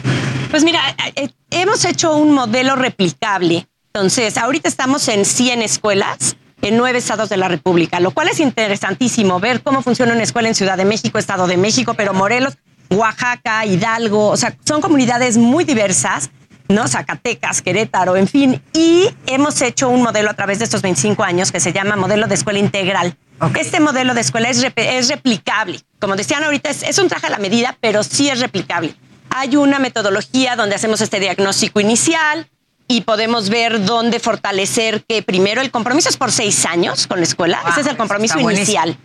Pues 0.51 0.63
mira, 0.63 0.79
eh, 1.15 1.29
hemos 1.51 1.83
hecho 1.85 2.15
un 2.15 2.31
modelo 2.33 2.75
replicable 2.75 3.67
Entonces, 3.93 4.37
ahorita 4.37 4.69
estamos 4.69 5.07
en 5.07 5.25
100 5.25 5.61
escuelas 5.61 6.35
en 6.67 6.77
nueve 6.77 6.97
estados 6.97 7.29
de 7.29 7.37
la 7.37 7.47
República, 7.47 7.99
lo 7.99 8.11
cual 8.11 8.27
es 8.29 8.39
interesantísimo 8.39 9.39
ver 9.39 9.61
cómo 9.61 9.81
funciona 9.81 10.13
una 10.13 10.23
escuela 10.23 10.47
en 10.47 10.55
Ciudad 10.55 10.77
de 10.77 10.85
México, 10.85 11.17
Estado 11.19 11.47
de 11.47 11.57
México, 11.57 11.93
pero 11.93 12.13
Morelos, 12.13 12.57
Oaxaca, 12.89 13.65
Hidalgo, 13.65 14.29
o 14.29 14.37
sea, 14.37 14.55
son 14.65 14.81
comunidades 14.81 15.37
muy 15.37 15.63
diversas, 15.63 16.29
¿no? 16.67 16.87
Zacatecas, 16.87 17.61
Querétaro, 17.61 18.15
en 18.15 18.27
fin, 18.27 18.61
y 18.73 19.07
hemos 19.27 19.61
hecho 19.61 19.89
un 19.89 20.01
modelo 20.01 20.29
a 20.31 20.33
través 20.33 20.59
de 20.59 20.65
estos 20.65 20.81
25 20.81 21.23
años 21.23 21.51
que 21.51 21.59
se 21.59 21.71
llama 21.73 21.95
modelo 21.95 22.27
de 22.27 22.35
escuela 22.35 22.59
integral. 22.59 23.15
Este 23.59 23.79
modelo 23.79 24.13
de 24.13 24.21
escuela 24.21 24.49
es, 24.49 24.63
rep- 24.63 24.73
es 24.77 25.09
replicable. 25.09 25.79
Como 25.99 26.15
decían 26.15 26.43
ahorita, 26.43 26.69
es, 26.69 26.83
es 26.83 26.97
un 26.99 27.09
traje 27.09 27.27
a 27.27 27.29
la 27.29 27.37
medida, 27.37 27.77
pero 27.81 28.01
sí 28.01 28.29
es 28.29 28.39
replicable. 28.39 28.95
Hay 29.29 29.57
una 29.57 29.77
metodología 29.77 30.55
donde 30.55 30.75
hacemos 30.75 31.01
este 31.01 31.19
diagnóstico 31.19 31.79
inicial 31.81 32.47
y 32.87 33.01
podemos 33.01 33.49
ver 33.49 33.83
dónde 33.85 34.19
fortalecer 34.19 35.03
que 35.07 35.23
primero 35.23 35.61
el 35.61 35.71
compromiso 35.71 36.09
es 36.09 36.17
por 36.17 36.31
seis 36.31 36.65
años 36.65 37.07
con 37.07 37.19
la 37.19 37.23
escuela. 37.23 37.61
Ese 37.69 37.81
es 37.81 37.87
el 37.87 37.97
compromiso 37.97 38.39
inicial. 38.39 38.97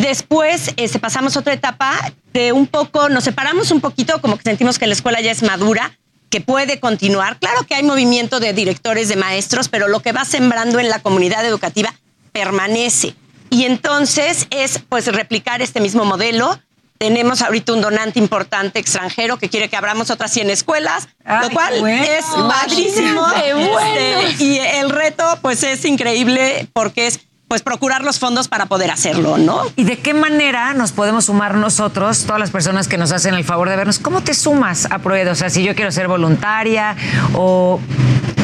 Después 0.00 0.72
este, 0.76 0.98
pasamos 0.98 1.36
a 1.36 1.40
otra 1.40 1.54
etapa 1.54 2.12
de 2.32 2.52
un 2.52 2.66
poco, 2.66 3.08
nos 3.08 3.24
separamos 3.24 3.70
un 3.70 3.80
poquito, 3.80 4.20
como 4.20 4.36
que 4.36 4.42
sentimos 4.42 4.78
que 4.78 4.86
la 4.86 4.92
escuela 4.92 5.20
ya 5.20 5.30
es 5.30 5.42
madura, 5.42 5.98
que 6.28 6.40
puede 6.40 6.80
continuar. 6.80 7.38
Claro 7.38 7.64
que 7.64 7.74
hay 7.74 7.82
movimiento 7.82 8.40
de 8.40 8.52
directores, 8.52 9.08
de 9.08 9.16
maestros, 9.16 9.68
pero 9.68 9.88
lo 9.88 10.00
que 10.00 10.12
va 10.12 10.24
sembrando 10.24 10.78
en 10.78 10.88
la 10.88 11.00
comunidad 11.00 11.44
educativa 11.44 11.94
permanece. 12.32 13.14
Y 13.50 13.64
entonces 13.64 14.46
es 14.50 14.80
pues 14.88 15.06
replicar 15.06 15.60
este 15.60 15.80
mismo 15.80 16.04
modelo. 16.04 16.58
Tenemos 17.02 17.42
ahorita 17.42 17.72
un 17.72 17.80
donante 17.80 18.20
importante 18.20 18.78
extranjero 18.78 19.36
que 19.36 19.48
quiere 19.48 19.68
que 19.68 19.74
abramos 19.74 20.12
otras 20.12 20.30
100 20.30 20.50
escuelas, 20.50 21.08
Ay, 21.24 21.48
lo 21.48 21.50
cual 21.50 21.80
bueno. 21.80 22.00
es 22.00 22.24
padrísimo. 22.24 23.22
Bueno. 23.22 23.80
Este, 23.80 24.44
y 24.44 24.58
el 24.58 24.88
reto 24.88 25.24
pues 25.42 25.64
es 25.64 25.84
increíble 25.84 26.68
porque 26.72 27.08
es 27.08 27.18
pues 27.48 27.62
procurar 27.62 28.04
los 28.04 28.20
fondos 28.20 28.46
para 28.46 28.66
poder 28.66 28.92
hacerlo, 28.92 29.36
¿no? 29.36 29.64
¿Y 29.74 29.82
de 29.82 29.98
qué 29.98 30.14
manera 30.14 30.74
nos 30.74 30.92
podemos 30.92 31.24
sumar 31.24 31.56
nosotros, 31.56 32.22
todas 32.22 32.38
las 32.38 32.52
personas 32.52 32.86
que 32.86 32.98
nos 32.98 33.10
hacen 33.10 33.34
el 33.34 33.42
favor 33.42 33.68
de 33.68 33.74
vernos? 33.74 33.98
¿Cómo 33.98 34.20
te 34.20 34.32
sumas 34.32 34.86
a 34.88 35.00
Proedo? 35.00 35.32
O 35.32 35.34
sea, 35.34 35.50
si 35.50 35.64
yo 35.64 35.74
quiero 35.74 35.90
ser 35.90 36.06
voluntaria 36.06 36.94
o 37.34 37.80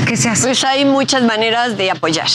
qué 0.04 0.16
se 0.16 0.30
hace. 0.30 0.42
Pues 0.42 0.64
hay 0.64 0.84
muchas 0.84 1.22
maneras 1.22 1.76
de 1.76 1.92
apoyar. 1.92 2.26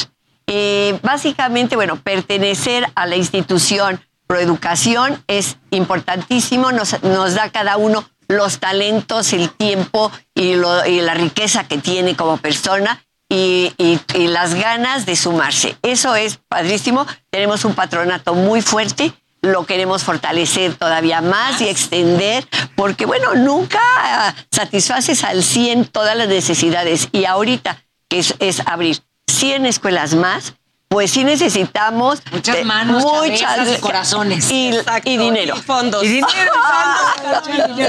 Eh, 0.48 0.98
básicamente, 1.04 1.76
bueno, 1.76 1.98
pertenecer 1.98 2.90
a 2.95 3.08
la 3.08 3.18
institución 3.18 4.00
Proeducación 4.28 5.24
es 5.28 5.58
importantísimo, 5.72 6.72
nos, 6.72 7.02
nos 7.04 7.36
da 7.36 7.50
cada 7.50 7.78
uno 7.78 8.06
los 8.28 8.60
talentos, 8.60 9.34
el 9.34 9.50
tiempo 9.50 10.12
y, 10.34 10.56
la 10.56 11.14
riqueza 11.14 11.68
que 11.68 11.78
tiene 11.78 12.16
como 12.16 12.38
persona 12.38 13.04
y 13.30 13.72
las 14.14 14.54
ganas 14.54 15.06
de 15.06 15.16
sumarse. 15.16 15.78
Eso 15.82 16.16
es 16.16 16.38
padrísimo. 16.48 17.06
Tenemos 17.32 17.66
un 17.66 17.74
patronato 17.74 18.34
muy 18.34 18.62
fuerte. 18.62 19.14
Lo 19.41 19.66
queremos 19.66 20.04
fortalecer 20.04 20.76
todavía 20.76 21.20
más 21.22 21.60
y 21.60 21.68
extender, 21.68 22.48
porque 22.76 23.06
bueno, 23.06 23.34
nunca 23.36 23.80
ah, 23.82 24.34
satisfaces 24.52 25.24
al 25.24 25.44
100 25.44 25.86
todas 25.88 26.16
las 26.16 26.30
necesidades. 26.30 27.10
Y 27.12 27.26
ahorita, 27.26 27.84
que 28.08 28.20
es, 28.20 28.36
es 28.40 28.62
abrir 28.66 29.02
100 29.28 29.66
escuelas 29.66 30.16
más, 30.16 30.54
pues 30.94 31.10
sí 31.11 31.24
necesitamos 31.24 32.22
Muchas 32.32 32.56
de- 32.56 32.64
manos, 32.65 33.03
cabezas 33.03 33.68
y 33.78 33.82
corazones. 33.82 34.52
Y, 34.52 34.72
y 35.06 35.18
dinero. 35.18 35.56
Y 35.57 35.61
fondos. 35.61 36.03
Y 36.03 36.07
dinero, 36.07 36.52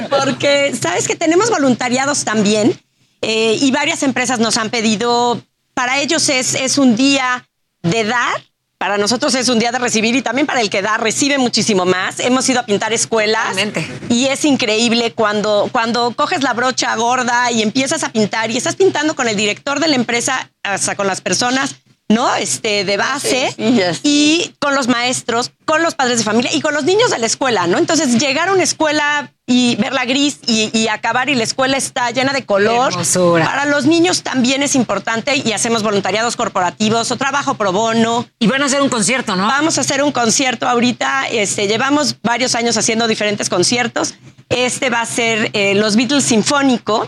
Porque, 0.10 0.74
¿sabes 0.80 1.06
que 1.06 1.14
tenemos 1.14 1.50
voluntariados 1.50 2.24
también? 2.24 2.80
eh, 3.26 3.56
y 3.60 3.70
varias 3.70 4.02
empresas 4.02 4.38
nos 4.38 4.58
han 4.58 4.68
pedido, 4.68 5.40
para 5.72 5.98
ellos 5.98 6.28
es, 6.28 6.54
es 6.54 6.76
un 6.76 6.94
día 6.94 7.48
de 7.82 8.04
dar, 8.04 8.42
para 8.76 8.98
nosotros 8.98 9.34
es 9.34 9.48
un 9.48 9.58
día 9.58 9.72
de 9.72 9.78
recibir 9.78 10.14
y 10.14 10.20
también 10.20 10.46
para 10.46 10.60
el 10.60 10.68
que 10.68 10.82
da 10.82 10.98
recibe 10.98 11.38
muchísimo 11.38 11.86
más. 11.86 12.20
Hemos 12.20 12.46
ido 12.50 12.60
a 12.60 12.66
pintar 12.66 12.92
escuelas 12.92 13.56
y 14.10 14.26
es 14.26 14.44
increíble 14.44 15.14
cuando, 15.14 15.70
cuando 15.72 16.10
coges 16.14 16.42
la 16.42 16.52
brocha 16.52 16.94
gorda 16.96 17.50
y 17.50 17.62
empiezas 17.62 18.02
a 18.04 18.10
pintar 18.10 18.50
y 18.50 18.58
estás 18.58 18.76
pintando 18.76 19.14
con 19.16 19.26
el 19.26 19.36
director 19.36 19.80
de 19.80 19.88
la 19.88 19.96
empresa, 19.96 20.50
hasta 20.62 20.94
con 20.94 21.06
las 21.06 21.22
personas. 21.22 21.76
¿No? 22.08 22.34
Este, 22.34 22.84
de 22.84 22.96
base. 22.96 23.54
Y 24.02 24.54
con 24.58 24.74
los 24.74 24.88
maestros, 24.88 25.52
con 25.64 25.82
los 25.82 25.94
padres 25.94 26.18
de 26.18 26.24
familia 26.24 26.52
y 26.52 26.60
con 26.60 26.74
los 26.74 26.84
niños 26.84 27.10
de 27.10 27.18
la 27.18 27.26
escuela, 27.26 27.66
¿no? 27.66 27.78
Entonces, 27.78 28.18
llegar 28.18 28.48
a 28.48 28.52
una 28.52 28.62
escuela 28.62 29.33
y 29.46 29.76
verla 29.76 30.04
gris 30.06 30.38
y, 30.46 30.70
y 30.76 30.88
acabar 30.88 31.28
y 31.28 31.34
la 31.34 31.44
escuela 31.44 31.76
está 31.76 32.10
llena 32.10 32.32
de 32.32 32.44
color. 32.46 32.94
Para 33.44 33.66
los 33.66 33.84
niños 33.86 34.22
también 34.22 34.62
es 34.62 34.74
importante 34.74 35.36
y 35.36 35.52
hacemos 35.52 35.82
voluntariados 35.82 36.36
corporativos 36.36 37.10
o 37.10 37.16
trabajo 37.16 37.54
pro 37.54 37.72
bono. 37.72 38.26
Y 38.38 38.46
van 38.46 38.62
a 38.62 38.66
hacer 38.66 38.80
un 38.80 38.88
concierto, 38.88 39.36
¿no? 39.36 39.46
Vamos 39.46 39.76
a 39.78 39.82
hacer 39.82 40.02
un 40.02 40.12
concierto 40.12 40.66
ahorita. 40.68 41.28
Este, 41.30 41.66
llevamos 41.68 42.16
varios 42.22 42.54
años 42.54 42.76
haciendo 42.78 43.06
diferentes 43.06 43.48
conciertos. 43.50 44.14
Este 44.50 44.90
va 44.90 45.00
a 45.00 45.06
ser 45.06 45.50
eh, 45.54 45.74
los 45.74 45.96
Beatles 45.96 46.22
Sinfónico 46.24 47.06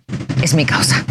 es 0.44 0.54
mi 0.54 0.68
causa. 0.68 1.04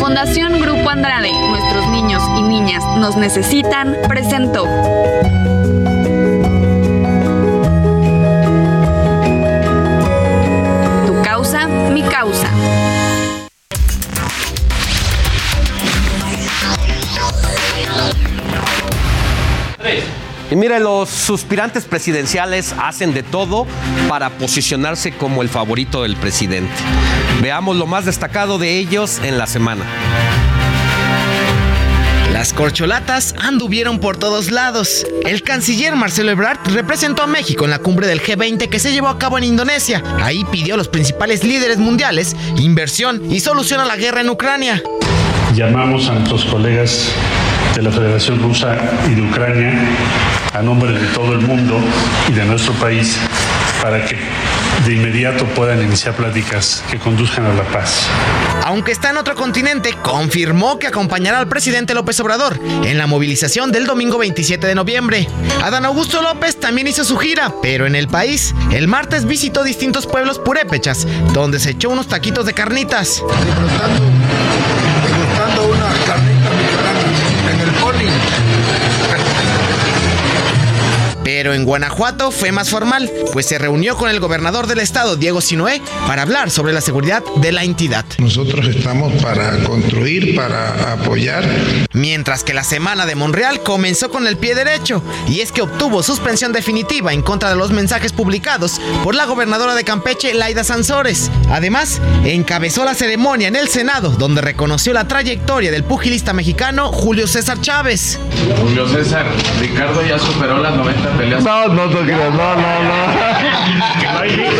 Fundación 0.00 0.58
Grupo 0.62 0.88
Andrade, 0.88 1.30
nuestros 1.50 1.86
niños 1.90 2.22
y 2.38 2.40
niñas 2.40 2.82
nos 2.96 3.18
necesitan, 3.18 3.94
presentó. 4.08 4.64
Tu 11.06 11.22
causa, 11.22 11.66
mi 11.66 12.02
causa. 12.02 12.48
Y 20.50 20.56
mire, 20.56 20.80
los 20.80 21.10
suspirantes 21.10 21.84
presidenciales 21.84 22.74
hacen 22.80 23.12
de 23.12 23.22
todo 23.22 23.66
para 24.08 24.30
posicionarse 24.30 25.12
como 25.12 25.42
el 25.42 25.50
favorito 25.50 26.04
del 26.04 26.16
presidente. 26.16 26.72
Veamos 27.40 27.76
lo 27.76 27.86
más 27.86 28.04
destacado 28.04 28.58
de 28.58 28.78
ellos 28.78 29.20
en 29.24 29.38
la 29.38 29.46
semana. 29.46 29.84
Las 32.32 32.52
corcholatas 32.52 33.34
anduvieron 33.38 33.98
por 33.98 34.16
todos 34.16 34.50
lados. 34.50 35.06
El 35.24 35.42
canciller 35.42 35.96
Marcelo 35.96 36.30
Ebrard 36.30 36.58
representó 36.72 37.22
a 37.22 37.26
México 37.26 37.64
en 37.64 37.70
la 37.70 37.78
cumbre 37.78 38.06
del 38.06 38.22
G20 38.22 38.68
que 38.68 38.78
se 38.78 38.92
llevó 38.92 39.08
a 39.08 39.18
cabo 39.18 39.38
en 39.38 39.44
Indonesia. 39.44 40.02
Ahí 40.22 40.44
pidió 40.50 40.74
a 40.74 40.76
los 40.76 40.88
principales 40.88 41.42
líderes 41.42 41.78
mundiales 41.78 42.36
inversión 42.58 43.30
y 43.30 43.40
solución 43.40 43.80
a 43.80 43.86
la 43.86 43.96
guerra 43.96 44.20
en 44.20 44.30
Ucrania. 44.30 44.82
Llamamos 45.54 46.08
a 46.08 46.14
nuestros 46.14 46.44
colegas 46.44 47.10
de 47.74 47.82
la 47.82 47.90
Federación 47.90 48.40
Rusa 48.40 48.76
y 49.10 49.14
de 49.14 49.22
Ucrania 49.22 49.72
a 50.52 50.62
nombre 50.62 50.92
de 50.92 51.06
todo 51.08 51.32
el 51.32 51.40
mundo 51.40 51.78
y 52.28 52.32
de 52.32 52.44
nuestro 52.44 52.72
país 52.74 53.18
para 53.82 54.04
que 54.04 54.16
de 54.86 54.94
inmediato 54.94 55.44
puedan 55.46 55.82
iniciar 55.82 56.14
pláticas 56.14 56.82
que 56.90 56.98
conduzcan 56.98 57.46
a 57.46 57.54
la 57.54 57.64
paz. 57.64 58.06
Aunque 58.64 58.92
está 58.92 59.10
en 59.10 59.18
otro 59.18 59.34
continente, 59.34 59.92
confirmó 60.02 60.78
que 60.78 60.86
acompañará 60.86 61.38
al 61.38 61.48
presidente 61.48 61.94
López 61.94 62.18
Obrador 62.20 62.58
en 62.84 62.98
la 62.98 63.06
movilización 63.06 63.72
del 63.72 63.86
domingo 63.86 64.18
27 64.18 64.66
de 64.66 64.74
noviembre. 64.74 65.28
Adán 65.62 65.84
Augusto 65.84 66.22
López 66.22 66.58
también 66.58 66.86
hizo 66.86 67.04
su 67.04 67.16
gira, 67.16 67.54
pero 67.62 67.86
en 67.86 67.94
el 67.94 68.08
país, 68.08 68.54
el 68.72 68.88
martes 68.88 69.24
visitó 69.24 69.64
distintos 69.64 70.06
pueblos 70.06 70.38
purépechas, 70.38 71.06
donde 71.32 71.58
se 71.58 71.70
echó 71.70 71.90
unos 71.90 72.08
taquitos 72.08 72.46
de 72.46 72.54
carnitas. 72.54 73.22
Pero 81.40 81.54
en 81.54 81.64
Guanajuato 81.64 82.32
fue 82.32 82.52
más 82.52 82.68
formal, 82.68 83.10
pues 83.32 83.46
se 83.46 83.56
reunió 83.56 83.96
con 83.96 84.10
el 84.10 84.20
gobernador 84.20 84.66
del 84.66 84.78
estado, 84.78 85.16
Diego 85.16 85.40
Sinoé, 85.40 85.80
para 86.06 86.20
hablar 86.20 86.50
sobre 86.50 86.74
la 86.74 86.82
seguridad 86.82 87.22
de 87.36 87.50
la 87.50 87.64
entidad. 87.64 88.04
Nosotros 88.18 88.66
estamos 88.66 89.10
para 89.22 89.56
construir, 89.64 90.36
para 90.36 90.92
apoyar. 90.92 91.48
Mientras 91.94 92.44
que 92.44 92.52
la 92.52 92.62
semana 92.62 93.06
de 93.06 93.14
Monreal 93.14 93.62
comenzó 93.62 94.10
con 94.10 94.26
el 94.26 94.36
pie 94.36 94.54
derecho, 94.54 95.02
y 95.28 95.40
es 95.40 95.50
que 95.50 95.62
obtuvo 95.62 96.02
suspensión 96.02 96.52
definitiva 96.52 97.14
en 97.14 97.22
contra 97.22 97.48
de 97.48 97.56
los 97.56 97.70
mensajes 97.70 98.12
publicados 98.12 98.78
por 99.02 99.14
la 99.14 99.24
gobernadora 99.24 99.74
de 99.74 99.84
Campeche, 99.84 100.34
Laida 100.34 100.62
Sansores. 100.62 101.30
Además, 101.50 102.02
encabezó 102.22 102.84
la 102.84 102.92
ceremonia 102.92 103.48
en 103.48 103.56
el 103.56 103.68
Senado, 103.68 104.10
donde 104.10 104.42
reconoció 104.42 104.92
la 104.92 105.08
trayectoria 105.08 105.70
del 105.70 105.84
pugilista 105.84 106.34
mexicano 106.34 106.92
Julio 106.92 107.26
César 107.26 107.62
Chávez. 107.62 108.18
Julio 108.60 108.86
César, 108.86 109.24
Ricardo 109.58 110.06
ya 110.06 110.18
superó 110.18 110.58
las 110.58 110.76
90 110.76 111.16
peleas. 111.30 111.44
No, 111.44 111.68
no 111.68 111.88
te 111.88 112.04
creas, 112.04 112.34
no, 112.34 112.56
no, 112.56 112.82
no. 112.82 113.20
Hay 114.18 114.30
tiro, 114.30 114.50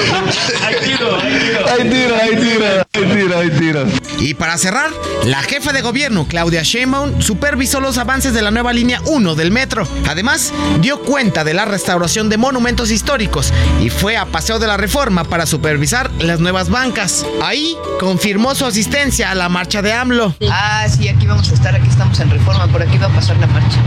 hay 0.63 0.77
tiro. 0.81 1.67
Hay 1.67 1.91
tiro, 1.91 2.17
hay 2.17 2.37
tiro, 2.37 2.67
hay 2.93 3.15
tiro, 3.15 3.39
hay 3.39 3.51
tiro. 3.51 3.85
Y 4.19 4.35
para 4.35 4.59
cerrar, 4.59 4.91
la 5.25 5.43
jefa 5.43 5.73
de 5.73 5.81
gobierno, 5.81 6.27
Claudia 6.29 6.63
Sheinbaum, 6.63 7.23
supervisó 7.23 7.81
los 7.81 7.99
avances 7.99 8.35
de 8.35 8.43
la 8.43 8.51
nueva 8.51 8.73
línea 8.73 9.01
1 9.07 9.35
del 9.35 9.51
metro. 9.51 9.87
Además, 10.09 10.53
dio 10.81 11.01
cuenta 11.01 11.45
de 11.45 11.55
la 11.55 11.65
restauración 11.65 12.29
de 12.29 12.37
monumentos 12.37 12.91
históricos 12.91 13.53
y 13.81 13.91
fue 13.91 14.17
a 14.17 14.27
Paseo 14.27 14.59
de 14.59 14.67
la 14.67 14.77
Reforma 14.77 15.25
para 15.25 15.47
supervisar 15.47 16.11
las 16.19 16.41
nuevas 16.41 16.69
bancas. 16.69 17.25
Ahí 17.43 17.77
confirmó 17.99 18.55
su 18.55 18.67
asistencia 18.67 19.31
a 19.31 19.35
la 19.35 19.49
marcha 19.49 19.81
de 19.83 19.93
AMLO. 19.93 20.35
Ah, 20.51 20.87
sí, 20.89 21.09
aquí 21.09 21.27
vamos 21.27 21.51
a 21.51 21.55
estar, 21.55 21.75
aquí 21.75 21.89
estamos 21.89 22.19
en 22.21 22.31
Reforma, 22.31 22.67
por 22.69 22.83
aquí 22.83 22.99
va 22.99 23.07
a 23.07 23.11
pasar 23.11 23.37
la 23.39 23.47
marcha. 23.47 23.79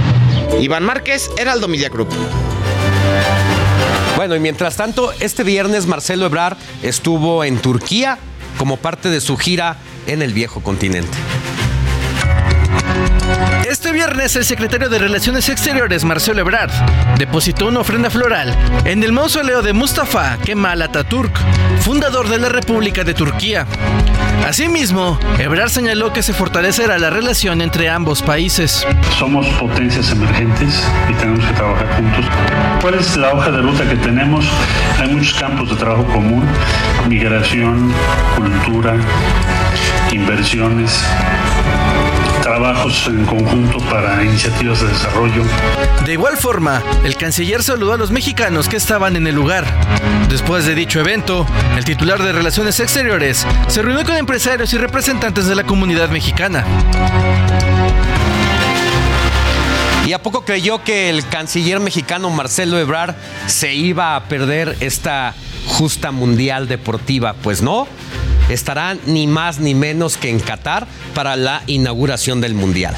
Iván 0.59 0.83
Márquez, 0.83 1.29
Heraldo 1.37 1.67
Media 1.67 1.89
Group. 1.89 2.09
Bueno, 4.15 4.35
y 4.35 4.39
mientras 4.39 4.77
tanto, 4.77 5.11
este 5.19 5.43
viernes 5.43 5.85
Marcelo 5.87 6.25
Ebrard 6.25 6.57
estuvo 6.81 7.43
en 7.43 7.57
Turquía 7.57 8.17
como 8.57 8.77
parte 8.77 9.09
de 9.09 9.19
su 9.19 9.37
gira 9.37 9.77
en 10.07 10.21
el 10.21 10.33
viejo 10.33 10.61
continente. 10.61 11.17
Este 13.67 13.91
viernes 13.91 14.35
el 14.35 14.45
secretario 14.45 14.87
de 14.87 14.99
Relaciones 14.99 15.49
Exteriores, 15.49 16.03
Marcelo 16.03 16.41
Ebrard, 16.41 16.71
depositó 17.17 17.67
una 17.67 17.79
ofrenda 17.79 18.09
floral 18.09 18.55
en 18.85 19.03
el 19.03 19.11
mausoleo 19.11 19.61
de 19.61 19.73
Mustafa 19.73 20.37
Kemal 20.37 20.81
Atatürk, 20.81 21.37
fundador 21.81 22.29
de 22.29 22.37
la 22.37 22.49
República 22.49 23.03
de 23.03 23.13
Turquía. 23.13 23.65
Asimismo, 24.45 25.17
Ebrard 25.39 25.69
señaló 25.69 26.11
que 26.11 26.21
se 26.21 26.33
fortalecerá 26.33 26.99
la 26.99 27.09
relación 27.09 27.61
entre 27.61 27.89
ambos 27.89 28.21
países. 28.21 28.85
Somos 29.17 29.47
potencias 29.51 30.11
emergentes 30.11 30.83
y 31.09 31.13
tenemos 31.13 31.45
que 31.45 31.53
trabajar 31.53 31.87
juntos. 31.95 32.25
¿Cuál 32.81 32.95
es 32.95 33.15
la 33.15 33.33
hoja 33.33 33.51
de 33.51 33.61
ruta 33.61 33.87
que 33.87 33.95
tenemos? 33.95 34.45
Hay 34.99 35.07
muchos 35.09 35.39
campos 35.39 35.69
de 35.69 35.77
trabajo 35.77 36.03
común, 36.07 36.43
migración, 37.07 37.93
cultura, 38.35 38.95
inversiones, 40.11 41.01
trabajos 42.43 43.07
en 43.07 43.25
conjunto 43.25 43.77
para 43.89 44.21
iniciativas 44.21 44.81
de 44.81 44.87
desarrollo. 44.89 45.43
De 46.05 46.13
igual 46.13 46.35
forma, 46.35 46.83
el 47.05 47.15
canciller 47.15 47.63
saludó 47.63 47.93
a 47.93 47.97
los 47.97 48.11
mexicanos 48.11 48.67
que 48.67 48.75
estaban 48.75 49.15
en 49.15 49.27
el 49.27 49.33
lugar. 49.33 49.65
Después 50.29 50.65
de 50.65 50.75
dicho 50.75 50.99
evento, 50.99 51.47
el 51.77 51.85
titular 51.85 52.21
de 52.21 52.33
Relaciones 52.33 52.79
Exteriores 52.81 53.47
se 53.67 53.81
reunió 53.81 54.05
con 54.05 54.17
empresarios 54.17 54.73
y 54.73 54.77
representantes 54.77 55.47
de 55.47 55.55
la 55.55 55.63
comunidad 55.63 56.09
mexicana. 56.09 56.65
¿Y 60.05 60.11
a 60.11 60.21
poco 60.21 60.43
creyó 60.43 60.83
que 60.83 61.09
el 61.09 61.25
canciller 61.29 61.79
mexicano 61.79 62.29
Marcelo 62.29 62.77
Ebrard 62.77 63.15
se 63.47 63.73
iba 63.73 64.17
a 64.17 64.25
perder 64.25 64.75
esta 64.81 65.33
justa 65.65 66.11
mundial 66.11 66.67
deportiva? 66.67 67.35
Pues 67.41 67.61
no, 67.61 67.87
estará 68.49 68.95
ni 69.05 69.27
más 69.27 69.59
ni 69.59 69.75
menos 69.75 70.17
que 70.17 70.29
en 70.29 70.39
Qatar 70.39 70.87
para 71.13 71.35
la 71.35 71.63
inauguración 71.67 72.41
del 72.41 72.53
mundial. 72.53 72.95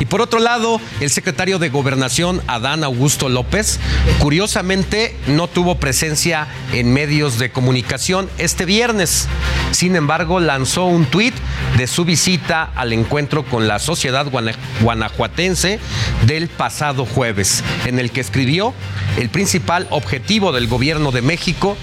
Y 0.00 0.06
por 0.06 0.22
otro 0.22 0.40
lado, 0.40 0.80
el 1.00 1.10
secretario 1.10 1.58
de 1.58 1.68
Gobernación, 1.68 2.42
Adán 2.46 2.82
Augusto 2.84 3.28
López, 3.28 3.78
curiosamente 4.18 5.14
no 5.26 5.46
tuvo 5.46 5.76
presencia 5.76 6.48
en 6.72 6.92
medios 6.92 7.38
de 7.38 7.52
comunicación 7.52 8.28
este 8.38 8.64
viernes. 8.64 9.28
Sin 9.72 9.94
embargo, 9.96 10.40
lanzó 10.40 10.86
un 10.86 11.04
tuit 11.04 11.34
de 11.76 11.86
su 11.86 12.04
visita 12.06 12.70
al 12.74 12.92
encuentro 12.94 13.44
con 13.44 13.68
la 13.68 13.78
sociedad 13.78 14.26
guana- 14.26 14.56
guanajuatense 14.80 15.78
del 16.26 16.48
pasado 16.48 17.04
jueves, 17.04 17.62
en 17.84 17.98
el 17.98 18.10
que 18.10 18.20
escribió, 18.20 18.72
el 19.18 19.28
principal 19.28 19.86
objetivo 19.90 20.50
del 20.52 20.66
gobierno 20.66 21.12
de 21.12 21.20
México 21.22 21.76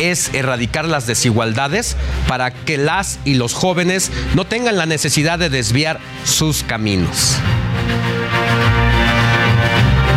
es 0.00 0.34
erradicar 0.34 0.86
las 0.86 1.06
desigualdades 1.06 1.96
para 2.26 2.50
que 2.50 2.78
las 2.78 3.20
y 3.24 3.34
los 3.34 3.54
jóvenes 3.54 4.10
no 4.34 4.44
tengan 4.44 4.76
la 4.76 4.86
necesidad 4.86 5.38
de 5.38 5.50
desviar 5.50 6.00
sus 6.24 6.62
caminos. 6.62 7.36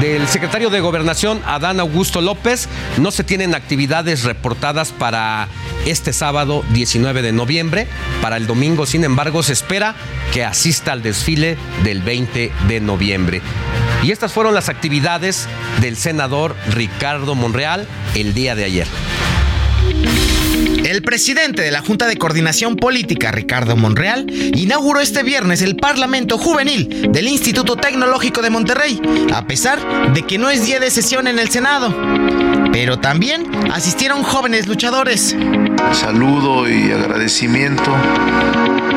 Del 0.03 0.27
secretario 0.27 0.69
de 0.69 0.81
Gobernación, 0.81 1.41
Adán 1.45 1.79
Augusto 1.79 2.19
López, 2.19 2.67
no 2.97 3.09
se 3.11 3.23
tienen 3.23 3.55
actividades 3.55 4.23
reportadas 4.23 4.91
para 4.91 5.47
este 5.85 6.11
sábado 6.11 6.65
19 6.71 7.21
de 7.21 7.31
noviembre. 7.31 7.87
Para 8.21 8.35
el 8.35 8.45
domingo, 8.45 8.85
sin 8.85 9.05
embargo, 9.05 9.43
se 9.43 9.53
espera 9.53 9.95
que 10.33 10.43
asista 10.43 10.91
al 10.91 11.03
desfile 11.03 11.57
del 11.83 12.01
20 12.01 12.51
de 12.67 12.79
noviembre. 12.81 13.41
Y 14.03 14.11
estas 14.11 14.33
fueron 14.33 14.53
las 14.53 14.67
actividades 14.67 15.47
del 15.79 15.95
senador 15.95 16.55
Ricardo 16.69 17.35
Monreal 17.35 17.87
el 18.13 18.33
día 18.33 18.55
de 18.55 18.65
ayer. 18.65 18.87
Presidente 21.13 21.61
de 21.61 21.69
la 21.69 21.81
Junta 21.81 22.07
de 22.07 22.17
Coordinación 22.17 22.75
Política, 22.75 23.29
Ricardo 23.29 23.75
Monreal, 23.75 24.25
inauguró 24.31 24.99
este 24.99 25.21
viernes 25.21 25.61
el 25.61 25.75
Parlamento 25.75 26.39
Juvenil 26.39 27.11
del 27.11 27.27
Instituto 27.27 27.75
Tecnológico 27.75 28.41
de 28.41 28.49
Monterrey, 28.49 28.99
a 29.31 29.45
pesar 29.45 30.11
de 30.11 30.23
que 30.23 30.39
no 30.39 30.49
es 30.49 30.65
día 30.65 30.79
de 30.79 30.89
sesión 30.89 31.27
en 31.27 31.37
el 31.37 31.49
Senado. 31.51 31.95
Pero 32.71 32.97
también 32.97 33.45
asistieron 33.71 34.23
jóvenes 34.23 34.65
luchadores. 34.65 35.35
Saludo 35.91 36.67
y 36.67 36.91
agradecimiento 36.91 37.93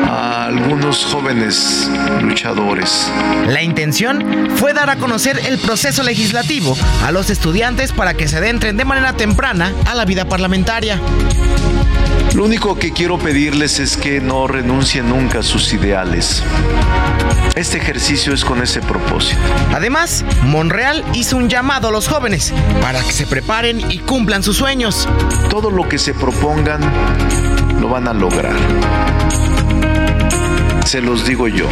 a 0.07 0.45
algunos 0.45 1.05
jóvenes 1.05 1.87
luchadores. 2.23 3.11
La 3.47 3.61
intención 3.61 4.49
fue 4.55 4.73
dar 4.73 4.89
a 4.89 4.95
conocer 4.95 5.39
el 5.45 5.59
proceso 5.59 6.01
legislativo 6.01 6.75
a 7.05 7.11
los 7.11 7.29
estudiantes 7.29 7.91
para 7.91 8.15
que 8.15 8.27
se 8.27 8.37
adentren 8.37 8.75
de 8.75 8.85
manera 8.85 9.13
temprana 9.13 9.71
a 9.85 9.93
la 9.93 10.05
vida 10.05 10.25
parlamentaria. 10.25 10.99
Lo 12.35 12.43
único 12.43 12.75
que 12.75 12.91
quiero 12.91 13.17
pedirles 13.17 13.79
es 13.79 13.97
que 13.97 14.21
no 14.21 14.47
renuncien 14.47 15.09
nunca 15.09 15.39
a 15.39 15.43
sus 15.43 15.73
ideales. 15.73 16.43
Este 17.55 17.77
ejercicio 17.77 18.33
es 18.33 18.45
con 18.45 18.61
ese 18.61 18.81
propósito. 18.81 19.41
Además, 19.73 20.23
Monreal 20.43 21.03
hizo 21.13 21.37
un 21.37 21.49
llamado 21.49 21.87
a 21.87 21.91
los 21.91 22.07
jóvenes 22.07 22.53
para 22.81 23.01
que 23.01 23.11
se 23.11 23.25
preparen 23.25 23.89
y 23.91 23.99
cumplan 23.99 24.43
sus 24.43 24.57
sueños. 24.57 25.09
Todo 25.49 25.71
lo 25.71 25.89
que 25.89 25.97
se 25.97 26.13
propongan 26.13 26.81
lo 27.79 27.89
van 27.89 28.07
a 28.07 28.13
lograr. 28.13 28.55
Se 30.85 31.01
los 31.01 31.25
digo 31.25 31.47
yo. 31.47 31.67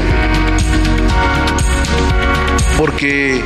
Porque 2.77 3.41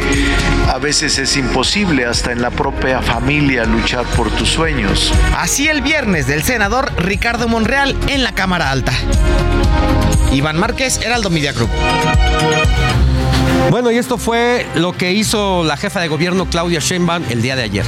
a 0.68 0.78
veces 0.78 1.18
es 1.18 1.38
imposible 1.38 2.06
hasta 2.06 2.32
en 2.32 2.42
la 2.42 2.50
propia 2.50 3.02
familia 3.02 3.66
luchar 3.66 4.06
por 4.16 4.30
tus 4.32 4.50
sueños. 4.50 5.12
Así 5.38 5.68
el 5.68 5.82
viernes 5.82 6.28
del 6.28 6.44
senador 6.44 6.92
Ricardo 6.98 7.48
Monreal 7.48 7.96
en 8.08 8.24
la 8.24 8.34
Cámara 8.34 8.72
Alta. 8.72 8.94
Iván 10.32 10.58
Márquez, 10.58 11.00
Heraldo 11.02 11.30
Media 11.30 11.54
Group. 11.54 11.70
Bueno, 13.70 13.92
y 13.92 13.98
esto 13.98 14.18
fue 14.18 14.66
lo 14.76 14.94
que 14.94 15.12
hizo 15.12 15.64
la 15.64 15.78
jefa 15.78 16.00
de 16.00 16.08
gobierno 16.08 16.46
Claudia 16.50 16.80
Sheinbaum 16.80 17.24
el 17.30 17.42
día 17.42 17.56
de 17.56 17.64
ayer. 17.64 17.86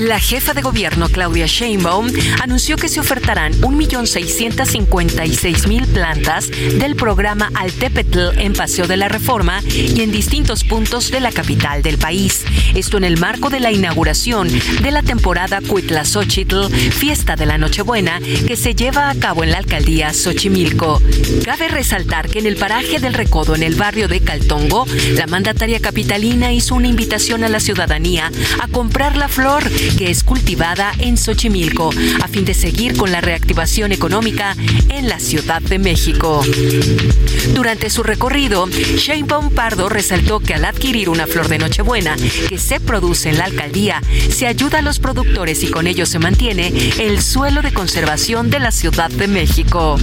La 0.00 0.18
jefa 0.18 0.54
de 0.54 0.62
gobierno 0.62 1.08
Claudia 1.08 1.46
Sheinbaum 1.46 2.10
anunció 2.42 2.76
que 2.76 2.88
se 2.88 3.00
ofertarán 3.00 3.52
1.656.000 3.60 5.86
plantas 5.86 6.50
del 6.50 6.96
programa 6.96 7.50
Altepetl 7.54 8.38
en 8.38 8.52
Paseo 8.52 8.86
de 8.86 8.96
la 8.96 9.08
Reforma 9.08 9.60
y 9.64 10.00
en 10.00 10.12
distintos 10.12 10.64
puntos 10.64 11.10
de 11.10 11.20
la 11.20 11.32
capital 11.32 11.82
del 11.82 11.98
país. 11.98 12.44
Esto 12.74 12.96
en 12.96 13.04
el 13.04 13.18
marco 13.18 13.50
de 13.50 13.60
la 13.60 13.72
inauguración 13.72 14.48
de 14.48 14.90
la 14.90 15.02
temporada 15.02 15.60
Cuitlaxochitl, 15.60 16.68
fiesta 16.92 17.36
de 17.36 17.46
la 17.46 17.58
Nochebuena, 17.58 18.20
que 18.20 18.56
se 18.56 18.74
lleva 18.74 19.10
a 19.10 19.14
cabo 19.14 19.44
en 19.44 19.50
la 19.50 19.58
alcaldía 19.58 20.12
Xochimilco. 20.12 21.02
Cabe 21.44 21.68
resaltar 21.68 22.28
que 22.28 22.38
en 22.38 22.46
el 22.46 22.56
paraje 22.56 23.00
del 23.00 23.14
Recodo, 23.14 23.54
en 23.54 23.62
el 23.62 23.74
barrio 23.74 24.08
de 24.08 24.20
Caltongo, 24.20 24.86
la 25.14 25.26
mandataria 25.26 25.80
capitalina 25.80 26.52
hizo 26.52 26.74
una 26.74 26.88
invitación 26.88 27.44
a 27.44 27.48
la 27.48 27.60
ciudadanía 27.60 28.30
a 28.60 28.68
comprar 28.68 29.16
la 29.16 29.25
flor 29.28 29.68
que 29.96 30.10
es 30.10 30.22
cultivada 30.24 30.92
en 30.98 31.16
Xochimilco 31.16 31.90
a 32.22 32.28
fin 32.28 32.44
de 32.44 32.54
seguir 32.54 32.96
con 32.96 33.12
la 33.12 33.20
reactivación 33.20 33.92
económica 33.92 34.56
en 34.88 35.08
la 35.08 35.18
Ciudad 35.20 35.62
de 35.62 35.78
México. 35.78 36.42
Durante 37.54 37.90
su 37.90 38.02
recorrido, 38.02 38.68
Sheinbaum 38.68 39.50
Pardo 39.50 39.88
resaltó 39.88 40.40
que 40.40 40.54
al 40.54 40.64
adquirir 40.64 41.08
una 41.08 41.26
flor 41.26 41.48
de 41.48 41.58
Nochebuena 41.58 42.16
que 42.48 42.58
se 42.58 42.80
produce 42.80 43.30
en 43.30 43.38
la 43.38 43.44
alcaldía, 43.44 44.02
se 44.30 44.46
ayuda 44.46 44.78
a 44.78 44.82
los 44.82 44.98
productores 44.98 45.62
y 45.62 45.70
con 45.70 45.86
ello 45.86 46.06
se 46.06 46.18
mantiene 46.18 46.72
el 46.98 47.22
suelo 47.22 47.62
de 47.62 47.72
conservación 47.72 48.50
de 48.50 48.60
la 48.60 48.70
Ciudad 48.70 49.10
de 49.10 49.28
México. 49.28 49.96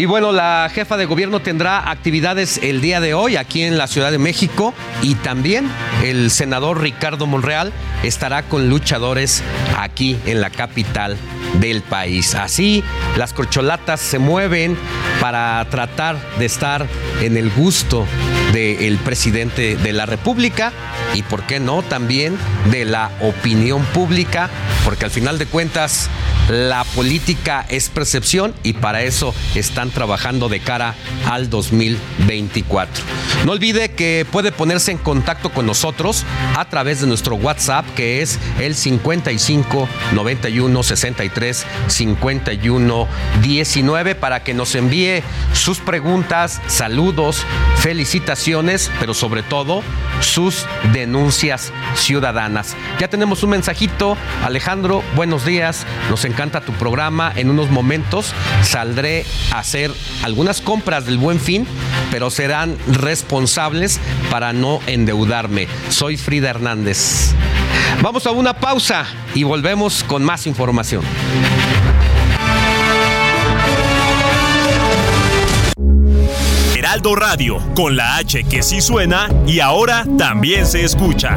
Y 0.00 0.06
bueno, 0.06 0.32
la 0.32 0.70
jefa 0.72 0.96
de 0.96 1.04
gobierno 1.04 1.40
tendrá 1.40 1.90
actividades 1.90 2.58
el 2.62 2.80
día 2.80 3.00
de 3.00 3.12
hoy 3.12 3.36
aquí 3.36 3.60
en 3.60 3.76
la 3.76 3.86
Ciudad 3.86 4.10
de 4.10 4.16
México 4.16 4.72
y 5.02 5.14
también 5.16 5.68
el 6.02 6.30
senador 6.30 6.80
Ricardo 6.80 7.26
Monreal 7.26 7.72
estará 8.02 8.42
con 8.42 8.68
luchadores 8.68 9.42
aquí 9.76 10.16
en 10.26 10.40
la 10.40 10.50
capital 10.50 11.16
del 11.60 11.82
país. 11.82 12.34
Así, 12.34 12.82
las 13.16 13.32
corcholatas 13.32 14.00
se 14.00 14.18
mueven 14.18 14.76
para 15.20 15.64
tratar 15.70 16.16
de 16.38 16.46
estar 16.46 16.86
en 17.20 17.36
el 17.36 17.50
gusto 17.50 18.06
del 18.52 18.96
presidente 18.98 19.76
de 19.76 19.92
la 19.92 20.06
República 20.06 20.72
y, 21.14 21.22
¿por 21.22 21.42
qué 21.42 21.60
no?, 21.60 21.82
también 21.82 22.36
de 22.70 22.84
la 22.84 23.10
opinión 23.20 23.84
pública, 23.86 24.48
porque 24.84 25.04
al 25.04 25.10
final 25.10 25.38
de 25.38 25.46
cuentas 25.46 26.08
la 26.48 26.82
política 26.82 27.64
es 27.68 27.88
percepción 27.90 28.54
y 28.64 28.72
para 28.72 29.02
eso 29.02 29.34
están 29.54 29.90
trabajando 29.90 30.48
de 30.48 30.60
cara 30.60 30.94
al 31.28 31.48
2024. 31.48 33.04
No 33.44 33.52
olvide 33.52 33.92
que 33.92 34.26
puede 34.30 34.50
ponerse 34.50 34.90
en 34.90 34.98
contacto 34.98 35.50
con 35.50 35.66
nosotros 35.66 35.89
a 36.56 36.64
través 36.66 37.00
de 37.00 37.06
nuestro 37.06 37.34
WhatsApp 37.34 37.84
que 37.96 38.22
es 38.22 38.38
el 38.60 38.74
55 38.74 39.88
91 40.12 40.82
63 40.82 41.66
51 41.88 43.08
19 43.42 44.14
para 44.14 44.42
que 44.42 44.54
nos 44.54 44.74
envíe 44.74 45.22
sus 45.52 45.78
preguntas, 45.78 46.60
saludos, 46.68 47.44
felicitaciones, 47.76 48.90
pero 49.00 49.14
sobre 49.14 49.42
todo 49.42 49.82
sus 50.20 50.66
denuncias 50.92 51.72
ciudadanas. 51.94 52.76
Ya 52.98 53.08
tenemos 53.08 53.42
un 53.42 53.50
mensajito. 53.50 54.16
Alejandro, 54.44 55.02
buenos 55.16 55.44
días. 55.44 55.86
Nos 56.08 56.24
encanta 56.24 56.60
tu 56.60 56.72
programa. 56.72 57.32
En 57.34 57.50
unos 57.50 57.70
momentos 57.70 58.32
saldré 58.62 59.24
a 59.52 59.58
hacer 59.58 59.90
algunas 60.22 60.60
compras 60.60 61.06
del 61.06 61.18
buen 61.18 61.40
fin, 61.40 61.66
pero 62.10 62.30
serán 62.30 62.76
responsables 62.86 64.00
para 64.30 64.52
no 64.52 64.80
endeudarme. 64.86 65.66
Soy 65.88 66.16
Frida 66.16 66.50
Hernández. 66.50 67.34
Vamos 68.02 68.26
a 68.26 68.30
una 68.30 68.54
pausa 68.54 69.06
y 69.34 69.42
volvemos 69.42 70.04
con 70.04 70.24
más 70.24 70.46
información. 70.46 71.02
Heraldo 76.76 77.14
Radio, 77.14 77.58
con 77.74 77.96
la 77.96 78.16
H 78.16 78.44
que 78.44 78.62
sí 78.62 78.80
suena 78.80 79.28
y 79.46 79.60
ahora 79.60 80.04
también 80.18 80.66
se 80.66 80.84
escucha. 80.84 81.36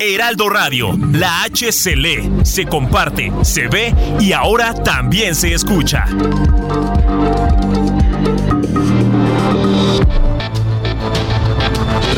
Heraldo 0.00 0.48
Radio, 0.48 0.98
la 1.12 1.42
H 1.44 1.72
se 1.72 1.96
lee, 1.96 2.30
se 2.42 2.66
comparte, 2.66 3.32
se 3.42 3.68
ve 3.68 3.94
y 4.18 4.32
ahora 4.32 4.74
también 4.74 5.34
se 5.34 5.54
escucha. 5.54 6.04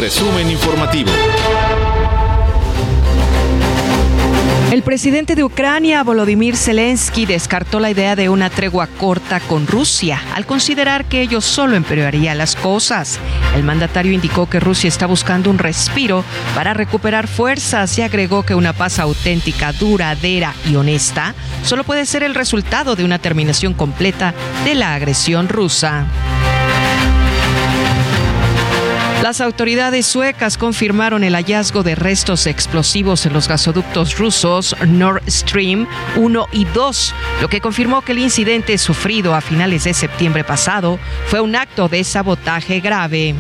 Resumen 0.02 0.50
informativo. 0.50 1.12
El 4.72 4.82
presidente 4.82 5.36
de 5.36 5.44
Ucrania, 5.44 6.02
Volodymyr 6.02 6.56
Zelensky, 6.56 7.24
descartó 7.24 7.78
la 7.78 7.88
idea 7.88 8.16
de 8.16 8.28
una 8.28 8.50
tregua 8.50 8.88
corta 8.88 9.38
con 9.38 9.68
Rusia, 9.68 10.20
al 10.34 10.44
considerar 10.44 11.04
que 11.04 11.20
ello 11.20 11.40
solo 11.40 11.76
empeoraría 11.76 12.34
las 12.34 12.56
cosas. 12.56 13.20
El 13.54 13.62
mandatario 13.62 14.10
indicó 14.10 14.50
que 14.50 14.58
Rusia 14.58 14.88
está 14.88 15.06
buscando 15.06 15.50
un 15.50 15.58
respiro 15.58 16.24
para 16.56 16.74
recuperar 16.74 17.28
fuerzas 17.28 17.96
y 17.96 18.02
agregó 18.02 18.42
que 18.42 18.56
una 18.56 18.72
paz 18.72 18.98
auténtica, 18.98 19.72
duradera 19.72 20.52
y 20.68 20.74
honesta 20.74 21.32
solo 21.62 21.84
puede 21.84 22.06
ser 22.06 22.24
el 22.24 22.34
resultado 22.34 22.96
de 22.96 23.04
una 23.04 23.20
terminación 23.20 23.72
completa 23.72 24.34
de 24.64 24.74
la 24.74 24.94
agresión 24.94 25.48
rusa. 25.48 26.08
Las 29.22 29.40
autoridades 29.40 30.04
suecas 30.04 30.58
confirmaron 30.58 31.22
el 31.22 31.36
hallazgo 31.36 31.84
de 31.84 31.94
restos 31.94 32.48
explosivos 32.48 33.24
en 33.24 33.32
los 33.32 33.46
gasoductos 33.46 34.18
rusos 34.18 34.74
Nord 34.84 35.22
Stream 35.28 35.86
1 36.16 36.48
y 36.50 36.64
2, 36.64 37.14
lo 37.40 37.48
que 37.48 37.60
confirmó 37.60 38.02
que 38.02 38.10
el 38.10 38.18
incidente 38.18 38.76
sufrido 38.78 39.36
a 39.36 39.40
finales 39.40 39.84
de 39.84 39.94
septiembre 39.94 40.42
pasado 40.42 40.98
fue 41.26 41.40
un 41.40 41.54
acto 41.54 41.88
de 41.88 42.02
sabotaje 42.02 42.80
grave. 42.80 43.36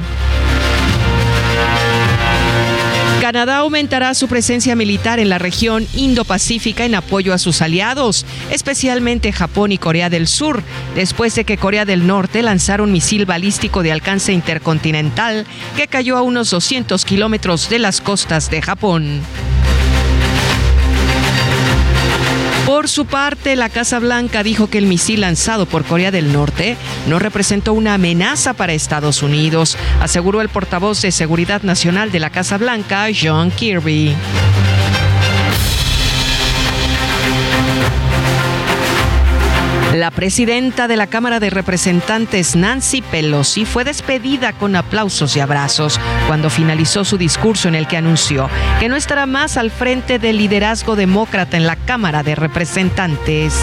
Canadá 3.32 3.56
aumentará 3.56 4.12
su 4.12 4.28
presencia 4.28 4.76
militar 4.76 5.18
en 5.18 5.30
la 5.30 5.38
región 5.38 5.88
Indo-Pacífica 5.94 6.84
en 6.84 6.94
apoyo 6.94 7.32
a 7.32 7.38
sus 7.38 7.62
aliados, 7.62 8.26
especialmente 8.50 9.32
Japón 9.32 9.72
y 9.72 9.78
Corea 9.78 10.10
del 10.10 10.26
Sur, 10.26 10.62
después 10.94 11.34
de 11.34 11.44
que 11.44 11.56
Corea 11.56 11.86
del 11.86 12.06
Norte 12.06 12.42
lanzara 12.42 12.82
un 12.82 12.92
misil 12.92 13.24
balístico 13.24 13.82
de 13.82 13.90
alcance 13.90 14.34
intercontinental 14.34 15.46
que 15.78 15.88
cayó 15.88 16.18
a 16.18 16.22
unos 16.22 16.50
200 16.50 17.06
kilómetros 17.06 17.70
de 17.70 17.78
las 17.78 18.02
costas 18.02 18.50
de 18.50 18.60
Japón. 18.60 19.22
Por 22.72 22.88
su 22.88 23.04
parte, 23.04 23.54
la 23.54 23.68
Casa 23.68 23.98
Blanca 23.98 24.42
dijo 24.42 24.70
que 24.70 24.78
el 24.78 24.86
misil 24.86 25.20
lanzado 25.20 25.66
por 25.66 25.84
Corea 25.84 26.10
del 26.10 26.32
Norte 26.32 26.78
no 27.06 27.18
representó 27.18 27.74
una 27.74 27.92
amenaza 27.92 28.54
para 28.54 28.72
Estados 28.72 29.22
Unidos, 29.22 29.76
aseguró 30.00 30.40
el 30.40 30.48
portavoz 30.48 31.02
de 31.02 31.12
Seguridad 31.12 31.60
Nacional 31.64 32.10
de 32.10 32.20
la 32.20 32.30
Casa 32.30 32.56
Blanca, 32.56 33.08
John 33.14 33.50
Kirby. 33.50 34.16
La 40.02 40.10
presidenta 40.10 40.88
de 40.88 40.96
la 40.96 41.06
Cámara 41.06 41.38
de 41.38 41.48
Representantes, 41.48 42.56
Nancy 42.56 43.02
Pelosi, 43.02 43.64
fue 43.64 43.84
despedida 43.84 44.52
con 44.52 44.74
aplausos 44.74 45.36
y 45.36 45.38
abrazos 45.38 46.00
cuando 46.26 46.50
finalizó 46.50 47.04
su 47.04 47.18
discurso 47.18 47.68
en 47.68 47.76
el 47.76 47.86
que 47.86 47.98
anunció 47.98 48.50
que 48.80 48.88
no 48.88 48.96
estará 48.96 49.26
más 49.26 49.56
al 49.56 49.70
frente 49.70 50.18
del 50.18 50.38
liderazgo 50.38 50.96
demócrata 50.96 51.56
en 51.56 51.68
la 51.68 51.76
Cámara 51.76 52.24
de 52.24 52.34
Representantes. 52.34 53.54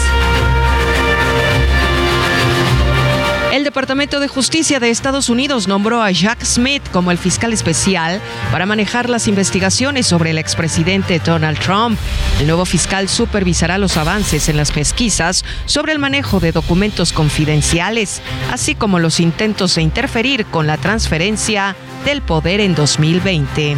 Departamento 3.70 4.18
de 4.18 4.26
Justicia 4.26 4.80
de 4.80 4.90
Estados 4.90 5.28
Unidos 5.28 5.68
nombró 5.68 6.02
a 6.02 6.10
Jack 6.10 6.42
Smith 6.44 6.82
como 6.90 7.12
el 7.12 7.18
fiscal 7.18 7.52
especial 7.52 8.20
para 8.50 8.66
manejar 8.66 9.08
las 9.08 9.28
investigaciones 9.28 10.08
sobre 10.08 10.30
el 10.30 10.38
expresidente 10.38 11.20
Donald 11.20 11.56
Trump. 11.60 11.96
El 12.40 12.48
nuevo 12.48 12.64
fiscal 12.64 13.08
supervisará 13.08 13.78
los 13.78 13.96
avances 13.96 14.48
en 14.48 14.56
las 14.56 14.72
pesquisas 14.72 15.44
sobre 15.66 15.92
el 15.92 16.00
manejo 16.00 16.40
de 16.40 16.50
documentos 16.50 17.12
confidenciales, 17.12 18.22
así 18.50 18.74
como 18.74 18.98
los 18.98 19.20
intentos 19.20 19.76
de 19.76 19.82
interferir 19.82 20.46
con 20.46 20.66
la 20.66 20.76
transferencia 20.76 21.76
del 22.04 22.22
poder 22.22 22.58
en 22.58 22.74
2020. 22.74 23.76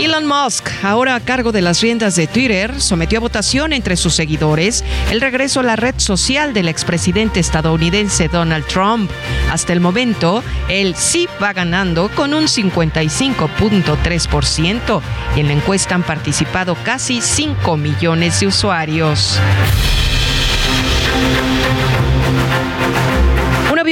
Elon 0.00 0.26
Musk, 0.26 0.68
ahora 0.84 1.16
a 1.16 1.20
cargo 1.20 1.50
de 1.50 1.60
las 1.60 1.80
riendas 1.80 2.14
de 2.14 2.28
Twitter, 2.28 2.80
sometió 2.80 3.18
a 3.18 3.20
votación 3.20 3.72
entre 3.72 3.96
sus 3.96 4.14
seguidores 4.14 4.84
el 5.10 5.20
regreso 5.20 5.58
a 5.58 5.64
la 5.64 5.74
red 5.74 5.96
social 5.96 6.54
del 6.54 6.68
expresidente 6.68 7.40
estadounidense 7.40 8.28
Donald 8.28 8.64
Trump. 8.66 9.10
Hasta 9.50 9.72
el 9.72 9.80
momento, 9.80 10.44
él 10.68 10.94
sí 10.96 11.28
va 11.42 11.52
ganando 11.52 12.12
con 12.14 12.32
un 12.32 12.44
55.3% 12.44 15.00
y 15.34 15.40
en 15.40 15.48
la 15.48 15.54
encuesta 15.54 15.96
han 15.96 16.04
participado 16.04 16.76
casi 16.84 17.20
5 17.20 17.76
millones 17.76 18.38
de 18.38 18.46
usuarios. 18.46 19.40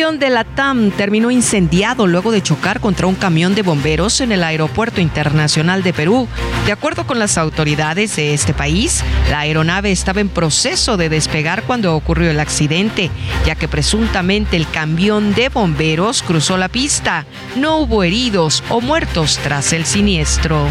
Avión 0.07 0.21
de 0.21 0.31
la 0.31 0.45
TAM 0.45 0.93
terminó 0.93 1.33
incendiado 1.33 2.07
luego 2.07 2.31
de 2.31 2.41
chocar 2.41 2.79
contra 2.79 3.09
un 3.09 3.17
camión 3.17 3.57
de 3.57 3.63
bomberos 3.63 4.21
en 4.21 4.31
el 4.31 4.45
Aeropuerto 4.45 5.01
Internacional 5.01 5.83
de 5.83 5.93
Perú. 5.93 6.29
De 6.65 6.71
acuerdo 6.71 7.09
con 7.09 7.19
las 7.19 7.37
autoridades 7.39 8.15
de 8.15 8.33
este 8.33 8.55
país, 8.55 9.03
la 9.31 9.41
aeronave 9.41 9.91
estaba 9.91 10.21
en 10.21 10.29
proceso 10.29 10.97
de 10.97 11.09
despegar 11.09 11.65
cuando 11.65 11.97
ocurrió 11.97 12.31
el 12.31 12.39
accidente, 12.39 13.11
ya 13.45 13.57
que 13.57 13.67
presuntamente 13.67 14.57
el 14.57 14.71
camión 14.71 15.35
de 15.35 15.49
bomberos 15.49 16.23
cruzó 16.23 16.57
la 16.57 16.69
pista. 16.69 17.27
No 17.57 17.79
hubo 17.79 18.05
heridos 18.05 18.63
o 18.69 18.81
muertos 18.81 19.41
tras 19.43 19.73
el 19.73 19.87
siniestro. 19.87 20.69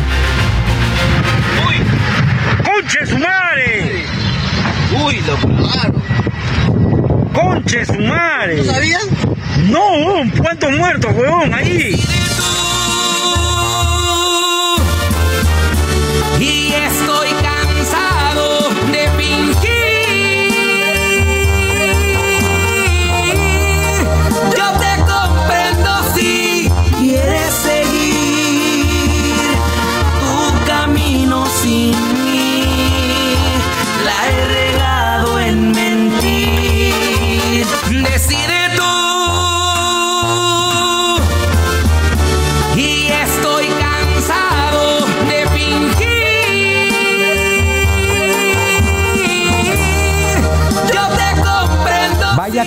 ¡Conche 2.64 3.06
su 3.06 3.18
madre! 3.18 4.06
¡Uy, 5.03 5.20
lo! 5.28 5.94
¡Conche 7.36 7.86
su 7.86 7.94
madre! 7.95 8.57
¿No 8.57 8.64
sabían? 8.64 9.02
No, 9.70 9.82
¿cuántos 10.41 10.72
muertos, 10.72 11.14
huevón, 11.16 11.53
ahí? 11.53 12.02
Y 16.40 16.65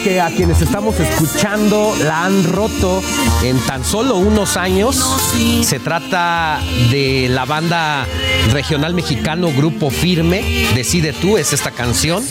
que 0.02 0.20
a 0.20 0.28
quienes 0.30 0.60
estamos 0.60 0.98
escuchando 1.00 1.94
la 2.04 2.24
han 2.24 2.44
roto 2.44 3.02
en 3.42 3.58
tan 3.60 3.84
solo 3.84 4.16
unos 4.16 4.56
años. 4.56 4.96
Se 5.62 5.78
trata 5.80 6.60
de 6.90 7.28
la 7.28 7.44
banda 7.44 8.06
regional 8.52 8.94
mexicano 8.94 9.50
Grupo 9.52 9.90
Firme. 9.90 10.68
Decide 10.74 11.12
tú, 11.12 11.36
es 11.36 11.52
esta 11.52 11.70
canción. 11.70 12.24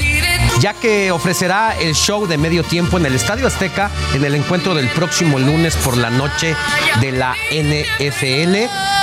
Ya 0.59 0.73
que 0.73 1.11
ofrecerá 1.11 1.77
el 1.79 1.93
show 1.93 2.25
de 2.25 2.37
medio 2.37 2.63
tiempo 2.63 2.97
en 2.97 3.05
el 3.05 3.13
Estadio 3.13 3.45
Azteca 3.45 3.91
en 4.15 4.25
el 4.25 4.33
encuentro 4.33 4.73
del 4.73 4.87
próximo 4.89 5.37
lunes 5.37 5.75
por 5.75 5.95
la 5.97 6.09
noche 6.09 6.55
de 6.99 7.11
la 7.11 7.35
NFL. 7.51 8.55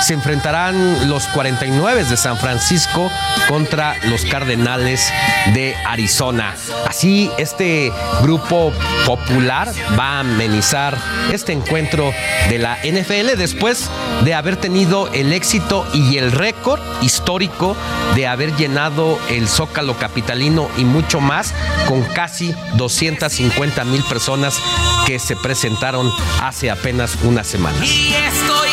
Se 0.03 0.15
enfrentarán 0.15 1.09
los 1.09 1.27
49 1.29 2.05
de 2.05 2.17
San 2.17 2.37
Francisco 2.39 3.09
contra 3.49 3.95
los 4.05 4.25
Cardenales 4.25 5.13
de 5.55 5.77
Arizona. 5.87 6.57
Así, 6.89 7.31
este 7.39 7.93
grupo 8.23 8.73
popular 9.07 9.71
va 9.99 10.17
a 10.17 10.21
amenizar 10.21 10.99
este 11.33 11.53
encuentro 11.53 12.13
de 12.49 12.59
la 12.59 12.79
NFL 12.85 13.39
después 13.39 13.89
de 14.25 14.35
haber 14.35 14.57
tenido 14.57 15.09
el 15.13 15.33
éxito 15.33 15.87
y 15.95 16.19
el 16.19 16.33
récord 16.33 16.81
histórico 17.01 17.77
de 18.17 18.27
haber 18.27 18.57
llenado 18.57 19.19
el 19.31 19.49
Zócalo 19.49 19.97
Capitalino 19.97 20.69
y 20.77 20.85
mucho 20.85 21.21
más 21.21 21.44
con 21.89 22.03
casi 22.03 22.55
250 22.75 23.85
mil 23.85 24.03
personas 24.05 24.61
que 25.07 25.19
se 25.19 25.37
presentaron 25.37 26.11
hace 26.41 26.71
apenas 26.71 27.17
una 27.23 27.45
semana. 27.45 27.85
Y 27.85 28.15
estoy 28.15 28.64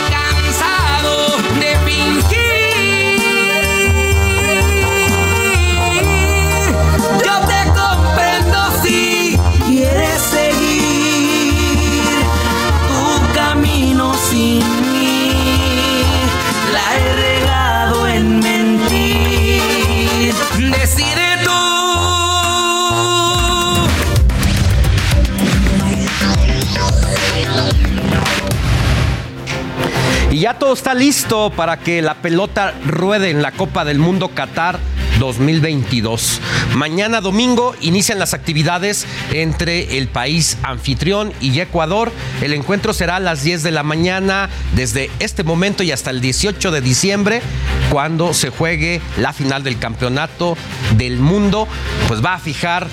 ya 30.41 30.55
todo 30.55 30.73
está 30.73 30.95
listo 30.95 31.51
para 31.55 31.77
que 31.77 32.01
la 32.01 32.15
pelota 32.15 32.73
ruede 32.83 33.29
en 33.29 33.43
la 33.43 33.51
Copa 33.51 33.85
del 33.85 33.99
Mundo 33.99 34.29
Qatar 34.29 34.79
2022. 35.19 36.41
Mañana 36.73 37.21
domingo 37.21 37.75
inician 37.79 38.17
las 38.17 38.33
actividades 38.33 39.05
entre 39.33 39.99
el 39.99 40.07
país 40.07 40.57
anfitrión 40.63 41.31
y 41.41 41.59
Ecuador. 41.59 42.11
El 42.41 42.53
encuentro 42.53 42.91
será 42.91 43.17
a 43.17 43.19
las 43.19 43.43
10 43.43 43.61
de 43.61 43.69
la 43.69 43.83
mañana 43.83 44.49
desde 44.75 45.11
este 45.19 45.43
momento 45.43 45.83
y 45.83 45.91
hasta 45.91 46.09
el 46.09 46.21
18 46.21 46.71
de 46.71 46.81
diciembre, 46.81 47.43
cuando 47.91 48.33
se 48.33 48.49
juegue 48.49 48.99
la 49.19 49.33
final 49.33 49.61
del 49.61 49.77
campeonato 49.77 50.57
del 50.97 51.19
mundo. 51.19 51.67
Pues 52.07 52.25
va 52.25 52.33
a 52.33 52.39
fijar 52.39 52.87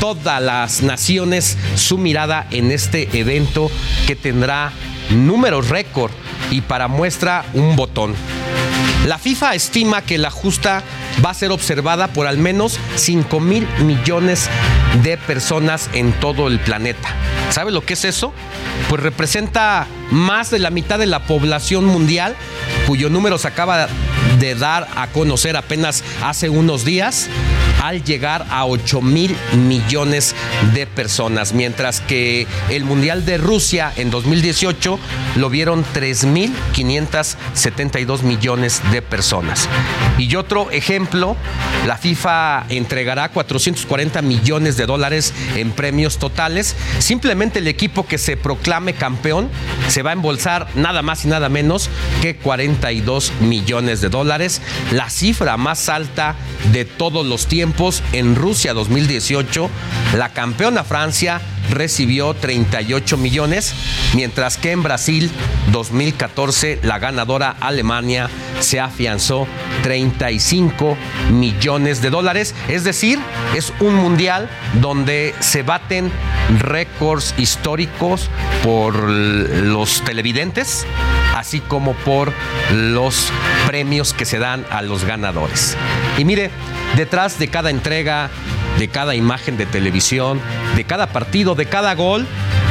todas 0.00 0.40
las 0.40 0.82
naciones 0.82 1.58
su 1.74 1.98
mirada 1.98 2.46
en 2.50 2.70
este 2.70 3.18
evento 3.18 3.70
que 4.06 4.16
tendrá 4.16 4.72
números 5.10 5.68
récord 5.68 6.12
y 6.50 6.60
para 6.60 6.88
muestra 6.88 7.44
un 7.54 7.76
botón. 7.76 8.14
La 9.06 9.18
FIFA 9.18 9.54
estima 9.54 10.02
que 10.02 10.18
la 10.18 10.30
justa 10.30 10.82
va 11.24 11.30
a 11.30 11.34
ser 11.34 11.50
observada 11.50 12.08
por 12.08 12.26
al 12.26 12.38
menos 12.38 12.78
5 12.96 13.40
mil 13.40 13.66
millones 13.84 14.50
de 15.02 15.16
personas 15.16 15.88
en 15.94 16.12
todo 16.12 16.48
el 16.48 16.58
planeta. 16.58 17.08
¿Sabe 17.50 17.70
lo 17.70 17.84
que 17.84 17.94
es 17.94 18.04
eso? 18.04 18.32
Pues 18.88 19.02
representa 19.02 19.86
más 20.10 20.50
de 20.50 20.58
la 20.58 20.70
mitad 20.70 20.98
de 20.98 21.06
la 21.06 21.20
población 21.20 21.84
mundial, 21.86 22.36
cuyo 22.86 23.08
número 23.08 23.38
se 23.38 23.48
acaba 23.48 23.88
de 24.38 24.54
dar 24.54 24.86
a 24.96 25.06
conocer 25.08 25.56
apenas 25.56 26.04
hace 26.22 26.48
unos 26.48 26.84
días, 26.84 27.28
al 27.82 28.04
llegar 28.04 28.46
a 28.50 28.66
8 28.66 29.00
mil 29.00 29.34
millones 29.66 30.34
de 30.74 30.86
personas, 30.86 31.52
mientras 31.52 32.00
que 32.00 32.48
el 32.68 32.84
Mundial 32.84 33.24
de 33.24 33.38
Rusia 33.38 33.92
en 33.96 34.10
2018 34.10 34.98
lo 35.36 35.50
vieron 35.50 35.84
3.572 35.94 38.22
millones 38.22 38.82
de 38.90 39.02
personas. 39.02 39.68
Y 40.18 40.34
otro 40.36 40.70
ejemplo, 40.70 41.36
la 41.86 41.96
FIFA 41.96 42.66
entregará 42.68 43.30
440 43.30 44.20
millones 44.22 44.76
de 44.76 44.86
dólares 44.86 45.32
en 45.56 45.70
premios 45.70 46.18
totales. 46.18 46.74
Simplemente 46.98 47.60
el 47.60 47.68
equipo 47.68 48.06
que 48.06 48.18
se 48.18 48.36
proclame 48.36 48.94
campeón 48.94 49.48
se 49.88 50.02
va 50.02 50.10
a 50.10 50.14
embolsar 50.14 50.66
nada 50.74 51.02
más 51.02 51.24
y 51.24 51.28
nada 51.28 51.48
menos 51.48 51.88
que 52.20 52.34
42 52.36 53.32
millones 53.40 54.00
de 54.00 54.08
dólares, 54.08 54.60
la 54.92 55.08
cifra 55.10 55.56
más 55.56 55.88
alta 55.88 56.34
de 56.72 56.84
todos 56.84 57.24
los 57.24 57.46
tiempos 57.46 57.67
en 58.12 58.34
Rusia 58.34 58.72
2018. 58.72 59.70
La 60.16 60.30
campeona 60.30 60.84
Francia 60.84 61.40
recibió 61.70 62.32
38 62.34 63.16
millones, 63.18 63.74
mientras 64.14 64.56
que 64.56 64.72
en 64.72 64.82
Brasil 64.82 65.30
2014 65.70 66.80
la 66.82 66.98
ganadora 66.98 67.54
Alemania 67.60 68.30
se 68.60 68.80
afianzó 68.80 69.46
35 69.82 70.96
millones 71.32 72.00
de 72.00 72.10
dólares. 72.10 72.54
Es 72.68 72.84
decir, 72.84 73.18
es 73.54 73.72
un 73.80 73.94
mundial 73.94 74.48
donde 74.80 75.34
se 75.40 75.62
baten 75.62 76.10
récords 76.58 77.34
históricos 77.36 78.30
por 78.64 79.08
los 79.08 80.02
televidentes, 80.04 80.86
así 81.36 81.60
como 81.60 81.92
por 81.92 82.32
los 82.72 83.30
premios 83.66 84.14
que 84.14 84.24
se 84.24 84.38
dan 84.38 84.64
a 84.70 84.80
los 84.80 85.04
ganadores. 85.04 85.76
Y 86.16 86.24
mire, 86.24 86.50
detrás 86.98 87.38
de 87.38 87.46
cada 87.46 87.70
entrega, 87.70 88.28
de 88.76 88.88
cada 88.88 89.14
imagen 89.14 89.56
de 89.56 89.66
televisión, 89.66 90.40
de 90.74 90.82
cada 90.82 91.06
partido, 91.12 91.54
de 91.54 91.66
cada 91.66 91.94
gol, 91.94 92.26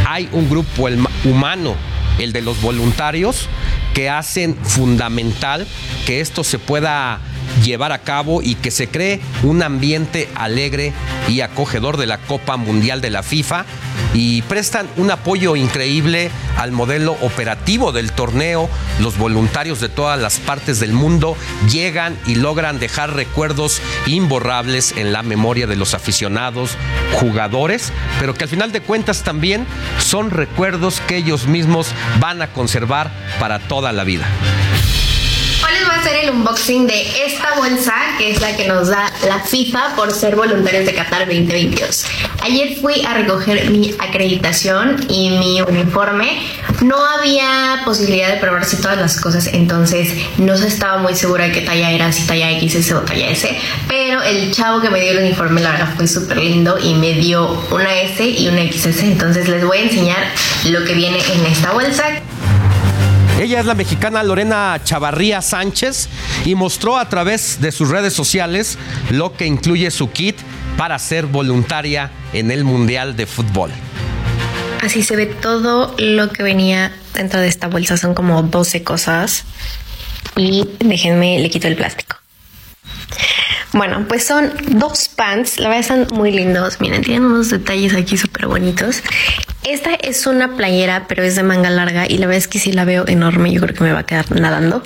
hay 0.05 0.27
un 0.33 0.49
grupo 0.49 0.89
humano, 1.23 1.75
el 2.19 2.33
de 2.33 2.41
los 2.41 2.61
voluntarios, 2.61 3.47
que 3.93 4.09
hacen 4.09 4.55
fundamental 4.57 5.65
que 6.05 6.19
esto 6.19 6.43
se 6.43 6.59
pueda 6.59 7.21
llevar 7.63 7.91
a 7.91 7.99
cabo 7.99 8.41
y 8.41 8.55
que 8.55 8.71
se 8.71 8.87
cree 8.87 9.19
un 9.43 9.63
ambiente 9.63 10.29
alegre 10.35 10.93
y 11.27 11.41
acogedor 11.41 11.97
de 11.97 12.05
la 12.05 12.17
Copa 12.17 12.57
Mundial 12.57 13.01
de 13.01 13.09
la 13.09 13.23
FIFA 13.23 13.65
y 14.13 14.41
prestan 14.43 14.87
un 14.97 15.11
apoyo 15.11 15.55
increíble 15.55 16.31
al 16.57 16.71
modelo 16.71 17.17
operativo 17.21 17.91
del 17.91 18.11
torneo. 18.11 18.69
Los 18.99 19.17
voluntarios 19.17 19.79
de 19.79 19.89
todas 19.89 20.19
las 20.19 20.39
partes 20.39 20.79
del 20.79 20.93
mundo 20.93 21.35
llegan 21.69 22.17
y 22.25 22.35
logran 22.35 22.79
dejar 22.79 23.13
recuerdos 23.13 23.81
imborrables 24.05 24.93
en 24.97 25.13
la 25.13 25.23
memoria 25.23 25.67
de 25.67 25.75
los 25.75 25.93
aficionados, 25.93 26.77
jugadores, 27.19 27.91
pero 28.19 28.33
que 28.33 28.43
al 28.45 28.49
final 28.49 28.71
de 28.71 28.81
cuentas 28.81 29.23
también 29.23 29.65
son 29.99 30.31
recuerdos 30.31 31.01
que 31.07 31.17
ellos 31.17 31.47
mismos 31.47 31.89
van 32.19 32.41
a 32.41 32.51
conservar 32.53 33.11
para 33.39 33.59
toda 33.59 33.91
la 33.91 34.03
vida. 34.03 34.27
Voy 35.87 35.95
a 35.95 35.99
hacer 35.99 36.25
el 36.25 36.31
unboxing 36.31 36.85
de 36.85 37.25
esta 37.25 37.55
bolsa, 37.55 37.93
que 38.17 38.31
es 38.31 38.41
la 38.41 38.57
que 38.57 38.67
nos 38.67 38.89
da 38.89 39.09
la 39.25 39.39
FIFA 39.39 39.95
por 39.95 40.11
ser 40.11 40.35
voluntarios 40.35 40.85
de 40.85 40.93
Qatar 40.93 41.25
2022. 41.27 42.05
Ayer 42.41 42.77
fui 42.81 43.05
a 43.05 43.13
recoger 43.13 43.69
mi 43.69 43.95
acreditación 43.97 45.05
y 45.07 45.29
mi 45.29 45.61
uniforme. 45.61 46.41
No 46.81 46.97
había 46.97 47.83
posibilidad 47.85 48.33
de 48.33 48.37
probarse 48.37 48.75
todas 48.77 48.97
las 48.97 49.21
cosas, 49.21 49.47
entonces 49.47 50.11
no 50.37 50.57
se 50.57 50.67
estaba 50.67 50.97
muy 50.97 51.15
segura 51.15 51.45
de 51.45 51.53
qué 51.53 51.61
talla 51.61 51.89
era, 51.91 52.11
si 52.11 52.27
talla 52.27 52.49
XS 52.59 52.91
o 52.91 52.99
talla 53.03 53.29
S. 53.29 53.57
Pero 53.87 54.21
el 54.23 54.51
chavo 54.51 54.81
que 54.81 54.89
me 54.89 54.99
dio 54.99 55.11
el 55.11 55.19
uniforme, 55.19 55.61
la 55.61 55.71
verdad, 55.71 55.93
fue 55.95 56.05
súper 56.05 56.39
lindo 56.39 56.77
y 56.83 56.95
me 56.95 57.13
dio 57.13 57.63
una 57.71 57.95
S 58.01 58.27
y 58.27 58.49
una 58.49 58.61
XS. 58.69 59.03
Entonces 59.03 59.47
les 59.47 59.63
voy 59.65 59.77
a 59.77 59.81
enseñar 59.83 60.27
lo 60.65 60.83
que 60.83 60.93
viene 60.95 61.19
en 61.33 61.45
esta 61.45 61.71
bolsa. 61.71 62.03
Ella 63.39 63.59
es 63.59 63.67
la 63.67 63.75
mexicana 63.75 64.23
Lorena 64.23 64.79
Chavarría 64.83 65.43
Sánchez 65.43 66.09
y 66.43 66.55
mostró 66.55 66.97
a 66.97 67.07
través 67.07 67.61
de 67.61 67.71
sus 67.71 67.89
redes 67.89 68.13
sociales 68.13 68.79
lo 69.11 69.33
que 69.37 69.45
incluye 69.45 69.91
su 69.91 70.11
kit 70.11 70.35
para 70.75 70.97
ser 70.97 71.27
voluntaria 71.27 72.09
en 72.33 72.49
el 72.49 72.63
Mundial 72.63 73.15
de 73.15 73.27
Fútbol. 73.27 73.69
Así 74.81 75.03
se 75.03 75.15
ve 75.15 75.27
todo 75.27 75.93
lo 75.99 76.29
que 76.29 76.41
venía 76.41 76.91
dentro 77.13 77.39
de 77.39 77.47
esta 77.47 77.67
bolsa. 77.67 77.95
Son 77.97 78.15
como 78.15 78.41
12 78.41 78.83
cosas. 78.83 79.43
Y 80.35 80.67
déjenme, 80.79 81.39
le 81.39 81.49
quito 81.51 81.67
el 81.67 81.75
plástico. 81.75 82.17
Bueno, 83.73 84.05
pues 84.07 84.25
son 84.25 84.51
dos 84.69 85.09
pants, 85.09 85.59
la 85.59 85.69
verdad 85.69 85.81
están 85.81 86.07
muy 86.17 86.31
lindos. 86.31 86.79
Miren, 86.79 87.03
tienen 87.03 87.25
unos 87.25 87.49
detalles 87.49 87.93
aquí 87.93 88.17
súper 88.17 88.47
bonitos. 88.47 89.03
Esta 89.69 89.95
es 89.95 90.25
una 90.27 90.55
playera, 90.55 91.07
pero 91.09 91.23
es 91.23 91.35
de 91.35 91.43
manga 91.43 91.69
larga 91.69 92.05
y 92.07 92.19
la 92.19 92.27
verdad 92.27 92.37
es 92.37 92.47
que 92.47 92.57
sí 92.57 92.71
la 92.71 92.85
veo 92.85 93.05
enorme. 93.05 93.51
Yo 93.51 93.59
creo 93.59 93.75
que 93.75 93.83
me 93.83 93.91
va 93.91 93.99
a 93.99 94.05
quedar 94.05 94.31
nadando. 94.31 94.81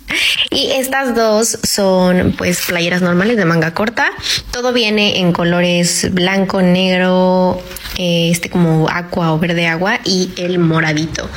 y 0.50 0.72
estas 0.72 1.14
dos 1.14 1.56
son 1.62 2.34
pues 2.36 2.66
playeras 2.66 3.00
normales 3.00 3.36
de 3.36 3.44
manga 3.44 3.74
corta. 3.74 4.10
Todo 4.50 4.72
viene 4.72 5.20
en 5.20 5.32
colores 5.32 6.12
blanco, 6.12 6.62
negro, 6.62 7.62
eh, 7.96 8.30
este 8.32 8.50
como 8.50 8.88
agua 8.88 9.32
o 9.32 9.38
verde 9.38 9.68
agua 9.68 10.00
y 10.04 10.32
el 10.36 10.58
moradito. 10.58 11.30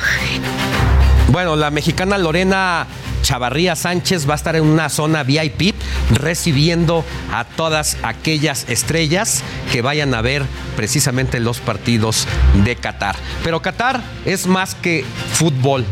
Bueno, 1.28 1.54
la 1.54 1.70
mexicana 1.70 2.18
Lorena 2.18 2.88
Chavarría 3.22 3.76
Sánchez 3.76 4.28
va 4.28 4.34
a 4.34 4.36
estar 4.36 4.56
en 4.56 4.64
una 4.64 4.88
zona 4.88 5.22
VIP 5.22 5.74
recibiendo 6.10 7.04
a 7.32 7.44
todas 7.44 7.96
aquellas 8.02 8.66
estrellas 8.68 9.42
que 9.72 9.82
vayan 9.82 10.14
a 10.14 10.22
ver 10.22 10.44
precisamente 10.76 11.40
los 11.40 11.60
partidos 11.60 12.26
de 12.64 12.76
Qatar. 12.76 13.16
Pero 13.44 13.60
Qatar 13.62 14.00
es 14.24 14.46
más 14.46 14.74
que 14.74 15.04
fútbol. 15.32 15.84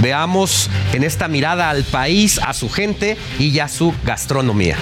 Veamos 0.00 0.68
en 0.92 1.04
esta 1.04 1.28
mirada 1.28 1.70
al 1.70 1.84
país, 1.84 2.38
a 2.38 2.52
su 2.54 2.68
gente 2.68 3.16
y 3.38 3.58
a 3.58 3.68
su 3.68 3.94
gastronomía. 4.04 4.76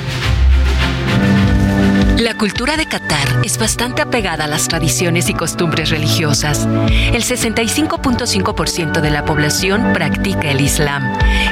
La 2.21 2.35
cultura 2.35 2.77
de 2.77 2.85
Qatar 2.85 3.41
es 3.45 3.57
bastante 3.57 4.03
apegada 4.03 4.45
a 4.45 4.47
las 4.47 4.69
tradiciones 4.69 5.31
y 5.31 5.35
costumbres 5.35 5.89
religiosas. 5.89 6.69
El 7.15 7.23
65.5% 7.23 9.01
de 9.01 9.11
la 9.11 9.25
población 9.25 9.95
practica 9.95 10.51
el 10.51 10.61
Islam, 10.61 11.03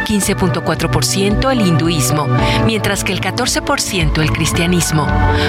15.4% 0.06 1.50
el 1.50 1.62
hinduismo, 1.62 2.28
mientras 2.66 3.02
que 3.02 3.14
el 3.14 3.22
14% 3.22 4.20
el 4.20 4.30
cristianismo. 4.30 5.06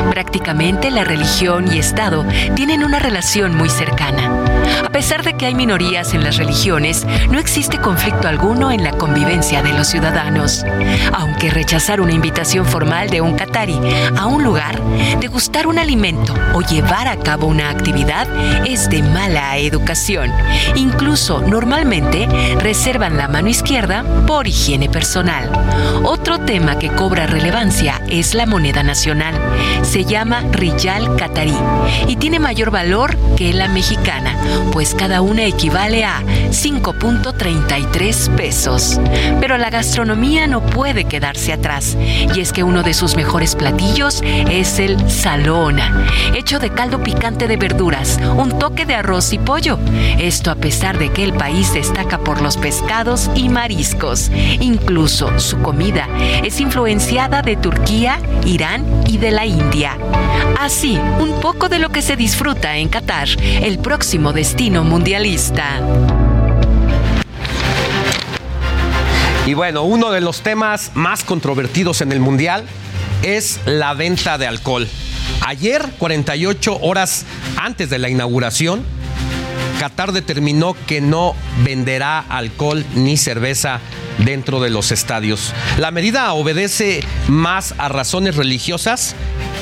Prácticamente 0.09 0.89
la 0.89 1.03
religión 1.03 1.69
y 1.69 1.79
Estado 1.79 2.25
tienen 2.55 2.85
una 2.85 2.99
relación 2.99 3.57
muy 3.57 3.69
cercana. 3.69 4.45
A 4.85 4.89
pesar 4.89 5.23
de 5.23 5.33
que 5.33 5.47
hay 5.47 5.55
minorías 5.55 6.13
en 6.13 6.23
las 6.23 6.37
religiones, 6.37 7.05
no 7.29 7.39
existe 7.39 7.77
conflicto 7.77 8.29
alguno 8.29 8.71
en 8.71 8.83
la 8.83 8.91
convivencia 8.93 9.61
de 9.63 9.73
los 9.73 9.87
ciudadanos. 9.87 10.63
Aunque 11.11 11.49
rechazar 11.49 11.99
una 11.99 12.13
invitación 12.13 12.65
formal 12.65 13.09
de 13.09 13.19
un 13.19 13.35
qatari 13.35 13.77
a 14.15 14.25
un 14.25 14.45
lugar 14.45 14.79
degustar 15.19 15.67
un 15.67 15.79
alimento 15.79 16.33
o 16.53 16.61
llevar 16.61 17.07
a 17.07 17.17
cabo 17.17 17.47
una 17.47 17.69
actividad 17.69 18.27
es 18.65 18.89
de 18.89 19.01
mala 19.01 19.57
educación. 19.57 20.31
Incluso 20.75 21.41
normalmente 21.41 22.27
reservan 22.59 23.17
la 23.17 23.27
mano 23.27 23.49
izquierda 23.49 24.03
por 24.25 24.47
higiene 24.47 24.89
personal. 24.89 25.49
Otro 26.03 26.39
tema 26.39 26.79
que 26.79 26.89
cobra 26.89 27.27
relevancia 27.27 28.01
es 28.07 28.33
la 28.33 28.45
moneda 28.45 28.83
nacional. 28.83 29.35
Se 29.81 30.05
llama 30.05 30.43
Riyal 30.51 31.15
Qatarí 31.15 31.57
y 32.07 32.15
tiene 32.17 32.39
mayor 32.39 32.71
valor 32.71 33.15
que 33.35 33.53
la 33.53 33.67
mexicana, 33.67 34.35
pues 34.71 34.93
cada 34.93 35.21
una 35.21 35.45
equivale 35.45 36.05
a 36.05 36.21
5.33 36.49 38.35
pesos. 38.35 38.99
Pero 39.39 39.57
la 39.57 39.69
gastronomía 39.69 40.47
no 40.47 40.61
puede 40.61 41.05
quedarse 41.05 41.53
atrás, 41.53 41.97
y 42.35 42.39
es 42.39 42.51
que 42.51 42.63
uno 42.63 42.83
de 42.83 42.93
sus 42.93 43.15
mejores 43.15 43.55
platillos 43.55 44.21
es 44.23 44.79
el 44.79 44.97
salona, 45.07 46.07
hecho 46.33 46.59
de 46.59 46.69
caldo 46.71 47.01
picante 47.03 47.47
de 47.47 47.57
verduras, 47.57 48.19
un 48.35 48.57
toque 48.59 48.85
de 48.85 48.95
arroz 48.95 49.33
y 49.33 49.39
pollo. 49.39 49.77
Esto 50.17 50.51
a 50.51 50.55
pesar 50.55 50.97
de 50.97 51.11
que 51.11 51.23
el 51.23 51.33
país 51.33 51.73
destaca 51.73 52.19
por 52.19 52.41
los 52.41 52.57
pescados 52.57 53.29
y 53.35 53.49
mariscos. 53.49 54.29
Incluso 54.59 55.39
su 55.39 55.61
comida 55.61 56.07
es 56.43 56.59
influenciada 56.59 57.41
de 57.41 57.55
Turquía, 57.55 58.19
Irán 58.45 58.85
y 59.07 59.17
de 59.17 59.31
la 59.31 59.45
India. 59.45 59.97
Así, 60.59 60.99
un 61.19 61.39
poco 61.39 61.69
de 61.69 61.79
lo 61.79 61.89
que 61.89 62.01
se 62.01 62.15
disfruta 62.15 62.77
en 62.77 62.89
Qatar, 62.89 63.27
el 63.61 63.79
próximo 63.79 64.33
destino 64.33 64.83
mundialista. 64.83 65.81
Y 69.45 69.55
bueno, 69.55 69.83
uno 69.83 70.11
de 70.11 70.21
los 70.21 70.41
temas 70.41 70.91
más 70.93 71.23
controvertidos 71.23 72.01
en 72.01 72.11
el 72.11 72.19
Mundial 72.19 72.65
es 73.23 73.59
la 73.65 73.93
venta 73.93 74.37
de 74.37 74.47
alcohol. 74.47 74.87
Ayer, 75.45 75.85
48 75.97 76.79
horas 76.81 77.25
antes 77.57 77.89
de 77.89 77.99
la 77.99 78.09
inauguración, 78.09 78.83
Qatar 79.79 80.11
determinó 80.11 80.75
que 80.87 80.99
no 80.99 81.35
venderá 81.63 82.19
alcohol 82.19 82.85
ni 82.95 83.15
cerveza 83.15 83.79
dentro 84.17 84.59
de 84.59 84.69
los 84.69 84.91
estadios. 84.91 85.53
La 85.77 85.91
medida 85.91 86.33
obedece 86.33 87.01
más 87.27 87.73
a 87.77 87.87
razones 87.87 88.35
religiosas 88.35 89.15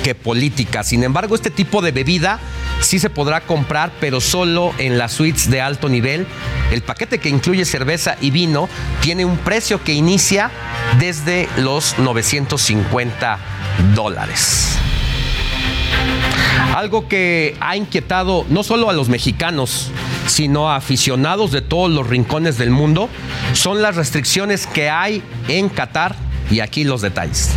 que 0.04 0.16
políticas. 0.16 0.88
Sin 0.88 1.04
embargo, 1.04 1.36
este 1.36 1.52
tipo 1.52 1.82
de 1.82 1.92
bebida 1.92 2.40
sí 2.82 3.00
se 3.00 3.10
podrá 3.10 3.42
comprar, 3.42 3.92
pero 4.00 4.22
solo 4.22 4.74
en 4.78 4.98
las 4.98 5.14
suites 5.14 5.50
de 5.50 5.62
alto 5.62 5.90
nivel. 5.90 6.26
El 6.72 6.82
paquete 6.82 7.20
que 7.20 7.30
incluye 7.30 7.66
cerveza 7.66 8.16
y 8.22 8.32
vino 8.32 8.70
tiene 9.02 9.26
un 9.26 9.38
precio 9.38 9.84
que 9.84 9.94
inicia 9.94 10.52
desde 11.00 11.48
los 11.58 11.98
950 12.00 13.40
dólares. 13.96 14.78
Algo 16.76 17.08
que 17.08 17.58
ha 17.60 17.76
inquietado 17.76 18.46
no 18.50 18.64
solo 18.64 18.90
a 18.90 18.94
los 18.94 19.10
mexicanos, 19.10 19.92
sino 20.28 20.70
a 20.70 20.76
aficionados 20.76 21.52
de 21.52 21.62
todos 21.62 21.90
los 21.90 22.08
rincones 22.08 22.58
del 22.58 22.70
mundo, 22.70 23.10
son 23.54 23.82
las 23.82 23.96
restricciones 23.96 24.68
que 24.68 24.90
hay 24.90 25.24
en 25.48 25.70
Qatar 25.70 26.16
y 26.52 26.60
aquí 26.60 26.84
los 26.84 27.02
detalles. 27.02 27.52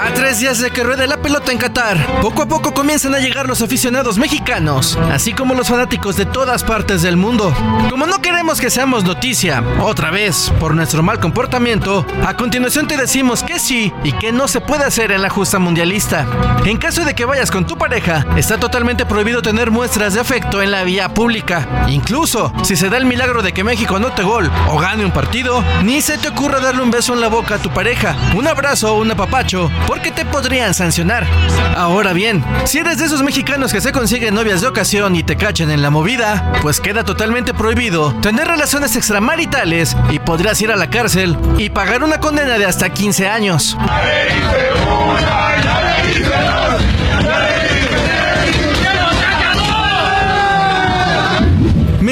A 0.00 0.14
tres 0.14 0.38
días 0.38 0.60
de 0.60 0.70
que 0.70 0.84
ruede 0.84 1.08
la 1.08 1.16
pelota 1.16 1.50
en 1.50 1.58
Qatar, 1.58 2.20
poco 2.20 2.42
a 2.42 2.46
poco 2.46 2.72
comienzan 2.72 3.16
a 3.16 3.18
llegar 3.18 3.48
los 3.48 3.62
aficionados 3.62 4.16
mexicanos, 4.16 4.96
así 5.12 5.32
como 5.32 5.54
los 5.54 5.68
fanáticos 5.68 6.16
de 6.16 6.24
todas 6.24 6.62
partes 6.62 7.02
del 7.02 7.16
mundo. 7.16 7.52
Como 7.90 8.06
no 8.06 8.22
queremos 8.22 8.60
que 8.60 8.70
seamos 8.70 9.02
noticia, 9.02 9.62
otra 9.82 10.12
vez, 10.12 10.52
por 10.60 10.74
nuestro 10.74 11.02
mal 11.02 11.18
comportamiento, 11.18 12.06
a 12.24 12.34
continuación 12.34 12.86
te 12.86 12.96
decimos 12.96 13.42
que 13.42 13.58
sí 13.58 13.92
y 14.04 14.12
que 14.12 14.30
no 14.30 14.46
se 14.46 14.60
puede 14.60 14.84
hacer 14.84 15.10
en 15.10 15.20
la 15.20 15.30
justa 15.30 15.58
mundialista. 15.58 16.26
En 16.64 16.76
caso 16.76 17.04
de 17.04 17.14
que 17.14 17.24
vayas 17.24 17.50
con 17.50 17.66
tu 17.66 17.76
pareja, 17.76 18.24
está 18.36 18.60
totalmente 18.60 19.04
prohibido 19.04 19.42
tener 19.42 19.72
muestras 19.72 20.14
de 20.14 20.20
afecto 20.20 20.62
en 20.62 20.70
la 20.70 20.84
vía 20.84 21.08
pública. 21.08 21.86
Incluso, 21.88 22.52
si 22.62 22.76
se 22.76 22.88
da 22.88 22.98
el 22.98 23.06
milagro 23.06 23.42
de 23.42 23.52
que 23.52 23.64
México 23.64 23.96
anote 23.96 24.22
gol 24.22 24.48
o 24.68 24.78
gane 24.78 25.04
un 25.04 25.12
partido, 25.12 25.64
ni 25.82 26.00
se 26.02 26.18
te 26.18 26.28
ocurra 26.28 26.60
darle 26.60 26.82
un 26.82 26.92
beso 26.92 27.14
en 27.14 27.20
la 27.20 27.28
boca 27.28 27.56
a 27.56 27.58
tu 27.58 27.70
pareja, 27.70 28.14
un 28.36 28.46
abrazo 28.46 28.94
o 28.94 29.00
un 29.00 29.10
apapacho, 29.10 29.68
porque 29.88 30.12
te 30.12 30.26
podrían 30.26 30.74
sancionar. 30.74 31.26
Ahora 31.74 32.12
bien, 32.12 32.44
si 32.66 32.78
eres 32.78 32.98
de 32.98 33.06
esos 33.06 33.22
mexicanos 33.22 33.72
que 33.72 33.80
se 33.80 33.90
consiguen 33.90 34.34
novias 34.34 34.60
de 34.60 34.66
ocasión 34.66 35.16
y 35.16 35.22
te 35.22 35.36
cachen 35.36 35.70
en 35.70 35.80
la 35.80 35.88
movida, 35.88 36.52
pues 36.60 36.78
queda 36.78 37.04
totalmente 37.04 37.54
prohibido 37.54 38.12
tener 38.20 38.46
relaciones 38.46 38.94
extramaritales 38.96 39.96
y 40.10 40.18
podrías 40.18 40.60
ir 40.60 40.70
a 40.70 40.76
la 40.76 40.90
cárcel 40.90 41.38
y 41.56 41.70
pagar 41.70 42.04
una 42.04 42.20
condena 42.20 42.58
de 42.58 42.66
hasta 42.66 42.90
15 42.90 43.28
años. 43.28 43.78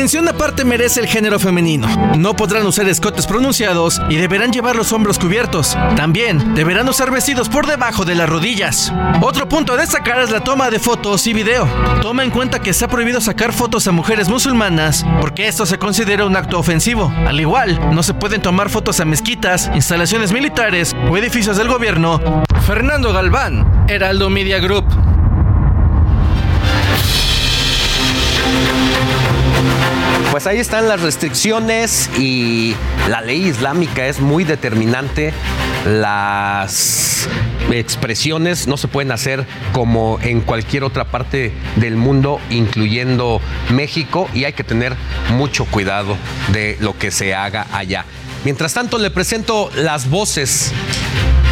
Mención 0.07 0.29
aparte 0.29 0.65
merece 0.65 1.01
el 1.01 1.09
género 1.09 1.41
femenino. 1.41 1.89
No 2.17 2.37
podrán 2.37 2.65
usar 2.65 2.89
escotes 2.89 3.27
pronunciados 3.27 4.01
y 4.09 4.15
deberán 4.15 4.53
llevar 4.53 4.77
los 4.77 4.93
hombros 4.93 5.19
cubiertos. 5.19 5.77
También 5.97 6.55
deberán 6.55 6.89
usar 6.89 7.11
vestidos 7.11 7.49
por 7.49 7.67
debajo 7.67 8.05
de 8.05 8.15
las 8.15 8.29
rodillas. 8.29 8.93
Otro 9.21 9.49
punto 9.49 9.73
a 9.73 9.77
destacar 9.77 10.21
es 10.21 10.31
la 10.31 10.45
toma 10.45 10.71
de 10.71 10.79
fotos 10.79 11.27
y 11.27 11.33
video. 11.33 11.69
Toma 12.03 12.23
en 12.23 12.31
cuenta 12.31 12.61
que 12.61 12.73
se 12.73 12.85
ha 12.85 12.89
prohibido 12.89 13.21
sacar 13.21 13.53
fotos 13.53 13.89
a 13.89 13.91
mujeres 13.91 14.29
musulmanas 14.29 15.05
porque 15.21 15.49
esto 15.49 15.67
se 15.67 15.77
considera 15.77 16.25
un 16.25 16.37
acto 16.37 16.57
ofensivo. 16.57 17.13
Al 17.27 17.41
igual, 17.41 17.93
no 17.93 18.05
se 18.05 18.15
pueden 18.15 18.41
tomar 18.41 18.71
fotos 18.71 19.01
a 19.01 19.05
mezquitas, 19.05 19.73
instalaciones 19.75 20.31
militares 20.31 20.95
o 21.11 21.17
edificios 21.17 21.57
del 21.57 21.67
gobierno. 21.67 22.45
Fernando 22.65 23.13
Galván, 23.13 23.87
Heraldo 23.89 24.31
Media 24.31 24.61
Group. 24.61 24.87
Pues 30.37 30.47
ahí 30.47 30.59
están 30.59 30.87
las 30.87 31.01
restricciones 31.01 32.11
y 32.19 32.77
la 33.09 33.23
ley 33.23 33.47
islámica 33.47 34.07
es 34.07 34.21
muy 34.21 34.45
determinante. 34.45 35.33
Las 35.87 37.27
expresiones 37.73 38.67
no 38.67 38.77
se 38.77 38.87
pueden 38.87 39.13
hacer 39.13 39.47
como 39.73 40.19
en 40.21 40.43
cualquier 40.43 40.85
otra 40.85 41.07
parte 41.07 41.55
del 41.77 41.97
mundo, 41.97 42.39
incluyendo 42.51 43.41
México, 43.71 44.29
y 44.35 44.45
hay 44.45 44.53
que 44.53 44.63
tener 44.63 44.95
mucho 45.31 45.65
cuidado 45.65 46.19
de 46.53 46.77
lo 46.81 46.99
que 46.99 47.11
se 47.11 47.35
haga 47.35 47.67
allá. 47.73 48.05
Mientras 48.45 48.75
tanto, 48.75 48.99
le 48.99 49.11
presento 49.11 49.71
las 49.75 50.11
voces 50.11 50.71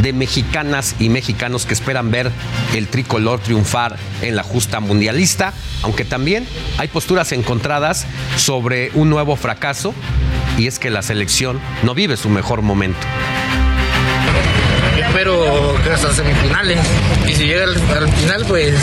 de 0.04 0.12
mexicanas 0.12 0.94
y 1.00 1.08
mexicanos 1.08 1.64
que 1.64 1.72
esperan 1.72 2.10
ver 2.10 2.30
el 2.74 2.88
tricolor 2.88 3.40
triunfar 3.40 3.96
en 4.20 4.36
la 4.36 4.42
justa 4.42 4.78
mundialista, 4.78 5.54
aunque 5.82 6.04
también 6.04 6.46
hay 6.76 6.88
posturas 6.88 7.32
encontradas 7.32 8.04
sobre 8.36 8.90
un 8.92 9.08
nuevo 9.08 9.34
fracaso, 9.34 9.94
y 10.58 10.66
es 10.66 10.78
que 10.78 10.90
la 10.90 11.00
selección 11.00 11.58
no 11.84 11.94
vive 11.94 12.18
su 12.18 12.28
mejor 12.28 12.60
momento. 12.60 13.00
Espero 14.98 15.74
que 15.82 15.90
hasta 15.90 16.12
semifinales, 16.12 16.80
y 17.26 17.34
si 17.34 17.46
llega 17.46 17.64
al, 17.64 17.74
al 17.96 18.12
final, 18.12 18.44
pues 18.46 18.74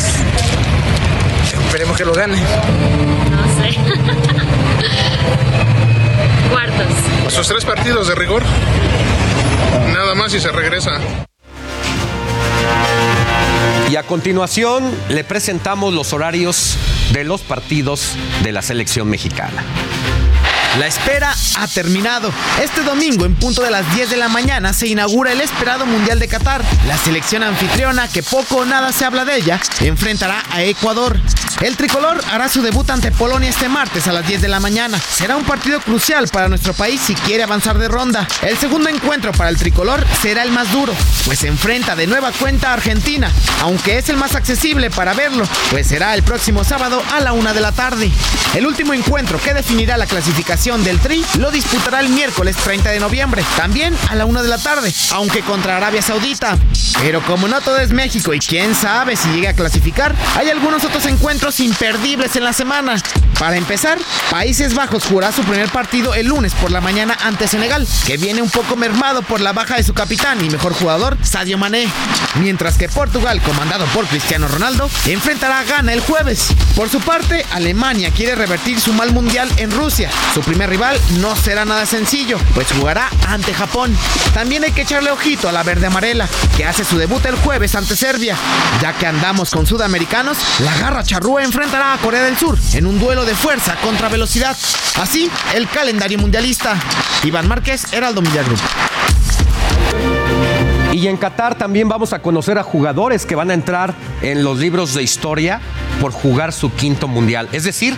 esperemos 1.67 1.97
que 1.97 2.05
lo 2.05 2.13
gane. 2.13 2.41
No 3.29 3.43
sé. 3.61 3.77
Cuartos. 6.49 7.31
Sus 7.31 7.47
tres 7.47 7.63
partidos 7.63 8.07
de 8.07 8.15
rigor. 8.15 8.41
Nada 9.93 10.15
más 10.15 10.33
y 10.33 10.39
se 10.39 10.51
regresa. 10.51 10.99
Y 13.89 13.95
a 13.97 14.03
continuación 14.03 14.95
le 15.09 15.23
presentamos 15.23 15.93
los 15.93 16.13
horarios 16.13 16.77
de 17.11 17.25
los 17.25 17.41
partidos 17.41 18.15
de 18.41 18.51
la 18.53 18.61
selección 18.61 19.09
mexicana. 19.09 19.63
La 20.79 20.87
espera 20.87 21.35
ha 21.57 21.67
terminado. 21.67 22.31
Este 22.63 22.81
domingo, 22.83 23.25
en 23.25 23.35
punto 23.35 23.61
de 23.61 23.71
las 23.71 23.93
10 23.93 24.09
de 24.09 24.15
la 24.15 24.29
mañana, 24.29 24.71
se 24.71 24.87
inaugura 24.87 25.33
el 25.33 25.41
esperado 25.41 25.85
Mundial 25.85 26.17
de 26.17 26.29
Qatar. 26.29 26.63
La 26.87 26.97
selección 26.97 27.43
anfitriona, 27.43 28.07
que 28.07 28.23
poco 28.23 28.57
o 28.57 28.65
nada 28.65 28.93
se 28.93 29.03
habla 29.03 29.25
de 29.25 29.35
ella, 29.35 29.59
enfrentará 29.81 30.41
a 30.49 30.63
Ecuador. 30.63 31.19
El 31.59 31.75
tricolor 31.75 32.23
hará 32.31 32.47
su 32.47 32.61
debut 32.61 32.89
ante 32.89 33.11
Polonia 33.11 33.49
este 33.49 33.67
martes 33.67 34.07
a 34.07 34.13
las 34.13 34.25
10 34.25 34.41
de 34.41 34.47
la 34.47 34.61
mañana. 34.61 34.97
Será 34.97 35.35
un 35.35 35.43
partido 35.43 35.81
crucial 35.81 36.29
para 36.29 36.47
nuestro 36.47 36.73
país 36.73 37.01
si 37.01 37.15
quiere 37.15 37.43
avanzar 37.43 37.77
de 37.77 37.89
ronda. 37.89 38.25
El 38.41 38.57
segundo 38.57 38.89
encuentro 38.89 39.33
para 39.33 39.49
el 39.49 39.57
tricolor 39.57 40.03
será 40.21 40.41
el 40.41 40.51
más 40.51 40.71
duro, 40.71 40.93
pues 41.25 41.39
se 41.39 41.47
enfrenta 41.49 41.95
de 41.95 42.07
nueva 42.07 42.31
cuenta 42.31 42.69
a 42.69 42.73
Argentina, 42.73 43.29
aunque 43.61 43.97
es 43.97 44.09
el 44.09 44.17
más 44.17 44.35
accesible 44.35 44.89
para 44.89 45.13
verlo, 45.13 45.43
pues 45.69 45.87
será 45.87 46.15
el 46.15 46.23
próximo 46.23 46.63
sábado 46.63 47.03
a 47.13 47.19
la 47.19 47.33
una 47.33 47.53
de 47.53 47.61
la 47.61 47.73
tarde. 47.73 48.09
El 48.55 48.65
último 48.65 48.93
encuentro 48.93 49.39
que 49.39 49.53
definirá 49.53 49.97
la 49.97 50.07
clasificación 50.07 50.60
del 50.61 50.99
Tri 50.99 51.25
lo 51.39 51.49
disputará 51.49 52.01
el 52.01 52.09
miércoles 52.09 52.55
30 52.55 52.91
de 52.91 52.99
noviembre, 52.99 53.43
también 53.57 53.95
a 54.09 54.15
la 54.15 54.27
1 54.27 54.43
de 54.43 54.47
la 54.47 54.59
tarde, 54.59 54.93
aunque 55.09 55.41
contra 55.41 55.77
Arabia 55.77 56.03
Saudita. 56.03 56.55
Pero 56.99 57.19
como 57.23 57.47
no 57.47 57.61
todo 57.61 57.77
es 57.79 57.89
México 57.89 58.31
y 58.31 58.37
quién 58.37 58.75
sabe 58.75 59.15
si 59.15 59.27
llega 59.29 59.49
a 59.49 59.53
clasificar, 59.53 60.15
hay 60.37 60.49
algunos 60.51 60.83
otros 60.83 61.07
encuentros 61.07 61.59
imperdibles 61.61 62.35
en 62.35 62.43
la 62.43 62.53
semana. 62.53 63.01
Para 63.39 63.57
empezar, 63.57 63.97
Países 64.29 64.75
Bajos 64.75 65.05
jugará 65.05 65.31
su 65.31 65.41
primer 65.41 65.69
partido 65.69 66.13
el 66.13 66.27
lunes 66.27 66.53
por 66.53 66.69
la 66.69 66.79
mañana 66.79 67.17
ante 67.23 67.47
Senegal, 67.47 67.87
que 68.05 68.17
viene 68.17 68.43
un 68.43 68.51
poco 68.51 68.75
mermado 68.75 69.23
por 69.23 69.41
la 69.41 69.53
baja 69.53 69.77
de 69.77 69.83
su 69.83 69.95
capitán 69.95 70.45
y 70.45 70.49
mejor 70.51 70.73
jugador, 70.73 71.17
Sadio 71.23 71.57
Mané. 71.57 71.87
Mientras 72.35 72.77
que 72.77 72.87
Portugal, 72.87 73.41
comandado 73.41 73.85
por 73.87 74.05
Cristiano 74.05 74.47
Ronaldo, 74.47 74.87
enfrentará 75.07 75.59
a 75.59 75.63
Ghana 75.63 75.91
el 75.91 76.01
jueves. 76.01 76.49
Por 76.75 76.87
su 76.87 76.99
parte, 76.99 77.43
Alemania 77.51 78.11
quiere 78.11 78.35
revertir 78.35 78.79
su 78.79 78.93
mal 78.93 79.11
mundial 79.11 79.49
en 79.57 79.71
Rusia. 79.71 80.11
Su 80.35 80.41
primer 80.51 80.69
rival 80.69 80.99
no 81.21 81.33
será 81.33 81.63
nada 81.63 81.85
sencillo, 81.85 82.37
pues 82.53 82.67
jugará 82.73 83.09
ante 83.25 83.53
Japón. 83.53 83.95
También 84.33 84.65
hay 84.65 84.73
que 84.73 84.81
echarle 84.81 85.09
ojito 85.09 85.47
a 85.47 85.53
la 85.53 85.63
verde 85.63 85.87
amarela, 85.87 86.27
que 86.57 86.65
hace 86.65 86.83
su 86.83 86.97
debut 86.97 87.25
el 87.25 87.37
jueves 87.37 87.73
ante 87.75 87.95
Serbia. 87.95 88.35
Ya 88.81 88.91
que 88.91 89.07
andamos 89.07 89.51
con 89.51 89.65
sudamericanos, 89.65 90.37
la 90.59 90.77
garra 90.77 91.05
charrúa 91.05 91.41
enfrentará 91.41 91.93
a 91.93 91.97
Corea 91.99 92.23
del 92.23 92.37
Sur 92.37 92.59
en 92.73 92.85
un 92.85 92.99
duelo 92.99 93.23
de 93.23 93.33
fuerza 93.33 93.77
contra 93.77 94.09
velocidad. 94.09 94.57
Así, 94.99 95.31
el 95.53 95.69
calendario 95.69 96.17
mundialista. 96.17 96.77
Iván 97.23 97.47
Márquez, 97.47 97.85
Heraldo 97.93 98.21
Media. 98.21 98.43
Y 101.01 101.07
en 101.07 101.17
Qatar 101.17 101.55
también 101.55 101.89
vamos 101.89 102.13
a 102.13 102.21
conocer 102.21 102.59
a 102.59 102.63
jugadores 102.63 103.25
que 103.25 103.33
van 103.33 103.49
a 103.49 103.55
entrar 103.55 103.95
en 104.21 104.43
los 104.43 104.59
libros 104.59 104.93
de 104.93 105.01
historia 105.01 105.59
por 105.99 106.11
jugar 106.11 106.53
su 106.53 106.71
quinto 106.75 107.07
mundial. 107.07 107.49
Es 107.53 107.63
decir, 107.63 107.95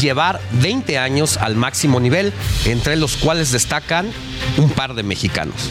llevar 0.00 0.40
20 0.62 0.96
años 0.96 1.38
al 1.38 1.56
máximo 1.56 1.98
nivel, 1.98 2.32
entre 2.64 2.94
los 2.94 3.16
cuales 3.16 3.50
destacan 3.50 4.12
un 4.58 4.70
par 4.70 4.94
de 4.94 5.02
mexicanos. 5.02 5.70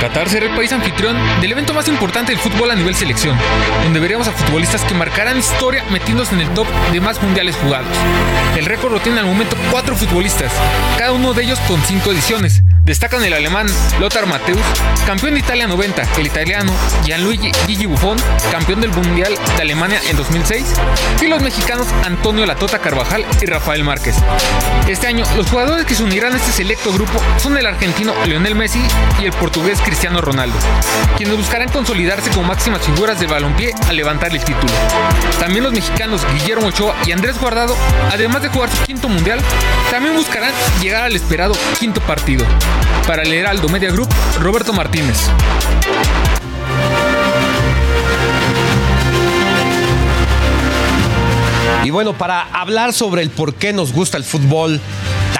Qatar 0.00 0.30
será 0.30 0.46
el 0.46 0.56
país 0.56 0.72
anfitrión 0.72 1.14
del 1.42 1.52
evento 1.52 1.74
más 1.74 1.86
importante 1.88 2.32
del 2.32 2.40
fútbol 2.40 2.70
a 2.70 2.74
nivel 2.74 2.94
selección, 2.94 3.36
donde 3.84 4.00
veremos 4.00 4.26
a 4.26 4.32
futbolistas 4.32 4.82
que 4.84 4.94
marcarán 4.94 5.36
historia 5.36 5.84
metiéndose 5.90 6.34
en 6.34 6.40
el 6.40 6.48
top 6.54 6.66
de 6.92 7.00
más 7.02 7.22
mundiales 7.22 7.56
jugados. 7.56 7.94
El 8.56 8.64
récord 8.64 8.92
lo 8.92 9.00
tienen 9.00 9.18
al 9.18 9.26
momento 9.26 9.54
cuatro 9.70 9.94
futbolistas, 9.94 10.50
cada 10.96 11.12
uno 11.12 11.34
de 11.34 11.42
ellos 11.42 11.58
con 11.68 11.78
cinco 11.82 12.10
ediciones. 12.10 12.62
Destacan 12.88 13.22
el 13.22 13.34
alemán 13.34 13.66
Lothar 14.00 14.24
Matthäus, 14.24 14.62
campeón 15.04 15.34
de 15.34 15.40
Italia 15.40 15.66
90, 15.66 16.04
el 16.16 16.26
italiano 16.26 16.72
Gianluigi 17.04 17.52
Gigi 17.66 17.84
Buffon, 17.84 18.16
campeón 18.50 18.80
del 18.80 18.90
Mundial 18.92 19.34
de 19.56 19.62
Alemania 19.62 20.00
en 20.08 20.16
2006, 20.16 20.64
y 21.20 21.26
los 21.26 21.42
mexicanos 21.42 21.86
Antonio 22.06 22.46
Latota 22.46 22.78
Carvajal 22.78 23.26
y 23.42 23.44
Rafael 23.44 23.84
Márquez. 23.84 24.16
Este 24.88 25.06
año, 25.06 25.26
los 25.36 25.50
jugadores 25.50 25.84
que 25.84 25.94
se 25.94 26.02
unirán 26.02 26.32
a 26.32 26.36
este 26.36 26.50
selecto 26.50 26.90
grupo 26.90 27.20
son 27.36 27.58
el 27.58 27.66
argentino 27.66 28.14
Lionel 28.24 28.54
Messi 28.54 28.80
y 29.20 29.26
el 29.26 29.32
portugués 29.32 29.82
Cristiano 29.82 30.22
Ronaldo, 30.22 30.56
quienes 31.18 31.36
buscarán 31.36 31.68
consolidarse 31.68 32.30
como 32.30 32.48
máximas 32.48 32.80
figuras 32.80 33.20
del 33.20 33.28
balompié 33.28 33.74
al 33.86 33.96
levantar 33.96 34.32
el 34.32 34.42
título. 34.42 34.72
También 35.38 35.62
los 35.62 35.74
mexicanos 35.74 36.22
Guillermo 36.32 36.68
Ochoa 36.68 36.94
y 37.04 37.12
Andrés 37.12 37.38
Guardado, 37.38 37.76
además 38.10 38.40
de 38.40 38.48
jugar 38.48 38.70
su 38.70 38.82
quinto 38.84 39.10
mundial, 39.10 39.40
también 39.90 40.16
buscarán 40.16 40.52
llegar 40.80 41.04
al 41.04 41.14
esperado 41.14 41.52
quinto 41.78 42.00
partido. 42.00 42.46
Para 43.06 43.22
el 43.22 43.32
Heraldo 43.32 43.68
Media 43.68 43.90
Group, 43.90 44.08
Roberto 44.40 44.72
Martínez. 44.72 45.28
Y 51.84 51.90
bueno, 51.90 52.12
para 52.12 52.42
hablar 52.42 52.92
sobre 52.92 53.22
el 53.22 53.30
por 53.30 53.54
qué 53.54 53.72
nos 53.72 53.92
gusta 53.92 54.18
el 54.18 54.24
fútbol 54.24 54.80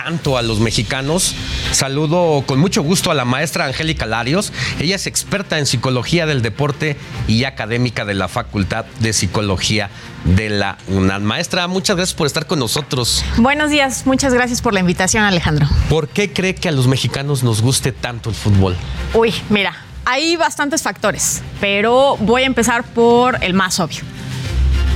tanto 0.08 0.38
a 0.38 0.42
los 0.42 0.58
mexicanos, 0.58 1.34
saludo 1.70 2.42
con 2.46 2.58
mucho 2.58 2.82
gusto 2.82 3.10
a 3.10 3.14
la 3.14 3.26
maestra 3.26 3.66
Angélica 3.66 4.06
Larios. 4.06 4.54
Ella 4.80 4.96
es 4.96 5.06
experta 5.06 5.58
en 5.58 5.66
psicología 5.66 6.24
del 6.24 6.40
deporte 6.40 6.96
y 7.26 7.44
académica 7.44 8.06
de 8.06 8.14
la 8.14 8.26
Facultad 8.26 8.86
de 9.00 9.12
Psicología 9.12 9.90
de 10.24 10.48
la 10.48 10.78
UNAM. 10.86 11.24
Maestra, 11.24 11.68
muchas 11.68 11.96
gracias 11.96 12.16
por 12.16 12.26
estar 12.26 12.46
con 12.46 12.58
nosotros. 12.58 13.22
Buenos 13.36 13.68
días, 13.68 14.06
muchas 14.06 14.32
gracias 14.32 14.62
por 14.62 14.72
la 14.72 14.80
invitación, 14.80 15.24
Alejandro. 15.24 15.68
¿Por 15.90 16.08
qué 16.08 16.32
cree 16.32 16.54
que 16.54 16.70
a 16.70 16.72
los 16.72 16.86
mexicanos 16.86 17.42
nos 17.42 17.60
guste 17.60 17.92
tanto 17.92 18.30
el 18.30 18.34
fútbol? 18.34 18.76
Uy, 19.12 19.34
mira, 19.50 19.76
hay 20.06 20.36
bastantes 20.36 20.80
factores, 20.80 21.42
pero 21.60 22.16
voy 22.16 22.44
a 22.44 22.46
empezar 22.46 22.82
por 22.82 23.44
el 23.44 23.52
más 23.52 23.78
obvio. 23.78 24.00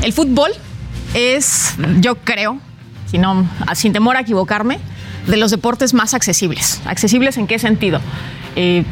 El 0.00 0.14
fútbol 0.14 0.52
es, 1.12 1.74
yo 2.00 2.14
creo, 2.14 2.58
si 3.10 3.18
no, 3.18 3.46
sin 3.74 3.92
temor 3.92 4.16
a 4.16 4.20
equivocarme, 4.20 4.80
de 5.26 5.36
los 5.36 5.50
deportes 5.50 5.94
más 5.94 6.14
accesibles. 6.14 6.80
¿Accesibles 6.84 7.36
en 7.36 7.46
qué 7.46 7.58
sentido? 7.58 8.00
Eh, 8.56 8.84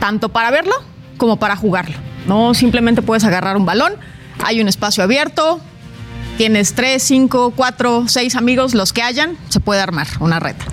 tanto 0.00 0.30
para 0.30 0.50
verlo 0.50 0.74
como 1.16 1.36
para 1.36 1.56
jugarlo. 1.56 1.96
No 2.26 2.54
simplemente 2.54 3.02
puedes 3.02 3.24
agarrar 3.24 3.56
un 3.56 3.66
balón, 3.66 3.94
hay 4.44 4.60
un 4.60 4.68
espacio 4.68 5.04
abierto, 5.04 5.60
tienes 6.36 6.74
tres, 6.74 7.02
cinco, 7.02 7.52
cuatro, 7.54 8.04
seis 8.08 8.36
amigos, 8.36 8.74
los 8.74 8.92
que 8.92 9.02
hayan, 9.02 9.36
se 9.48 9.60
puede 9.60 9.80
armar 9.80 10.06
una 10.20 10.40
reta. 10.40 10.64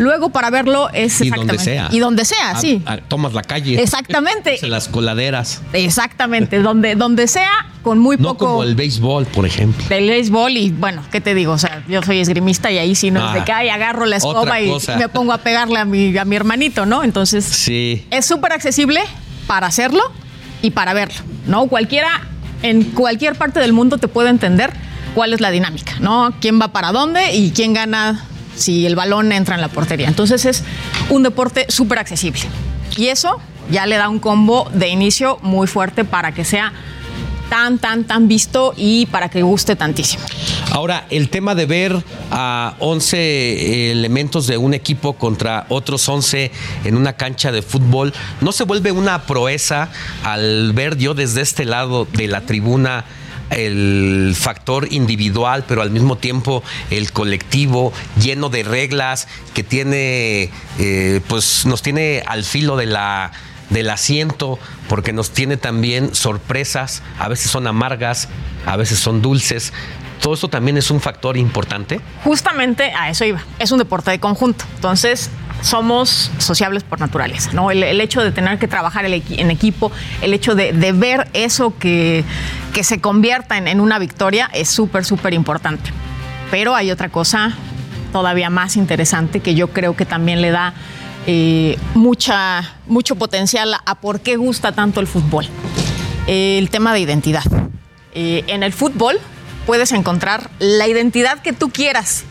Luego 0.00 0.30
para 0.30 0.48
verlo 0.50 0.88
es 0.90 1.20
Y 1.20 1.28
exactamente. 1.28 1.52
donde 1.56 1.58
sea. 1.64 1.88
Y 1.92 1.98
donde 1.98 2.24
sea, 2.24 2.50
Ah, 2.52 2.60
sí. 2.60 2.82
ah, 2.86 2.96
tomas 3.06 3.34
la 3.34 3.42
calle. 3.42 3.80
Exactamente. 3.82 4.58
En 4.64 4.70
las 4.70 4.88
coladeras. 4.88 5.60
Exactamente, 5.74 6.60
donde, 6.60 6.94
donde 6.94 7.28
sea, 7.28 7.50
con 7.82 7.98
muy 7.98 8.16
No 8.16 8.28
poco 8.30 8.46
como 8.46 8.62
el 8.62 8.74
béisbol, 8.74 9.26
por 9.26 9.44
ejemplo. 9.46 9.84
del 9.88 10.08
béisbol 10.08 10.56
y 10.56 10.70
bueno, 10.70 11.02
¿qué 11.12 11.20
te 11.20 11.34
digo? 11.34 11.52
O 11.52 11.58
sea, 11.58 11.82
yo 11.88 12.02
soy 12.02 12.18
esgrimista 12.20 12.70
y 12.70 12.78
ahí 12.78 12.94
sí 12.94 13.10
no 13.10 13.26
es 13.28 13.34
de 13.34 13.40
Ah, 13.40 13.44
que 13.44 13.52
ay, 13.52 13.68
agarro 13.68 14.06
la 14.06 14.16
escoba 14.16 14.60
y 14.60 14.72
me 14.98 15.08
pongo 15.10 15.32
a 15.32 15.38
pegarle 15.38 15.78
a 15.78 15.84
mi, 15.84 16.16
a 16.16 16.24
mi 16.24 16.36
hermanito, 16.36 16.86
¿no? 16.86 17.04
Entonces, 17.04 17.44
Sí. 17.44 18.06
es 18.10 18.24
súper 18.24 18.52
accesible 18.52 19.00
para 19.46 19.66
hacerlo 19.66 20.00
y 20.62 20.70
para 20.70 20.94
verlo, 20.94 21.20
¿no? 21.46 21.66
Cualquiera, 21.66 22.08
en 22.62 22.84
cualquier 22.84 23.34
parte 23.34 23.60
del 23.60 23.72
mundo 23.74 23.98
te 23.98 24.08
puede 24.08 24.30
entender 24.30 24.72
cuál 25.14 25.32
es 25.34 25.40
la 25.40 25.50
dinámica, 25.50 25.94
¿no? 26.00 26.32
¿Quién 26.40 26.60
va 26.60 26.68
para 26.68 26.92
dónde 26.92 27.34
y 27.34 27.50
quién 27.50 27.72
gana 27.74 28.24
si 28.60 28.86
el 28.86 28.94
balón 28.94 29.32
entra 29.32 29.54
en 29.54 29.60
la 29.60 29.68
portería? 29.68 30.08
Entonces 30.08 30.44
es 30.44 30.64
un 31.08 31.22
deporte 31.22 31.66
súper 31.68 31.98
accesible. 31.98 32.42
Y 32.96 33.06
eso 33.06 33.40
ya 33.70 33.86
le 33.86 33.96
da 33.96 34.08
un 34.08 34.18
combo 34.18 34.68
de 34.72 34.88
inicio 34.88 35.38
muy 35.42 35.66
fuerte 35.66 36.04
para 36.04 36.32
que 36.32 36.44
sea 36.44 36.72
tan, 37.48 37.78
tan, 37.78 38.04
tan 38.04 38.28
visto 38.28 38.72
y 38.76 39.06
para 39.06 39.28
que 39.28 39.42
guste 39.42 39.74
tantísimo. 39.76 40.24
Ahora, 40.70 41.06
el 41.10 41.28
tema 41.28 41.54
de 41.54 41.66
ver 41.66 42.04
a 42.30 42.76
11 42.78 43.90
elementos 43.90 44.46
de 44.46 44.56
un 44.56 44.72
equipo 44.72 45.14
contra 45.14 45.66
otros 45.68 46.08
11 46.08 46.52
en 46.84 46.96
una 46.96 47.14
cancha 47.14 47.50
de 47.50 47.62
fútbol, 47.62 48.14
¿no 48.40 48.52
se 48.52 48.64
vuelve 48.64 48.92
una 48.92 49.22
proeza 49.22 49.90
al 50.22 50.72
ver 50.72 50.96
yo 50.96 51.14
desde 51.14 51.40
este 51.40 51.64
lado 51.64 52.06
de 52.12 52.28
la 52.28 52.42
tribuna? 52.42 53.04
El 53.50 54.34
factor 54.38 54.92
individual, 54.92 55.64
pero 55.66 55.82
al 55.82 55.90
mismo 55.90 56.16
tiempo 56.16 56.62
el 56.90 57.12
colectivo 57.12 57.92
lleno 58.20 58.48
de 58.48 58.62
reglas 58.62 59.28
que 59.54 59.62
tiene, 59.62 60.50
eh, 60.78 61.20
pues 61.28 61.66
nos 61.66 61.82
tiene 61.82 62.22
al 62.26 62.44
filo 62.44 62.76
de 62.76 62.86
la 62.86 63.32
del 63.70 63.88
asiento, 63.90 64.58
porque 64.88 65.12
nos 65.12 65.30
tiene 65.30 65.56
también 65.56 66.14
sorpresas, 66.14 67.02
a 67.18 67.28
veces 67.28 67.50
son 67.52 67.68
amargas, 67.68 68.28
a 68.66 68.76
veces 68.76 68.98
son 68.98 69.22
dulces. 69.22 69.72
Todo 70.20 70.34
esto 70.34 70.48
también 70.48 70.76
es 70.76 70.90
un 70.90 71.00
factor 71.00 71.36
importante. 71.36 72.00
Justamente 72.24 72.92
a 72.94 73.10
eso 73.10 73.24
iba. 73.24 73.40
Es 73.58 73.72
un 73.72 73.78
deporte 73.78 74.10
de 74.10 74.20
conjunto. 74.20 74.64
Entonces, 74.74 75.30
somos 75.62 76.30
sociables 76.38 76.82
por 76.82 77.00
naturaleza, 77.00 77.50
¿no? 77.52 77.70
El, 77.70 78.00
hecho 78.00 78.22
de 78.22 78.32
tener 78.32 78.58
que 78.58 78.68
trabajar 78.68 79.04
el 79.04 79.22
en 79.30 79.50
equipo, 79.50 79.92
el 80.22 80.34
hecho 80.34 80.54
de, 80.54 80.72
ver 80.92 81.28
eso 81.32 81.74
que, 81.78 82.24
que 82.72 82.84
se 82.84 83.00
convierta 83.00 83.56
en, 83.58 83.68
en 83.68 83.80
una 83.80 83.98
victoria 83.98 84.50
es 84.52 84.68
súper, 84.68 85.04
súper 85.04 85.34
importante. 85.34 85.90
Pero 86.50 86.74
hay 86.74 86.90
otra 86.90 87.08
cosa 87.08 87.56
todavía 88.12 88.50
más 88.50 88.76
interesante 88.76 89.40
que 89.40 89.54
yo 89.54 89.68
creo 89.68 89.96
que 89.96 90.04
también 90.04 90.42
le 90.42 90.50
da 90.50 90.74
eh, 91.26 91.78
mucha, 91.94 92.76
mucho 92.86 93.16
potencial 93.16 93.74
a 93.84 93.94
por 93.96 94.20
qué 94.20 94.36
gusta 94.36 94.72
tanto 94.72 95.00
el 95.00 95.06
fútbol. 95.06 95.46
El 96.26 96.70
tema 96.70 96.92
de 96.92 97.00
identidad. 97.00 97.44
Eh, 98.14 98.44
en 98.48 98.62
el 98.62 98.72
fútbol 98.72 99.18
puedes 99.70 99.92
encontrar 99.92 100.50
la 100.58 100.88
identidad 100.88 101.38
que 101.42 101.52
tú 101.52 101.70
quieras. 101.70 102.24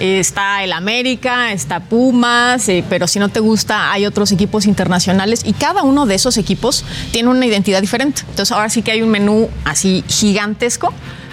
Eh, 0.00 0.18
está 0.20 0.62
el 0.62 0.70
América, 0.74 1.50
está 1.50 1.80
Pumas, 1.80 2.68
eh, 2.68 2.84
pero 2.90 3.06
si 3.06 3.18
no 3.18 3.30
te 3.30 3.40
gusta 3.40 3.90
hay 3.90 4.04
otros 4.04 4.32
equipos 4.32 4.66
internacionales 4.66 5.40
y 5.46 5.54
cada 5.54 5.82
uno 5.82 6.04
de 6.04 6.16
esos 6.16 6.36
equipos 6.36 6.84
tiene 7.10 7.30
una 7.30 7.46
identidad 7.46 7.80
diferente. 7.80 8.20
Entonces 8.28 8.52
ahora 8.52 8.68
sí 8.68 8.82
que 8.82 8.90
hay 8.90 9.00
un 9.00 9.08
menú 9.08 9.48
así 9.64 10.04
gigantesco 10.08 10.92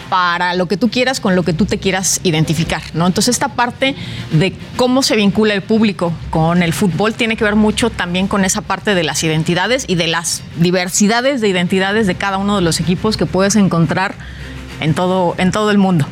para 0.10 0.56
lo 0.56 0.68
que 0.68 0.78
tú 0.78 0.90
quieras 0.90 1.19
con 1.19 1.36
lo 1.36 1.44
que 1.44 1.52
tú 1.52 1.65
te 1.65 1.80
quieras 1.80 2.22
identificar, 2.23 2.82
¿no? 2.94 3.06
Entonces 3.06 3.36
esta 3.36 3.49
parte 3.49 3.94
de 4.32 4.56
cómo 4.78 5.03
se 5.03 5.18
vincula 5.18 5.53
el 5.53 5.64
público 5.64 6.14
con 6.30 6.64
el 6.64 6.72
fútbol 6.72 7.14
tiene 7.14 7.36
que 7.36 7.44
ver 7.44 7.57
mucho 7.57 7.90
también 7.90 8.30
con 8.30 8.45
esa 8.45 8.61
parte 8.61 8.95
de 8.95 9.03
las 9.03 9.22
identidades 9.22 9.84
y 9.90 9.95
de 9.95 10.07
las 10.07 10.44
diversidades 10.56 11.41
de 11.41 11.49
identidades 11.49 12.07
de 12.07 12.15
cada 12.15 12.38
uno 12.38 12.56
de 12.56 12.61
los 12.61 12.80
equipos 12.80 13.18
que 13.18 13.26
puedes 13.26 13.57
encontrar 13.57 14.15
en 14.81 14.93
todo, 14.93 15.35
en 15.37 15.51
todo 15.51 15.71
el 15.71 15.77
mundo. 15.77 16.05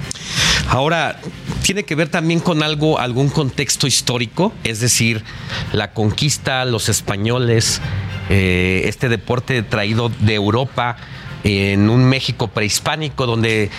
Ahora, 0.69 1.19
tiene 1.63 1.83
que 1.83 1.95
ver 1.95 2.09
también 2.09 2.39
con 2.39 2.63
algo, 2.63 2.99
algún 2.99 3.29
contexto 3.29 3.87
histórico, 3.87 4.53
es 4.63 4.79
decir, 4.79 5.23
la 5.73 5.91
conquista, 5.91 6.63
los 6.65 6.89
españoles, 6.89 7.81
eh, 8.29 8.83
este 8.85 9.09
deporte 9.09 9.63
traído 9.63 10.09
de 10.19 10.35
Europa 10.35 10.97
en 11.43 11.89
un 11.89 12.03
México 12.05 12.47
prehispánico 12.49 13.25
donde 13.25 13.71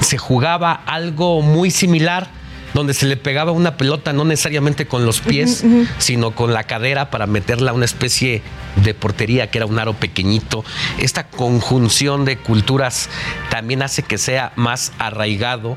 se 0.00 0.18
jugaba 0.18 0.72
algo 0.72 1.42
muy 1.42 1.70
similar 1.70 2.28
donde 2.74 2.94
se 2.94 3.06
le 3.06 3.16
pegaba 3.16 3.52
una 3.52 3.76
pelota 3.76 4.12
no 4.12 4.24
necesariamente 4.24 4.86
con 4.86 5.06
los 5.06 5.20
pies, 5.20 5.64
sino 5.98 6.32
con 6.32 6.52
la 6.52 6.64
cadera 6.64 7.10
para 7.10 7.26
meterla 7.26 7.70
a 7.70 7.74
una 7.74 7.84
especie 7.84 8.42
de 8.84 8.94
portería 8.94 9.50
que 9.50 9.58
era 9.58 9.66
un 9.66 9.78
aro 9.78 9.94
pequeñito. 9.94 10.64
Esta 10.98 11.28
conjunción 11.28 12.24
de 12.24 12.36
culturas 12.38 13.08
también 13.50 13.82
hace 13.82 14.02
que 14.02 14.18
sea 14.18 14.52
más 14.56 14.92
arraigado 14.98 15.76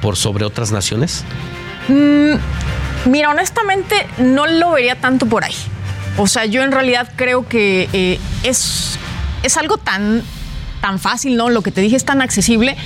por 0.00 0.16
sobre 0.16 0.44
otras 0.44 0.72
naciones. 0.72 1.24
Mm, 1.88 2.34
mira, 3.10 3.30
honestamente 3.30 4.06
no 4.18 4.46
lo 4.46 4.72
vería 4.72 5.00
tanto 5.00 5.26
por 5.26 5.44
ahí. 5.44 5.54
O 6.16 6.26
sea, 6.26 6.46
yo 6.46 6.62
en 6.62 6.72
realidad 6.72 7.12
creo 7.16 7.46
que 7.46 7.88
eh, 7.92 8.18
es, 8.42 8.98
es 9.42 9.56
algo 9.56 9.78
tan, 9.78 10.22
tan 10.80 10.98
fácil, 10.98 11.36
¿no? 11.36 11.48
Lo 11.50 11.62
que 11.62 11.70
te 11.70 11.80
dije 11.80 11.96
es 11.96 12.04
tan 12.04 12.20
accesible 12.20 12.76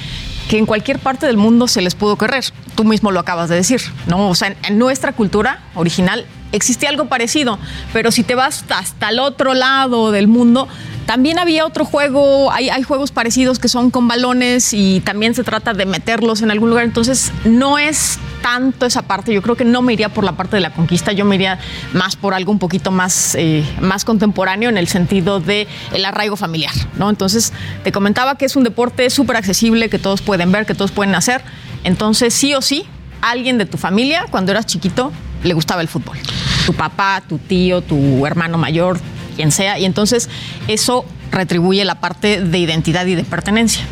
que 0.52 0.58
en 0.58 0.66
cualquier 0.66 0.98
parte 0.98 1.24
del 1.24 1.38
mundo 1.38 1.66
se 1.66 1.80
les 1.80 1.94
pudo 1.94 2.16
correr. 2.16 2.44
Tú 2.74 2.84
mismo 2.84 3.10
lo 3.10 3.20
acabas 3.20 3.48
de 3.48 3.56
decir, 3.56 3.80
¿no? 4.06 4.28
O 4.28 4.34
sea, 4.34 4.48
en, 4.48 4.56
en 4.64 4.78
nuestra 4.78 5.14
cultura 5.14 5.62
original 5.74 6.26
existía 6.52 6.88
algo 6.88 7.06
parecido, 7.06 7.58
pero 7.92 8.10
si 8.10 8.22
te 8.22 8.34
vas 8.34 8.64
hasta 8.68 9.08
el 9.08 9.18
otro 9.18 9.54
lado 9.54 10.12
del 10.12 10.28
mundo, 10.28 10.68
también 11.06 11.38
había 11.38 11.66
otro 11.66 11.84
juego, 11.84 12.52
hay, 12.52 12.82
juegos 12.82 13.10
parecidos 13.10 13.58
que 13.58 13.68
son 13.68 13.90
con 13.90 14.06
balones 14.06 14.72
y 14.72 15.00
también 15.00 15.34
se 15.34 15.42
trata 15.42 15.74
de 15.74 15.84
meterlos 15.84 16.42
en 16.42 16.50
algún 16.50 16.70
lugar, 16.70 16.84
entonces 16.84 17.32
no 17.44 17.78
es 17.78 18.18
tanto 18.40 18.86
esa 18.86 19.02
parte, 19.02 19.32
yo 19.32 19.42
creo 19.42 19.56
que 19.56 19.64
no 19.64 19.82
me 19.82 19.92
iría 19.92 20.08
por 20.08 20.24
la 20.24 20.32
parte 20.32 20.56
de 20.56 20.62
la 20.62 20.70
conquista, 20.70 21.12
yo 21.12 21.24
me 21.24 21.34
iría 21.36 21.58
más 21.92 22.16
por 22.16 22.34
algo 22.34 22.52
un 22.52 22.58
poquito 22.58 22.90
más, 22.90 23.34
eh, 23.34 23.64
más 23.80 24.04
contemporáneo 24.04 24.68
en 24.68 24.78
el 24.78 24.88
sentido 24.88 25.40
de 25.40 25.66
el 25.92 26.04
arraigo 26.04 26.36
familiar, 26.36 26.72
¿no? 26.96 27.10
Entonces 27.10 27.52
te 27.84 27.92
comentaba 27.92 28.36
que 28.36 28.44
es 28.44 28.56
un 28.56 28.64
deporte 28.64 29.10
súper 29.10 29.36
accesible, 29.36 29.88
que 29.88 29.98
todos 29.98 30.22
pueden 30.22 30.50
ver, 30.50 30.66
que 30.66 30.74
todos 30.74 30.92
pueden 30.92 31.14
hacer, 31.14 31.42
entonces 31.84 32.34
sí 32.34 32.54
o 32.54 32.62
sí, 32.62 32.86
alguien 33.20 33.58
de 33.58 33.66
tu 33.66 33.76
familia, 33.76 34.26
cuando 34.30 34.52
eras 34.52 34.66
chiquito, 34.66 35.12
le 35.42 35.54
gustaba 35.54 35.80
el 35.80 35.88
fútbol. 35.88 36.18
Tu 36.66 36.72
papá, 36.74 37.22
tu 37.28 37.38
tío, 37.38 37.80
tu 37.80 38.26
hermano 38.26 38.58
mayor, 38.58 39.00
quien 39.36 39.52
sea. 39.52 39.78
Y 39.78 39.84
entonces 39.84 40.28
eso 40.68 41.04
retribuye 41.30 41.84
la 41.84 41.96
parte 41.96 42.42
de 42.42 42.58
identidad 42.58 43.06
y 43.06 43.14
de 43.14 43.24
pertenencia. 43.24 43.82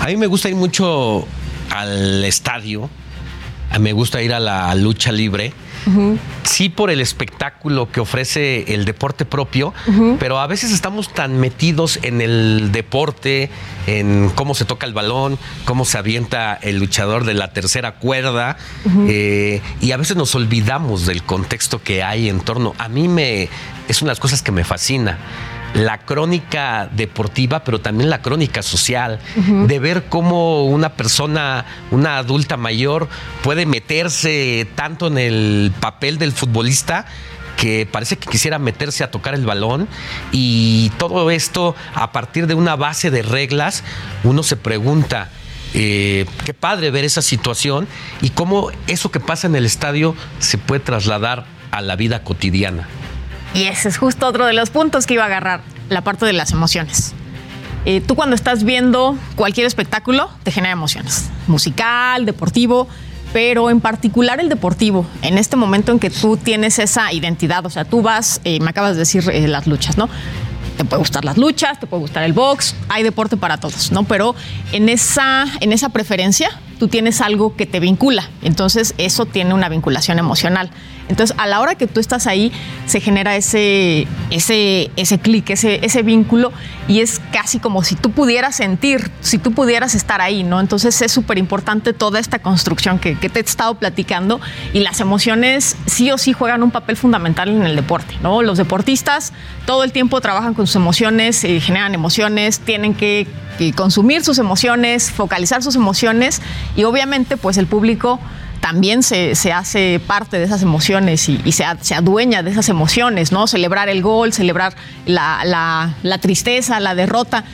A 0.00 0.06
mí 0.06 0.16
me 0.16 0.26
gusta 0.26 0.48
ir 0.48 0.56
mucho 0.56 1.26
al 1.70 2.24
estadio, 2.24 2.90
me 3.78 3.92
gusta 3.92 4.22
ir 4.22 4.34
a 4.34 4.40
la 4.40 4.74
lucha 4.74 5.12
libre. 5.12 5.52
Sí 6.44 6.68
por 6.68 6.90
el 6.90 7.00
espectáculo 7.00 7.90
que 7.90 8.00
ofrece 8.00 8.74
el 8.74 8.84
deporte 8.84 9.24
propio, 9.24 9.72
pero 10.18 10.38
a 10.40 10.46
veces 10.46 10.72
estamos 10.72 11.12
tan 11.12 11.38
metidos 11.38 11.98
en 12.02 12.20
el 12.20 12.72
deporte, 12.72 13.50
en 13.86 14.30
cómo 14.34 14.54
se 14.54 14.64
toca 14.64 14.86
el 14.86 14.92
balón, 14.92 15.38
cómo 15.64 15.84
se 15.84 15.98
avienta 15.98 16.54
el 16.54 16.78
luchador 16.78 17.24
de 17.24 17.34
la 17.34 17.52
tercera 17.52 17.92
cuerda, 17.92 18.56
eh, 19.08 19.60
y 19.80 19.92
a 19.92 19.96
veces 19.96 20.16
nos 20.16 20.34
olvidamos 20.34 21.06
del 21.06 21.22
contexto 21.22 21.82
que 21.82 22.02
hay 22.02 22.28
en 22.28 22.40
torno. 22.40 22.74
A 22.78 22.88
mí 22.88 23.08
me 23.08 23.48
es 23.88 24.02
una 24.02 24.10
de 24.10 24.12
las 24.12 24.20
cosas 24.20 24.42
que 24.42 24.52
me 24.52 24.64
fascina. 24.64 25.18
La 25.74 25.98
crónica 25.98 26.88
deportiva, 26.92 27.62
pero 27.62 27.80
también 27.80 28.10
la 28.10 28.22
crónica 28.22 28.62
social, 28.62 29.20
de 29.36 29.78
ver 29.78 30.06
cómo 30.08 30.64
una 30.64 30.94
persona, 30.94 31.64
una 31.90 32.18
adulta 32.18 32.56
mayor, 32.56 33.08
puede 33.42 33.66
meterse 33.66 34.66
tanto 34.74 35.06
en 35.06 35.18
el 35.18 35.72
papel 35.80 36.18
del 36.18 36.32
futbolista 36.32 37.06
que 37.56 37.86
parece 37.90 38.16
que 38.16 38.28
quisiera 38.28 38.58
meterse 38.58 39.04
a 39.04 39.10
tocar 39.10 39.34
el 39.34 39.44
balón 39.44 39.86
y 40.32 40.90
todo 40.98 41.30
esto 41.30 41.76
a 41.94 42.10
partir 42.10 42.46
de 42.46 42.54
una 42.54 42.74
base 42.74 43.10
de 43.10 43.22
reglas, 43.22 43.84
uno 44.24 44.42
se 44.42 44.56
pregunta, 44.56 45.28
eh, 45.74 46.24
qué 46.44 46.54
padre 46.54 46.90
ver 46.90 47.04
esa 47.04 47.22
situación 47.22 47.86
y 48.22 48.30
cómo 48.30 48.70
eso 48.86 49.10
que 49.10 49.20
pasa 49.20 49.46
en 49.46 49.54
el 49.56 49.66
estadio 49.66 50.16
se 50.38 50.58
puede 50.58 50.80
trasladar 50.80 51.44
a 51.70 51.80
la 51.82 51.96
vida 51.96 52.24
cotidiana. 52.24 52.88
Y 53.54 53.64
ese 53.64 53.88
es 53.88 53.98
justo 53.98 54.26
otro 54.26 54.46
de 54.46 54.52
los 54.52 54.70
puntos 54.70 55.06
que 55.06 55.14
iba 55.14 55.24
a 55.24 55.26
agarrar, 55.26 55.62
la 55.88 56.02
parte 56.02 56.26
de 56.26 56.32
las 56.32 56.52
emociones. 56.52 57.14
Eh, 57.84 58.00
tú 58.00 58.14
cuando 58.14 58.36
estás 58.36 58.64
viendo 58.64 59.16
cualquier 59.36 59.66
espectáculo, 59.66 60.30
te 60.42 60.50
genera 60.52 60.72
emociones. 60.72 61.30
Musical, 61.46 62.26
deportivo, 62.26 62.86
pero 63.32 63.70
en 63.70 63.80
particular 63.80 64.40
el 64.40 64.48
deportivo, 64.48 65.06
en 65.22 65.38
este 65.38 65.56
momento 65.56 65.90
en 65.92 65.98
que 65.98 66.10
tú 66.10 66.36
tienes 66.36 66.78
esa 66.78 67.12
identidad, 67.12 67.64
o 67.64 67.70
sea, 67.70 67.84
tú 67.84 68.02
vas, 68.02 68.40
eh, 68.44 68.60
me 68.60 68.70
acabas 68.70 68.92
de 68.92 69.00
decir 69.00 69.28
eh, 69.32 69.48
las 69.48 69.66
luchas, 69.66 69.96
¿no? 69.96 70.08
te 70.76 70.84
puede 70.86 71.00
gustar 71.00 71.26
las 71.26 71.36
luchas, 71.36 71.78
te 71.78 71.86
puede 71.86 72.00
gustar 72.00 72.22
el 72.22 72.32
box, 72.32 72.74
hay 72.88 73.02
deporte 73.02 73.36
para 73.36 73.58
todos, 73.58 73.92
¿no? 73.92 74.04
Pero 74.04 74.34
en 74.72 74.88
esa, 74.88 75.44
en 75.60 75.72
esa 75.72 75.90
preferencia 75.90 76.48
tú 76.80 76.88
tienes 76.88 77.20
algo 77.20 77.54
que 77.56 77.66
te 77.66 77.78
vincula. 77.78 78.30
Entonces 78.40 78.94
eso 78.96 79.26
tiene 79.26 79.52
una 79.52 79.68
vinculación 79.68 80.18
emocional. 80.18 80.70
Entonces 81.10 81.36
a 81.38 81.46
la 81.46 81.60
hora 81.60 81.74
que 81.74 81.86
tú 81.86 82.00
estás 82.00 82.26
ahí 82.26 82.52
se 82.86 83.00
genera 83.00 83.36
ese, 83.36 84.06
ese, 84.30 84.90
ese 84.96 85.18
clic, 85.18 85.50
ese, 85.50 85.84
ese 85.84 86.02
vínculo 86.02 86.52
y 86.88 87.00
es 87.00 87.20
casi 87.32 87.58
como 87.58 87.82
si 87.82 87.96
tú 87.96 88.12
pudieras 88.12 88.56
sentir, 88.56 89.10
si 89.20 89.36
tú 89.36 89.52
pudieras 89.52 89.94
estar 89.94 90.20
ahí, 90.22 90.42
¿no? 90.42 90.58
Entonces 90.58 91.02
es 91.02 91.12
súper 91.12 91.36
importante 91.36 91.92
toda 91.92 92.18
esta 92.18 92.38
construcción 92.38 92.98
que, 92.98 93.18
que, 93.18 93.28
te 93.28 93.40
he 93.40 93.42
estado 93.42 93.74
platicando 93.74 94.40
y 94.72 94.80
las 94.80 95.00
emociones 95.00 95.76
sí 95.86 96.10
o 96.10 96.16
sí 96.16 96.32
juegan 96.32 96.62
un 96.62 96.70
papel 96.70 96.96
fundamental 96.96 97.48
en 97.48 97.62
el 97.62 97.76
deporte, 97.76 98.14
¿no? 98.22 98.40
Los 98.40 98.56
deportistas 98.56 99.32
todo 99.66 99.84
el 99.84 99.92
tiempo 99.92 100.20
trabajan 100.20 100.54
con 100.54 100.66
sus 100.66 100.76
emociones, 100.76 101.44
eh, 101.44 101.60
generan 101.60 101.94
emociones, 101.94 102.60
tienen 102.60 102.94
que 102.94 103.26
consumir 103.76 104.24
sus 104.24 104.38
emociones, 104.38 105.10
focalizar 105.10 105.62
sus 105.62 105.76
emociones 105.76 106.40
y 106.76 106.84
obviamente 106.84 107.36
pues 107.36 107.56
el 107.58 107.66
público 107.66 108.20
también 108.60 109.02
se, 109.02 109.32
hace 109.52 110.00
parte 110.06 110.38
de 110.38 110.44
esas 110.44 110.62
emociones 110.62 111.28
y, 111.28 111.52
se, 111.52 111.64
adueña 111.94 112.42
de 112.42 112.50
esas 112.50 112.68
emociones, 112.68 113.32
¿no? 113.32 113.46
Celebrar 113.46 113.88
el 113.88 114.02
gol, 114.02 114.32
celebrar 114.32 114.74
la, 115.06 115.94
tristeza, 116.20 116.78
la 116.78 116.94
derrota. 116.94 117.44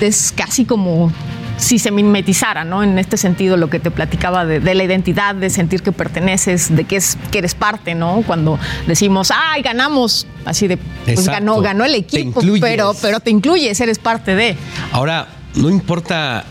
Es 0.00 0.34
casi 0.36 0.64
como 0.64 1.12
si 1.56 1.78
se 1.78 1.92
mimetizara, 1.92 2.64
¿no? 2.64 2.82
En 2.82 2.98
este 2.98 3.16
sentido, 3.16 3.56
lo 3.56 3.70
que 3.70 3.78
te 3.78 3.92
platicaba 3.92 4.44
de, 4.44 4.74
la 4.74 4.84
identidad, 4.84 5.36
de 5.36 5.50
sentir 5.50 5.82
que 5.82 5.92
perteneces, 5.92 6.74
de 6.74 6.84
que, 6.84 6.96
es, 6.96 7.16
que 7.30 7.38
eres 7.38 7.54
parte, 7.54 7.94
¿no? 7.94 8.22
Cuando 8.26 8.58
decimos, 8.88 9.30
¡ay, 9.30 9.62
ganamos! 9.62 10.26
Así 10.44 10.66
de, 10.66 10.76
pues 10.76 11.26
ganó, 11.26 11.60
ganó 11.60 11.84
el 11.84 11.94
equipo, 11.94 12.42
pero, 12.60 12.92
pero 13.00 13.20
te 13.20 13.30
incluyes, 13.30 13.80
eres 13.80 14.00
parte 14.00 14.34
de. 14.34 14.56
Ahora, 14.92 15.28
no 15.54 15.70
importa 15.70 16.44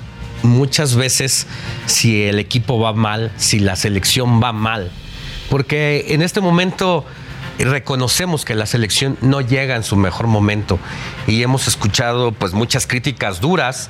muchas 0.44 0.96
veces 0.96 1.48
si 1.86 2.24
el 2.24 2.40
equipo 2.40 2.80
va 2.80 2.94
mal, 2.94 3.32
si 3.38 3.60
la 3.60 3.76
selección 3.76 4.42
va 4.42 4.54
mal, 4.54 4.92
porque 5.50 6.06
en 6.10 6.22
este 6.22 6.42
momento 6.42 7.06
reconocemos 7.60 8.46
que 8.46 8.56
la 8.56 8.66
selección 8.66 9.18
no 9.22 9.42
llega 9.42 9.76
en 9.76 9.84
su 9.84 9.96
mejor 9.96 10.28
momento. 10.28 10.80
Y 11.28 11.44
hemos 11.44 11.68
escuchado 11.68 12.32
pues 12.32 12.54
muchas 12.54 12.88
críticas 12.88 13.42
duras 13.42 13.90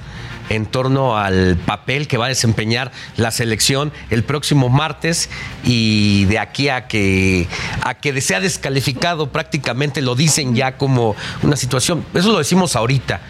en 0.50 0.66
torno 0.66 1.18
al 1.18 1.56
papel 1.56 2.08
que 2.08 2.18
va 2.18 2.26
a 2.26 2.30
desempeñar 2.30 2.92
la 3.16 3.32
selección 3.32 3.94
el 4.10 4.24
próximo 4.24 4.68
martes 4.68 5.30
y 5.64 6.26
de 6.26 6.38
aquí 6.38 6.68
a 6.68 6.88
que 6.88 7.48
a 7.82 7.94
que 7.94 8.20
sea 8.20 8.42
descalificado 8.42 9.32
prácticamente 9.32 10.02
lo 10.02 10.16
dicen 10.16 10.54
ya 10.54 10.78
como 10.78 11.16
una 11.42 11.56
situación. 11.56 12.06
Eso 12.14 12.32
lo 12.32 12.40
decimos 12.40 12.76
ahorita 12.76 13.22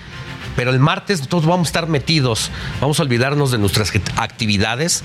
pero 0.55 0.71
el 0.71 0.80
martes 0.80 1.27
todos 1.27 1.45
vamos 1.45 1.67
a 1.67 1.69
estar 1.69 1.88
metidos, 1.88 2.51
vamos 2.81 2.99
a 2.99 3.03
olvidarnos 3.03 3.51
de 3.51 3.57
nuestras 3.57 3.91
actividades, 4.17 5.03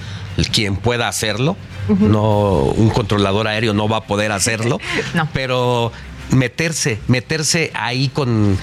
quien 0.53 0.77
pueda 0.77 1.09
hacerlo, 1.09 1.57
no 1.89 2.61
un 2.61 2.91
controlador 2.91 3.49
aéreo 3.49 3.75
no 3.75 3.89
va 3.89 3.99
a 3.99 4.05
poder 4.05 4.33
hacerlo, 4.33 4.79
pero 5.33 5.93
meterse, 6.31 6.99
meterse 7.09 7.71
ahí 7.75 8.09
con 8.09 8.59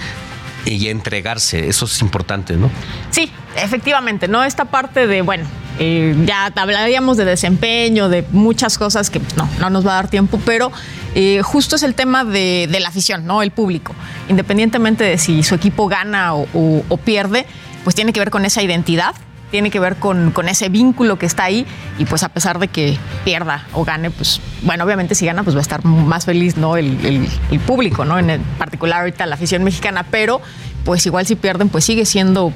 y 0.66 0.88
entregarse, 0.88 1.68
eso 1.68 1.86
es 1.86 2.00
importante, 2.02 2.56
¿no? 2.56 2.70
Sí, 3.10 3.30
efectivamente, 3.56 4.28
¿no? 4.28 4.44
Esta 4.44 4.66
parte 4.66 5.06
de, 5.06 5.22
bueno, 5.22 5.46
eh, 5.78 6.14
ya 6.26 6.52
hablaríamos 6.54 7.16
de 7.16 7.24
desempeño, 7.24 8.08
de 8.08 8.24
muchas 8.32 8.76
cosas 8.76 9.08
que 9.08 9.20
no, 9.36 9.48
no 9.60 9.70
nos 9.70 9.86
va 9.86 9.92
a 9.92 9.94
dar 9.94 10.08
tiempo, 10.08 10.40
pero 10.44 10.72
eh, 11.14 11.40
justo 11.42 11.76
es 11.76 11.82
el 11.82 11.94
tema 11.94 12.24
de, 12.24 12.68
la 12.78 12.88
afición, 12.88 13.24
¿no? 13.26 13.42
El 13.42 13.50
público. 13.50 13.94
Independientemente 14.28 15.02
de 15.02 15.16
si 15.16 15.42
su 15.42 15.54
equipo 15.54 15.88
gana 15.88 16.34
o, 16.34 16.96
pierde, 17.04 17.46
pues 17.84 17.94
tiene 17.94 18.12
que 18.12 18.20
ver 18.20 18.30
con 18.30 18.44
esa 18.44 18.62
identidad, 18.62 19.14
tiene 19.50 19.70
que 19.70 19.80
ver 19.80 19.96
con, 19.96 20.32
ese 20.48 20.68
vínculo 20.68 21.18
que 21.18 21.26
está 21.26 21.44
ahí 21.44 21.66
y 21.98 22.04
pues 22.04 22.22
a 22.22 22.28
pesar 22.28 22.58
de 22.58 22.68
que 22.68 22.98
pierda 23.24 23.66
o 23.72 23.84
gane, 23.84 24.10
pues 24.10 24.40
bueno, 24.62 24.84
obviamente 24.84 25.14
si 25.14 25.26
gana 25.26 25.42
pues 25.42 25.54
va 25.54 25.60
a 25.60 25.62
estar 25.62 25.84
más 25.84 26.24
feliz, 26.24 26.56
¿no? 26.56 26.76
El, 26.76 27.28
público, 27.66 28.04
¿no? 28.04 28.18
En 28.18 28.40
particular 28.58 29.00
ahorita 29.00 29.26
la 29.26 29.34
afición 29.34 29.64
mexicana, 29.64 30.06
pero 30.10 30.40
pues 30.84 31.04
igual 31.06 31.26
si 31.26 31.36
pierden 31.36 31.68
pues 31.68 31.84
sigue 31.84 32.04
siendo 32.04 32.52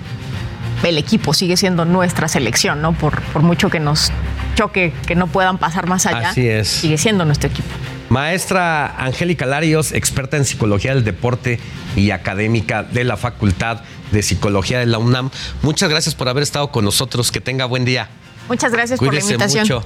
el 0.82 0.96
equipo 0.96 1.34
sigue 1.34 1.56
siendo 1.56 1.84
nuestra 1.84 2.28
selección, 2.28 2.80
¿no? 2.80 2.92
Por, 2.92 3.20
por 3.20 3.42
mucho 3.42 3.68
que 3.68 3.80
nos 3.80 4.12
choque, 4.54 4.92
que 5.06 5.14
no 5.14 5.26
puedan 5.26 5.58
pasar 5.58 5.86
más 5.86 6.06
allá, 6.06 6.30
Así 6.30 6.48
es. 6.48 6.68
sigue 6.68 6.98
siendo 6.98 7.24
nuestro 7.24 7.50
equipo. 7.50 7.68
Maestra 8.10 8.96
Angélica 8.98 9.46
Larios, 9.46 9.92
experta 9.92 10.36
en 10.36 10.44
psicología 10.44 10.94
del 10.94 11.04
deporte 11.04 11.60
y 11.94 12.10
académica 12.10 12.82
de 12.82 13.04
la 13.04 13.16
Facultad 13.16 13.82
de 14.12 14.22
Psicología 14.22 14.78
de 14.78 14.86
la 14.86 14.98
UNAM. 14.98 15.30
Muchas 15.62 15.90
gracias 15.90 16.14
por 16.14 16.28
haber 16.28 16.42
estado 16.42 16.70
con 16.70 16.84
nosotros. 16.84 17.30
Que 17.30 17.40
tenga 17.40 17.64
buen 17.64 17.84
día. 17.84 18.08
Muchas 18.48 18.72
gracias 18.72 18.98
por 18.98 19.12
la 19.12 19.20
invitación. 19.20 19.62
Mucho 19.62 19.84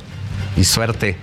y 0.57 0.65
suerte. 0.65 1.17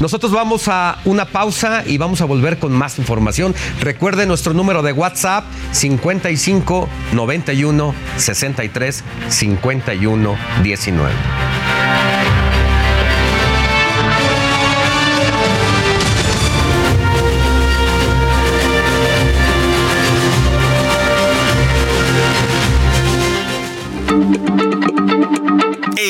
Nosotros 0.00 0.32
vamos 0.32 0.66
a 0.68 0.98
una 1.04 1.26
pausa 1.26 1.84
y 1.86 1.98
vamos 1.98 2.20
a 2.20 2.24
volver 2.24 2.58
con 2.58 2.72
más 2.72 2.98
información. 2.98 3.54
Recuerde 3.80 4.26
nuestro 4.26 4.52
número 4.52 4.82
de 4.82 4.92
WhatsApp 4.92 5.44
55 5.70 6.88
91 7.12 7.94
63 8.16 9.04
51 9.28 10.36
19. 10.62 12.43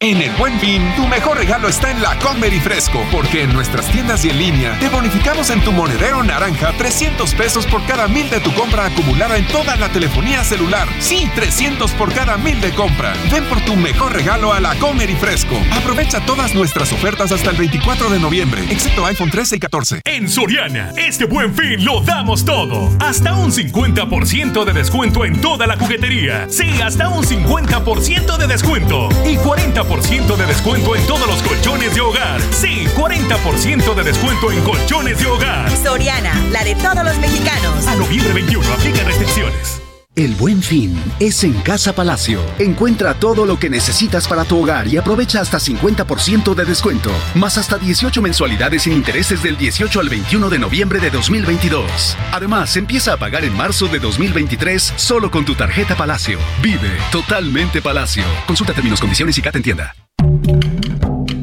En 0.00 0.20
el 0.20 0.30
Buen 0.32 0.58
Fin, 0.58 0.82
tu 0.96 1.06
mejor 1.06 1.38
regalo 1.38 1.68
está 1.68 1.90
en 1.90 2.02
la 2.02 2.18
Comer 2.18 2.52
y 2.52 2.60
Fresco, 2.60 3.02
porque 3.12 3.42
en 3.42 3.52
nuestras 3.52 3.86
tiendas 3.90 4.24
y 4.24 4.30
en 4.30 4.38
línea 4.38 4.76
te 4.80 4.88
bonificamos 4.88 5.50
en 5.50 5.62
tu 5.62 5.72
monedero 5.72 6.22
naranja 6.22 6.72
300 6.76 7.32
pesos 7.34 7.66
por 7.66 7.84
cada 7.86 8.08
mil 8.08 8.28
de 8.28 8.40
tu 8.40 8.52
compra 8.54 8.86
acumulada 8.86 9.36
en 9.38 9.46
toda 9.46 9.76
la 9.76 9.88
telefonía 9.90 10.42
celular. 10.42 10.88
Sí, 11.00 11.30
300 11.34 11.90
por 11.92 12.12
cada 12.12 12.36
mil 12.36 12.60
de 12.60 12.70
compra. 12.72 13.14
Ven 13.30 13.44
por 13.44 13.60
tu 13.60 13.76
mejor 13.76 14.12
regalo 14.12 14.52
a 14.52 14.60
la 14.60 14.74
Comer 14.76 15.08
y 15.10 15.14
Fresco. 15.14 15.56
Aprovecha 15.72 16.20
todas 16.26 16.54
nuestras 16.54 16.92
ofertas 16.92 17.32
hasta 17.32 17.50
el 17.50 17.56
24 17.56 18.10
de 18.10 18.18
noviembre, 18.18 18.62
excepto 18.70 19.06
iPhone 19.06 19.30
13 19.30 19.56
y 19.56 19.60
14. 19.60 20.00
En 20.04 20.28
Soriana, 20.28 20.92
este 20.96 21.24
Buen 21.24 21.54
Fin 21.54 21.84
lo 21.84 22.00
damos 22.00 22.44
todo. 22.44 22.90
Hasta 23.00 23.34
un 23.34 23.52
50% 23.52 24.64
de 24.64 24.72
descuento 24.72 25.24
en 25.24 25.40
toda 25.40 25.66
la 25.66 25.76
juguetería. 25.76 26.46
Sí, 26.50 26.80
hasta 26.82 27.08
un 27.08 27.24
50% 27.24 28.36
de 28.36 28.46
descuento 28.46 29.08
y 29.24 29.36
40% 29.36 29.83
de 29.84 30.46
descuento 30.46 30.96
en 30.96 31.06
todos 31.06 31.26
los 31.26 31.42
colchones 31.42 31.94
de 31.94 32.00
hogar. 32.00 32.40
Sí, 32.50 32.86
40% 32.96 33.94
de 33.94 34.02
descuento 34.02 34.50
en 34.50 34.60
colchones 34.62 35.18
de 35.18 35.26
hogar. 35.26 35.70
Soriana, 35.76 36.32
la 36.50 36.64
de 36.64 36.74
todos 36.74 37.04
los 37.04 37.18
mexicanos. 37.18 37.86
A 37.86 37.94
noviembre 37.94 38.32
21, 38.32 38.72
aplica 38.72 39.04
restricciones. 39.04 39.83
El 40.16 40.36
buen 40.36 40.62
fin 40.62 40.96
es 41.18 41.42
en 41.42 41.54
Casa 41.62 41.92
Palacio. 41.92 42.40
Encuentra 42.60 43.14
todo 43.14 43.46
lo 43.46 43.58
que 43.58 43.68
necesitas 43.68 44.28
para 44.28 44.44
tu 44.44 44.62
hogar 44.62 44.86
y 44.86 44.96
aprovecha 44.96 45.40
hasta 45.40 45.58
50% 45.58 46.54
de 46.54 46.64
descuento, 46.64 47.10
más 47.34 47.58
hasta 47.58 47.78
18 47.78 48.22
mensualidades 48.22 48.82
sin 48.82 48.92
intereses 48.92 49.42
del 49.42 49.56
18 49.56 49.98
al 49.98 50.08
21 50.08 50.50
de 50.50 50.58
noviembre 50.60 51.00
de 51.00 51.10
2022. 51.10 52.16
Además, 52.30 52.76
empieza 52.76 53.14
a 53.14 53.16
pagar 53.16 53.44
en 53.44 53.56
marzo 53.56 53.88
de 53.88 53.98
2023 53.98 54.94
solo 54.94 55.32
con 55.32 55.44
tu 55.44 55.56
tarjeta 55.56 55.96
Palacio. 55.96 56.38
Vive 56.62 56.96
totalmente 57.10 57.82
Palacio. 57.82 58.22
Consulta 58.46 58.72
términos, 58.72 59.00
condiciones 59.00 59.36
y 59.38 59.42
CAT 59.42 59.56
en 59.56 59.62
tienda. 59.64 59.96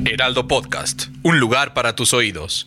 Heraldo 0.05 0.47
Podcast, 0.47 1.07
un 1.23 1.41
lugar 1.41 1.73
para 1.73 1.97
tus 1.97 2.13
oídos. 2.13 2.65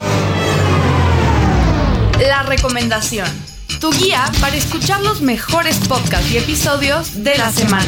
La 2.20 2.42
recomendación 2.42 3.26
tu 3.78 3.90
guía 3.92 4.30
para 4.40 4.56
escuchar 4.56 5.00
los 5.02 5.20
mejores 5.20 5.78
podcasts 5.88 6.30
y 6.30 6.38
episodios 6.38 7.24
de 7.24 7.36
la 7.36 7.50
semana. 7.50 7.86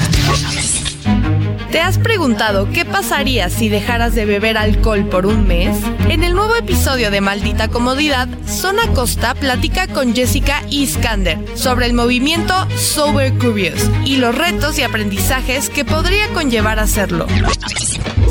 ¿Te 1.71 1.81
has 1.81 1.99
preguntado 1.99 2.71
qué 2.73 2.85
pasaría 2.85 3.51
si 3.51 3.69
dejaras 3.69 4.15
de 4.15 4.25
beber 4.25 4.57
alcohol 4.57 5.07
por 5.09 5.27
un 5.27 5.47
mes? 5.47 5.77
En 6.09 6.25
el 6.25 6.35
nuevo 6.35 6.55
episodio 6.57 7.11
de 7.11 7.21
Maldita 7.21 7.69
Comodidad, 7.69 8.29
Zona 8.47 8.87
Costa 8.95 9.35
platica 9.35 9.87
con 9.87 10.15
Jessica 10.15 10.63
Iskander 10.71 11.39
sobre 11.55 11.87
el 11.87 11.93
movimiento 11.93 12.55
Sober 12.77 13.35
Curious 13.35 13.91
y 14.05 14.17
los 14.17 14.35
retos 14.35 14.79
y 14.79 14.83
aprendizajes 14.83 15.69
que 15.69 15.85
podría 15.85 16.29
conllevar 16.33 16.79
hacerlo. 16.79 17.27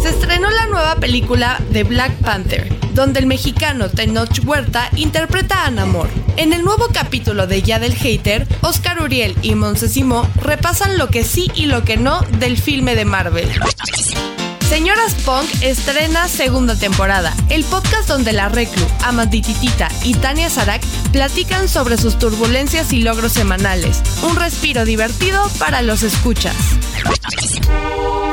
Se 0.05 0.11
estrenó 0.11 0.51
la 0.51 0.67
nueva 0.67 0.97
película 0.97 1.59
de 1.71 1.83
Black 1.83 2.13
Panther, 2.17 2.71
donde 2.93 3.19
el 3.19 3.25
mexicano 3.25 3.89
Tenoch 3.89 4.39
Huerta 4.45 4.87
interpreta 4.95 5.65
a 5.65 5.71
Namor. 5.71 6.07
En 6.37 6.53
el 6.53 6.63
nuevo 6.63 6.89
capítulo 6.93 7.47
de 7.47 7.63
Ya 7.63 7.79
del 7.79 7.95
Hater, 7.95 8.47
Oscar 8.61 9.01
Uriel 9.01 9.35
y 9.41 9.55
Monsesimo 9.55 10.29
repasan 10.35 10.99
lo 10.99 11.07
que 11.07 11.23
sí 11.23 11.49
y 11.55 11.65
lo 11.65 11.83
que 11.83 11.97
no 11.97 12.21
del 12.37 12.59
filme 12.59 12.95
de 12.95 13.05
Marvel. 13.05 13.49
Señoras 14.69 15.13
Punk 15.25 15.47
estrena 15.61 16.27
segunda 16.27 16.75
temporada, 16.75 17.33
el 17.49 17.63
podcast 17.65 18.09
donde 18.09 18.33
la 18.33 18.49
Reclu, 18.49 18.83
Amadititita 19.03 19.89
y 20.03 20.15
Tania 20.15 20.49
Sarak 20.49 20.81
platican 21.11 21.69
sobre 21.69 21.97
sus 21.97 22.17
turbulencias 22.17 22.91
y 22.91 23.01
logros 23.01 23.33
semanales. 23.33 24.01
Un 24.23 24.35
respiro 24.35 24.83
divertido 24.83 25.47
para 25.59 25.83
los 25.83 26.01
escuchas. 26.01 26.55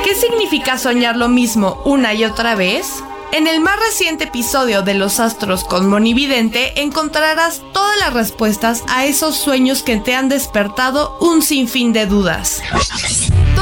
¿Qué 0.05 0.15
significa 0.15 0.79
soñar 0.79 1.17
lo 1.17 1.29
mismo 1.29 1.83
una 1.85 2.15
y 2.15 2.25
otra 2.25 2.55
vez? 2.55 2.87
En 3.33 3.47
el 3.47 3.61
más 3.61 3.79
reciente 3.79 4.25
episodio 4.25 4.83
de 4.83 4.95
Los 4.95 5.21
Astros 5.21 5.65
con 5.65 5.87
Monividente 5.87 6.81
encontrarás 6.81 7.61
todas 7.73 7.99
las 7.99 8.13
respuestas 8.15 8.85
a 8.89 9.05
esos 9.05 9.37
sueños 9.37 9.83
que 9.83 9.99
te 9.99 10.15
han 10.15 10.29
despertado 10.31 11.17
un 11.21 11.43
sinfín 11.43 11.93
de 11.93 12.07
dudas. 12.07 12.63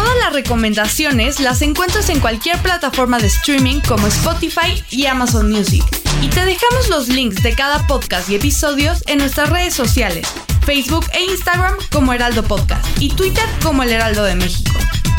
Todas 0.03 0.17
las 0.17 0.33
recomendaciones 0.33 1.41
las 1.41 1.61
encuentras 1.61 2.09
en 2.09 2.21
cualquier 2.21 2.57
plataforma 2.63 3.19
de 3.19 3.27
streaming 3.27 3.81
como 3.81 4.07
Spotify 4.07 4.83
y 4.89 5.05
Amazon 5.05 5.51
Music. 5.51 5.85
Y 6.23 6.29
te 6.29 6.43
dejamos 6.47 6.89
los 6.89 7.09
links 7.09 7.43
de 7.43 7.55
cada 7.55 7.87
podcast 7.87 8.31
y 8.31 8.37
episodios 8.37 9.05
en 9.09 9.19
nuestras 9.19 9.51
redes 9.51 9.75
sociales, 9.75 10.27
Facebook 10.65 11.05
e 11.13 11.25
Instagram 11.25 11.75
como 11.93 12.15
Heraldo 12.15 12.43
Podcast 12.45 12.83
y 12.99 13.11
Twitter 13.11 13.45
como 13.63 13.83
El 13.83 13.93
Heraldo 13.93 14.25
de 14.25 14.37
México. 14.37 14.73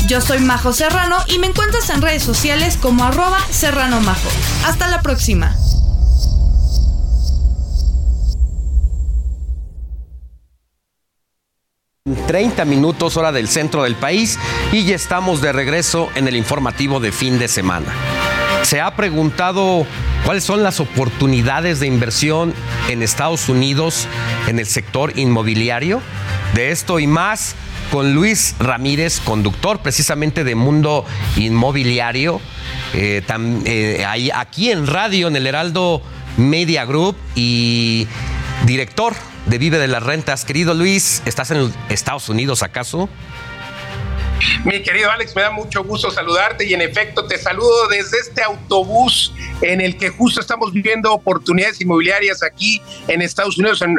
Yo 0.07 0.19
soy 0.19 0.39
Majo 0.39 0.73
Serrano 0.73 1.17
y 1.27 1.37
me 1.37 1.45
encuentras 1.45 1.91
en 1.91 2.01
redes 2.01 2.23
sociales 2.23 2.79
como 2.81 3.03
arroba 3.03 3.39
serrano 3.51 4.01
majo. 4.01 4.29
Hasta 4.65 4.87
la 4.87 5.03
próxima. 5.03 5.55
30 12.09 12.65
minutos 12.65 13.15
hora 13.15 13.31
del 13.31 13.47
centro 13.47 13.83
del 13.83 13.93
país 13.93 14.39
y 14.71 14.85
ya 14.85 14.95
estamos 14.95 15.39
de 15.39 15.51
regreso 15.51 16.09
en 16.15 16.27
el 16.27 16.35
informativo 16.35 16.99
de 16.99 17.11
fin 17.11 17.37
de 17.37 17.47
semana. 17.47 17.93
Se 18.63 18.81
ha 18.81 18.95
preguntado 18.95 19.85
cuáles 20.25 20.43
son 20.43 20.63
las 20.63 20.79
oportunidades 20.79 21.79
de 21.79 21.85
inversión 21.85 22.55
en 22.89 23.03
Estados 23.03 23.49
Unidos 23.49 24.07
en 24.47 24.57
el 24.57 24.65
sector 24.65 25.15
inmobiliario. 25.15 26.01
De 26.55 26.71
esto 26.71 26.97
y 26.97 27.05
más 27.05 27.53
con 27.91 28.15
Luis 28.15 28.55
Ramírez, 28.57 29.19
conductor 29.19 29.83
precisamente 29.83 30.43
de 30.43 30.55
Mundo 30.55 31.05
Inmobiliario, 31.35 32.41
eh, 32.95 33.21
eh, 33.65 34.31
aquí 34.33 34.71
en 34.71 34.87
radio, 34.87 35.27
en 35.27 35.35
el 35.35 35.45
Heraldo 35.45 36.01
Media 36.35 36.83
Group 36.85 37.15
y 37.35 38.07
director 38.65 39.13
de 39.45 39.57
Vive 39.57 39.77
de 39.77 39.87
las 39.87 40.03
Rentas. 40.03 40.45
Querido 40.45 40.73
Luis, 40.73 41.21
¿estás 41.25 41.51
en 41.51 41.73
Estados 41.89 42.29
Unidos 42.29 42.63
acaso? 42.63 43.09
Mi 44.65 44.81
querido 44.81 45.11
Alex, 45.11 45.35
me 45.35 45.43
da 45.43 45.51
mucho 45.51 45.83
gusto 45.83 46.09
saludarte 46.09 46.65
y 46.65 46.73
en 46.73 46.81
efecto 46.81 47.25
te 47.25 47.37
saludo 47.37 47.87
desde 47.89 48.19
este 48.19 48.41
autobús 48.41 49.33
en 49.61 49.81
el 49.81 49.97
que 49.97 50.09
justo 50.09 50.41
estamos 50.41 50.73
viviendo 50.73 51.13
oportunidades 51.13 51.79
inmobiliarias 51.79 52.41
aquí 52.41 52.81
en 53.07 53.21
Estados 53.21 53.57
Unidos, 53.57 53.81
en, 53.81 53.97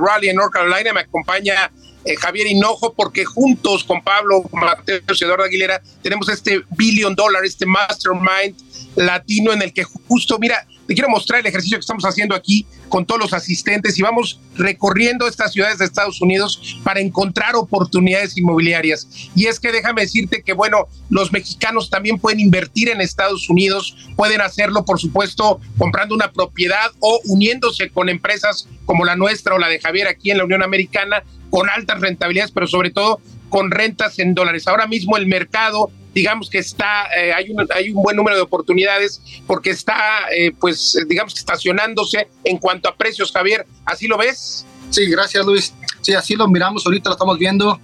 Raleigh, 0.00 0.30
en 0.30 0.36
North 0.36 0.52
Carolina. 0.52 0.94
Me 0.94 1.00
acompaña 1.00 1.70
eh, 2.04 2.16
Javier 2.16 2.46
Hinojo, 2.46 2.94
porque 2.94 3.26
juntos 3.26 3.84
con 3.84 4.02
Pablo 4.02 4.44
Mateo 4.52 5.00
y 5.08 5.24
Eduardo 5.24 5.44
Aguilera 5.44 5.82
tenemos 6.02 6.28
este 6.30 6.62
billion 6.70 7.14
dollar, 7.14 7.44
este 7.44 7.66
mastermind 7.66 8.56
latino 8.96 9.52
en 9.52 9.60
el 9.60 9.72
que 9.74 9.84
justo, 9.84 10.38
mira, 10.38 10.66
te 10.86 10.94
quiero 10.94 11.08
mostrar 11.08 11.40
el 11.40 11.46
ejercicio 11.46 11.76
que 11.76 11.82
estamos 11.82 12.04
haciendo 12.04 12.34
aquí 12.34 12.66
con 12.88 13.06
todos 13.06 13.20
los 13.20 13.32
asistentes 13.32 13.98
y 13.98 14.02
vamos 14.02 14.40
recorriendo 14.56 15.26
estas 15.26 15.52
ciudades 15.52 15.78
de 15.78 15.84
Estados 15.84 16.20
Unidos 16.20 16.78
para 16.82 17.00
encontrar 17.00 17.54
oportunidades 17.56 18.36
inmobiliarias. 18.36 19.08
Y 19.34 19.46
es 19.46 19.60
que 19.60 19.72
déjame 19.72 20.02
decirte 20.02 20.42
que, 20.42 20.52
bueno, 20.52 20.88
los 21.08 21.32
mexicanos 21.32 21.90
también 21.90 22.18
pueden 22.18 22.40
invertir 22.40 22.88
en 22.88 23.00
Estados 23.00 23.48
Unidos, 23.48 23.96
pueden 24.16 24.40
hacerlo, 24.40 24.84
por 24.84 25.00
supuesto, 25.00 25.60
comprando 25.78 26.14
una 26.14 26.32
propiedad 26.32 26.90
o 27.00 27.20
uniéndose 27.24 27.90
con 27.90 28.08
empresas 28.08 28.68
como 28.84 29.04
la 29.04 29.16
nuestra 29.16 29.54
o 29.54 29.58
la 29.58 29.68
de 29.68 29.80
Javier 29.80 30.08
aquí 30.08 30.30
en 30.30 30.38
la 30.38 30.44
Unión 30.44 30.62
Americana, 30.62 31.22
con 31.50 31.68
altas 31.70 32.00
rentabilidades, 32.00 32.50
pero 32.50 32.66
sobre 32.66 32.90
todo 32.90 33.20
con 33.48 33.70
rentas 33.70 34.18
en 34.18 34.34
dólares. 34.34 34.66
Ahora 34.66 34.86
mismo 34.86 35.16
el 35.16 35.26
mercado 35.26 35.90
digamos 36.14 36.50
que 36.50 36.58
está, 36.58 37.06
eh, 37.16 37.32
hay, 37.32 37.50
un, 37.50 37.66
hay 37.74 37.90
un 37.90 38.02
buen 38.02 38.16
número 38.16 38.36
de 38.36 38.42
oportunidades 38.42 39.22
porque 39.46 39.70
está, 39.70 40.28
eh, 40.36 40.52
pues, 40.58 40.96
digamos 41.08 41.34
que 41.34 41.40
estacionándose 41.40 42.28
en 42.44 42.58
cuanto 42.58 42.88
a 42.88 42.96
precios, 42.96 43.32
Javier. 43.32 43.66
¿Así 43.84 44.06
lo 44.06 44.18
ves? 44.18 44.66
Sí, 44.90 45.06
gracias 45.06 45.44
Luis. 45.46 45.74
Sí, 46.02 46.14
así 46.14 46.34
lo 46.34 46.48
miramos, 46.48 46.84
ahorita 46.84 47.10
lo 47.10 47.14
estamos 47.14 47.38
viendo, 47.38 47.80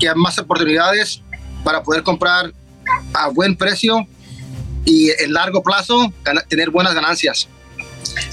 que 0.00 0.08
hay 0.08 0.14
más 0.16 0.38
oportunidades 0.38 1.22
para 1.62 1.82
poder 1.82 2.02
comprar 2.02 2.52
a 3.12 3.28
buen 3.28 3.56
precio 3.56 4.06
y 4.84 5.10
en 5.10 5.32
largo 5.32 5.62
plazo 5.62 6.12
tener 6.48 6.70
buenas 6.70 6.94
ganancias. 6.94 7.48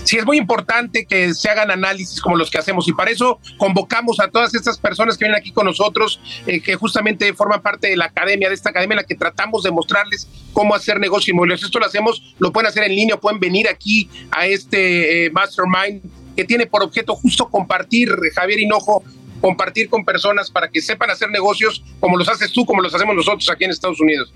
Sí, 0.03 0.17
es 0.17 0.25
muy 0.25 0.37
importante 0.37 1.05
que 1.05 1.33
se 1.33 1.49
hagan 1.49 1.71
análisis 1.71 2.21
como 2.21 2.35
los 2.35 2.49
que 2.49 2.57
hacemos 2.57 2.87
y 2.87 2.93
para 2.93 3.11
eso 3.11 3.39
convocamos 3.57 4.19
a 4.19 4.27
todas 4.29 4.53
estas 4.53 4.77
personas 4.77 5.17
que 5.17 5.25
vienen 5.25 5.39
aquí 5.39 5.51
con 5.51 5.65
nosotros, 5.65 6.19
eh, 6.45 6.61
que 6.61 6.75
justamente 6.75 7.33
forman 7.33 7.61
parte 7.61 7.87
de 7.87 7.97
la 7.97 8.05
academia, 8.05 8.49
de 8.49 8.55
esta 8.55 8.69
academia 8.69 8.95
en 8.95 9.01
la 9.01 9.03
que 9.03 9.15
tratamos 9.15 9.63
de 9.63 9.71
mostrarles 9.71 10.27
cómo 10.53 10.75
hacer 10.75 10.99
negocio 10.99 11.31
inmobiliario. 11.31 11.65
Esto 11.65 11.79
lo 11.79 11.85
hacemos, 11.85 12.35
lo 12.39 12.51
pueden 12.51 12.67
hacer 12.67 12.83
en 12.83 12.95
línea, 12.95 13.17
pueden 13.17 13.39
venir 13.39 13.67
aquí 13.67 14.09
a 14.31 14.47
este 14.47 15.25
eh, 15.25 15.31
mastermind 15.31 16.01
que 16.35 16.43
tiene 16.43 16.65
por 16.65 16.83
objeto 16.83 17.15
justo 17.15 17.49
compartir, 17.49 18.09
Javier 18.33 18.59
Hinojo, 18.59 19.03
compartir 19.41 19.89
con 19.89 20.03
personas 20.03 20.51
para 20.51 20.69
que 20.69 20.81
sepan 20.81 21.09
hacer 21.09 21.29
negocios 21.29 21.83
como 21.99 22.17
los 22.17 22.27
haces 22.27 22.51
tú, 22.51 22.65
como 22.65 22.81
los 22.81 22.93
hacemos 22.93 23.15
nosotros 23.15 23.49
aquí 23.49 23.63
en 23.63 23.71
Estados 23.71 23.99
Unidos. 24.01 24.33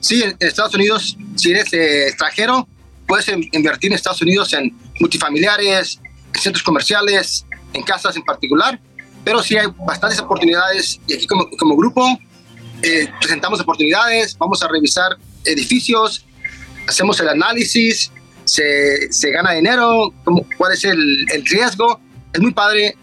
Sí, 0.00 0.22
en 0.22 0.36
Estados 0.40 0.74
Unidos, 0.74 1.16
si 1.36 1.50
eres 1.50 1.72
eh, 1.72 2.08
extranjero, 2.08 2.68
puedes 3.08 3.26
invertir 3.28 3.90
en 3.90 3.94
Estados 3.96 4.22
Unidos 4.22 4.52
en 4.52 4.76
multifamiliares, 5.00 5.98
en 6.34 6.40
centros 6.40 6.62
comerciales, 6.62 7.46
en 7.72 7.82
casas 7.82 8.14
en 8.16 8.22
particular, 8.22 8.78
pero 9.24 9.42
sí 9.42 9.56
hay 9.56 9.66
bastantes 9.86 10.20
oportunidades 10.20 11.00
y 11.06 11.14
aquí 11.14 11.26
como, 11.26 11.48
como 11.58 11.74
grupo 11.74 12.06
eh, 12.82 13.08
presentamos 13.20 13.60
oportunidades, 13.60 14.36
vamos 14.38 14.62
a 14.62 14.68
revisar 14.68 15.16
edificios, 15.44 16.24
hacemos 16.86 17.18
el 17.20 17.30
análisis, 17.30 18.12
se, 18.44 19.12
se 19.12 19.30
gana 19.30 19.52
dinero, 19.52 20.12
cómo, 20.24 20.46
cuál 20.56 20.72
es 20.72 20.84
el, 20.84 21.26
el, 21.32 21.44
riesgo. 21.44 22.00
Es 22.32 22.40
muy 22.40 22.52
padre, 22.52 22.96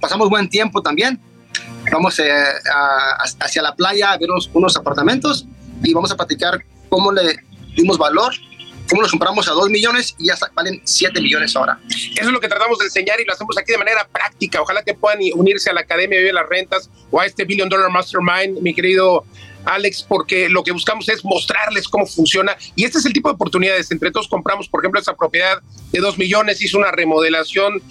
pasamos 0.00 0.28
buen 0.28 0.48
tiempo 0.48 0.82
también. 0.82 1.20
Vamos 1.90 2.18
eh, 2.18 2.30
hacia 3.40 3.62
la 3.62 3.74
playa 3.74 4.12
a 4.12 4.18
ver 4.18 4.30
unos, 4.30 4.50
unos 4.52 4.76
apartamentos 4.76 5.46
y 5.82 5.94
vamos 5.94 6.10
a 6.12 6.16
platicar 6.16 6.62
cómo 6.88 7.10
le 7.10 7.36
dimos 7.74 7.96
valor 7.96 8.34
cómo 8.90 9.02
los 9.02 9.10
compramos 9.10 9.48
a 9.48 9.52
2 9.52 9.70
millones 9.70 10.14
y 10.18 10.26
ya 10.26 10.34
valen 10.54 10.82
7 10.84 11.20
millones 11.20 11.54
ahora. 11.56 11.78
Eso 11.86 12.26
es 12.26 12.32
lo 12.32 12.40
que 12.40 12.48
tratamos 12.48 12.78
de 12.78 12.86
enseñar 12.86 13.20
y 13.20 13.24
lo 13.24 13.32
hacemos 13.32 13.56
aquí 13.56 13.72
de 13.72 13.78
manera 13.78 14.06
práctica. 14.06 14.60
Ojalá 14.60 14.82
que 14.82 14.94
puedan 14.94 15.20
unirse 15.34 15.70
a 15.70 15.72
la 15.72 15.80
Academia 15.82 16.20
de 16.20 16.32
las 16.32 16.48
Rentas 16.48 16.90
o 17.10 17.20
a 17.20 17.26
este 17.26 17.44
Billion 17.44 17.68
Dollar 17.68 17.90
Mastermind, 17.90 18.60
mi 18.60 18.74
querido 18.74 19.24
Alex, 19.64 20.02
porque 20.02 20.48
lo 20.48 20.62
que 20.62 20.72
buscamos 20.72 21.08
es 21.08 21.24
mostrarles 21.24 21.88
cómo 21.88 22.06
funciona. 22.06 22.56
Y 22.76 22.84
este 22.84 22.98
es 22.98 23.06
el 23.06 23.12
tipo 23.12 23.28
de 23.28 23.34
oportunidades. 23.34 23.90
Entre 23.90 24.10
todos 24.10 24.28
compramos, 24.28 24.68
por 24.68 24.82
ejemplo, 24.82 25.00
esa 25.00 25.14
propiedad 25.14 25.60
de 25.92 25.98
dos 26.00 26.18
millones, 26.18 26.62
hizo 26.62 26.78
una 26.78 26.90
remodelación 26.90 27.82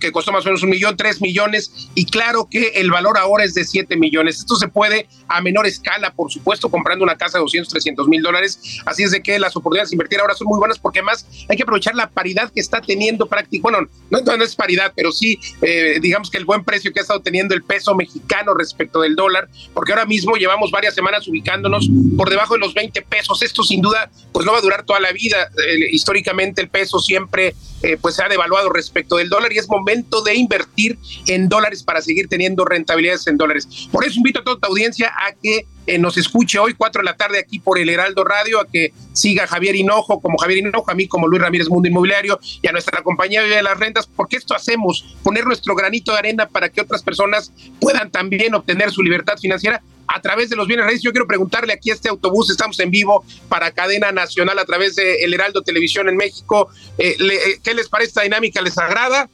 que 0.00 0.12
costó 0.12 0.32
más 0.32 0.44
o 0.44 0.48
menos 0.48 0.62
un 0.62 0.70
millón, 0.70 0.96
tres 0.96 1.20
millones, 1.20 1.88
y 1.94 2.06
claro 2.06 2.48
que 2.48 2.68
el 2.76 2.90
valor 2.90 3.18
ahora 3.18 3.44
es 3.44 3.54
de 3.54 3.64
siete 3.64 3.96
millones. 3.96 4.38
Esto 4.38 4.56
se 4.56 4.68
puede 4.68 5.08
a 5.28 5.40
menor 5.40 5.66
escala, 5.66 6.12
por 6.12 6.30
supuesto, 6.30 6.70
comprando 6.70 7.04
una 7.04 7.16
casa 7.16 7.38
de 7.38 7.42
200, 7.42 7.72
300 7.72 8.08
mil 8.08 8.22
dólares. 8.22 8.80
Así 8.86 9.02
es 9.02 9.10
de 9.10 9.22
que 9.22 9.38
las 9.38 9.56
oportunidades 9.56 9.90
de 9.90 9.94
invertir 9.96 10.20
ahora 10.20 10.34
son 10.34 10.46
muy 10.46 10.58
buenas 10.58 10.78
porque 10.78 11.00
además 11.00 11.26
hay 11.48 11.56
que 11.56 11.62
aprovechar 11.62 11.94
la 11.94 12.08
paridad 12.08 12.52
que 12.52 12.60
está 12.60 12.80
teniendo 12.80 13.26
prácticamente, 13.26 13.62
bueno, 13.62 13.88
no, 14.10 14.44
es 14.44 14.54
paridad, 14.54 14.92
pero 14.94 15.12
sí, 15.12 15.38
eh, 15.62 15.98
digamos 16.00 16.30
que 16.30 16.38
el 16.38 16.44
buen 16.44 16.64
precio 16.64 16.92
que 16.92 17.00
ha 17.00 17.02
estado 17.02 17.20
teniendo 17.20 17.54
el 17.54 17.62
peso 17.62 17.94
mexicano 17.94 18.54
respecto 18.54 19.00
del 19.00 19.16
dólar, 19.16 19.48
porque 19.72 19.92
ahora 19.92 20.06
mismo 20.06 20.36
llevamos 20.36 20.70
varias 20.70 20.94
semanas 20.94 21.13
ubicándonos 21.26 21.88
por 22.16 22.30
debajo 22.30 22.54
de 22.54 22.60
los 22.60 22.74
20 22.74 23.02
pesos. 23.02 23.42
Esto 23.42 23.62
sin 23.62 23.80
duda 23.80 24.10
pues 24.32 24.44
no 24.44 24.52
va 24.52 24.58
a 24.58 24.62
durar 24.62 24.84
toda 24.84 25.00
la 25.00 25.12
vida. 25.12 25.50
Eh, 25.66 25.88
históricamente 25.92 26.60
el 26.60 26.68
peso 26.68 26.98
siempre 26.98 27.54
eh, 27.82 27.98
pues 28.00 28.14
se 28.14 28.22
ha 28.22 28.28
devaluado 28.28 28.70
respecto 28.70 29.16
del 29.16 29.28
dólar 29.28 29.52
y 29.52 29.58
es 29.58 29.68
momento 29.68 30.22
de 30.22 30.34
invertir 30.34 30.98
en 31.26 31.48
dólares 31.48 31.82
para 31.82 32.00
seguir 32.00 32.28
teniendo 32.28 32.64
rentabilidades 32.64 33.26
en 33.26 33.36
dólares. 33.36 33.88
Por 33.92 34.04
eso 34.04 34.16
invito 34.16 34.40
a 34.40 34.44
toda 34.44 34.58
tu 34.58 34.68
audiencia 34.68 35.12
a 35.14 35.32
que 35.34 35.66
eh, 35.86 35.98
nos 35.98 36.16
escuche 36.16 36.58
hoy, 36.58 36.72
4 36.72 37.02
de 37.02 37.04
la 37.04 37.16
tarde, 37.16 37.38
aquí 37.38 37.58
por 37.58 37.78
el 37.78 37.90
Heraldo 37.90 38.24
Radio, 38.24 38.58
a 38.58 38.66
que 38.66 38.94
siga 39.12 39.46
Javier 39.46 39.76
Hinojo 39.76 40.20
como 40.20 40.38
Javier 40.38 40.60
Hinojo, 40.60 40.90
a 40.90 40.94
mí 40.94 41.06
como 41.08 41.28
Luis 41.28 41.42
Ramírez 41.42 41.68
Mundo 41.68 41.88
Inmobiliario 41.88 42.38
y 42.62 42.66
a 42.68 42.72
nuestra 42.72 43.02
compañía 43.02 43.42
de 43.42 43.62
las 43.62 43.78
Rentas, 43.78 44.06
porque 44.06 44.36
esto 44.36 44.54
hacemos, 44.54 45.16
poner 45.22 45.44
nuestro 45.44 45.74
granito 45.74 46.12
de 46.12 46.18
arena 46.18 46.48
para 46.48 46.70
que 46.70 46.80
otras 46.80 47.02
personas 47.02 47.52
puedan 47.80 48.10
también 48.10 48.54
obtener 48.54 48.90
su 48.92 49.02
libertad 49.02 49.36
financiera 49.38 49.82
a 50.06 50.20
través 50.20 50.50
de 50.50 50.56
los 50.56 50.66
bienes 50.66 50.84
raíces. 50.86 51.02
Yo 51.02 51.12
quiero 51.12 51.26
preguntarle 51.26 51.72
aquí 51.72 51.90
a 51.90 51.94
este 51.94 52.08
autobús, 52.08 52.50
estamos 52.50 52.78
en 52.80 52.90
vivo 52.90 53.24
para 53.48 53.70
cadena 53.72 54.12
nacional 54.12 54.58
a 54.58 54.64
través 54.64 54.96
de 54.96 55.22
El 55.24 55.34
Heraldo 55.34 55.62
Televisión 55.62 56.08
en 56.08 56.16
México. 56.16 56.68
Eh, 56.98 57.16
le- 57.18 57.34
eh, 57.36 57.60
¿Qué 57.62 57.74
les 57.74 57.88
parece 57.88 58.08
esta 58.08 58.22
dinámica? 58.22 58.60
¿Les 58.62 58.76
agrada? 58.78 59.28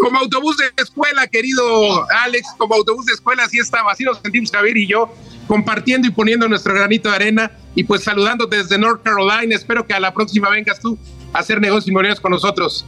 Como 0.00 0.18
autobús 0.18 0.56
de 0.56 0.64
escuela, 0.82 1.26
querido 1.26 2.06
Alex, 2.10 2.48
como 2.58 2.74
autobús 2.74 3.06
de 3.06 3.12
escuela, 3.14 3.44
así 3.44 3.58
estaba, 3.58 3.92
así 3.92 4.04
nos 4.04 4.18
sentimos 4.20 4.50
Javier 4.50 4.76
y 4.76 4.86
yo, 4.86 5.12
compartiendo 5.46 6.08
y 6.08 6.10
poniendo 6.10 6.48
nuestro 6.48 6.74
granito 6.74 7.08
de 7.10 7.16
arena 7.16 7.50
y 7.74 7.84
pues 7.84 8.02
saludándote 8.04 8.56
desde 8.58 8.78
North 8.78 9.02
Carolina. 9.02 9.54
Espero 9.54 9.86
que 9.86 9.94
a 9.94 10.00
la 10.00 10.12
próxima 10.14 10.48
vengas 10.50 10.80
tú 10.80 10.98
a 11.32 11.38
hacer 11.40 11.60
negocios 11.60 11.88
inmobiliarios 11.88 12.20
con 12.20 12.32
nosotros. 12.32 12.84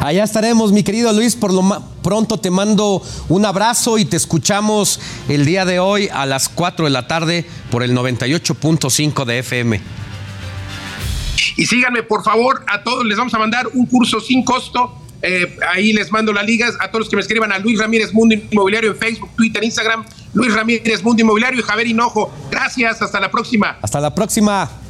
Allá 0.00 0.24
estaremos, 0.24 0.72
mi 0.72 0.82
querido 0.82 1.12
Luis. 1.12 1.36
Por 1.36 1.52
lo 1.52 1.62
pronto 2.02 2.38
te 2.38 2.50
mando 2.50 3.02
un 3.28 3.46
abrazo 3.46 3.98
y 3.98 4.04
te 4.04 4.16
escuchamos 4.16 5.00
el 5.28 5.44
día 5.44 5.64
de 5.64 5.78
hoy 5.78 6.08
a 6.12 6.26
las 6.26 6.48
4 6.48 6.86
de 6.86 6.90
la 6.90 7.06
tarde 7.06 7.46
por 7.70 7.82
el 7.82 7.96
98.5 7.96 9.24
de 9.24 9.38
FM. 9.38 9.80
Y 11.56 11.66
síganme, 11.66 12.02
por 12.02 12.24
favor, 12.24 12.64
a 12.66 12.82
todos 12.82 13.04
les 13.04 13.16
vamos 13.16 13.34
a 13.34 13.38
mandar 13.38 13.68
un 13.74 13.86
curso 13.86 14.20
sin 14.20 14.44
costo. 14.44 14.98
Eh, 15.22 15.56
ahí 15.72 15.92
les 15.92 16.10
mando 16.10 16.32
las 16.32 16.44
ligas 16.44 16.74
a 16.80 16.88
todos 16.88 17.00
los 17.00 17.08
que 17.08 17.14
me 17.14 17.22
escriban 17.22 17.52
a 17.52 17.58
Luis 17.58 17.78
Ramírez 17.78 18.12
Mundo 18.12 18.34
Inmobiliario 18.34 18.90
en 18.90 18.96
Facebook, 18.96 19.30
Twitter, 19.36 19.62
Instagram. 19.62 20.04
Luis 20.34 20.52
Ramírez 20.54 21.02
Mundo 21.02 21.22
Inmobiliario 21.22 21.60
y 21.60 21.62
Javier 21.62 21.86
Hinojo. 21.86 22.32
Gracias, 22.50 23.00
hasta 23.02 23.20
la 23.20 23.30
próxima. 23.30 23.78
Hasta 23.82 24.00
la 24.00 24.14
próxima. 24.14 24.81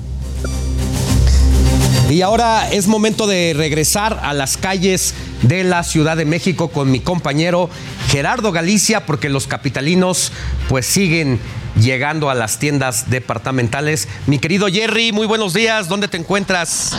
Y 2.13 2.21
ahora 2.21 2.71
es 2.71 2.89
momento 2.89 3.27
de 3.27 3.55
regresar 3.57 4.21
a 4.23 4.35
las 4.35 4.59
calles 4.59 5.15
de 5.41 5.65
la 5.65 5.83
Ciudad 5.83 6.15
de 6.15 6.27
México 6.27 6.69
con 6.69 6.91
mi 6.91 7.01
compañero 7.01 7.71
Gerardo 8.09 8.53
Galicia, 8.53 9.07
porque 9.07 9.31
los 9.31 9.47
capitalinos 9.47 10.31
pues 10.69 10.85
siguen 10.85 11.41
llegando 11.77 12.31
a 12.31 12.35
las 12.35 12.59
tiendas 12.59 13.11
departamentales. 13.11 14.09
Mi 14.27 14.39
querido 14.39 14.67
Jerry, 14.69 15.13
muy 15.13 15.27
buenos 15.27 15.55
días. 15.55 15.89
¿Dónde 15.89 16.09
te 16.09 16.17
encuentras? 16.17 16.97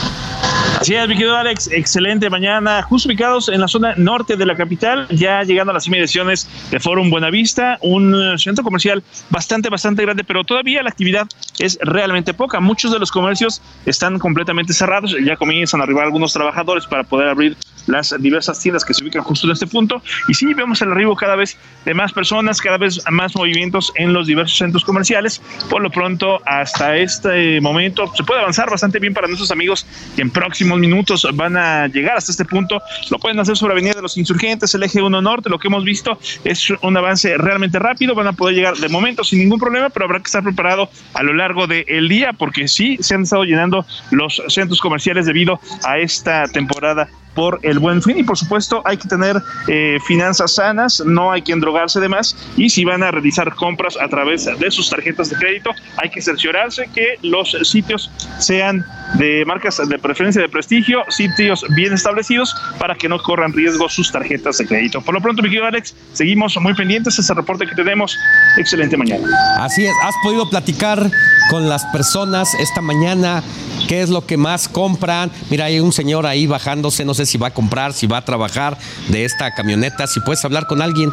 Así 0.79 0.95
es, 0.95 1.07
mi 1.07 1.15
querido 1.15 1.37
Alex, 1.37 1.69
excelente 1.71 2.29
mañana, 2.29 2.81
justo 2.81 3.07
ubicados 3.07 3.47
en 3.47 3.61
la 3.61 3.67
zona 3.67 3.93
norte 3.95 4.35
de 4.35 4.45
la 4.45 4.55
capital, 4.55 5.07
ya 5.09 5.43
llegando 5.43 5.71
a 5.71 5.73
las 5.73 5.87
inmediaciones 5.87 6.49
de 6.71 6.79
Forum 6.79 7.09
Buenavista, 7.09 7.77
un 7.81 8.13
eh, 8.13 8.37
centro 8.37 8.63
comercial 8.63 9.01
bastante, 9.29 9.69
bastante 9.69 10.01
grande, 10.01 10.23
pero 10.25 10.43
todavía 10.43 10.83
la 10.83 10.89
actividad 10.89 11.27
es 11.59 11.77
realmente 11.81 12.33
poca. 12.33 12.59
Muchos 12.59 12.91
de 12.91 12.99
los 12.99 13.11
comercios 13.11 13.61
están 13.85 14.19
completamente 14.19 14.73
cerrados, 14.73 15.15
ya 15.23 15.37
comienzan 15.37 15.79
a 15.79 15.83
arribar 15.83 16.05
algunos 16.05 16.33
trabajadores 16.33 16.85
para 16.85 17.03
poder 17.03 17.29
abrir 17.29 17.55
las 17.88 18.15
diversas 18.19 18.60
tiendas 18.60 18.85
que 18.85 18.93
se 18.93 19.03
ubican 19.03 19.23
justo 19.23 19.47
en 19.47 19.53
este 19.53 19.68
punto. 19.68 20.01
Y 20.27 20.34
sí, 20.34 20.53
vemos 20.53 20.81
el 20.81 20.91
arribo 20.91 21.15
cada 21.15 21.35
vez 21.35 21.57
de 21.85 21.93
más 21.93 22.14
personas, 22.14 22.61
cada 22.61 22.77
vez 22.77 23.01
más 23.10 23.35
movimientos 23.35 23.91
en 23.95 24.14
los 24.14 24.27
diversos 24.27 24.57
centros 24.57 24.84
comerciales. 24.84 25.41
Por 25.69 25.81
lo 25.81 25.89
pronto, 25.89 26.39
hasta 26.45 26.97
este 26.97 27.60
momento, 27.61 28.11
se 28.15 28.23
puede 28.23 28.41
avanzar 28.41 28.69
bastante 28.69 28.99
bien 28.99 29.14
para 29.14 29.27
nuestros 29.27 29.51
amigos 29.51 29.85
que 30.15 30.22
en 30.22 30.30
próximos 30.30 30.80
minutos 30.80 31.27
van 31.34 31.57
a 31.57 31.88
llegar 31.88 32.18
hasta 32.18 32.31
este 32.31 32.45
punto. 32.45 32.81
Lo 33.10 33.19
pueden 33.19 33.39
hacer 33.39 33.57
sobre 33.57 33.73
Avenida 33.73 33.93
de 33.93 34.01
los 34.01 34.18
Insurgentes, 34.18 34.73
el 34.76 34.84
eje 34.84 35.01
1 35.01 35.22
Norte. 35.22 35.49
Lo 35.49 35.60
que 35.60 35.68
hemos 35.68 35.84
visto 35.84 36.18
es 36.43 36.69
un 36.81 36.97
avance 36.97 37.38
realmente 37.38 37.80
rápido. 37.80 38.15
Van 38.15 38.27
a 38.27 38.34
poder 38.34 38.55
llegar 38.55 38.76
de 38.77 38.89
momento 38.89 39.23
sin 39.23 39.39
ningún 39.39 39.60
problema, 39.60 39.89
pero 39.89 40.05
habrá 40.05 40.19
que 40.19 40.27
estar 40.27 40.43
preparado 40.43 40.89
a 41.14 41.23
lo 41.23 41.34
largo 41.34 41.68
del 41.68 42.07
día 42.10 42.34
porque 42.34 42.68
sí 42.68 42.97
se 42.99 43.15
han 43.15 43.23
estado 43.23 43.43
llenando 43.43 43.85
los 44.11 44.41
centros 44.47 44.80
comerciales 44.80 45.26
debido 45.26 45.60
a 45.84 45.99
esta 45.99 46.47
temporada 46.47 47.07
por 47.34 47.60
el 47.64 47.72
buen 47.79 48.01
fin 48.01 48.17
y 48.17 48.23
por 48.23 48.37
supuesto 48.37 48.81
hay 48.85 48.97
que 48.97 49.07
tener 49.07 49.41
eh, 49.67 49.97
finanzas 50.05 50.55
sanas, 50.55 51.03
no 51.05 51.31
hay 51.31 51.41
que 51.41 51.51
endrogarse 51.51 51.99
de 51.99 52.09
más 52.09 52.35
y 52.57 52.69
si 52.69 52.85
van 52.85 53.03
a 53.03 53.11
realizar 53.11 53.53
compras 53.55 53.97
a 53.99 54.07
través 54.07 54.45
de 54.45 54.71
sus 54.71 54.89
tarjetas 54.89 55.29
de 55.29 55.35
crédito 55.35 55.71
hay 55.97 56.09
que 56.09 56.21
cerciorarse 56.21 56.89
que 56.93 57.17
los 57.21 57.55
sitios 57.63 58.11
sean 58.39 58.85
de 59.15 59.43
marcas 59.45 59.81
de 59.87 59.99
preferencia 59.99 60.41
de 60.41 60.49
prestigio, 60.49 61.03
sitios 61.09 61.65
bien 61.75 61.93
establecidos 61.93 62.55
para 62.79 62.95
que 62.95 63.07
no 63.07 63.19
corran 63.19 63.53
riesgo 63.53 63.89
sus 63.89 64.11
tarjetas 64.11 64.57
de 64.57 64.67
crédito. 64.67 65.01
Por 65.01 65.13
lo 65.13 65.21
pronto, 65.21 65.41
mi 65.41 65.49
querido 65.49 65.65
Alex, 65.65 65.95
seguimos 66.13 66.57
muy 66.59 66.73
pendientes, 66.73 67.17
ese 67.19 67.33
reporte 67.33 67.65
que 67.67 67.75
tenemos, 67.75 68.17
excelente 68.57 68.97
mañana. 68.97 69.27
Así 69.59 69.85
es, 69.85 69.93
¿has 70.03 70.15
podido 70.23 70.49
platicar 70.49 71.09
con 71.49 71.69
las 71.69 71.85
personas 71.85 72.53
esta 72.55 72.81
mañana? 72.81 73.43
¿Qué 73.87 74.01
es 74.01 74.09
lo 74.09 74.25
que 74.25 74.37
más 74.37 74.69
compran? 74.69 75.31
Mira, 75.49 75.65
hay 75.65 75.79
un 75.79 75.91
señor 75.91 76.25
ahí 76.25 76.47
bajándose, 76.47 77.05
no 77.05 77.13
sé 77.13 77.25
si 77.25 77.37
va 77.37 77.47
a 77.47 77.53
comprar, 77.53 77.62
si 77.94 78.07
va 78.07 78.18
a 78.18 78.26
trabajar 78.26 78.77
de 79.10 79.26
esta 79.26 79.53
camioneta, 79.53 80.07
si 80.07 80.19
puedes 80.19 80.44
hablar 80.45 80.68
con 80.68 80.81
alguien. 80.81 81.11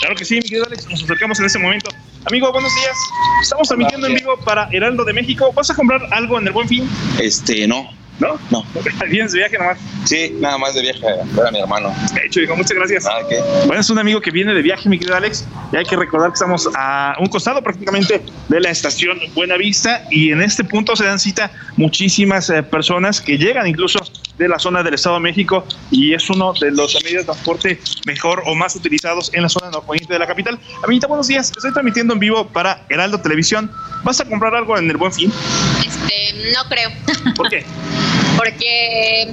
Claro 0.00 0.16
que 0.16 0.24
sí, 0.24 0.34
mi 0.34 0.42
querido 0.42 0.64
Alex, 0.66 0.88
nos 0.88 1.02
acercamos 1.02 1.38
en 1.38 1.46
este 1.46 1.58
momento. 1.58 1.90
Amigo, 2.26 2.50
buenos 2.52 2.74
días. 2.74 2.96
Estamos 3.42 3.68
transmitiendo 3.68 4.06
en 4.06 4.14
vivo 4.14 4.36
para 4.44 4.68
Heraldo 4.72 5.04
de 5.04 5.12
México. 5.12 5.52
¿Vas 5.54 5.70
a 5.70 5.74
comprar 5.74 6.00
algo 6.10 6.38
en 6.38 6.46
el 6.46 6.52
Buen 6.52 6.68
Fin? 6.68 6.88
Este, 7.20 7.66
no. 7.66 7.88
¿No? 8.20 8.38
No. 8.50 8.64
¿Vienes 9.10 9.32
de 9.32 9.38
viaje 9.38 9.58
nomás? 9.58 9.78
Sí, 10.04 10.34
nada 10.38 10.56
más 10.58 10.74
de 10.74 10.82
viaje 10.82 11.00
a 11.06 11.24
ver 11.36 11.46
a 11.46 11.50
mi 11.50 11.60
hermano. 11.60 11.94
De 12.14 12.26
hecho, 12.26 12.40
hijo, 12.40 12.56
muchas 12.56 12.76
gracias. 12.76 13.06
Ah, 13.06 13.20
¿qué? 13.28 13.40
Bueno, 13.66 13.80
es 13.80 13.90
un 13.90 13.98
amigo 13.98 14.20
que 14.20 14.30
viene 14.30 14.54
de 14.54 14.62
viaje, 14.62 14.88
mi 14.88 14.98
querido 14.98 15.16
Alex, 15.16 15.46
y 15.72 15.76
hay 15.76 15.84
que 15.84 15.96
recordar 15.96 16.30
que 16.30 16.34
estamos 16.34 16.68
a 16.76 17.16
un 17.18 17.26
costado 17.26 17.62
prácticamente 17.62 18.22
de 18.48 18.60
la 18.60 18.70
estación 18.70 19.18
Buenavista 19.34 20.04
y 20.10 20.30
en 20.30 20.42
este 20.42 20.64
punto 20.64 20.94
se 20.96 21.04
dan 21.04 21.18
cita 21.18 21.50
muchísimas 21.76 22.50
eh, 22.50 22.62
personas 22.62 23.20
que 23.20 23.36
llegan 23.36 23.66
incluso 23.66 23.98
de 24.38 24.48
la 24.48 24.58
zona 24.58 24.82
del 24.82 24.94
Estado 24.94 25.16
de 25.16 25.20
México 25.22 25.64
y 25.90 26.12
es 26.14 26.28
uno 26.28 26.52
de 26.60 26.70
los 26.72 26.94
medios 27.04 27.22
de 27.22 27.24
transporte 27.24 27.80
mejor 28.06 28.42
o 28.46 28.54
más 28.54 28.74
utilizados 28.76 29.30
en 29.32 29.42
la 29.42 29.48
zona 29.48 29.70
norponiente 29.70 30.12
de 30.12 30.18
la 30.18 30.26
capital. 30.26 30.58
Amiguita, 30.82 31.06
buenos 31.06 31.28
días. 31.28 31.50
Estoy 31.56 31.72
transmitiendo 31.72 32.14
en 32.14 32.20
vivo 32.20 32.46
para 32.48 32.82
Heraldo 32.88 33.18
Televisión. 33.20 33.70
¿Vas 34.02 34.20
a 34.20 34.24
comprar 34.24 34.54
algo 34.54 34.76
en 34.76 34.90
el 34.90 34.96
Buen 34.96 35.12
Fin? 35.12 35.32
Este, 35.86 36.52
no 36.52 36.68
creo. 36.68 36.90
¿Por 37.36 37.48
qué? 37.48 37.64
Porque, 38.36 39.32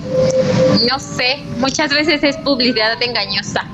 no 0.90 0.99
sé, 0.99 1.40
muchas 1.57 1.90
veces 1.91 2.23
es 2.23 2.38
publicidad 2.38 3.02
engañosa. 3.02 3.65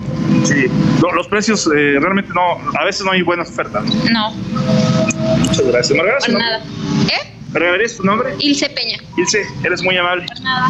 Sí, 0.45 0.65
lo- 1.01 1.11
los 1.13 1.27
precios 1.27 1.67
eh, 1.67 1.97
realmente 1.99 2.31
no, 2.33 2.57
a 2.79 2.85
veces 2.85 3.03
no 3.05 3.11
hay 3.11 3.21
buenas 3.21 3.49
ofertas. 3.49 3.83
No, 4.09 4.31
Muchas 4.31 5.61
gracias. 5.67 5.91
¿Me 5.97 6.03
regalas 6.03 6.25
por 6.25 6.33
nada. 6.39 6.63
¿Eh? 7.09 7.33
¿Me 7.51 7.59
regalarías 7.59 7.97
tu 7.97 8.03
nombre? 8.03 8.35
Ilse 8.39 8.69
Peña. 8.69 8.97
Ilse, 9.17 9.45
eres 9.63 9.81
muy 9.81 9.97
amable. 9.97 10.25
Por 10.25 10.41
nada. 10.41 10.69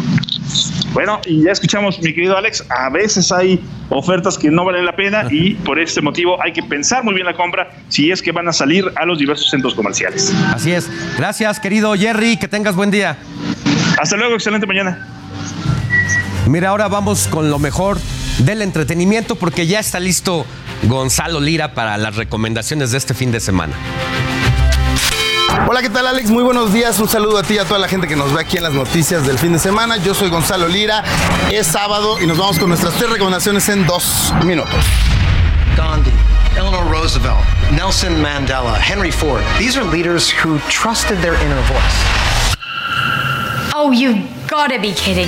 Bueno, 0.92 1.20
y 1.26 1.44
ya 1.44 1.52
escuchamos, 1.52 1.98
mi 2.00 2.14
querido 2.14 2.36
Alex, 2.36 2.64
a 2.70 2.88
veces 2.90 3.30
hay 3.30 3.60
ofertas 3.90 4.38
que 4.38 4.50
no 4.50 4.64
valen 4.64 4.86
la 4.86 4.96
pena 4.96 5.26
y 5.30 5.54
por 5.54 5.78
este 5.78 6.00
motivo 6.00 6.42
hay 6.42 6.52
que 6.52 6.62
pensar 6.62 7.04
muy 7.04 7.14
bien 7.14 7.26
la 7.26 7.34
compra 7.34 7.70
si 7.88 8.10
es 8.10 8.22
que 8.22 8.32
van 8.32 8.48
a 8.48 8.52
salir 8.52 8.84
a 8.96 9.04
los 9.04 9.18
diversos 9.18 9.50
centros 9.50 9.74
comerciales. 9.74 10.32
Así 10.52 10.72
es. 10.72 10.88
Gracias, 11.16 11.60
querido 11.60 11.94
Jerry, 11.94 12.36
que 12.36 12.48
tengas 12.48 12.74
buen 12.74 12.90
día. 12.90 13.18
Hasta 14.00 14.16
luego, 14.16 14.34
excelente 14.34 14.66
mañana. 14.66 15.06
Mira, 16.46 16.70
ahora 16.70 16.88
vamos 16.88 17.28
con 17.28 17.50
lo 17.50 17.58
mejor 17.58 17.98
del 18.38 18.62
entretenimiento 18.62 19.34
porque 19.34 19.66
ya 19.66 19.80
está 19.80 20.00
listo 20.00 20.46
Gonzalo 20.84 21.40
Lira 21.40 21.74
para 21.74 21.98
las 21.98 22.16
recomendaciones 22.16 22.92
de 22.92 22.98
este 22.98 23.12
fin 23.12 23.32
de 23.32 23.40
semana. 23.40 23.74
Hola, 25.48 25.80
¿qué 25.82 25.88
tal 25.90 26.06
Alex? 26.06 26.30
Muy 26.30 26.42
buenos 26.42 26.72
días. 26.72 26.98
Un 26.98 27.08
saludo 27.08 27.38
a 27.38 27.42
ti 27.42 27.54
y 27.54 27.58
a 27.58 27.64
toda 27.64 27.78
la 27.80 27.88
gente 27.88 28.06
que 28.06 28.16
nos 28.16 28.32
ve 28.32 28.40
aquí 28.40 28.58
en 28.58 28.62
las 28.62 28.74
noticias 28.74 29.26
del 29.26 29.38
fin 29.38 29.52
de 29.52 29.58
semana. 29.58 29.96
Yo 29.96 30.14
soy 30.14 30.28
Gonzalo 30.28 30.68
Lira. 30.68 31.02
Es 31.50 31.66
sábado 31.66 32.20
y 32.20 32.26
nos 32.26 32.36
vamos 32.36 32.58
con 32.58 32.68
nuestras 32.68 32.94
tres 32.94 33.10
recomendaciones 33.10 33.68
en 33.68 33.86
dos 33.86 34.32
minutos. 34.44 34.84
Gandhi, 35.76 36.12
Eleanor 36.56 36.90
Roosevelt, 36.90 37.38
Nelson 37.72 38.20
Mandela, 38.20 38.78
Henry 38.78 39.10
Ford. 39.10 39.42
These 39.58 39.78
are 39.78 39.86
leaders 39.90 40.30
who 40.30 40.58
trusted 40.68 41.18
their 41.20 41.34
inner 41.34 41.62
voice. 41.62 42.56
Oh, 43.74 43.92
you 43.92 44.22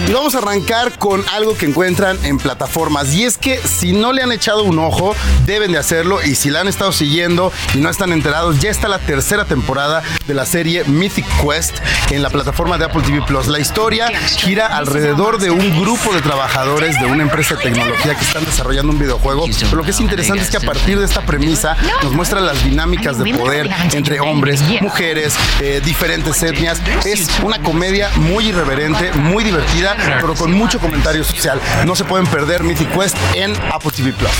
Y 0.08 0.12
vamos 0.12 0.34
a 0.34 0.38
arrancar 0.38 0.98
con 0.98 1.24
algo 1.28 1.56
que 1.56 1.66
encuentran 1.66 2.18
en 2.24 2.38
plataformas. 2.38 3.14
Y 3.14 3.24
es 3.24 3.38
que 3.38 3.58
si 3.58 3.92
no 3.92 4.12
le 4.12 4.22
han 4.22 4.32
echado 4.32 4.64
un 4.64 4.78
ojo, 4.78 5.14
deben 5.46 5.72
de 5.72 5.78
hacerlo. 5.78 6.22
Y 6.22 6.34
si 6.34 6.50
la 6.50 6.60
han 6.60 6.68
estado 6.68 6.92
siguiendo 6.92 7.52
y 7.74 7.78
no 7.78 7.90
están 7.90 8.12
enterados, 8.12 8.60
ya 8.60 8.70
está 8.70 8.88
la 8.88 8.98
tercera 8.98 9.44
temporada 9.44 10.02
de 10.26 10.34
la 10.34 10.46
serie 10.46 10.84
Mythic 10.84 11.26
Quest 11.42 11.76
en 12.10 12.22
la 12.22 12.30
plataforma 12.30 12.78
de 12.78 12.86
Apple 12.86 13.02
TV 13.02 13.22
Plus. 13.22 13.46
La 13.46 13.58
historia 13.58 14.08
gira 14.36 14.66
alrededor 14.66 15.38
de 15.38 15.50
un 15.50 15.80
grupo 15.80 16.14
de 16.14 16.22
trabajadores 16.22 16.98
de 17.00 17.06
una 17.06 17.22
empresa 17.22 17.56
de 17.56 17.62
tecnología 17.62 18.14
que 18.14 18.24
están 18.24 18.44
desarrollando 18.44 18.92
un 18.92 18.98
videojuego. 18.98 19.46
Pero 19.60 19.76
lo 19.76 19.82
que 19.82 19.90
es 19.90 20.00
interesante 20.00 20.42
es 20.42 20.50
que 20.50 20.56
a 20.56 20.60
partir 20.60 20.98
de 20.98 21.04
esta 21.04 21.22
premisa 21.22 21.76
nos 22.02 22.12
muestra 22.12 22.40
las 22.40 22.62
dinámicas 22.64 23.18
de 23.18 23.34
poder 23.34 23.70
entre 23.92 24.20
hombres, 24.20 24.62
mujeres, 24.80 25.34
eh, 25.60 25.80
diferentes 25.84 26.42
etnias. 26.42 26.80
Es 27.04 27.28
una 27.42 27.60
comedia 27.62 28.10
muy 28.16 28.46
irreverente, 28.48 29.09
muy 29.16 29.44
divertida, 29.44 29.96
pero 30.20 30.34
con 30.34 30.52
mucho 30.52 30.78
comentario 30.78 31.24
social. 31.24 31.60
No 31.86 31.94
se 31.94 32.04
pueden 32.04 32.26
perder 32.26 32.62
Mythic 32.62 32.92
Quest 32.92 33.16
en 33.34 33.54
Apple 33.72 33.90
TV 33.90 34.12
Plus. 34.12 34.30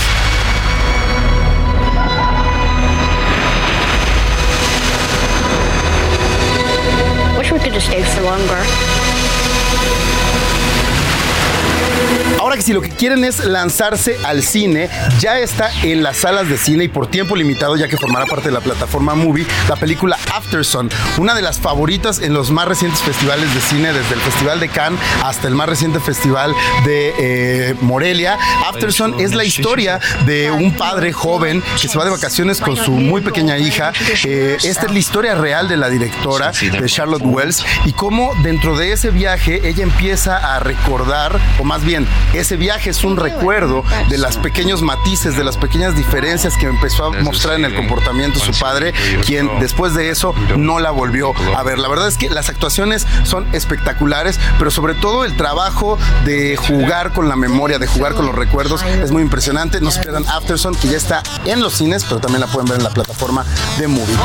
Ahora 12.41 12.57
que 12.57 12.63
si 12.63 12.73
lo 12.73 12.81
que 12.81 12.89
quieren 12.89 13.23
es 13.23 13.45
lanzarse 13.45 14.17
al 14.25 14.43
cine, 14.43 14.89
ya 15.19 15.39
está 15.39 15.71
en 15.83 16.03
las 16.03 16.17
salas 16.17 16.49
de 16.49 16.57
cine 16.57 16.85
y 16.85 16.89
por 16.89 17.07
tiempo 17.07 17.37
limitado, 17.37 17.77
ya 17.77 17.87
que 17.87 17.99
formará 17.99 18.25
parte 18.25 18.49
de 18.49 18.55
la 18.55 18.61
plataforma 18.61 19.15
Movie, 19.15 19.47
la 19.69 19.77
película 19.77 20.19
Afterson, 20.35 20.89
una 21.19 21.35
de 21.35 21.43
las 21.43 21.61
favoritas 21.61 22.19
en 22.19 22.33
los 22.33 22.51
más 22.51 22.67
recientes 22.67 23.03
festivales 23.03 23.55
de 23.55 23.61
cine, 23.61 23.93
desde 23.93 24.15
el 24.15 24.21
Festival 24.23 24.59
de 24.59 24.71
Cannes 24.71 24.99
hasta 25.23 25.49
el 25.49 25.55
más 25.55 25.69
reciente 25.69 26.01
festival 26.01 26.55
de 26.87 27.13
eh, 27.19 27.75
Morelia. 27.83 28.39
Afterson 28.67 29.21
es 29.21 29.35
la 29.35 29.45
historia 29.45 30.01
de 30.25 30.51
un 30.51 30.75
padre 30.75 31.13
joven 31.13 31.63
que 31.79 31.89
se 31.89 31.99
va 31.99 32.07
de 32.07 32.11
vacaciones 32.11 32.63
con 32.63 32.75
su 32.75 32.93
muy 32.93 33.21
pequeña 33.21 33.59
hija. 33.59 33.93
Eh, 34.25 34.57
esta 34.65 34.87
es 34.87 34.93
la 34.93 34.99
historia 34.99 35.35
real 35.35 35.69
de 35.69 35.77
la 35.77 35.91
directora, 35.91 36.53
de 36.53 36.87
Charlotte 36.87 37.23
Wells, 37.23 37.63
y 37.85 37.93
cómo 37.93 38.33
dentro 38.43 38.79
de 38.79 38.93
ese 38.93 39.11
viaje 39.11 39.61
ella 39.69 39.83
empieza 39.83 40.55
a 40.55 40.59
recordar, 40.59 41.39
o 41.59 41.65
más 41.65 41.85
bien, 41.85 42.09
ese 42.35 42.57
viaje 42.57 42.91
es 42.91 43.05
un 43.05 43.17
recuerdo 43.17 43.85
de 44.09 44.19
los 44.19 44.37
pequeños 44.37 44.83
matices, 44.83 45.37
de 45.37 45.45
las 45.45 45.57
pequeñas 45.57 45.97
diferencias 45.97 46.57
que 46.57 46.67
empezó 46.67 47.07
a 47.07 47.11
mostrar 47.23 47.57
en 47.57 47.65
el 47.65 47.75
comportamiento 47.75 48.39
su 48.39 48.53
padre, 48.59 48.93
quien 49.25 49.49
después 49.61 49.95
de 49.95 50.11
eso 50.11 50.35
no 50.57 50.79
la 50.79 50.91
volvió 50.91 51.33
a 51.57 51.63
ver. 51.63 51.79
La 51.79 51.89
verdad 51.89 52.09
es 52.09 52.17
que 52.17 52.29
las 52.31 52.49
actuaciones 52.49 53.07
son 53.25 53.47
espectaculares, 53.53 54.39
pero 54.59 54.71
sobre 54.71 54.95
todo 54.95 55.25
el 55.25 55.37
trabajo 55.37 55.99
de 56.25 56.57
jugar 56.57 57.13
con 57.13 57.29
la 57.29 57.37
memoria, 57.37 57.79
de 57.79 57.87
jugar 57.87 58.15
con 58.15 58.27
los 58.27 58.35
recuerdos, 58.35 58.83
es 58.83 59.11
muy 59.11 59.23
impresionante. 59.23 59.81
No 59.81 59.91
se 59.91 60.01
pierdan 60.01 60.27
Afterson, 60.29 60.75
que 60.75 60.89
ya 60.89 60.97
está 60.97 61.23
en 61.45 61.61
los 61.61 61.75
cines, 61.75 62.05
pero 62.05 62.21
también 62.21 62.41
la 62.41 62.47
pueden 62.47 62.69
ver 62.69 62.79
en 62.79 62.85
la 62.85 62.91
plataforma 62.91 63.45
de 63.79 63.89
Movie. 63.89 64.17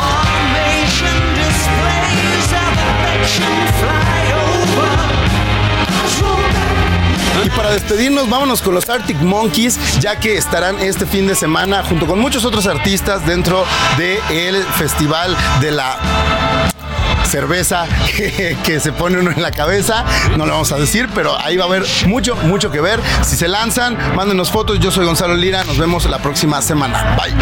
Para 7.56 7.70
despedirnos, 7.70 8.28
vámonos 8.28 8.60
con 8.60 8.74
los 8.74 8.88
Arctic 8.88 9.18
Monkeys, 9.22 9.78
ya 9.98 10.20
que 10.20 10.36
estarán 10.36 10.78
este 10.80 11.06
fin 11.06 11.26
de 11.26 11.34
semana 11.34 11.82
junto 11.82 12.06
con 12.06 12.20
muchos 12.20 12.44
otros 12.44 12.66
artistas 12.66 13.26
dentro 13.26 13.64
del 13.96 14.62
festival 14.62 15.34
de 15.60 15.70
la 15.72 15.98
cerveza 17.26 17.86
que, 18.64 18.80
se 18.80 18.92
pone 18.92 19.18
uno 19.18 19.30
en 19.30 19.42
la 19.42 19.50
cabeza. 19.50 20.04
No 20.36 20.46
lo 20.46 20.52
vamos 20.52 20.70
a 20.72 20.78
decir, 20.78 21.08
pero 21.14 21.40
ahí 21.40 21.56
va 21.56 21.64
a 21.64 21.68
haber 21.68 21.84
mucho, 22.06 22.36
mucho 22.36 22.70
que 22.70 22.80
ver. 22.80 23.00
Si 23.22 23.36
se 23.36 23.48
lanzan, 23.48 23.96
mándenos 24.14 24.50
fotos. 24.50 24.78
Yo 24.78 24.90
soy 24.90 25.06
Gonzalo 25.06 25.34
Lira. 25.34 25.64
Nos 25.64 25.78
vemos 25.78 26.04
la 26.06 26.18
próxima 26.18 26.60
semana. 26.62 27.16
Bye. 27.16 27.34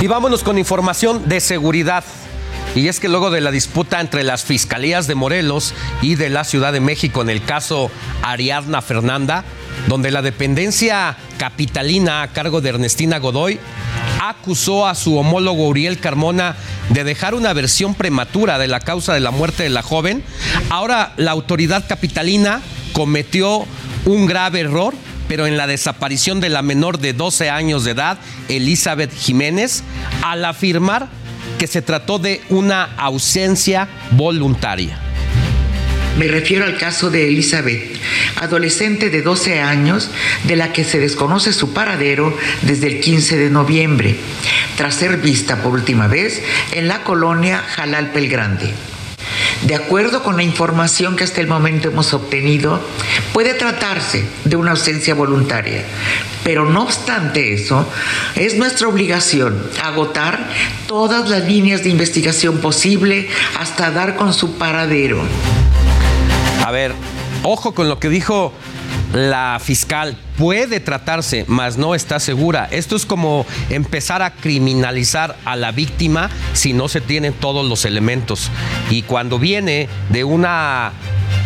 Y 0.00 0.08
vámonos 0.08 0.42
con 0.42 0.58
información 0.58 1.26
de 1.26 1.40
seguridad. 1.40 2.04
Y 2.74 2.88
es 2.88 3.00
que 3.00 3.08
luego 3.08 3.30
de 3.30 3.40
la 3.40 3.50
disputa 3.50 4.00
entre 4.00 4.24
las 4.24 4.44
fiscalías 4.44 5.06
de 5.06 5.14
Morelos 5.14 5.72
y 6.02 6.16
de 6.16 6.28
la 6.28 6.44
Ciudad 6.44 6.74
de 6.74 6.80
México 6.80 7.22
en 7.22 7.30
el 7.30 7.42
caso 7.42 7.90
Ariadna 8.22 8.82
Fernanda, 8.82 9.44
donde 9.88 10.10
la 10.10 10.20
dependencia 10.20 11.16
capitalina 11.38 12.20
a 12.20 12.28
cargo 12.28 12.60
de 12.60 12.68
Ernestina 12.68 13.18
Godoy 13.18 13.58
acusó 14.20 14.86
a 14.86 14.94
su 14.94 15.16
homólogo 15.16 15.66
Uriel 15.66 15.98
Carmona 15.98 16.56
de 16.90 17.04
dejar 17.04 17.34
una 17.34 17.54
versión 17.54 17.94
prematura 17.94 18.58
de 18.58 18.68
la 18.68 18.80
causa 18.80 19.14
de 19.14 19.20
la 19.20 19.30
muerte 19.30 19.62
de 19.62 19.70
la 19.70 19.82
joven, 19.82 20.22
ahora 20.68 21.14
la 21.16 21.30
autoridad 21.30 21.88
capitalina 21.88 22.60
cometió 22.92 23.64
un 24.04 24.26
grave 24.26 24.60
error 24.60 24.92
pero 25.28 25.46
en 25.46 25.56
la 25.56 25.66
desaparición 25.66 26.40
de 26.40 26.48
la 26.48 26.62
menor 26.62 26.98
de 26.98 27.12
12 27.12 27.50
años 27.50 27.84
de 27.84 27.92
edad, 27.92 28.18
Elizabeth 28.48 29.12
Jiménez, 29.14 29.82
al 30.22 30.44
afirmar 30.44 31.08
que 31.58 31.66
se 31.66 31.82
trató 31.82 32.18
de 32.18 32.40
una 32.48 32.84
ausencia 32.96 33.88
voluntaria. 34.12 34.98
Me 36.18 36.28
refiero 36.28 36.64
al 36.64 36.78
caso 36.78 37.10
de 37.10 37.28
Elizabeth, 37.28 37.94
adolescente 38.36 39.10
de 39.10 39.20
12 39.20 39.60
años, 39.60 40.10
de 40.44 40.56
la 40.56 40.72
que 40.72 40.82
se 40.82 40.98
desconoce 40.98 41.52
su 41.52 41.74
paradero 41.74 42.34
desde 42.62 42.86
el 42.86 43.00
15 43.00 43.36
de 43.36 43.50
noviembre, 43.50 44.16
tras 44.78 44.94
ser 44.94 45.18
vista 45.18 45.62
por 45.62 45.74
última 45.74 46.06
vez 46.06 46.42
en 46.72 46.88
la 46.88 47.04
colonia 47.04 47.58
Jalalpel 47.58 48.28
Grande. 48.28 48.72
De 49.62 49.74
acuerdo 49.74 50.22
con 50.22 50.36
la 50.36 50.42
información 50.42 51.16
que 51.16 51.24
hasta 51.24 51.40
el 51.40 51.46
momento 51.46 51.88
hemos 51.88 52.12
obtenido, 52.14 52.80
puede 53.32 53.54
tratarse 53.54 54.24
de 54.44 54.56
una 54.56 54.72
ausencia 54.72 55.14
voluntaria, 55.14 55.84
pero 56.44 56.64
no 56.64 56.82
obstante 56.82 57.52
eso, 57.52 57.88
es 58.34 58.56
nuestra 58.56 58.88
obligación 58.88 59.62
agotar 59.82 60.48
todas 60.86 61.28
las 61.28 61.44
líneas 61.44 61.82
de 61.82 61.90
investigación 61.90 62.58
posible 62.58 63.28
hasta 63.58 63.90
dar 63.90 64.16
con 64.16 64.32
su 64.32 64.56
paradero. 64.56 65.22
A 66.64 66.70
ver, 66.70 66.92
ojo 67.42 67.74
con 67.74 67.88
lo 67.88 67.98
que 67.98 68.08
dijo 68.08 68.52
la 69.12 69.58
fiscal 69.62 70.16
puede 70.36 70.80
tratarse, 70.80 71.44
mas 71.48 71.78
no 71.78 71.94
está 71.94 72.20
segura. 72.20 72.68
Esto 72.70 72.96
es 72.96 73.06
como 73.06 73.46
empezar 73.70 74.22
a 74.22 74.30
criminalizar 74.30 75.36
a 75.44 75.56
la 75.56 75.72
víctima 75.72 76.30
si 76.52 76.72
no 76.72 76.88
se 76.88 77.00
tienen 77.00 77.32
todos 77.32 77.66
los 77.66 77.84
elementos. 77.84 78.50
Y 78.90 79.02
cuando 79.02 79.38
viene 79.38 79.88
de 80.10 80.24
una 80.24 80.92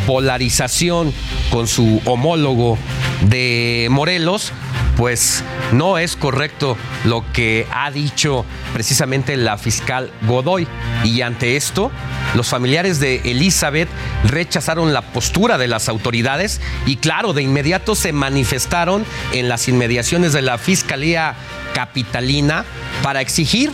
polarización 0.06 1.12
con 1.50 1.68
su 1.68 2.00
homólogo 2.04 2.78
de 3.22 3.88
Morelos, 3.90 4.52
pues 4.96 5.42
no 5.72 5.98
es 5.98 6.16
correcto 6.16 6.76
lo 7.04 7.24
que 7.32 7.66
ha 7.72 7.90
dicho 7.90 8.44
precisamente 8.72 9.36
la 9.36 9.58
fiscal 9.58 10.10
Godoy. 10.22 10.66
Y 11.04 11.22
ante 11.22 11.56
esto, 11.56 11.90
los 12.34 12.48
familiares 12.48 13.00
de 13.00 13.16
Elizabeth 13.24 13.88
rechazaron 14.24 14.92
la 14.92 15.02
postura 15.02 15.58
de 15.58 15.68
las 15.68 15.88
autoridades 15.88 16.60
y 16.86 16.96
claro, 16.96 17.32
de 17.32 17.42
inmediato 17.42 17.94
se 17.94 18.12
manifestaron 18.12 19.04
en 19.32 19.48
las 19.48 19.68
inmediaciones 19.68 20.32
de 20.32 20.42
la 20.42 20.58
Fiscalía 20.58 21.34
Capitalina 21.74 22.64
para 23.02 23.20
exigir 23.20 23.72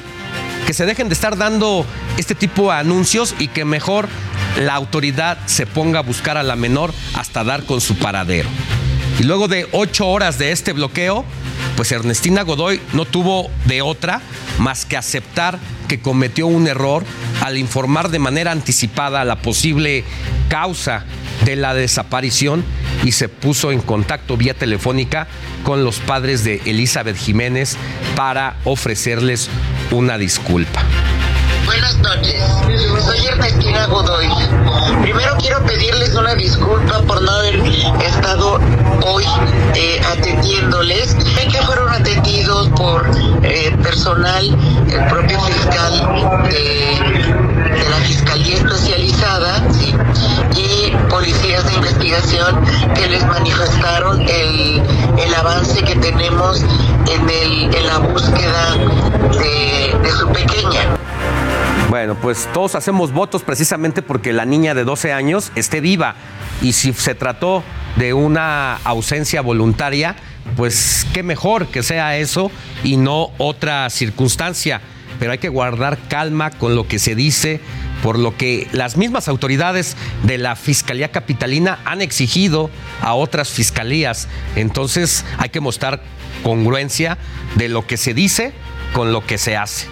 que 0.67 0.75
se 0.75 0.85
dejen 0.85 1.09
de 1.09 1.15
estar 1.15 1.37
dando 1.37 1.87
este 2.19 2.35
tipo 2.35 2.73
de 2.73 2.79
anuncios 2.79 3.35
y 3.39 3.49
que 3.49 3.65
mejor 3.65 4.09
la 4.59 4.75
autoridad 4.75 5.39
se 5.47 5.67
ponga 5.67 6.01
a 6.01 6.03
buscar 6.03 6.37
a 6.37 6.43
la 6.43 6.57
menor 6.57 6.93
hasta 7.15 7.45
dar 7.45 7.65
con 7.65 7.81
su 7.81 7.97
paradero. 7.97 8.49
Y 9.19 9.23
luego 9.23 9.49
de 9.49 9.67
ocho 9.73 10.09
horas 10.09 10.39
de 10.39 10.53
este 10.53 10.73
bloqueo, 10.73 11.25
pues 11.77 11.91
Ernestina 11.93 12.43
Godoy 12.43 12.81
no 12.93 13.07
tuvo 13.07 13.51
de 13.65 13.81
otra 13.83 14.21
más 14.59 14.85
que 14.85 14.97
aceptar 14.97 15.59
que 15.89 16.01
cometió 16.01 16.47
un 16.47 16.67
error 16.67 17.05
al 17.43 17.57
informar 17.57 18.11
de 18.11 18.19
manera 18.19 18.53
anticipada 18.53 19.25
la 19.25 19.37
posible 19.37 20.05
causa 20.49 21.05
de 21.45 21.57
la 21.57 21.75
desaparición 21.75 22.65
y 23.05 23.13
se 23.13 23.29
puso 23.29 23.73
en 23.73 23.81
contacto 23.81 24.37
vía 24.37 24.55
telefónica 24.55 25.29
con 25.65 25.85
los 25.85 25.99
padres 26.01 26.45
de 26.45 26.61
Elizabeth 26.65 27.17
Jiménez 27.17 27.77
para 28.17 28.57
ofrecerles 28.65 29.49
una 29.91 30.19
disculpa. 30.19 30.83
Buenas 31.77 31.99
noches, 31.99 32.43
soy 33.05 33.27
Ernestina 33.27 33.85
Godoy. 33.89 34.27
Primero 35.03 35.37
quiero 35.39 35.63
pedirles 35.67 36.15
una 36.15 36.35
disculpa 36.35 37.03
por 37.03 37.21
no 37.21 37.31
haber 37.31 37.57
estado 38.03 38.59
hoy 39.05 39.25
eh, 39.75 40.01
atendiéndoles. 40.11 41.11
Sé 41.11 41.49
que 41.49 41.61
fueron 41.67 41.93
atendidos 41.93 42.71
por 42.71 43.07
eh, 43.43 43.77
personal, 43.83 44.57
el 44.97 45.07
propio 45.09 45.41
fiscal 45.43 45.93
de, 46.45 46.97
la 47.91 47.97
Fiscalía 47.97 48.57
Especializada 48.57 49.63
y 50.57 50.91
policías 51.11 51.67
de 51.67 51.75
investigación 51.75 52.65
que 52.95 53.09
les 53.09 53.27
manifestaron 53.27 54.23
el, 54.23 54.83
avance 55.35 55.83
que 55.83 55.97
tenemos 55.97 56.63
en, 56.63 57.29
el, 57.29 57.75
en 57.75 57.87
la 57.87 57.99
búsqueda 57.99 58.77
de 60.03 60.11
su 60.11 60.29
pequeña. 60.29 60.97
Bueno, 61.91 62.17
pues 62.21 62.49
todos 62.53 62.75
hacemos 62.75 63.13
votos 63.13 63.43
precisamente 63.43 64.03
porque 64.03 64.33
la 64.33 64.45
niña 64.45 64.75
de 64.75 64.85
12 64.85 65.13
años 65.13 65.53
esté 65.55 65.81
viva. 65.81 66.15
Y 66.63 66.73
si 66.73 66.93
se 66.95 67.15
trató 67.15 67.63
de 67.97 68.13
una 68.13 68.77
ausencia 68.85 69.41
voluntaria, 69.41 70.17
pues 70.57 71.07
qué 71.13 71.23
mejor 71.23 71.67
que 71.67 71.83
sea 71.83 72.17
eso 72.17 72.51
y 72.85 72.97
no 72.97 73.31
otra 73.39 73.89
circunstancia. 73.91 74.81
Pero 75.19 75.33
hay 75.33 75.39
que 75.39 75.49
guardar 75.49 75.99
calma 76.09 76.51
con 76.51 76.75
lo 76.75 76.87
que 76.87 76.99
se 76.99 77.15
dice, 77.15 77.61
por 78.03 78.19
lo 78.19 78.37
que 78.37 78.69
las 78.73 78.97
mismas 78.97 79.29
autoridades 79.29 79.97
de 80.25 80.37
la 80.37 80.57
Fiscalía 80.57 81.11
Capitalina 81.11 81.79
han 81.85 82.03
exigido 82.03 82.71
a 83.01 83.15
otras 83.15 83.49
fiscalías. 83.49 84.29
Entonces 84.57 85.25
hay 85.39 85.49
que 85.49 85.61
mostrar 85.61 86.03
congruencia 86.43 87.17
de 87.55 87.69
lo 87.69 87.87
que 87.87 87.97
se 87.97 88.13
dice 88.13 88.53
con 88.93 89.13
lo 89.13 89.25
que 89.25 89.39
se 89.39 89.57
hace. 89.57 89.87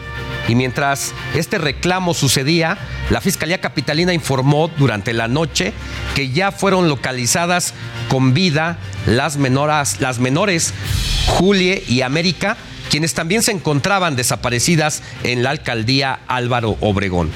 Y 0.48 0.54
mientras 0.54 1.14
este 1.34 1.58
reclamo 1.58 2.12
sucedía, 2.12 2.76
la 3.10 3.20
Fiscalía 3.20 3.60
Capitalina 3.60 4.12
informó 4.12 4.70
durante 4.76 5.12
la 5.12 5.28
noche 5.28 5.72
que 6.14 6.30
ya 6.30 6.52
fueron 6.52 6.88
localizadas 6.88 7.72
con 8.08 8.34
vida 8.34 8.78
las, 9.06 9.36
menoras, 9.36 10.00
las 10.00 10.18
menores 10.18 10.74
Julie 11.26 11.82
y 11.88 12.02
América, 12.02 12.56
quienes 12.90 13.14
también 13.14 13.42
se 13.42 13.52
encontraban 13.52 14.16
desaparecidas 14.16 15.02
en 15.22 15.42
la 15.42 15.50
alcaldía 15.50 16.20
Álvaro 16.28 16.76
Obregón. 16.80 17.30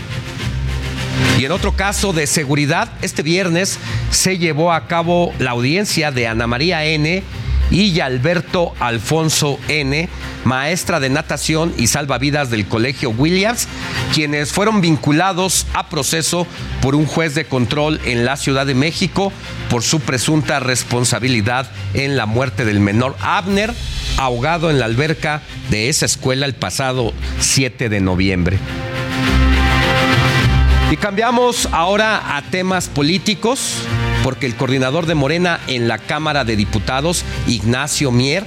Y 1.38 1.44
en 1.44 1.52
otro 1.52 1.76
caso 1.76 2.12
de 2.12 2.26
seguridad, 2.26 2.90
este 3.00 3.22
viernes 3.22 3.78
se 4.10 4.38
llevó 4.38 4.72
a 4.72 4.86
cabo 4.86 5.32
la 5.38 5.52
audiencia 5.52 6.10
de 6.10 6.26
Ana 6.26 6.46
María 6.46 6.84
N 6.84 7.22
y 7.70 8.00
Alberto 8.00 8.72
Alfonso 8.80 9.58
N., 9.68 10.08
maestra 10.44 11.00
de 11.00 11.10
natación 11.10 11.74
y 11.76 11.88
salvavidas 11.88 12.50
del 12.50 12.66
Colegio 12.66 13.10
Williams, 13.10 13.68
quienes 14.14 14.52
fueron 14.52 14.80
vinculados 14.80 15.66
a 15.74 15.88
proceso 15.88 16.46
por 16.80 16.94
un 16.94 17.06
juez 17.06 17.34
de 17.34 17.44
control 17.44 18.00
en 18.04 18.24
la 18.24 18.36
Ciudad 18.36 18.66
de 18.66 18.74
México 18.74 19.32
por 19.68 19.82
su 19.82 20.00
presunta 20.00 20.60
responsabilidad 20.60 21.70
en 21.94 22.16
la 22.16 22.26
muerte 22.26 22.64
del 22.64 22.80
menor 22.80 23.16
Abner, 23.20 23.74
ahogado 24.16 24.70
en 24.70 24.78
la 24.78 24.86
alberca 24.86 25.42
de 25.70 25.88
esa 25.88 26.06
escuela 26.06 26.46
el 26.46 26.54
pasado 26.54 27.12
7 27.40 27.88
de 27.88 28.00
noviembre. 28.00 28.58
Y 30.90 30.96
cambiamos 30.96 31.68
ahora 31.70 32.36
a 32.36 32.42
temas 32.42 32.88
políticos, 32.88 33.86
porque 34.22 34.46
el 34.46 34.56
coordinador 34.56 35.06
de 35.06 35.14
Morena 35.14 35.60
en 35.66 35.88
la 35.88 35.98
Cámara 35.98 36.44
de 36.44 36.56
Diputados, 36.56 37.24
Ignacio 37.46 38.10
Mier, 38.10 38.44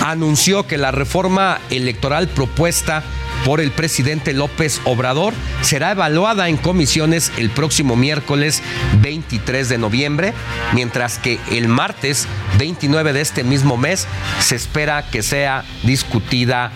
anunció 0.00 0.66
que 0.66 0.78
la 0.78 0.90
reforma 0.90 1.60
electoral 1.70 2.28
propuesta 2.28 3.02
por 3.44 3.60
el 3.60 3.70
presidente 3.72 4.32
López 4.32 4.80
Obrador 4.84 5.34
será 5.60 5.90
evaluada 5.90 6.48
en 6.48 6.56
comisiones 6.56 7.30
el 7.36 7.50
próximo 7.50 7.94
miércoles 7.94 8.62
23 9.02 9.68
de 9.68 9.78
noviembre, 9.78 10.32
mientras 10.72 11.18
que 11.18 11.38
el 11.50 11.68
martes 11.68 12.26
29 12.58 13.12
de 13.12 13.20
este 13.20 13.44
mismo 13.44 13.76
mes 13.76 14.06
se 14.40 14.56
espera 14.56 15.10
que 15.10 15.22
sea 15.22 15.64
discutida 15.82 16.72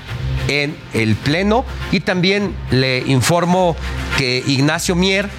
en 0.48 0.76
el 0.92 1.14
Pleno. 1.16 1.64
Y 1.90 2.00
también 2.00 2.54
le 2.70 2.98
informo 3.06 3.76
que 4.18 4.42
Ignacio 4.46 4.94
Mier 4.94 5.30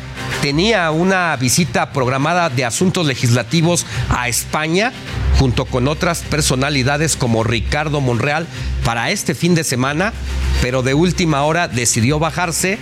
tenía 0.42 0.92
una 0.92 1.35
visita 1.35 1.92
programada 1.92 2.50
de 2.50 2.66
asuntos 2.66 3.06
legislativos 3.06 3.85
a 4.09 4.30
España 4.30 4.92
junto 5.38 5.66
con 5.66 5.88
otras 5.88 6.22
personalidades 6.22 7.16
como 7.16 7.43
Ricardo 7.43 8.01
Monreal 8.01 8.48
para 8.84 9.11
este 9.11 9.35
fin 9.35 9.56
de 9.56 9.64
semana, 9.64 10.14
pero 10.61 10.82
de 10.82 10.93
última 10.93 11.43
hora 11.43 11.68
decidió 11.68 12.19
bajarse 12.19 12.77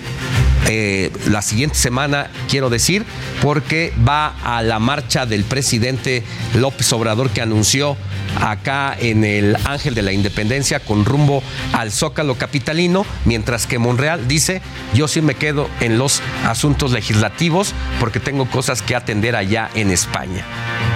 eh, 0.67 1.11
la 1.27 1.41
siguiente 1.41 1.77
semana, 1.77 2.29
quiero 2.49 2.69
decir, 2.69 3.05
porque 3.41 3.93
va 4.07 4.35
a 4.43 4.61
la 4.63 4.79
marcha 4.79 5.25
del 5.25 5.43
presidente 5.43 6.23
López 6.55 6.91
Obrador 6.93 7.29
que 7.29 7.41
anunció 7.41 7.95
acá 8.41 8.95
en 8.97 9.23
el 9.23 9.57
Ángel 9.65 9.95
de 9.95 10.01
la 10.01 10.11
Independencia 10.11 10.79
con 10.79 11.05
rumbo 11.05 11.43
al 11.73 11.91
Zócalo 11.91 12.35
Capitalino, 12.35 13.05
mientras 13.25 13.67
que 13.67 13.79
Monreal 13.79 14.27
dice, 14.27 14.61
yo 14.93 15.07
sí 15.07 15.21
me 15.21 15.35
quedo 15.35 15.69
en 15.79 15.97
los 15.97 16.21
asuntos 16.45 16.91
legislativos 16.91 17.73
porque 17.99 18.19
tengo 18.19 18.49
cosas 18.49 18.81
que 18.81 18.95
atender 18.95 19.35
allá 19.35 19.69
en 19.75 19.91
España. 19.91 20.45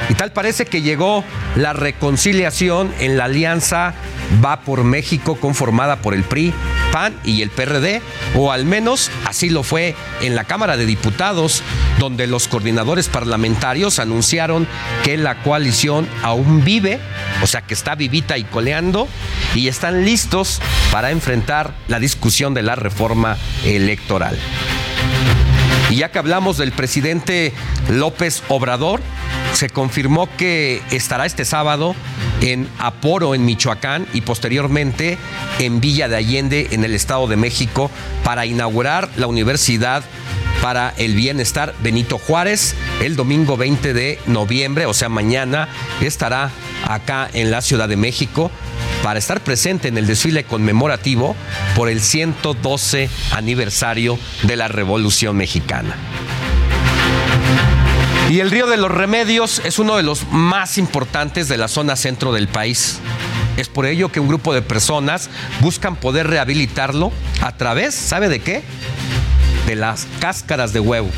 Y 0.09 0.13
tal 0.13 0.31
parece 0.31 0.65
que 0.65 0.81
llegó 0.81 1.23
la 1.55 1.73
reconciliación 1.73 2.93
en 2.99 3.17
la 3.17 3.25
alianza 3.25 3.93
Va 4.43 4.61
por 4.61 4.83
México 4.83 5.35
conformada 5.35 5.97
por 5.97 6.13
el 6.13 6.23
PRI, 6.23 6.53
PAN 6.93 7.13
y 7.23 7.41
el 7.41 7.49
PRD, 7.49 8.01
o 8.35 8.51
al 8.51 8.65
menos 8.65 9.11
así 9.25 9.49
lo 9.49 9.61
fue 9.61 9.93
en 10.21 10.35
la 10.35 10.45
Cámara 10.45 10.77
de 10.77 10.85
Diputados, 10.85 11.61
donde 11.99 12.27
los 12.27 12.47
coordinadores 12.47 13.09
parlamentarios 13.09 13.99
anunciaron 13.99 14.67
que 15.03 15.17
la 15.17 15.43
coalición 15.43 16.07
aún 16.23 16.63
vive, 16.63 16.99
o 17.41 17.47
sea 17.47 17.61
que 17.61 17.73
está 17.73 17.95
vivita 17.95 18.37
y 18.37 18.43
coleando, 18.43 19.07
y 19.55 19.67
están 19.67 20.05
listos 20.05 20.61
para 20.91 21.11
enfrentar 21.11 21.73
la 21.87 21.99
discusión 21.99 22.53
de 22.53 22.61
la 22.61 22.75
reforma 22.75 23.37
electoral. 23.65 24.37
Y 25.89 25.97
ya 25.97 26.09
que 26.09 26.19
hablamos 26.19 26.57
del 26.57 26.71
presidente 26.71 27.53
López 27.89 28.43
Obrador, 28.47 29.01
se 29.53 29.69
confirmó 29.69 30.29
que 30.37 30.81
estará 30.91 31.25
este 31.25 31.43
sábado 31.43 31.95
en 32.39 32.69
Aporo, 32.79 33.35
en 33.35 33.43
Michoacán, 33.43 34.07
y 34.13 34.21
posteriormente 34.21 35.17
en 35.59 35.81
Villa 35.81 36.07
de 36.07 36.15
Allende, 36.15 36.69
en 36.71 36.85
el 36.85 36.95
Estado 36.95 37.27
de 37.27 37.35
México, 37.35 37.91
para 38.23 38.45
inaugurar 38.45 39.09
la 39.17 39.27
Universidad 39.27 40.03
para 40.61 40.93
el 40.97 41.15
Bienestar 41.15 41.73
Benito 41.81 42.17
Juárez. 42.17 42.75
El 43.01 43.15
domingo 43.15 43.57
20 43.57 43.93
de 43.93 44.19
noviembre, 44.27 44.85
o 44.85 44.93
sea, 44.93 45.09
mañana, 45.09 45.67
estará 46.01 46.51
acá 46.87 47.29
en 47.33 47.51
la 47.51 47.61
Ciudad 47.61 47.89
de 47.89 47.97
México 47.97 48.51
para 49.03 49.19
estar 49.19 49.41
presente 49.41 49.87
en 49.87 49.97
el 49.97 50.07
desfile 50.07 50.43
conmemorativo 50.43 51.35
por 51.75 51.89
el 51.89 52.01
112 52.01 53.09
aniversario 53.31 54.19
de 54.43 54.55
la 54.55 54.67
Revolución 54.67 55.35
Mexicana. 55.35 55.95
Y 58.29 58.39
el 58.39 58.49
río 58.49 58.67
de 58.67 58.77
los 58.77 58.91
Remedios 58.91 59.61
es 59.65 59.77
uno 59.77 59.97
de 59.97 60.03
los 60.03 60.25
más 60.31 60.77
importantes 60.77 61.49
de 61.49 61.57
la 61.57 61.67
zona 61.67 61.97
centro 61.97 62.31
del 62.31 62.47
país. 62.47 62.99
Es 63.57 63.67
por 63.67 63.85
ello 63.85 64.09
que 64.09 64.21
un 64.21 64.29
grupo 64.29 64.53
de 64.53 64.61
personas 64.61 65.29
buscan 65.59 65.97
poder 65.97 66.27
rehabilitarlo 66.27 67.11
a 67.41 67.57
través, 67.57 67.93
¿sabe 67.93 68.29
de 68.29 68.39
qué? 68.39 68.63
Las 69.75 70.07
cáscaras 70.19 70.73
de 70.73 70.79
huevo. 70.79 71.09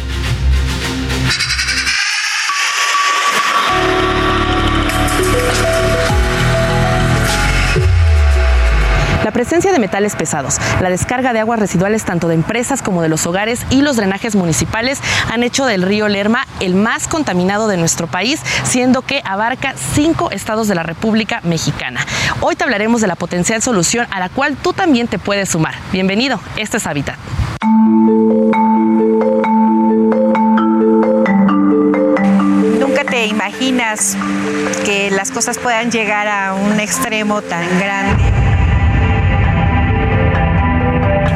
Presencia 9.34 9.72
de 9.72 9.80
metales 9.80 10.16
pesados, 10.16 10.60
la 10.82 10.90
descarga 10.90 11.34
de 11.34 11.40
aguas 11.40 11.60
residuales 11.60 12.06
tanto 12.06 12.28
de 12.28 12.36
empresas 12.36 12.82
como 12.82 13.02
de 13.02 13.10
los 13.10 13.26
hogares 13.26 13.66
y 13.70 13.82
los 13.82 13.98
drenajes 13.98 14.36
municipales 14.36 15.00
han 15.32 15.44
hecho 15.44 15.66
del 15.66 15.82
río 15.82 16.08
Lerma 16.08 16.48
el 16.60 16.76
más 16.76 17.08
contaminado 17.08 17.68
de 17.68 17.78
nuestro 17.78 18.08
país, 18.08 18.40
siendo 18.64 19.02
que 19.02 19.22
abarca 19.26 19.74
cinco 19.96 20.32
estados 20.32 20.68
de 20.68 20.76
la 20.76 20.84
República 20.84 21.42
Mexicana. 21.44 22.06
Hoy 22.42 22.56
te 22.56 22.64
hablaremos 22.64 23.02
de 23.02 23.08
la 23.08 23.16
potencial 23.16 23.62
solución 23.62 24.08
a 24.12 24.20
la 24.20 24.30
cual 24.30 24.56
tú 24.56 24.72
también 24.74 25.08
te 25.08 25.20
puedes 25.20 25.50
sumar. 25.50 25.76
Bienvenido, 25.92 26.40
esto 26.56 26.78
es 26.78 26.88
Habitat. 26.88 27.18
Nunca 32.80 33.04
te 33.10 33.26
imaginas 33.26 34.16
que 34.86 35.10
las 35.12 35.32
cosas 35.32 35.58
puedan 35.58 35.92
llegar 35.92 36.28
a 36.28 36.54
un 36.54 36.80
extremo 36.80 37.42
tan 37.42 37.68
grande. 37.80 38.53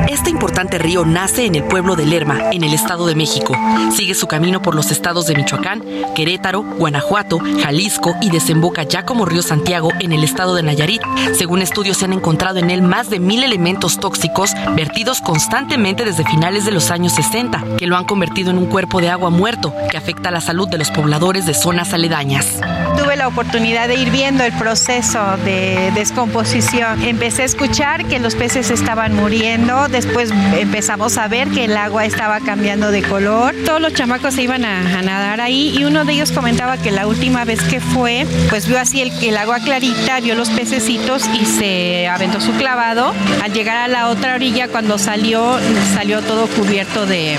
Este 0.10 0.30
importante 0.30 0.78
río 0.78 1.06
nace 1.06 1.46
en 1.46 1.56
el 1.56 1.64
pueblo 1.64 1.96
de 1.96 2.06
Lerma, 2.06 2.52
en 2.52 2.64
el 2.64 2.74
Estado 2.74 3.06
de 3.08 3.16
México. 3.16 3.56
Sigue 3.92 4.16
su 4.16 4.28
camino 4.28 4.62
por 4.62 4.74
los 4.74 4.90
estados 4.92 5.28
de 5.28 5.36
Michoacán, 5.36 5.84
Querétaro, 6.16 6.64
Guanajuato, 6.64 7.40
Jalisco 7.62 8.16
y 8.22 8.30
desemboca 8.30 8.84
ya 8.84 9.06
como 9.06 9.26
río 9.26 9.42
Santiago 9.42 9.92
en 10.00 10.14
el 10.14 10.24
estado 10.24 10.56
de 10.56 10.64
Nayarit. 10.64 11.02
Según 11.34 11.62
estudios, 11.62 11.98
se 11.98 12.06
han 12.06 12.14
encontrado 12.14 12.60
en 12.60 12.70
él 12.70 12.82
más 12.82 13.10
de 13.10 13.20
mil 13.20 13.44
elementos 13.44 14.00
tóxicos 14.00 14.54
vertidos 14.76 15.20
constantemente 15.22 16.06
desde 16.06 16.24
finales 16.24 16.66
de 16.66 16.72
los 16.72 16.90
años 16.90 17.14
60, 17.14 17.78
que 17.78 17.88
lo 17.88 17.98
han 17.98 18.06
convertido 18.06 18.52
en 18.52 18.58
un 18.58 18.68
cuerpo 18.68 19.02
de 19.02 19.10
agua 19.10 19.30
muerto 19.30 19.74
que 19.92 19.98
afecta 19.98 20.32
la 20.32 20.42
salud 20.42 20.70
de 20.70 20.78
los 20.78 20.90
pobladores 20.90 21.46
de 21.46 21.54
zonas 21.54 21.94
aledañas. 21.94 22.60
Tuve 23.08 23.16
la 23.16 23.30
oportunidad 23.30 23.88
de 23.88 23.96
ir 23.96 24.12
viendo 24.12 24.44
el 24.44 24.52
proceso 24.52 25.38
de 25.46 25.94
descomposición. 25.96 27.02
Empecé 27.04 27.44
a 27.44 27.46
escuchar 27.46 28.04
que 28.04 28.20
los 28.20 28.36
peces 28.36 28.70
estaban 28.70 29.16
muriendo, 29.16 29.88
después 29.88 30.30
empezamos 30.58 31.18
a 31.18 31.30
ver 31.30 31.48
que 31.48 31.64
el 31.64 31.78
agua 31.78 32.04
estaba 32.04 32.42
cambiando 32.42 32.92
de 32.92 33.04
color. 33.04 33.56
Todos 33.66 33.80
los 33.80 33.94
chamacos 33.94 34.34
se 34.34 34.42
iban 34.42 34.66
a, 34.66 35.00
a 35.00 35.02
nadar 35.04 35.40
ahí 35.40 35.74
y 35.80 35.86
uno 35.86 36.04
de 36.04 36.12
ellos 36.12 36.34
comentaba 36.34 36.76
que 36.76 36.92
la 36.92 37.08
última 37.08 37.46
vez 37.46 37.62
que 37.62 37.80
fue, 37.80 38.28
pues 38.50 38.68
vio 38.68 38.78
así 38.78 39.02
el, 39.02 39.14
el 39.24 39.38
agua 39.38 39.60
clarita, 39.62 40.20
vio 40.20 40.36
los 40.36 40.50
pececitos 40.50 41.24
y 41.34 41.46
se 41.46 42.10
aventó 42.10 42.42
su 42.42 42.52
clavado. 42.56 43.14
Al 43.42 43.54
llegar 43.54 43.78
a 43.78 43.88
la 43.88 44.10
otra 44.10 44.36
orilla, 44.36 44.68
cuando 44.68 44.98
salió, 44.98 45.58
salió 45.94 46.22
todo 46.24 46.48
cubierto 46.48 47.06
de, 47.06 47.38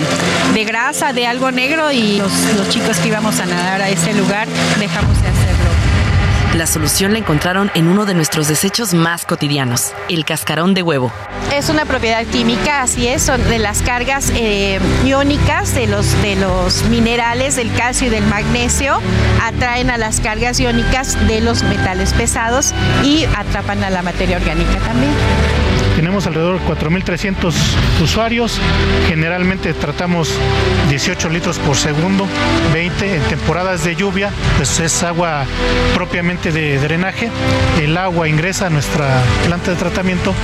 de 0.55 0.65
grasa, 0.65 1.13
de 1.13 1.27
algo 1.27 1.51
negro 1.51 1.93
y 1.93 2.17
los, 2.17 2.33
los 2.57 2.71
chicos 2.71 2.97
que 3.01 3.09
íbamos 3.09 3.39
a 3.39 3.45
nadar 3.45 3.83
a 3.83 3.91
ese 3.91 4.15
lugar 4.15 4.49
dejamos 4.81 5.13
de 5.21 5.29
hacerlo. 5.29 5.38
La 6.59 6.67
solución 6.67 7.13
la 7.13 7.21
encontraron 7.21 7.71
en 7.77 7.87
uno 7.87 8.05
de 8.05 8.15
nuestros 8.15 8.49
desechos 8.49 8.93
más 8.93 9.25
cotidianos, 9.25 9.93
el 10.09 10.25
cascarón 10.25 10.75
de 10.75 10.83
huevo. 10.83 11.13
Es 11.55 11.69
una 11.69 11.85
propiedad 11.85 12.27
química, 12.27 12.83
así 12.83 13.07
es, 13.07 13.23
son 13.23 13.49
de 13.49 13.61
las 13.61 13.81
cargas 13.81 14.33
eh, 14.35 14.81
iónicas 15.07 15.73
de 15.77 15.87
los, 15.87 16.21
de 16.21 16.35
los 16.35 16.83
minerales, 16.87 17.55
del 17.55 17.73
calcio 17.73 18.09
y 18.09 18.11
del 18.11 18.27
magnesio, 18.27 19.01
atraen 19.41 19.89
a 19.89 19.99
las 19.99 20.19
cargas 20.19 20.59
iónicas 20.59 21.29
de 21.29 21.43
los 21.43 21.63
metales 21.63 22.13
pesados 22.13 22.75
y 23.05 23.25
atrapan 23.37 23.85
a 23.85 23.91
la 23.91 24.03
materia 24.03 24.39
orgánica 24.39 24.81
también. 24.81 25.13
Tenemos 25.99 26.29
alrededor 26.29 26.61
de 26.61 26.65
4.300 26.65 27.53
usuarios. 28.01 28.61
Generalmente 29.09 29.75
tratamos 29.75 30.33
18 30.91 31.29
litros 31.29 31.59
por 31.59 31.75
segundo, 31.75 32.25
20 32.73 33.17
en 33.17 33.23
temporadas 33.23 33.83
de 33.83 33.97
lluvia, 33.97 34.31
pues 34.57 34.79
es 34.79 35.03
agua 35.03 35.45
propiamente 35.95 36.53
de 36.53 36.79
drenaje. 36.79 37.31
El 37.83 37.97
agua 37.97 38.29
ingresa 38.29 38.69
a 38.69 38.71
nuestra 38.71 39.25
planta 39.45 39.73
de 39.73 39.77
tratamiento. 39.77 40.35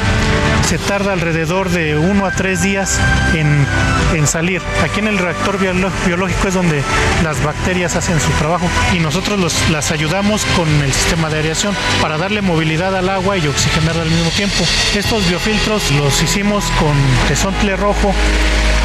Se 0.68 0.78
tarda 0.78 1.12
alrededor 1.12 1.68
de 1.70 1.96
1 1.96 2.26
a 2.26 2.30
3 2.30 2.62
días 2.62 2.98
en, 3.34 3.66
en 4.14 4.26
salir. 4.26 4.62
Aquí 4.82 5.00
en 5.00 5.08
el 5.08 5.18
reactor 5.18 5.58
biológico 5.58 6.48
es 6.48 6.54
donde 6.54 6.82
las 7.22 7.42
bacterias 7.44 7.96
hacen 7.96 8.18
su 8.20 8.30
trabajo 8.32 8.66
y 8.94 8.98
nosotros 8.98 9.38
las 9.70 9.90
ayudamos 9.92 10.44
con 10.56 10.68
el 10.82 10.92
sistema 10.92 11.28
de 11.28 11.36
aireación 11.36 11.74
para 12.00 12.18
darle 12.18 12.42
movilidad 12.42 12.96
al 12.96 13.08
agua 13.08 13.36
y 13.36 13.46
oxigenarla 13.46 14.02
al 14.02 14.10
mismo 14.10 14.30
tiempo. 14.30 14.64
Estos 14.94 15.28
biofiltros 15.28 15.90
los 15.92 16.22
hicimos 16.22 16.64
con 16.80 16.94
tesontle 17.28 17.76
rojo, 17.76 18.14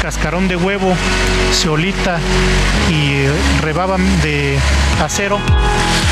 cascarón 0.02 0.48
de 0.48 0.56
huevo, 0.56 0.94
ceolita 1.52 2.18
y 2.90 3.26
rebaba 3.62 3.96
de 4.22 4.58
acero. 5.02 5.38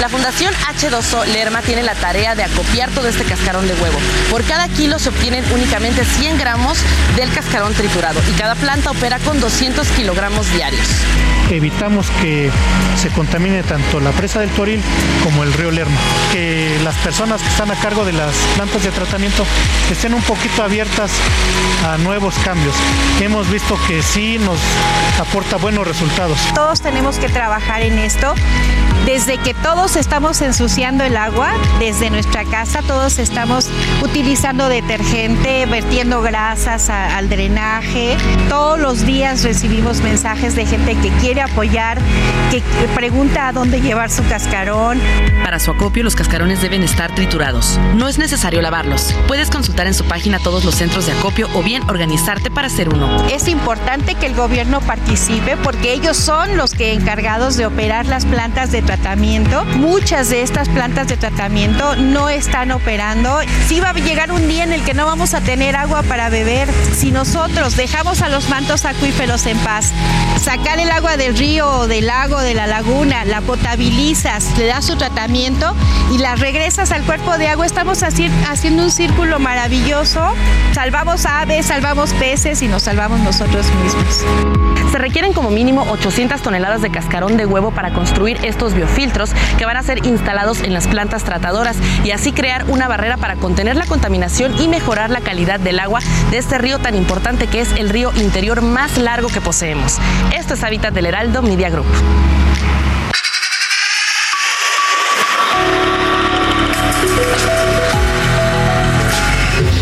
La 0.01 0.09
Fundación 0.09 0.55
H2O 0.55 1.27
Lerma 1.27 1.60
tiene 1.60 1.83
la 1.83 1.94
tarea 1.94 2.36
de 2.36 2.44
acopiar 2.44 2.89
todo 2.91 3.09
este 3.09 3.25
cascarón 3.25 3.67
de 3.67 3.75
huevo. 3.75 3.99
Por 4.31 4.44
cada 4.44 4.68
kilo 4.68 4.99
se 4.99 5.09
obtienen 5.09 5.44
únicamente 5.52 6.05
100 6.05 6.39
gramos 6.39 6.78
del 7.17 7.33
cascarón 7.33 7.75
triturado 7.75 8.20
y 8.31 8.39
cada 8.39 8.55
planta 8.55 8.93
opera 8.93 9.18
con 9.18 9.41
200 9.41 9.89
kilogramos 9.89 10.52
diarios. 10.52 10.86
Evitamos 11.51 12.10
que 12.20 12.51
se 12.97 13.09
contamine 13.10 13.62
tanto 13.62 14.01
la 14.01 14.10
presa 14.10 14.41
del 14.41 14.51
Toril 14.51 14.83
como 15.25 15.44
el 15.44 15.52
río 15.52 15.70
Lerma. 15.70 15.97
Que 16.33 16.78
las 16.85 16.94
personas 16.97 17.41
que 17.41 17.49
están 17.49 17.70
a 17.70 17.75
cargo 17.77 18.05
de 18.05 18.12
las 18.12 18.35
plantas 18.57 18.83
de 18.83 18.91
tratamiento 18.91 19.47
estén 19.91 20.12
un 20.12 20.23
poquito 20.23 20.62
abiertas 20.62 21.10
a 21.86 21.97
nuevos 21.99 22.35
cambios. 22.44 22.75
Hemos 23.20 23.51
visto 23.51 23.78
que 23.86 24.02
sí 24.02 24.39
nos 24.39 24.59
aporta 25.18 25.57
buenos 25.57 25.86
resultados. 25.86 26.39
Todos 26.55 26.81
tenemos 26.83 27.18
que 27.18 27.28
trabajar 27.28 27.83
en 27.83 27.99
esto. 27.99 28.35
Desde 29.07 29.39
que 29.39 29.55
todos 29.55 29.97
estamos 29.97 30.43
ensuciando 30.43 31.02
el 31.05 31.17
agua, 31.17 31.52
desde 31.78 32.10
nuestra 32.10 32.44
casa 32.44 32.83
todos 32.83 33.18
estamos 33.18 33.70
utilizando 34.02 34.68
detergente, 34.68 35.65
vertiendo 35.65 36.20
grasas 36.20 36.91
al 36.91 37.31
drenaje. 37.31 38.17
Todos 38.51 38.78
los 38.78 39.07
días 39.07 39.44
recibimos 39.44 40.02
mensajes 40.02 40.55
de 40.55 40.67
gente 40.67 40.94
que 40.97 41.09
quiere 41.20 41.38
apoyar, 41.41 41.99
que 42.50 42.62
pregunta 42.94 43.49
a 43.49 43.52
dónde 43.52 43.81
llevar 43.81 44.10
su 44.10 44.26
cascarón. 44.26 45.00
Para 45.44 45.58
su 45.58 45.70
acopio, 45.70 46.02
los 46.02 46.15
cascarones 46.15 46.60
deben 46.62 46.83
estar 46.83 47.15
triturados. 47.15 47.78
No 47.94 48.08
es 48.08 48.18
necesario 48.18 48.60
lavarlos. 48.60 49.15
Puedes 49.26 49.50
consultar 49.50 49.86
en 49.86 49.94
su 49.94 50.05
página 50.05 50.39
todos 50.39 50.65
los 50.65 50.75
centros 50.75 51.07
de 51.07 51.12
acopio 51.12 51.49
o 51.55 51.62
bien 51.62 51.83
organizarte 51.89 52.50
para 52.50 52.67
hacer 52.67 52.89
uno. 52.89 53.26
Es 53.28 53.49
importante 53.49 54.15
que 54.15 54.26
el 54.26 54.34
gobierno 54.34 54.81
participe 54.81 55.57
porque 55.57 55.92
ellos 55.92 56.17
son 56.17 56.57
los 56.57 56.75
que 56.75 56.92
encargados 56.92 57.57
de 57.57 57.67
operar 57.67 58.07
las 58.07 58.25
plantas 58.25 58.73
de 58.73 58.83
tratamiento. 58.83 59.65
Muchas 59.65 60.31
de 60.31 60.42
estas 60.42 60.68
plantas 60.68 61.08
de 61.08 61.17
tratamiento 61.17 61.97
no 61.97 62.28
están 62.28 62.70
operando. 62.70 63.41
Sí 63.67 63.81
va 63.81 63.91
a 63.91 63.94
llegar 63.94 64.33
un 64.33 64.49
día 64.49 64.65
en 64.65 64.73
el 64.73 64.83
que 64.83 64.94
no 64.94 65.07
vamos 65.07 65.34
a 65.34 65.41
tener 65.41 65.76
agua 65.76 66.02
para 66.02 66.28
beber. 66.28 66.68
Si 66.97 67.10
nosotros 67.10 67.76
dejamos 67.76 68.23
a 68.23 68.28
los 68.28 68.49
mantos 68.49 68.84
acuíferos 68.84 69.47
en 69.47 69.58
paz, 69.58 69.92
sacar 70.41 70.78
el 70.78 70.91
agua 70.91 71.17
del 71.29 71.37
río 71.37 71.87
del 71.87 72.07
lago, 72.07 72.41
de 72.41 72.55
la 72.55 72.67
laguna, 72.67 73.27
la 73.27 73.43
potabilizas, 73.43 74.57
le 74.57 74.65
das 74.65 74.87
su 74.87 74.97
tratamiento 74.97 75.75
y 76.11 76.17
la 76.17 76.37
regresas 76.37 76.91
al 76.91 77.03
cuerpo 77.03 77.37
de 77.37 77.49
agua, 77.49 77.67
estamos 77.67 78.03
haciendo 78.03 78.83
un 78.83 78.91
círculo 78.91 79.39
maravilloso. 79.39 80.23
Salvamos 80.73 81.27
aves, 81.27 81.67
salvamos 81.67 82.15
peces 82.15 82.63
y 82.63 82.69
nos 82.69 82.85
salvamos 82.85 83.21
nosotros 83.21 83.67
mismos. 83.83 84.25
Se 84.91 84.99
requieren 84.99 85.33
como 85.33 85.50
mínimo 85.50 85.83
800 85.91 86.41
toneladas 86.41 86.81
de 86.81 86.91
cascarón 86.91 87.36
de 87.36 87.44
huevo 87.44 87.70
para 87.70 87.92
construir 87.92 88.39
estos 88.42 88.75
biofiltros 88.75 89.33
que 89.58 89.67
van 89.67 89.76
a 89.76 89.83
ser 89.83 90.07
instalados 90.07 90.62
en 90.62 90.73
las 90.73 90.89
plantas 90.89 91.25
tratadoras 91.25 91.76
y 92.05 92.10
así 92.10 92.33
crear 92.33 92.65
una 92.68 92.89
barrera 92.89 93.18
para 93.18 93.36
contener 93.36 93.76
la 93.76 93.86
contaminación 93.86 94.58
y 94.60 94.68
mejorar 94.68 95.10
la 95.10 95.20
calidad 95.20 95.60
del 95.60 95.78
agua 95.78 96.00
de 96.31 96.39
este 96.39 96.58
río 96.58 96.78
tan 96.78 96.94
importante 96.94 97.47
que 97.47 97.60
es 97.60 97.73
el 97.73 97.91
río 97.91 98.12
interior 98.17 98.62
más 98.62 98.97
largo 98.99 99.28
que 99.28 99.41
poseemos. 99.41 99.99
Esto 100.36 100.55
es 100.55 100.65
Hábitat 100.65 100.94
del 100.94 101.07
Heraldo 101.07 101.42
Media 101.42 101.68
Group. 101.68 101.86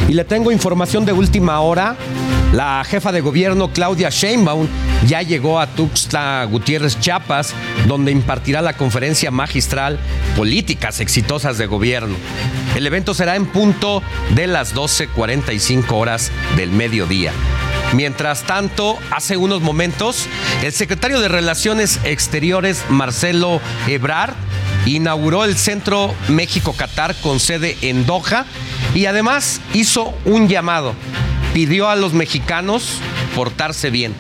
Y 0.09 0.15
le 0.15 0.25
tengo 0.25 0.51
información 0.51 1.05
de 1.05 1.13
última 1.13 1.61
hora. 1.61 1.97
La 2.53 2.83
jefa 2.85 3.11
de 3.13 3.21
gobierno 3.21 3.73
Claudia 3.73 4.09
Sheinbaum 4.09 4.67
ya 5.07 5.23
llegó 5.23 5.61
a 5.61 5.67
Tuxtla 5.67 6.45
Gutiérrez, 6.51 6.99
Chiapas, 6.99 7.55
donde 7.87 8.13
impartirá 8.13 8.63
la 8.63 8.77
conferencia 8.77 9.31
magistral 9.31 9.99
Políticas 10.37 11.01
Exitosas 11.01 11.59
de 11.59 11.67
Gobierno. 11.67 12.17
El 12.75 12.87
evento 12.87 13.15
será 13.15 13.37
en 13.37 13.47
punto 13.47 14.03
de 14.35 14.47
las 14.47 14.75
12.45 14.75 15.93
horas 15.93 16.33
del 16.57 16.71
mediodía. 16.71 17.33
Mientras 17.93 18.43
tanto, 18.43 18.99
hace 19.11 19.37
unos 19.37 19.63
momentos, 19.63 20.27
el 20.63 20.73
secretario 20.73 21.21
de 21.21 21.29
Relaciones 21.29 22.01
Exteriores, 22.05 22.85
Marcelo 22.89 23.61
Ebrard, 23.87 24.35
inauguró 24.87 25.45
el 25.45 25.57
Centro 25.57 26.15
México-Catar 26.29 27.15
con 27.17 27.41
sede 27.41 27.77
en 27.83 28.07
Doha 28.07 28.45
y 28.95 29.07
además 29.07 29.61
hizo 29.73 30.15
un 30.25 30.49
llamado. 30.49 30.95
Pidió 31.55 31.89
a 31.89 31.97
los 31.97 32.13
mexicanos 32.13 32.99
portarse 33.35 33.91
bien. 33.91 34.15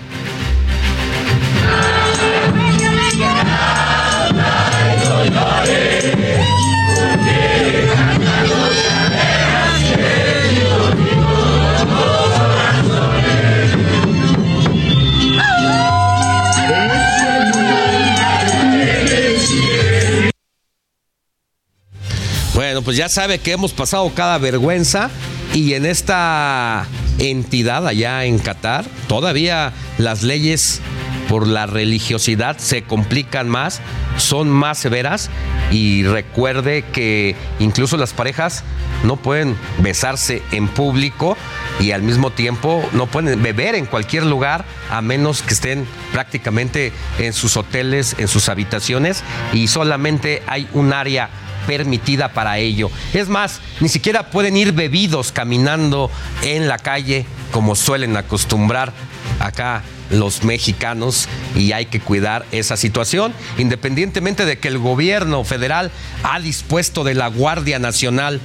Bueno, 22.56 22.80
pues 22.80 22.96
ya 22.96 23.08
sabe 23.08 23.38
que 23.38 23.52
hemos 23.52 23.72
pasado 23.72 24.10
cada 24.14 24.38
vergüenza 24.38 25.10
y 25.54 25.74
en 25.74 25.84
esta 25.84 26.86
entidad 27.18 27.86
allá 27.86 28.24
en 28.24 28.38
Qatar 28.38 28.84
todavía 29.08 29.72
las 29.98 30.22
leyes 30.22 30.80
por 31.28 31.46
la 31.46 31.66
religiosidad 31.66 32.58
se 32.58 32.82
complican 32.82 33.48
más, 33.48 33.80
son 34.16 34.50
más 34.50 34.78
severas 34.78 35.30
y 35.70 36.04
recuerde 36.04 36.84
que 36.92 37.34
incluso 37.58 37.96
las 37.96 38.12
parejas 38.12 38.64
no 39.04 39.16
pueden 39.16 39.56
besarse 39.78 40.42
en 40.52 40.68
público 40.68 41.36
y 41.80 41.90
al 41.90 42.02
mismo 42.02 42.30
tiempo 42.30 42.88
no 42.92 43.06
pueden 43.06 43.42
beber 43.42 43.74
en 43.74 43.86
cualquier 43.86 44.24
lugar 44.24 44.64
a 44.90 45.02
menos 45.02 45.42
que 45.42 45.54
estén 45.54 45.86
prácticamente 46.12 46.92
en 47.18 47.32
sus 47.32 47.56
hoteles, 47.56 48.16
en 48.18 48.28
sus 48.28 48.48
habitaciones 48.48 49.22
y 49.52 49.68
solamente 49.68 50.42
hay 50.46 50.68
un 50.72 50.92
área 50.92 51.28
permitida 51.66 52.28
para 52.32 52.58
ello. 52.58 52.90
Es 53.12 53.28
más, 53.28 53.60
ni 53.80 53.88
siquiera 53.88 54.30
pueden 54.30 54.56
ir 54.56 54.72
bebidos 54.72 55.32
caminando 55.32 56.10
en 56.42 56.68
la 56.68 56.78
calle 56.78 57.26
como 57.50 57.74
suelen 57.74 58.16
acostumbrar 58.16 58.92
acá 59.40 59.82
los 60.10 60.44
mexicanos 60.44 61.28
y 61.54 61.72
hay 61.72 61.86
que 61.86 62.00
cuidar 62.00 62.46
esa 62.52 62.76
situación, 62.76 63.32
independientemente 63.58 64.44
de 64.44 64.58
que 64.58 64.68
el 64.68 64.78
gobierno 64.78 65.44
federal 65.44 65.90
ha 66.22 66.40
dispuesto 66.40 67.04
de 67.04 67.14
la 67.14 67.28
Guardia 67.28 67.78
Nacional 67.78 68.40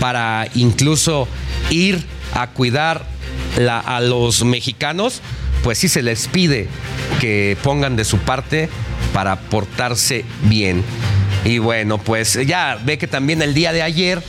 para 0.00 0.48
incluso 0.54 1.28
ir 1.70 2.04
a 2.34 2.48
cuidar 2.48 3.06
a 3.68 4.00
los 4.00 4.44
mexicanos, 4.44 5.22
pues 5.62 5.78
sí 5.78 5.88
se 5.88 6.02
les 6.02 6.28
pide 6.28 6.68
que 7.20 7.56
pongan 7.62 7.96
de 7.96 8.04
su 8.04 8.18
parte 8.18 8.68
para 9.12 9.36
portarse 9.36 10.24
bien. 10.42 10.84
Y 11.44 11.58
bueno, 11.58 11.98
pues 11.98 12.38
ya 12.46 12.78
ve 12.84 12.98
que 12.98 13.06
también 13.06 13.40
el 13.40 13.54
día 13.54 13.72
de 13.72 13.82
ayer, 13.82 14.22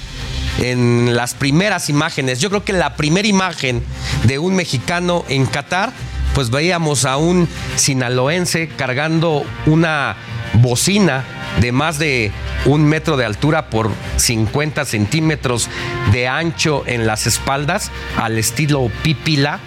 en 0.60 1.16
las 1.16 1.34
primeras 1.34 1.90
imágenes, 1.90 2.40
yo 2.40 2.50
creo 2.50 2.64
que 2.64 2.74
la 2.74 2.96
primera 2.96 3.28
imagen 3.28 3.84
de 4.24 4.40
un 4.40 4.56
mexicano 4.56 5.24
en 5.30 5.46
Qatar, 5.46 5.92
pues 6.34 6.50
veíamos 6.50 7.06
a 7.06 7.18
un 7.18 7.48
sinaloense 7.76 8.70
cargando 8.70 9.46
una 9.66 10.16
bocina 10.54 11.24
de 11.62 11.72
más 11.72 12.00
de 12.00 12.32
un 12.66 12.86
metro 12.86 13.18
de 13.18 13.26
altura 13.26 13.70
por 13.70 13.92
50 14.18 14.86
centímetros 14.86 15.70
de 16.12 16.28
ancho 16.28 16.84
en 16.86 17.08
las 17.08 17.28
espaldas, 17.28 17.92
al 18.18 18.38
estilo 18.38 18.92
pipila, 19.04 19.60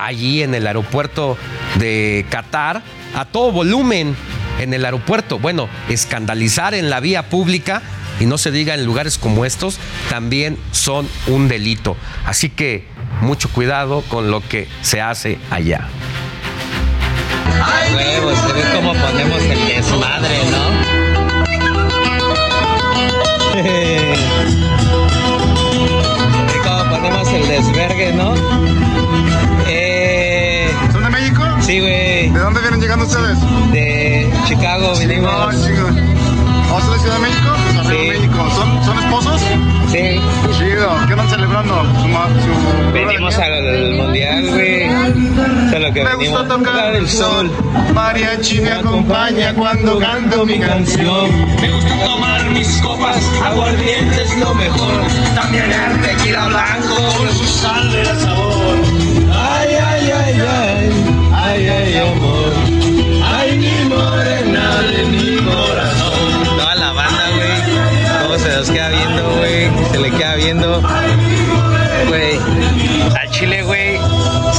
allí 0.00 0.42
en 0.42 0.54
el 0.54 0.66
aeropuerto 0.66 1.36
de 1.78 2.26
Qatar, 2.30 2.82
a 3.14 3.24
todo 3.24 3.52
volumen 3.52 4.16
en 4.60 4.74
el 4.74 4.84
aeropuerto. 4.84 5.38
Bueno, 5.38 5.68
escandalizar 5.88 6.74
en 6.74 6.90
la 6.90 7.00
vía 7.00 7.28
pública 7.28 7.82
y 8.20 8.26
no 8.26 8.38
se 8.38 8.50
diga 8.50 8.74
en 8.74 8.84
lugares 8.84 9.18
como 9.18 9.44
estos, 9.44 9.78
también 10.08 10.58
son 10.72 11.08
un 11.26 11.48
delito. 11.48 11.96
Así 12.26 12.50
que 12.50 12.86
mucho 13.20 13.48
cuidado 13.48 14.02
con 14.08 14.30
lo 14.30 14.40
que 14.40 14.68
se 14.82 15.00
hace 15.00 15.38
allá. 15.50 15.88
Ay, 17.62 17.94
huevos, 17.94 18.38
cómo 18.74 18.92
ponemos 18.94 19.42
el 19.42 19.68
desmadre, 19.68 20.38
¿no? 20.50 21.04
Cómo 26.64 26.90
ponemos 26.90 27.28
el 27.28 27.46
desvergue, 27.48 28.12
¿no? 28.14 28.34
Eh... 29.68 30.68
¿Son 30.92 31.04
de 31.04 31.10
México? 31.10 31.42
Sí, 31.60 31.78
güey. 31.80 32.30
¿De 32.30 32.38
dónde 32.38 32.60
vienen 32.60 32.80
llegando 32.80 33.04
ustedes? 33.04 33.38
De 33.70 34.28
Chicago, 34.46 34.94
vinimos. 34.98 35.54
No. 35.54 35.84
¿Vamos 36.68 36.84
a 36.84 36.88
la 36.90 36.98
Ciudad 36.98 37.14
de 37.16 37.22
México? 37.22 37.63
¿Son, 38.54 38.84
¿Son 38.84 38.98
esposos? 38.98 39.40
Sí. 39.90 40.20
Chido. 40.58 40.88
¿Qué 41.06 41.12
andan 41.12 41.28
celebrando? 41.30 41.74
Su, 41.94 42.08
su 42.08 42.92
Venimos 42.92 43.38
al 43.38 43.94
mundial, 43.94 44.48
güey. 44.50 44.88
Que 45.70 46.02
Me 46.02 46.10
venimos 46.16 46.40
gusta 46.40 46.56
tocar 46.56 46.94
el 46.94 47.08
sol. 47.08 47.50
Mariachi 47.94 48.60
me 48.60 48.72
acompaña 48.72 49.54
cuando 49.54 49.98
canto 49.98 50.46
mi 50.46 50.58
canción. 50.58 51.30
Me 51.60 51.70
gusta 51.70 52.04
tomar 52.04 52.44
mis 52.50 52.80
copas, 52.80 53.16
aguardiente 53.44 54.22
es 54.22 54.38
lo 54.38 54.54
mejor. 54.54 55.02
También 55.34 55.70
el 55.72 56.00
tequila 56.00 56.46
blanco 56.48 56.94
con 57.18 57.28
su 57.30 57.44
sal 57.44 57.92
de 57.92 58.04
sabor. 58.04 58.76
Ay, 59.32 59.74
ay, 59.74 60.10
ay, 60.10 60.40
ay, 60.40 60.90
ay, 61.34 61.68
ay, 61.68 61.98
amor. 61.98 62.43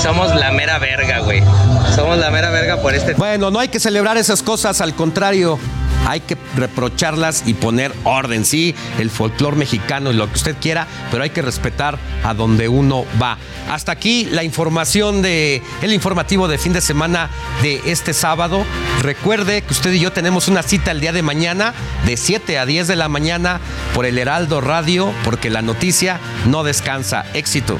Somos 0.05 0.35
la 0.35 0.51
mera 0.51 0.77
verga, 0.77 1.19
güey. 1.21 1.41
Somos 1.95 2.19
la 2.19 2.29
mera 2.29 2.51
verga 2.51 2.79
por 2.79 2.93
este 2.93 3.15
Bueno, 3.15 3.49
no 3.49 3.59
hay 3.59 3.69
que 3.69 3.79
celebrar 3.79 4.17
esas 4.17 4.43
cosas, 4.43 4.79
al 4.79 4.93
contrario, 4.93 5.57
hay 6.05 6.19
que 6.19 6.37
reprocharlas 6.55 7.41
y 7.47 7.55
poner 7.55 7.91
orden, 8.03 8.45
sí, 8.45 8.75
el 8.99 9.09
folclore 9.09 9.57
mexicano 9.57 10.11
y 10.11 10.13
lo 10.13 10.27
que 10.27 10.35
usted 10.35 10.55
quiera, 10.61 10.85
pero 11.09 11.23
hay 11.23 11.31
que 11.31 11.41
respetar 11.41 11.97
a 12.23 12.35
donde 12.35 12.69
uno 12.69 13.03
va. 13.19 13.39
Hasta 13.71 13.93
aquí 13.93 14.25
la 14.25 14.43
información 14.43 15.23
de 15.23 15.63
el 15.81 15.91
informativo 15.91 16.47
de 16.47 16.59
fin 16.59 16.73
de 16.73 16.81
semana 16.81 17.31
de 17.63 17.81
este 17.87 18.13
sábado. 18.13 18.63
Recuerde 19.01 19.63
que 19.63 19.73
usted 19.73 19.91
y 19.91 19.99
yo 19.99 20.11
tenemos 20.11 20.47
una 20.47 20.61
cita 20.61 20.91
el 20.91 21.01
día 21.01 21.13
de 21.13 21.23
mañana 21.23 21.73
de 22.05 22.15
7 22.15 22.59
a 22.59 22.67
10 22.67 22.87
de 22.87 22.95
la 22.95 23.09
mañana 23.09 23.59
por 23.95 24.05
el 24.05 24.19
Heraldo 24.19 24.61
Radio, 24.61 25.11
porque 25.23 25.49
la 25.49 25.63
noticia 25.63 26.19
no 26.45 26.63
descansa. 26.63 27.25
Éxito. 27.33 27.79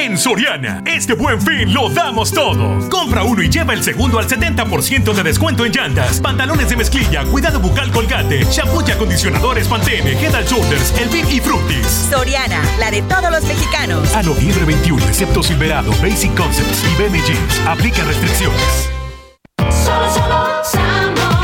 En 0.00 0.16
Soriana, 0.16 0.82
este 0.86 1.12
buen 1.12 1.38
fin 1.42 1.74
lo 1.74 1.90
damos 1.90 2.32
todo. 2.32 2.88
Compra 2.88 3.22
uno 3.22 3.42
y 3.42 3.50
lleva 3.50 3.74
el 3.74 3.82
segundo 3.82 4.18
al 4.18 4.26
70% 4.26 5.12
de 5.12 5.22
descuento 5.22 5.66
en 5.66 5.72
llantas, 5.72 6.20
pantalones 6.20 6.70
de 6.70 6.76
mezclilla, 6.76 7.22
cuidado 7.24 7.60
bucal 7.60 7.92
colgate, 7.92 8.44
shampoo 8.44 8.82
y 8.88 8.92
acondicionadores 8.92 9.68
Pantene, 9.68 10.12
Head 10.12 10.34
and 10.34 10.48
Shoulders, 10.48 10.94
El 10.98 11.10
Big 11.10 11.30
y 11.30 11.40
Fructis. 11.40 11.86
Soriana, 12.10 12.62
la 12.78 12.90
de 12.90 13.02
todos 13.02 13.30
los 13.30 13.44
mexicanos. 13.44 14.10
A 14.14 14.22
noviembre 14.22 14.64
21, 14.64 15.06
excepto 15.06 15.42
Silverado, 15.42 15.90
Basic 16.00 16.34
Concepts 16.34 16.82
y 16.82 17.02
BM 17.02 17.20
Jeans. 17.22 17.60
Aplica 17.66 18.02
restricciones. 18.02 18.99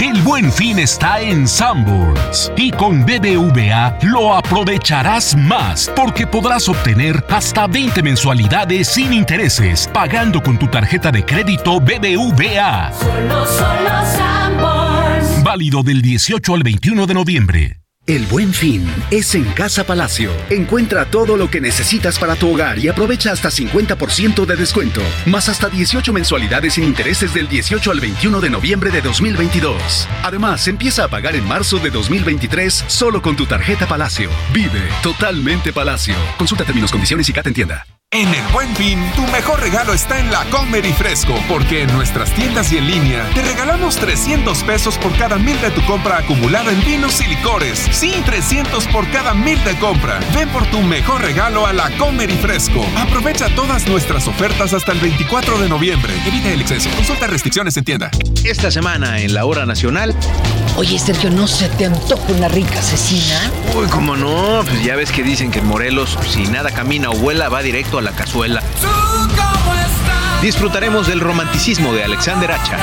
El 0.06 0.22
buen 0.22 0.52
fin 0.52 0.78
está 0.78 1.20
en 1.20 1.48
Sanborns 1.48 2.52
y 2.56 2.70
con 2.70 3.04
BBVA 3.04 3.98
lo 4.02 4.36
aprovecharás 4.36 5.36
más 5.36 5.90
porque 5.96 6.28
podrás 6.28 6.68
obtener 6.68 7.24
hasta 7.28 7.66
20 7.66 8.04
mensualidades 8.04 8.86
sin 8.86 9.12
intereses 9.12 9.90
pagando 9.92 10.40
con 10.40 10.60
tu 10.60 10.68
tarjeta 10.68 11.10
de 11.10 11.24
crédito 11.24 11.80
BBVA. 11.80 12.92
Válido 15.42 15.82
del 15.82 16.02
18 16.02 16.54
al 16.54 16.62
21 16.62 17.06
de 17.06 17.14
noviembre. 17.14 17.85
El 18.06 18.24
buen 18.26 18.54
fin 18.54 18.86
es 19.10 19.34
en 19.34 19.42
Casa 19.54 19.82
Palacio. 19.82 20.30
Encuentra 20.48 21.06
todo 21.06 21.36
lo 21.36 21.50
que 21.50 21.60
necesitas 21.60 22.20
para 22.20 22.36
tu 22.36 22.54
hogar 22.54 22.78
y 22.78 22.86
aprovecha 22.86 23.32
hasta 23.32 23.50
50% 23.50 24.46
de 24.46 24.54
descuento, 24.54 25.00
más 25.24 25.48
hasta 25.48 25.68
18 25.68 26.12
mensualidades 26.12 26.74
sin 26.74 26.84
intereses 26.84 27.34
del 27.34 27.48
18 27.48 27.90
al 27.90 27.98
21 27.98 28.40
de 28.40 28.50
noviembre 28.50 28.92
de 28.92 29.02
2022. 29.02 30.06
Además, 30.22 30.68
empieza 30.68 31.02
a 31.02 31.08
pagar 31.08 31.34
en 31.34 31.48
marzo 31.48 31.80
de 31.80 31.90
2023 31.90 32.84
solo 32.86 33.20
con 33.20 33.34
tu 33.34 33.44
tarjeta 33.46 33.88
Palacio. 33.88 34.30
Vive 34.52 34.82
totalmente 35.02 35.72
Palacio. 35.72 36.14
Consulta 36.38 36.62
términos, 36.62 36.92
condiciones 36.92 37.28
y 37.28 37.32
cat 37.32 37.48
en 37.48 37.54
tienda. 37.54 37.95
En 38.12 38.28
el 38.28 38.52
Buen 38.52 38.74
Fin, 38.76 39.00
tu 39.16 39.22
mejor 39.32 39.58
regalo 39.58 39.92
está 39.92 40.20
en 40.20 40.30
la 40.30 40.44
Comer 40.44 40.86
y 40.86 40.92
Fresco, 40.92 41.34
porque 41.48 41.82
en 41.82 41.92
nuestras 41.92 42.32
tiendas 42.34 42.72
y 42.72 42.78
en 42.78 42.86
línea 42.86 43.28
te 43.34 43.42
regalamos 43.42 43.96
300 43.96 44.62
pesos 44.62 44.96
por 44.96 45.12
cada 45.18 45.38
mil 45.38 45.60
de 45.60 45.72
tu 45.72 45.84
compra 45.86 46.18
acumulada 46.18 46.70
en 46.70 46.84
vinos 46.84 47.20
y 47.20 47.26
licores. 47.26 47.80
Sí, 47.90 48.14
300 48.24 48.86
por 48.88 49.10
cada 49.10 49.34
mil 49.34 49.62
de 49.64 49.76
compra. 49.80 50.20
Ven 50.32 50.48
por 50.50 50.64
tu 50.70 50.82
mejor 50.82 51.20
regalo 51.20 51.66
a 51.66 51.72
la 51.72 51.90
Comer 51.98 52.30
y 52.30 52.36
Fresco. 52.36 52.86
Aprovecha 52.96 53.52
todas 53.56 53.88
nuestras 53.88 54.28
ofertas 54.28 54.72
hasta 54.72 54.92
el 54.92 55.00
24 55.00 55.58
de 55.58 55.68
noviembre. 55.68 56.14
Evita 56.26 56.50
el 56.50 56.60
exceso. 56.60 56.88
Consulta 56.94 57.26
restricciones 57.26 57.76
en 57.76 57.84
tienda. 57.84 58.12
Esta 58.44 58.70
semana 58.70 59.20
en 59.20 59.34
la 59.34 59.46
hora 59.46 59.66
nacional. 59.66 60.14
Oye, 60.76 60.98
Sergio, 60.98 61.30
¿no 61.30 61.48
se 61.48 61.70
te 61.70 61.86
antoja 61.86 62.32
una 62.32 62.48
rica 62.48 62.78
asesina? 62.78 63.50
Uy, 63.74 63.86
cómo 63.88 64.14
no, 64.14 64.62
pues 64.62 64.84
ya 64.84 64.94
ves 64.94 65.10
que 65.10 65.22
dicen 65.22 65.50
que 65.50 65.60
en 65.60 65.66
Morelos, 65.66 66.18
si 66.28 66.44
nada 66.44 66.70
camina 66.70 67.08
o 67.08 67.14
vuela, 67.14 67.48
va 67.48 67.62
directo 67.62 67.95
a 67.98 68.02
la 68.02 68.12
cazuela. 68.12 68.62
Disfrutaremos 70.42 71.06
del 71.06 71.20
romanticismo 71.20 71.94
de 71.94 72.04
Alexander 72.04 72.52
Hacha. 72.52 72.78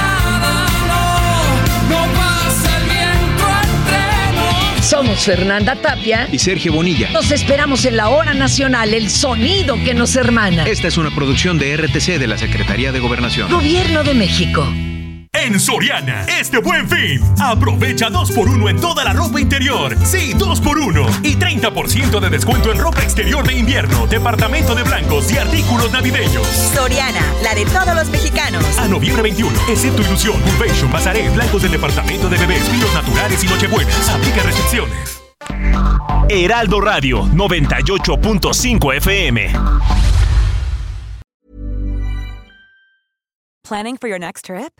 Somos 4.81 5.23
Fernanda 5.25 5.75
Tapia. 5.75 6.27
Y 6.31 6.39
Sergio 6.39 6.73
Bonilla. 6.73 7.09
Nos 7.11 7.31
esperamos 7.31 7.85
en 7.85 7.97
la 7.97 8.09
hora 8.09 8.33
nacional, 8.33 8.93
el 8.93 9.09
sonido 9.09 9.75
que 9.83 9.93
nos 9.93 10.15
hermana. 10.15 10.65
Esta 10.65 10.87
es 10.87 10.97
una 10.97 11.09
producción 11.09 11.57
de 11.57 11.75
RTC 11.77 12.19
de 12.19 12.27
la 12.27 12.37
Secretaría 12.37 12.91
de 12.91 12.99
Gobernación. 12.99 13.49
Gobierno 13.49 14.03
de 14.03 14.13
México. 14.13 14.67
En 15.35 15.59
Soriana, 15.59 16.25
este 16.39 16.59
buen 16.59 16.87
fin, 16.87 17.19
aprovecha 17.41 18.07
2x1 18.09 18.69
en 18.69 18.79
toda 18.79 19.03
la 19.03 19.13
ropa 19.13 19.41
interior. 19.41 19.97
Sí, 20.05 20.33
2x1. 20.35 21.25
Y 21.25 21.35
30% 21.35 22.19
de 22.19 22.29
descuento 22.29 22.71
en 22.71 22.77
ropa 22.77 23.01
exterior 23.01 23.45
de 23.45 23.53
invierno, 23.53 24.05
departamento 24.05 24.75
de 24.75 24.83
blancos 24.83 25.31
y 25.31 25.37
artículos 25.37 25.91
navideños. 25.91 26.45
Soriana, 26.47 27.21
la 27.41 27.55
de 27.55 27.65
todos 27.65 27.95
los 27.95 28.09
mexicanos. 28.09 28.63
A 28.77 28.87
noviembre 28.87 29.23
21, 29.23 29.51
excepto 29.69 30.03
Ilusión, 30.03 30.39
Convention, 30.43 30.91
Bazaré, 30.91 31.29
blancos 31.31 31.63
del 31.63 31.71
departamento 31.71 32.29
de 32.29 32.37
bebés, 32.37 32.71
vinos 32.71 32.93
naturales 32.93 33.43
y 33.43 33.47
nochebuenas. 33.47 34.09
Aplica 34.09 34.43
restricciones. 34.43 35.19
Heraldo 36.29 36.79
Radio 36.79 37.25
98.5 37.25 38.95
FM. 38.97 39.51
Planning 43.63 43.97
for 43.97 44.07
your 44.07 44.19
next 44.19 44.45
trip? 44.45 44.79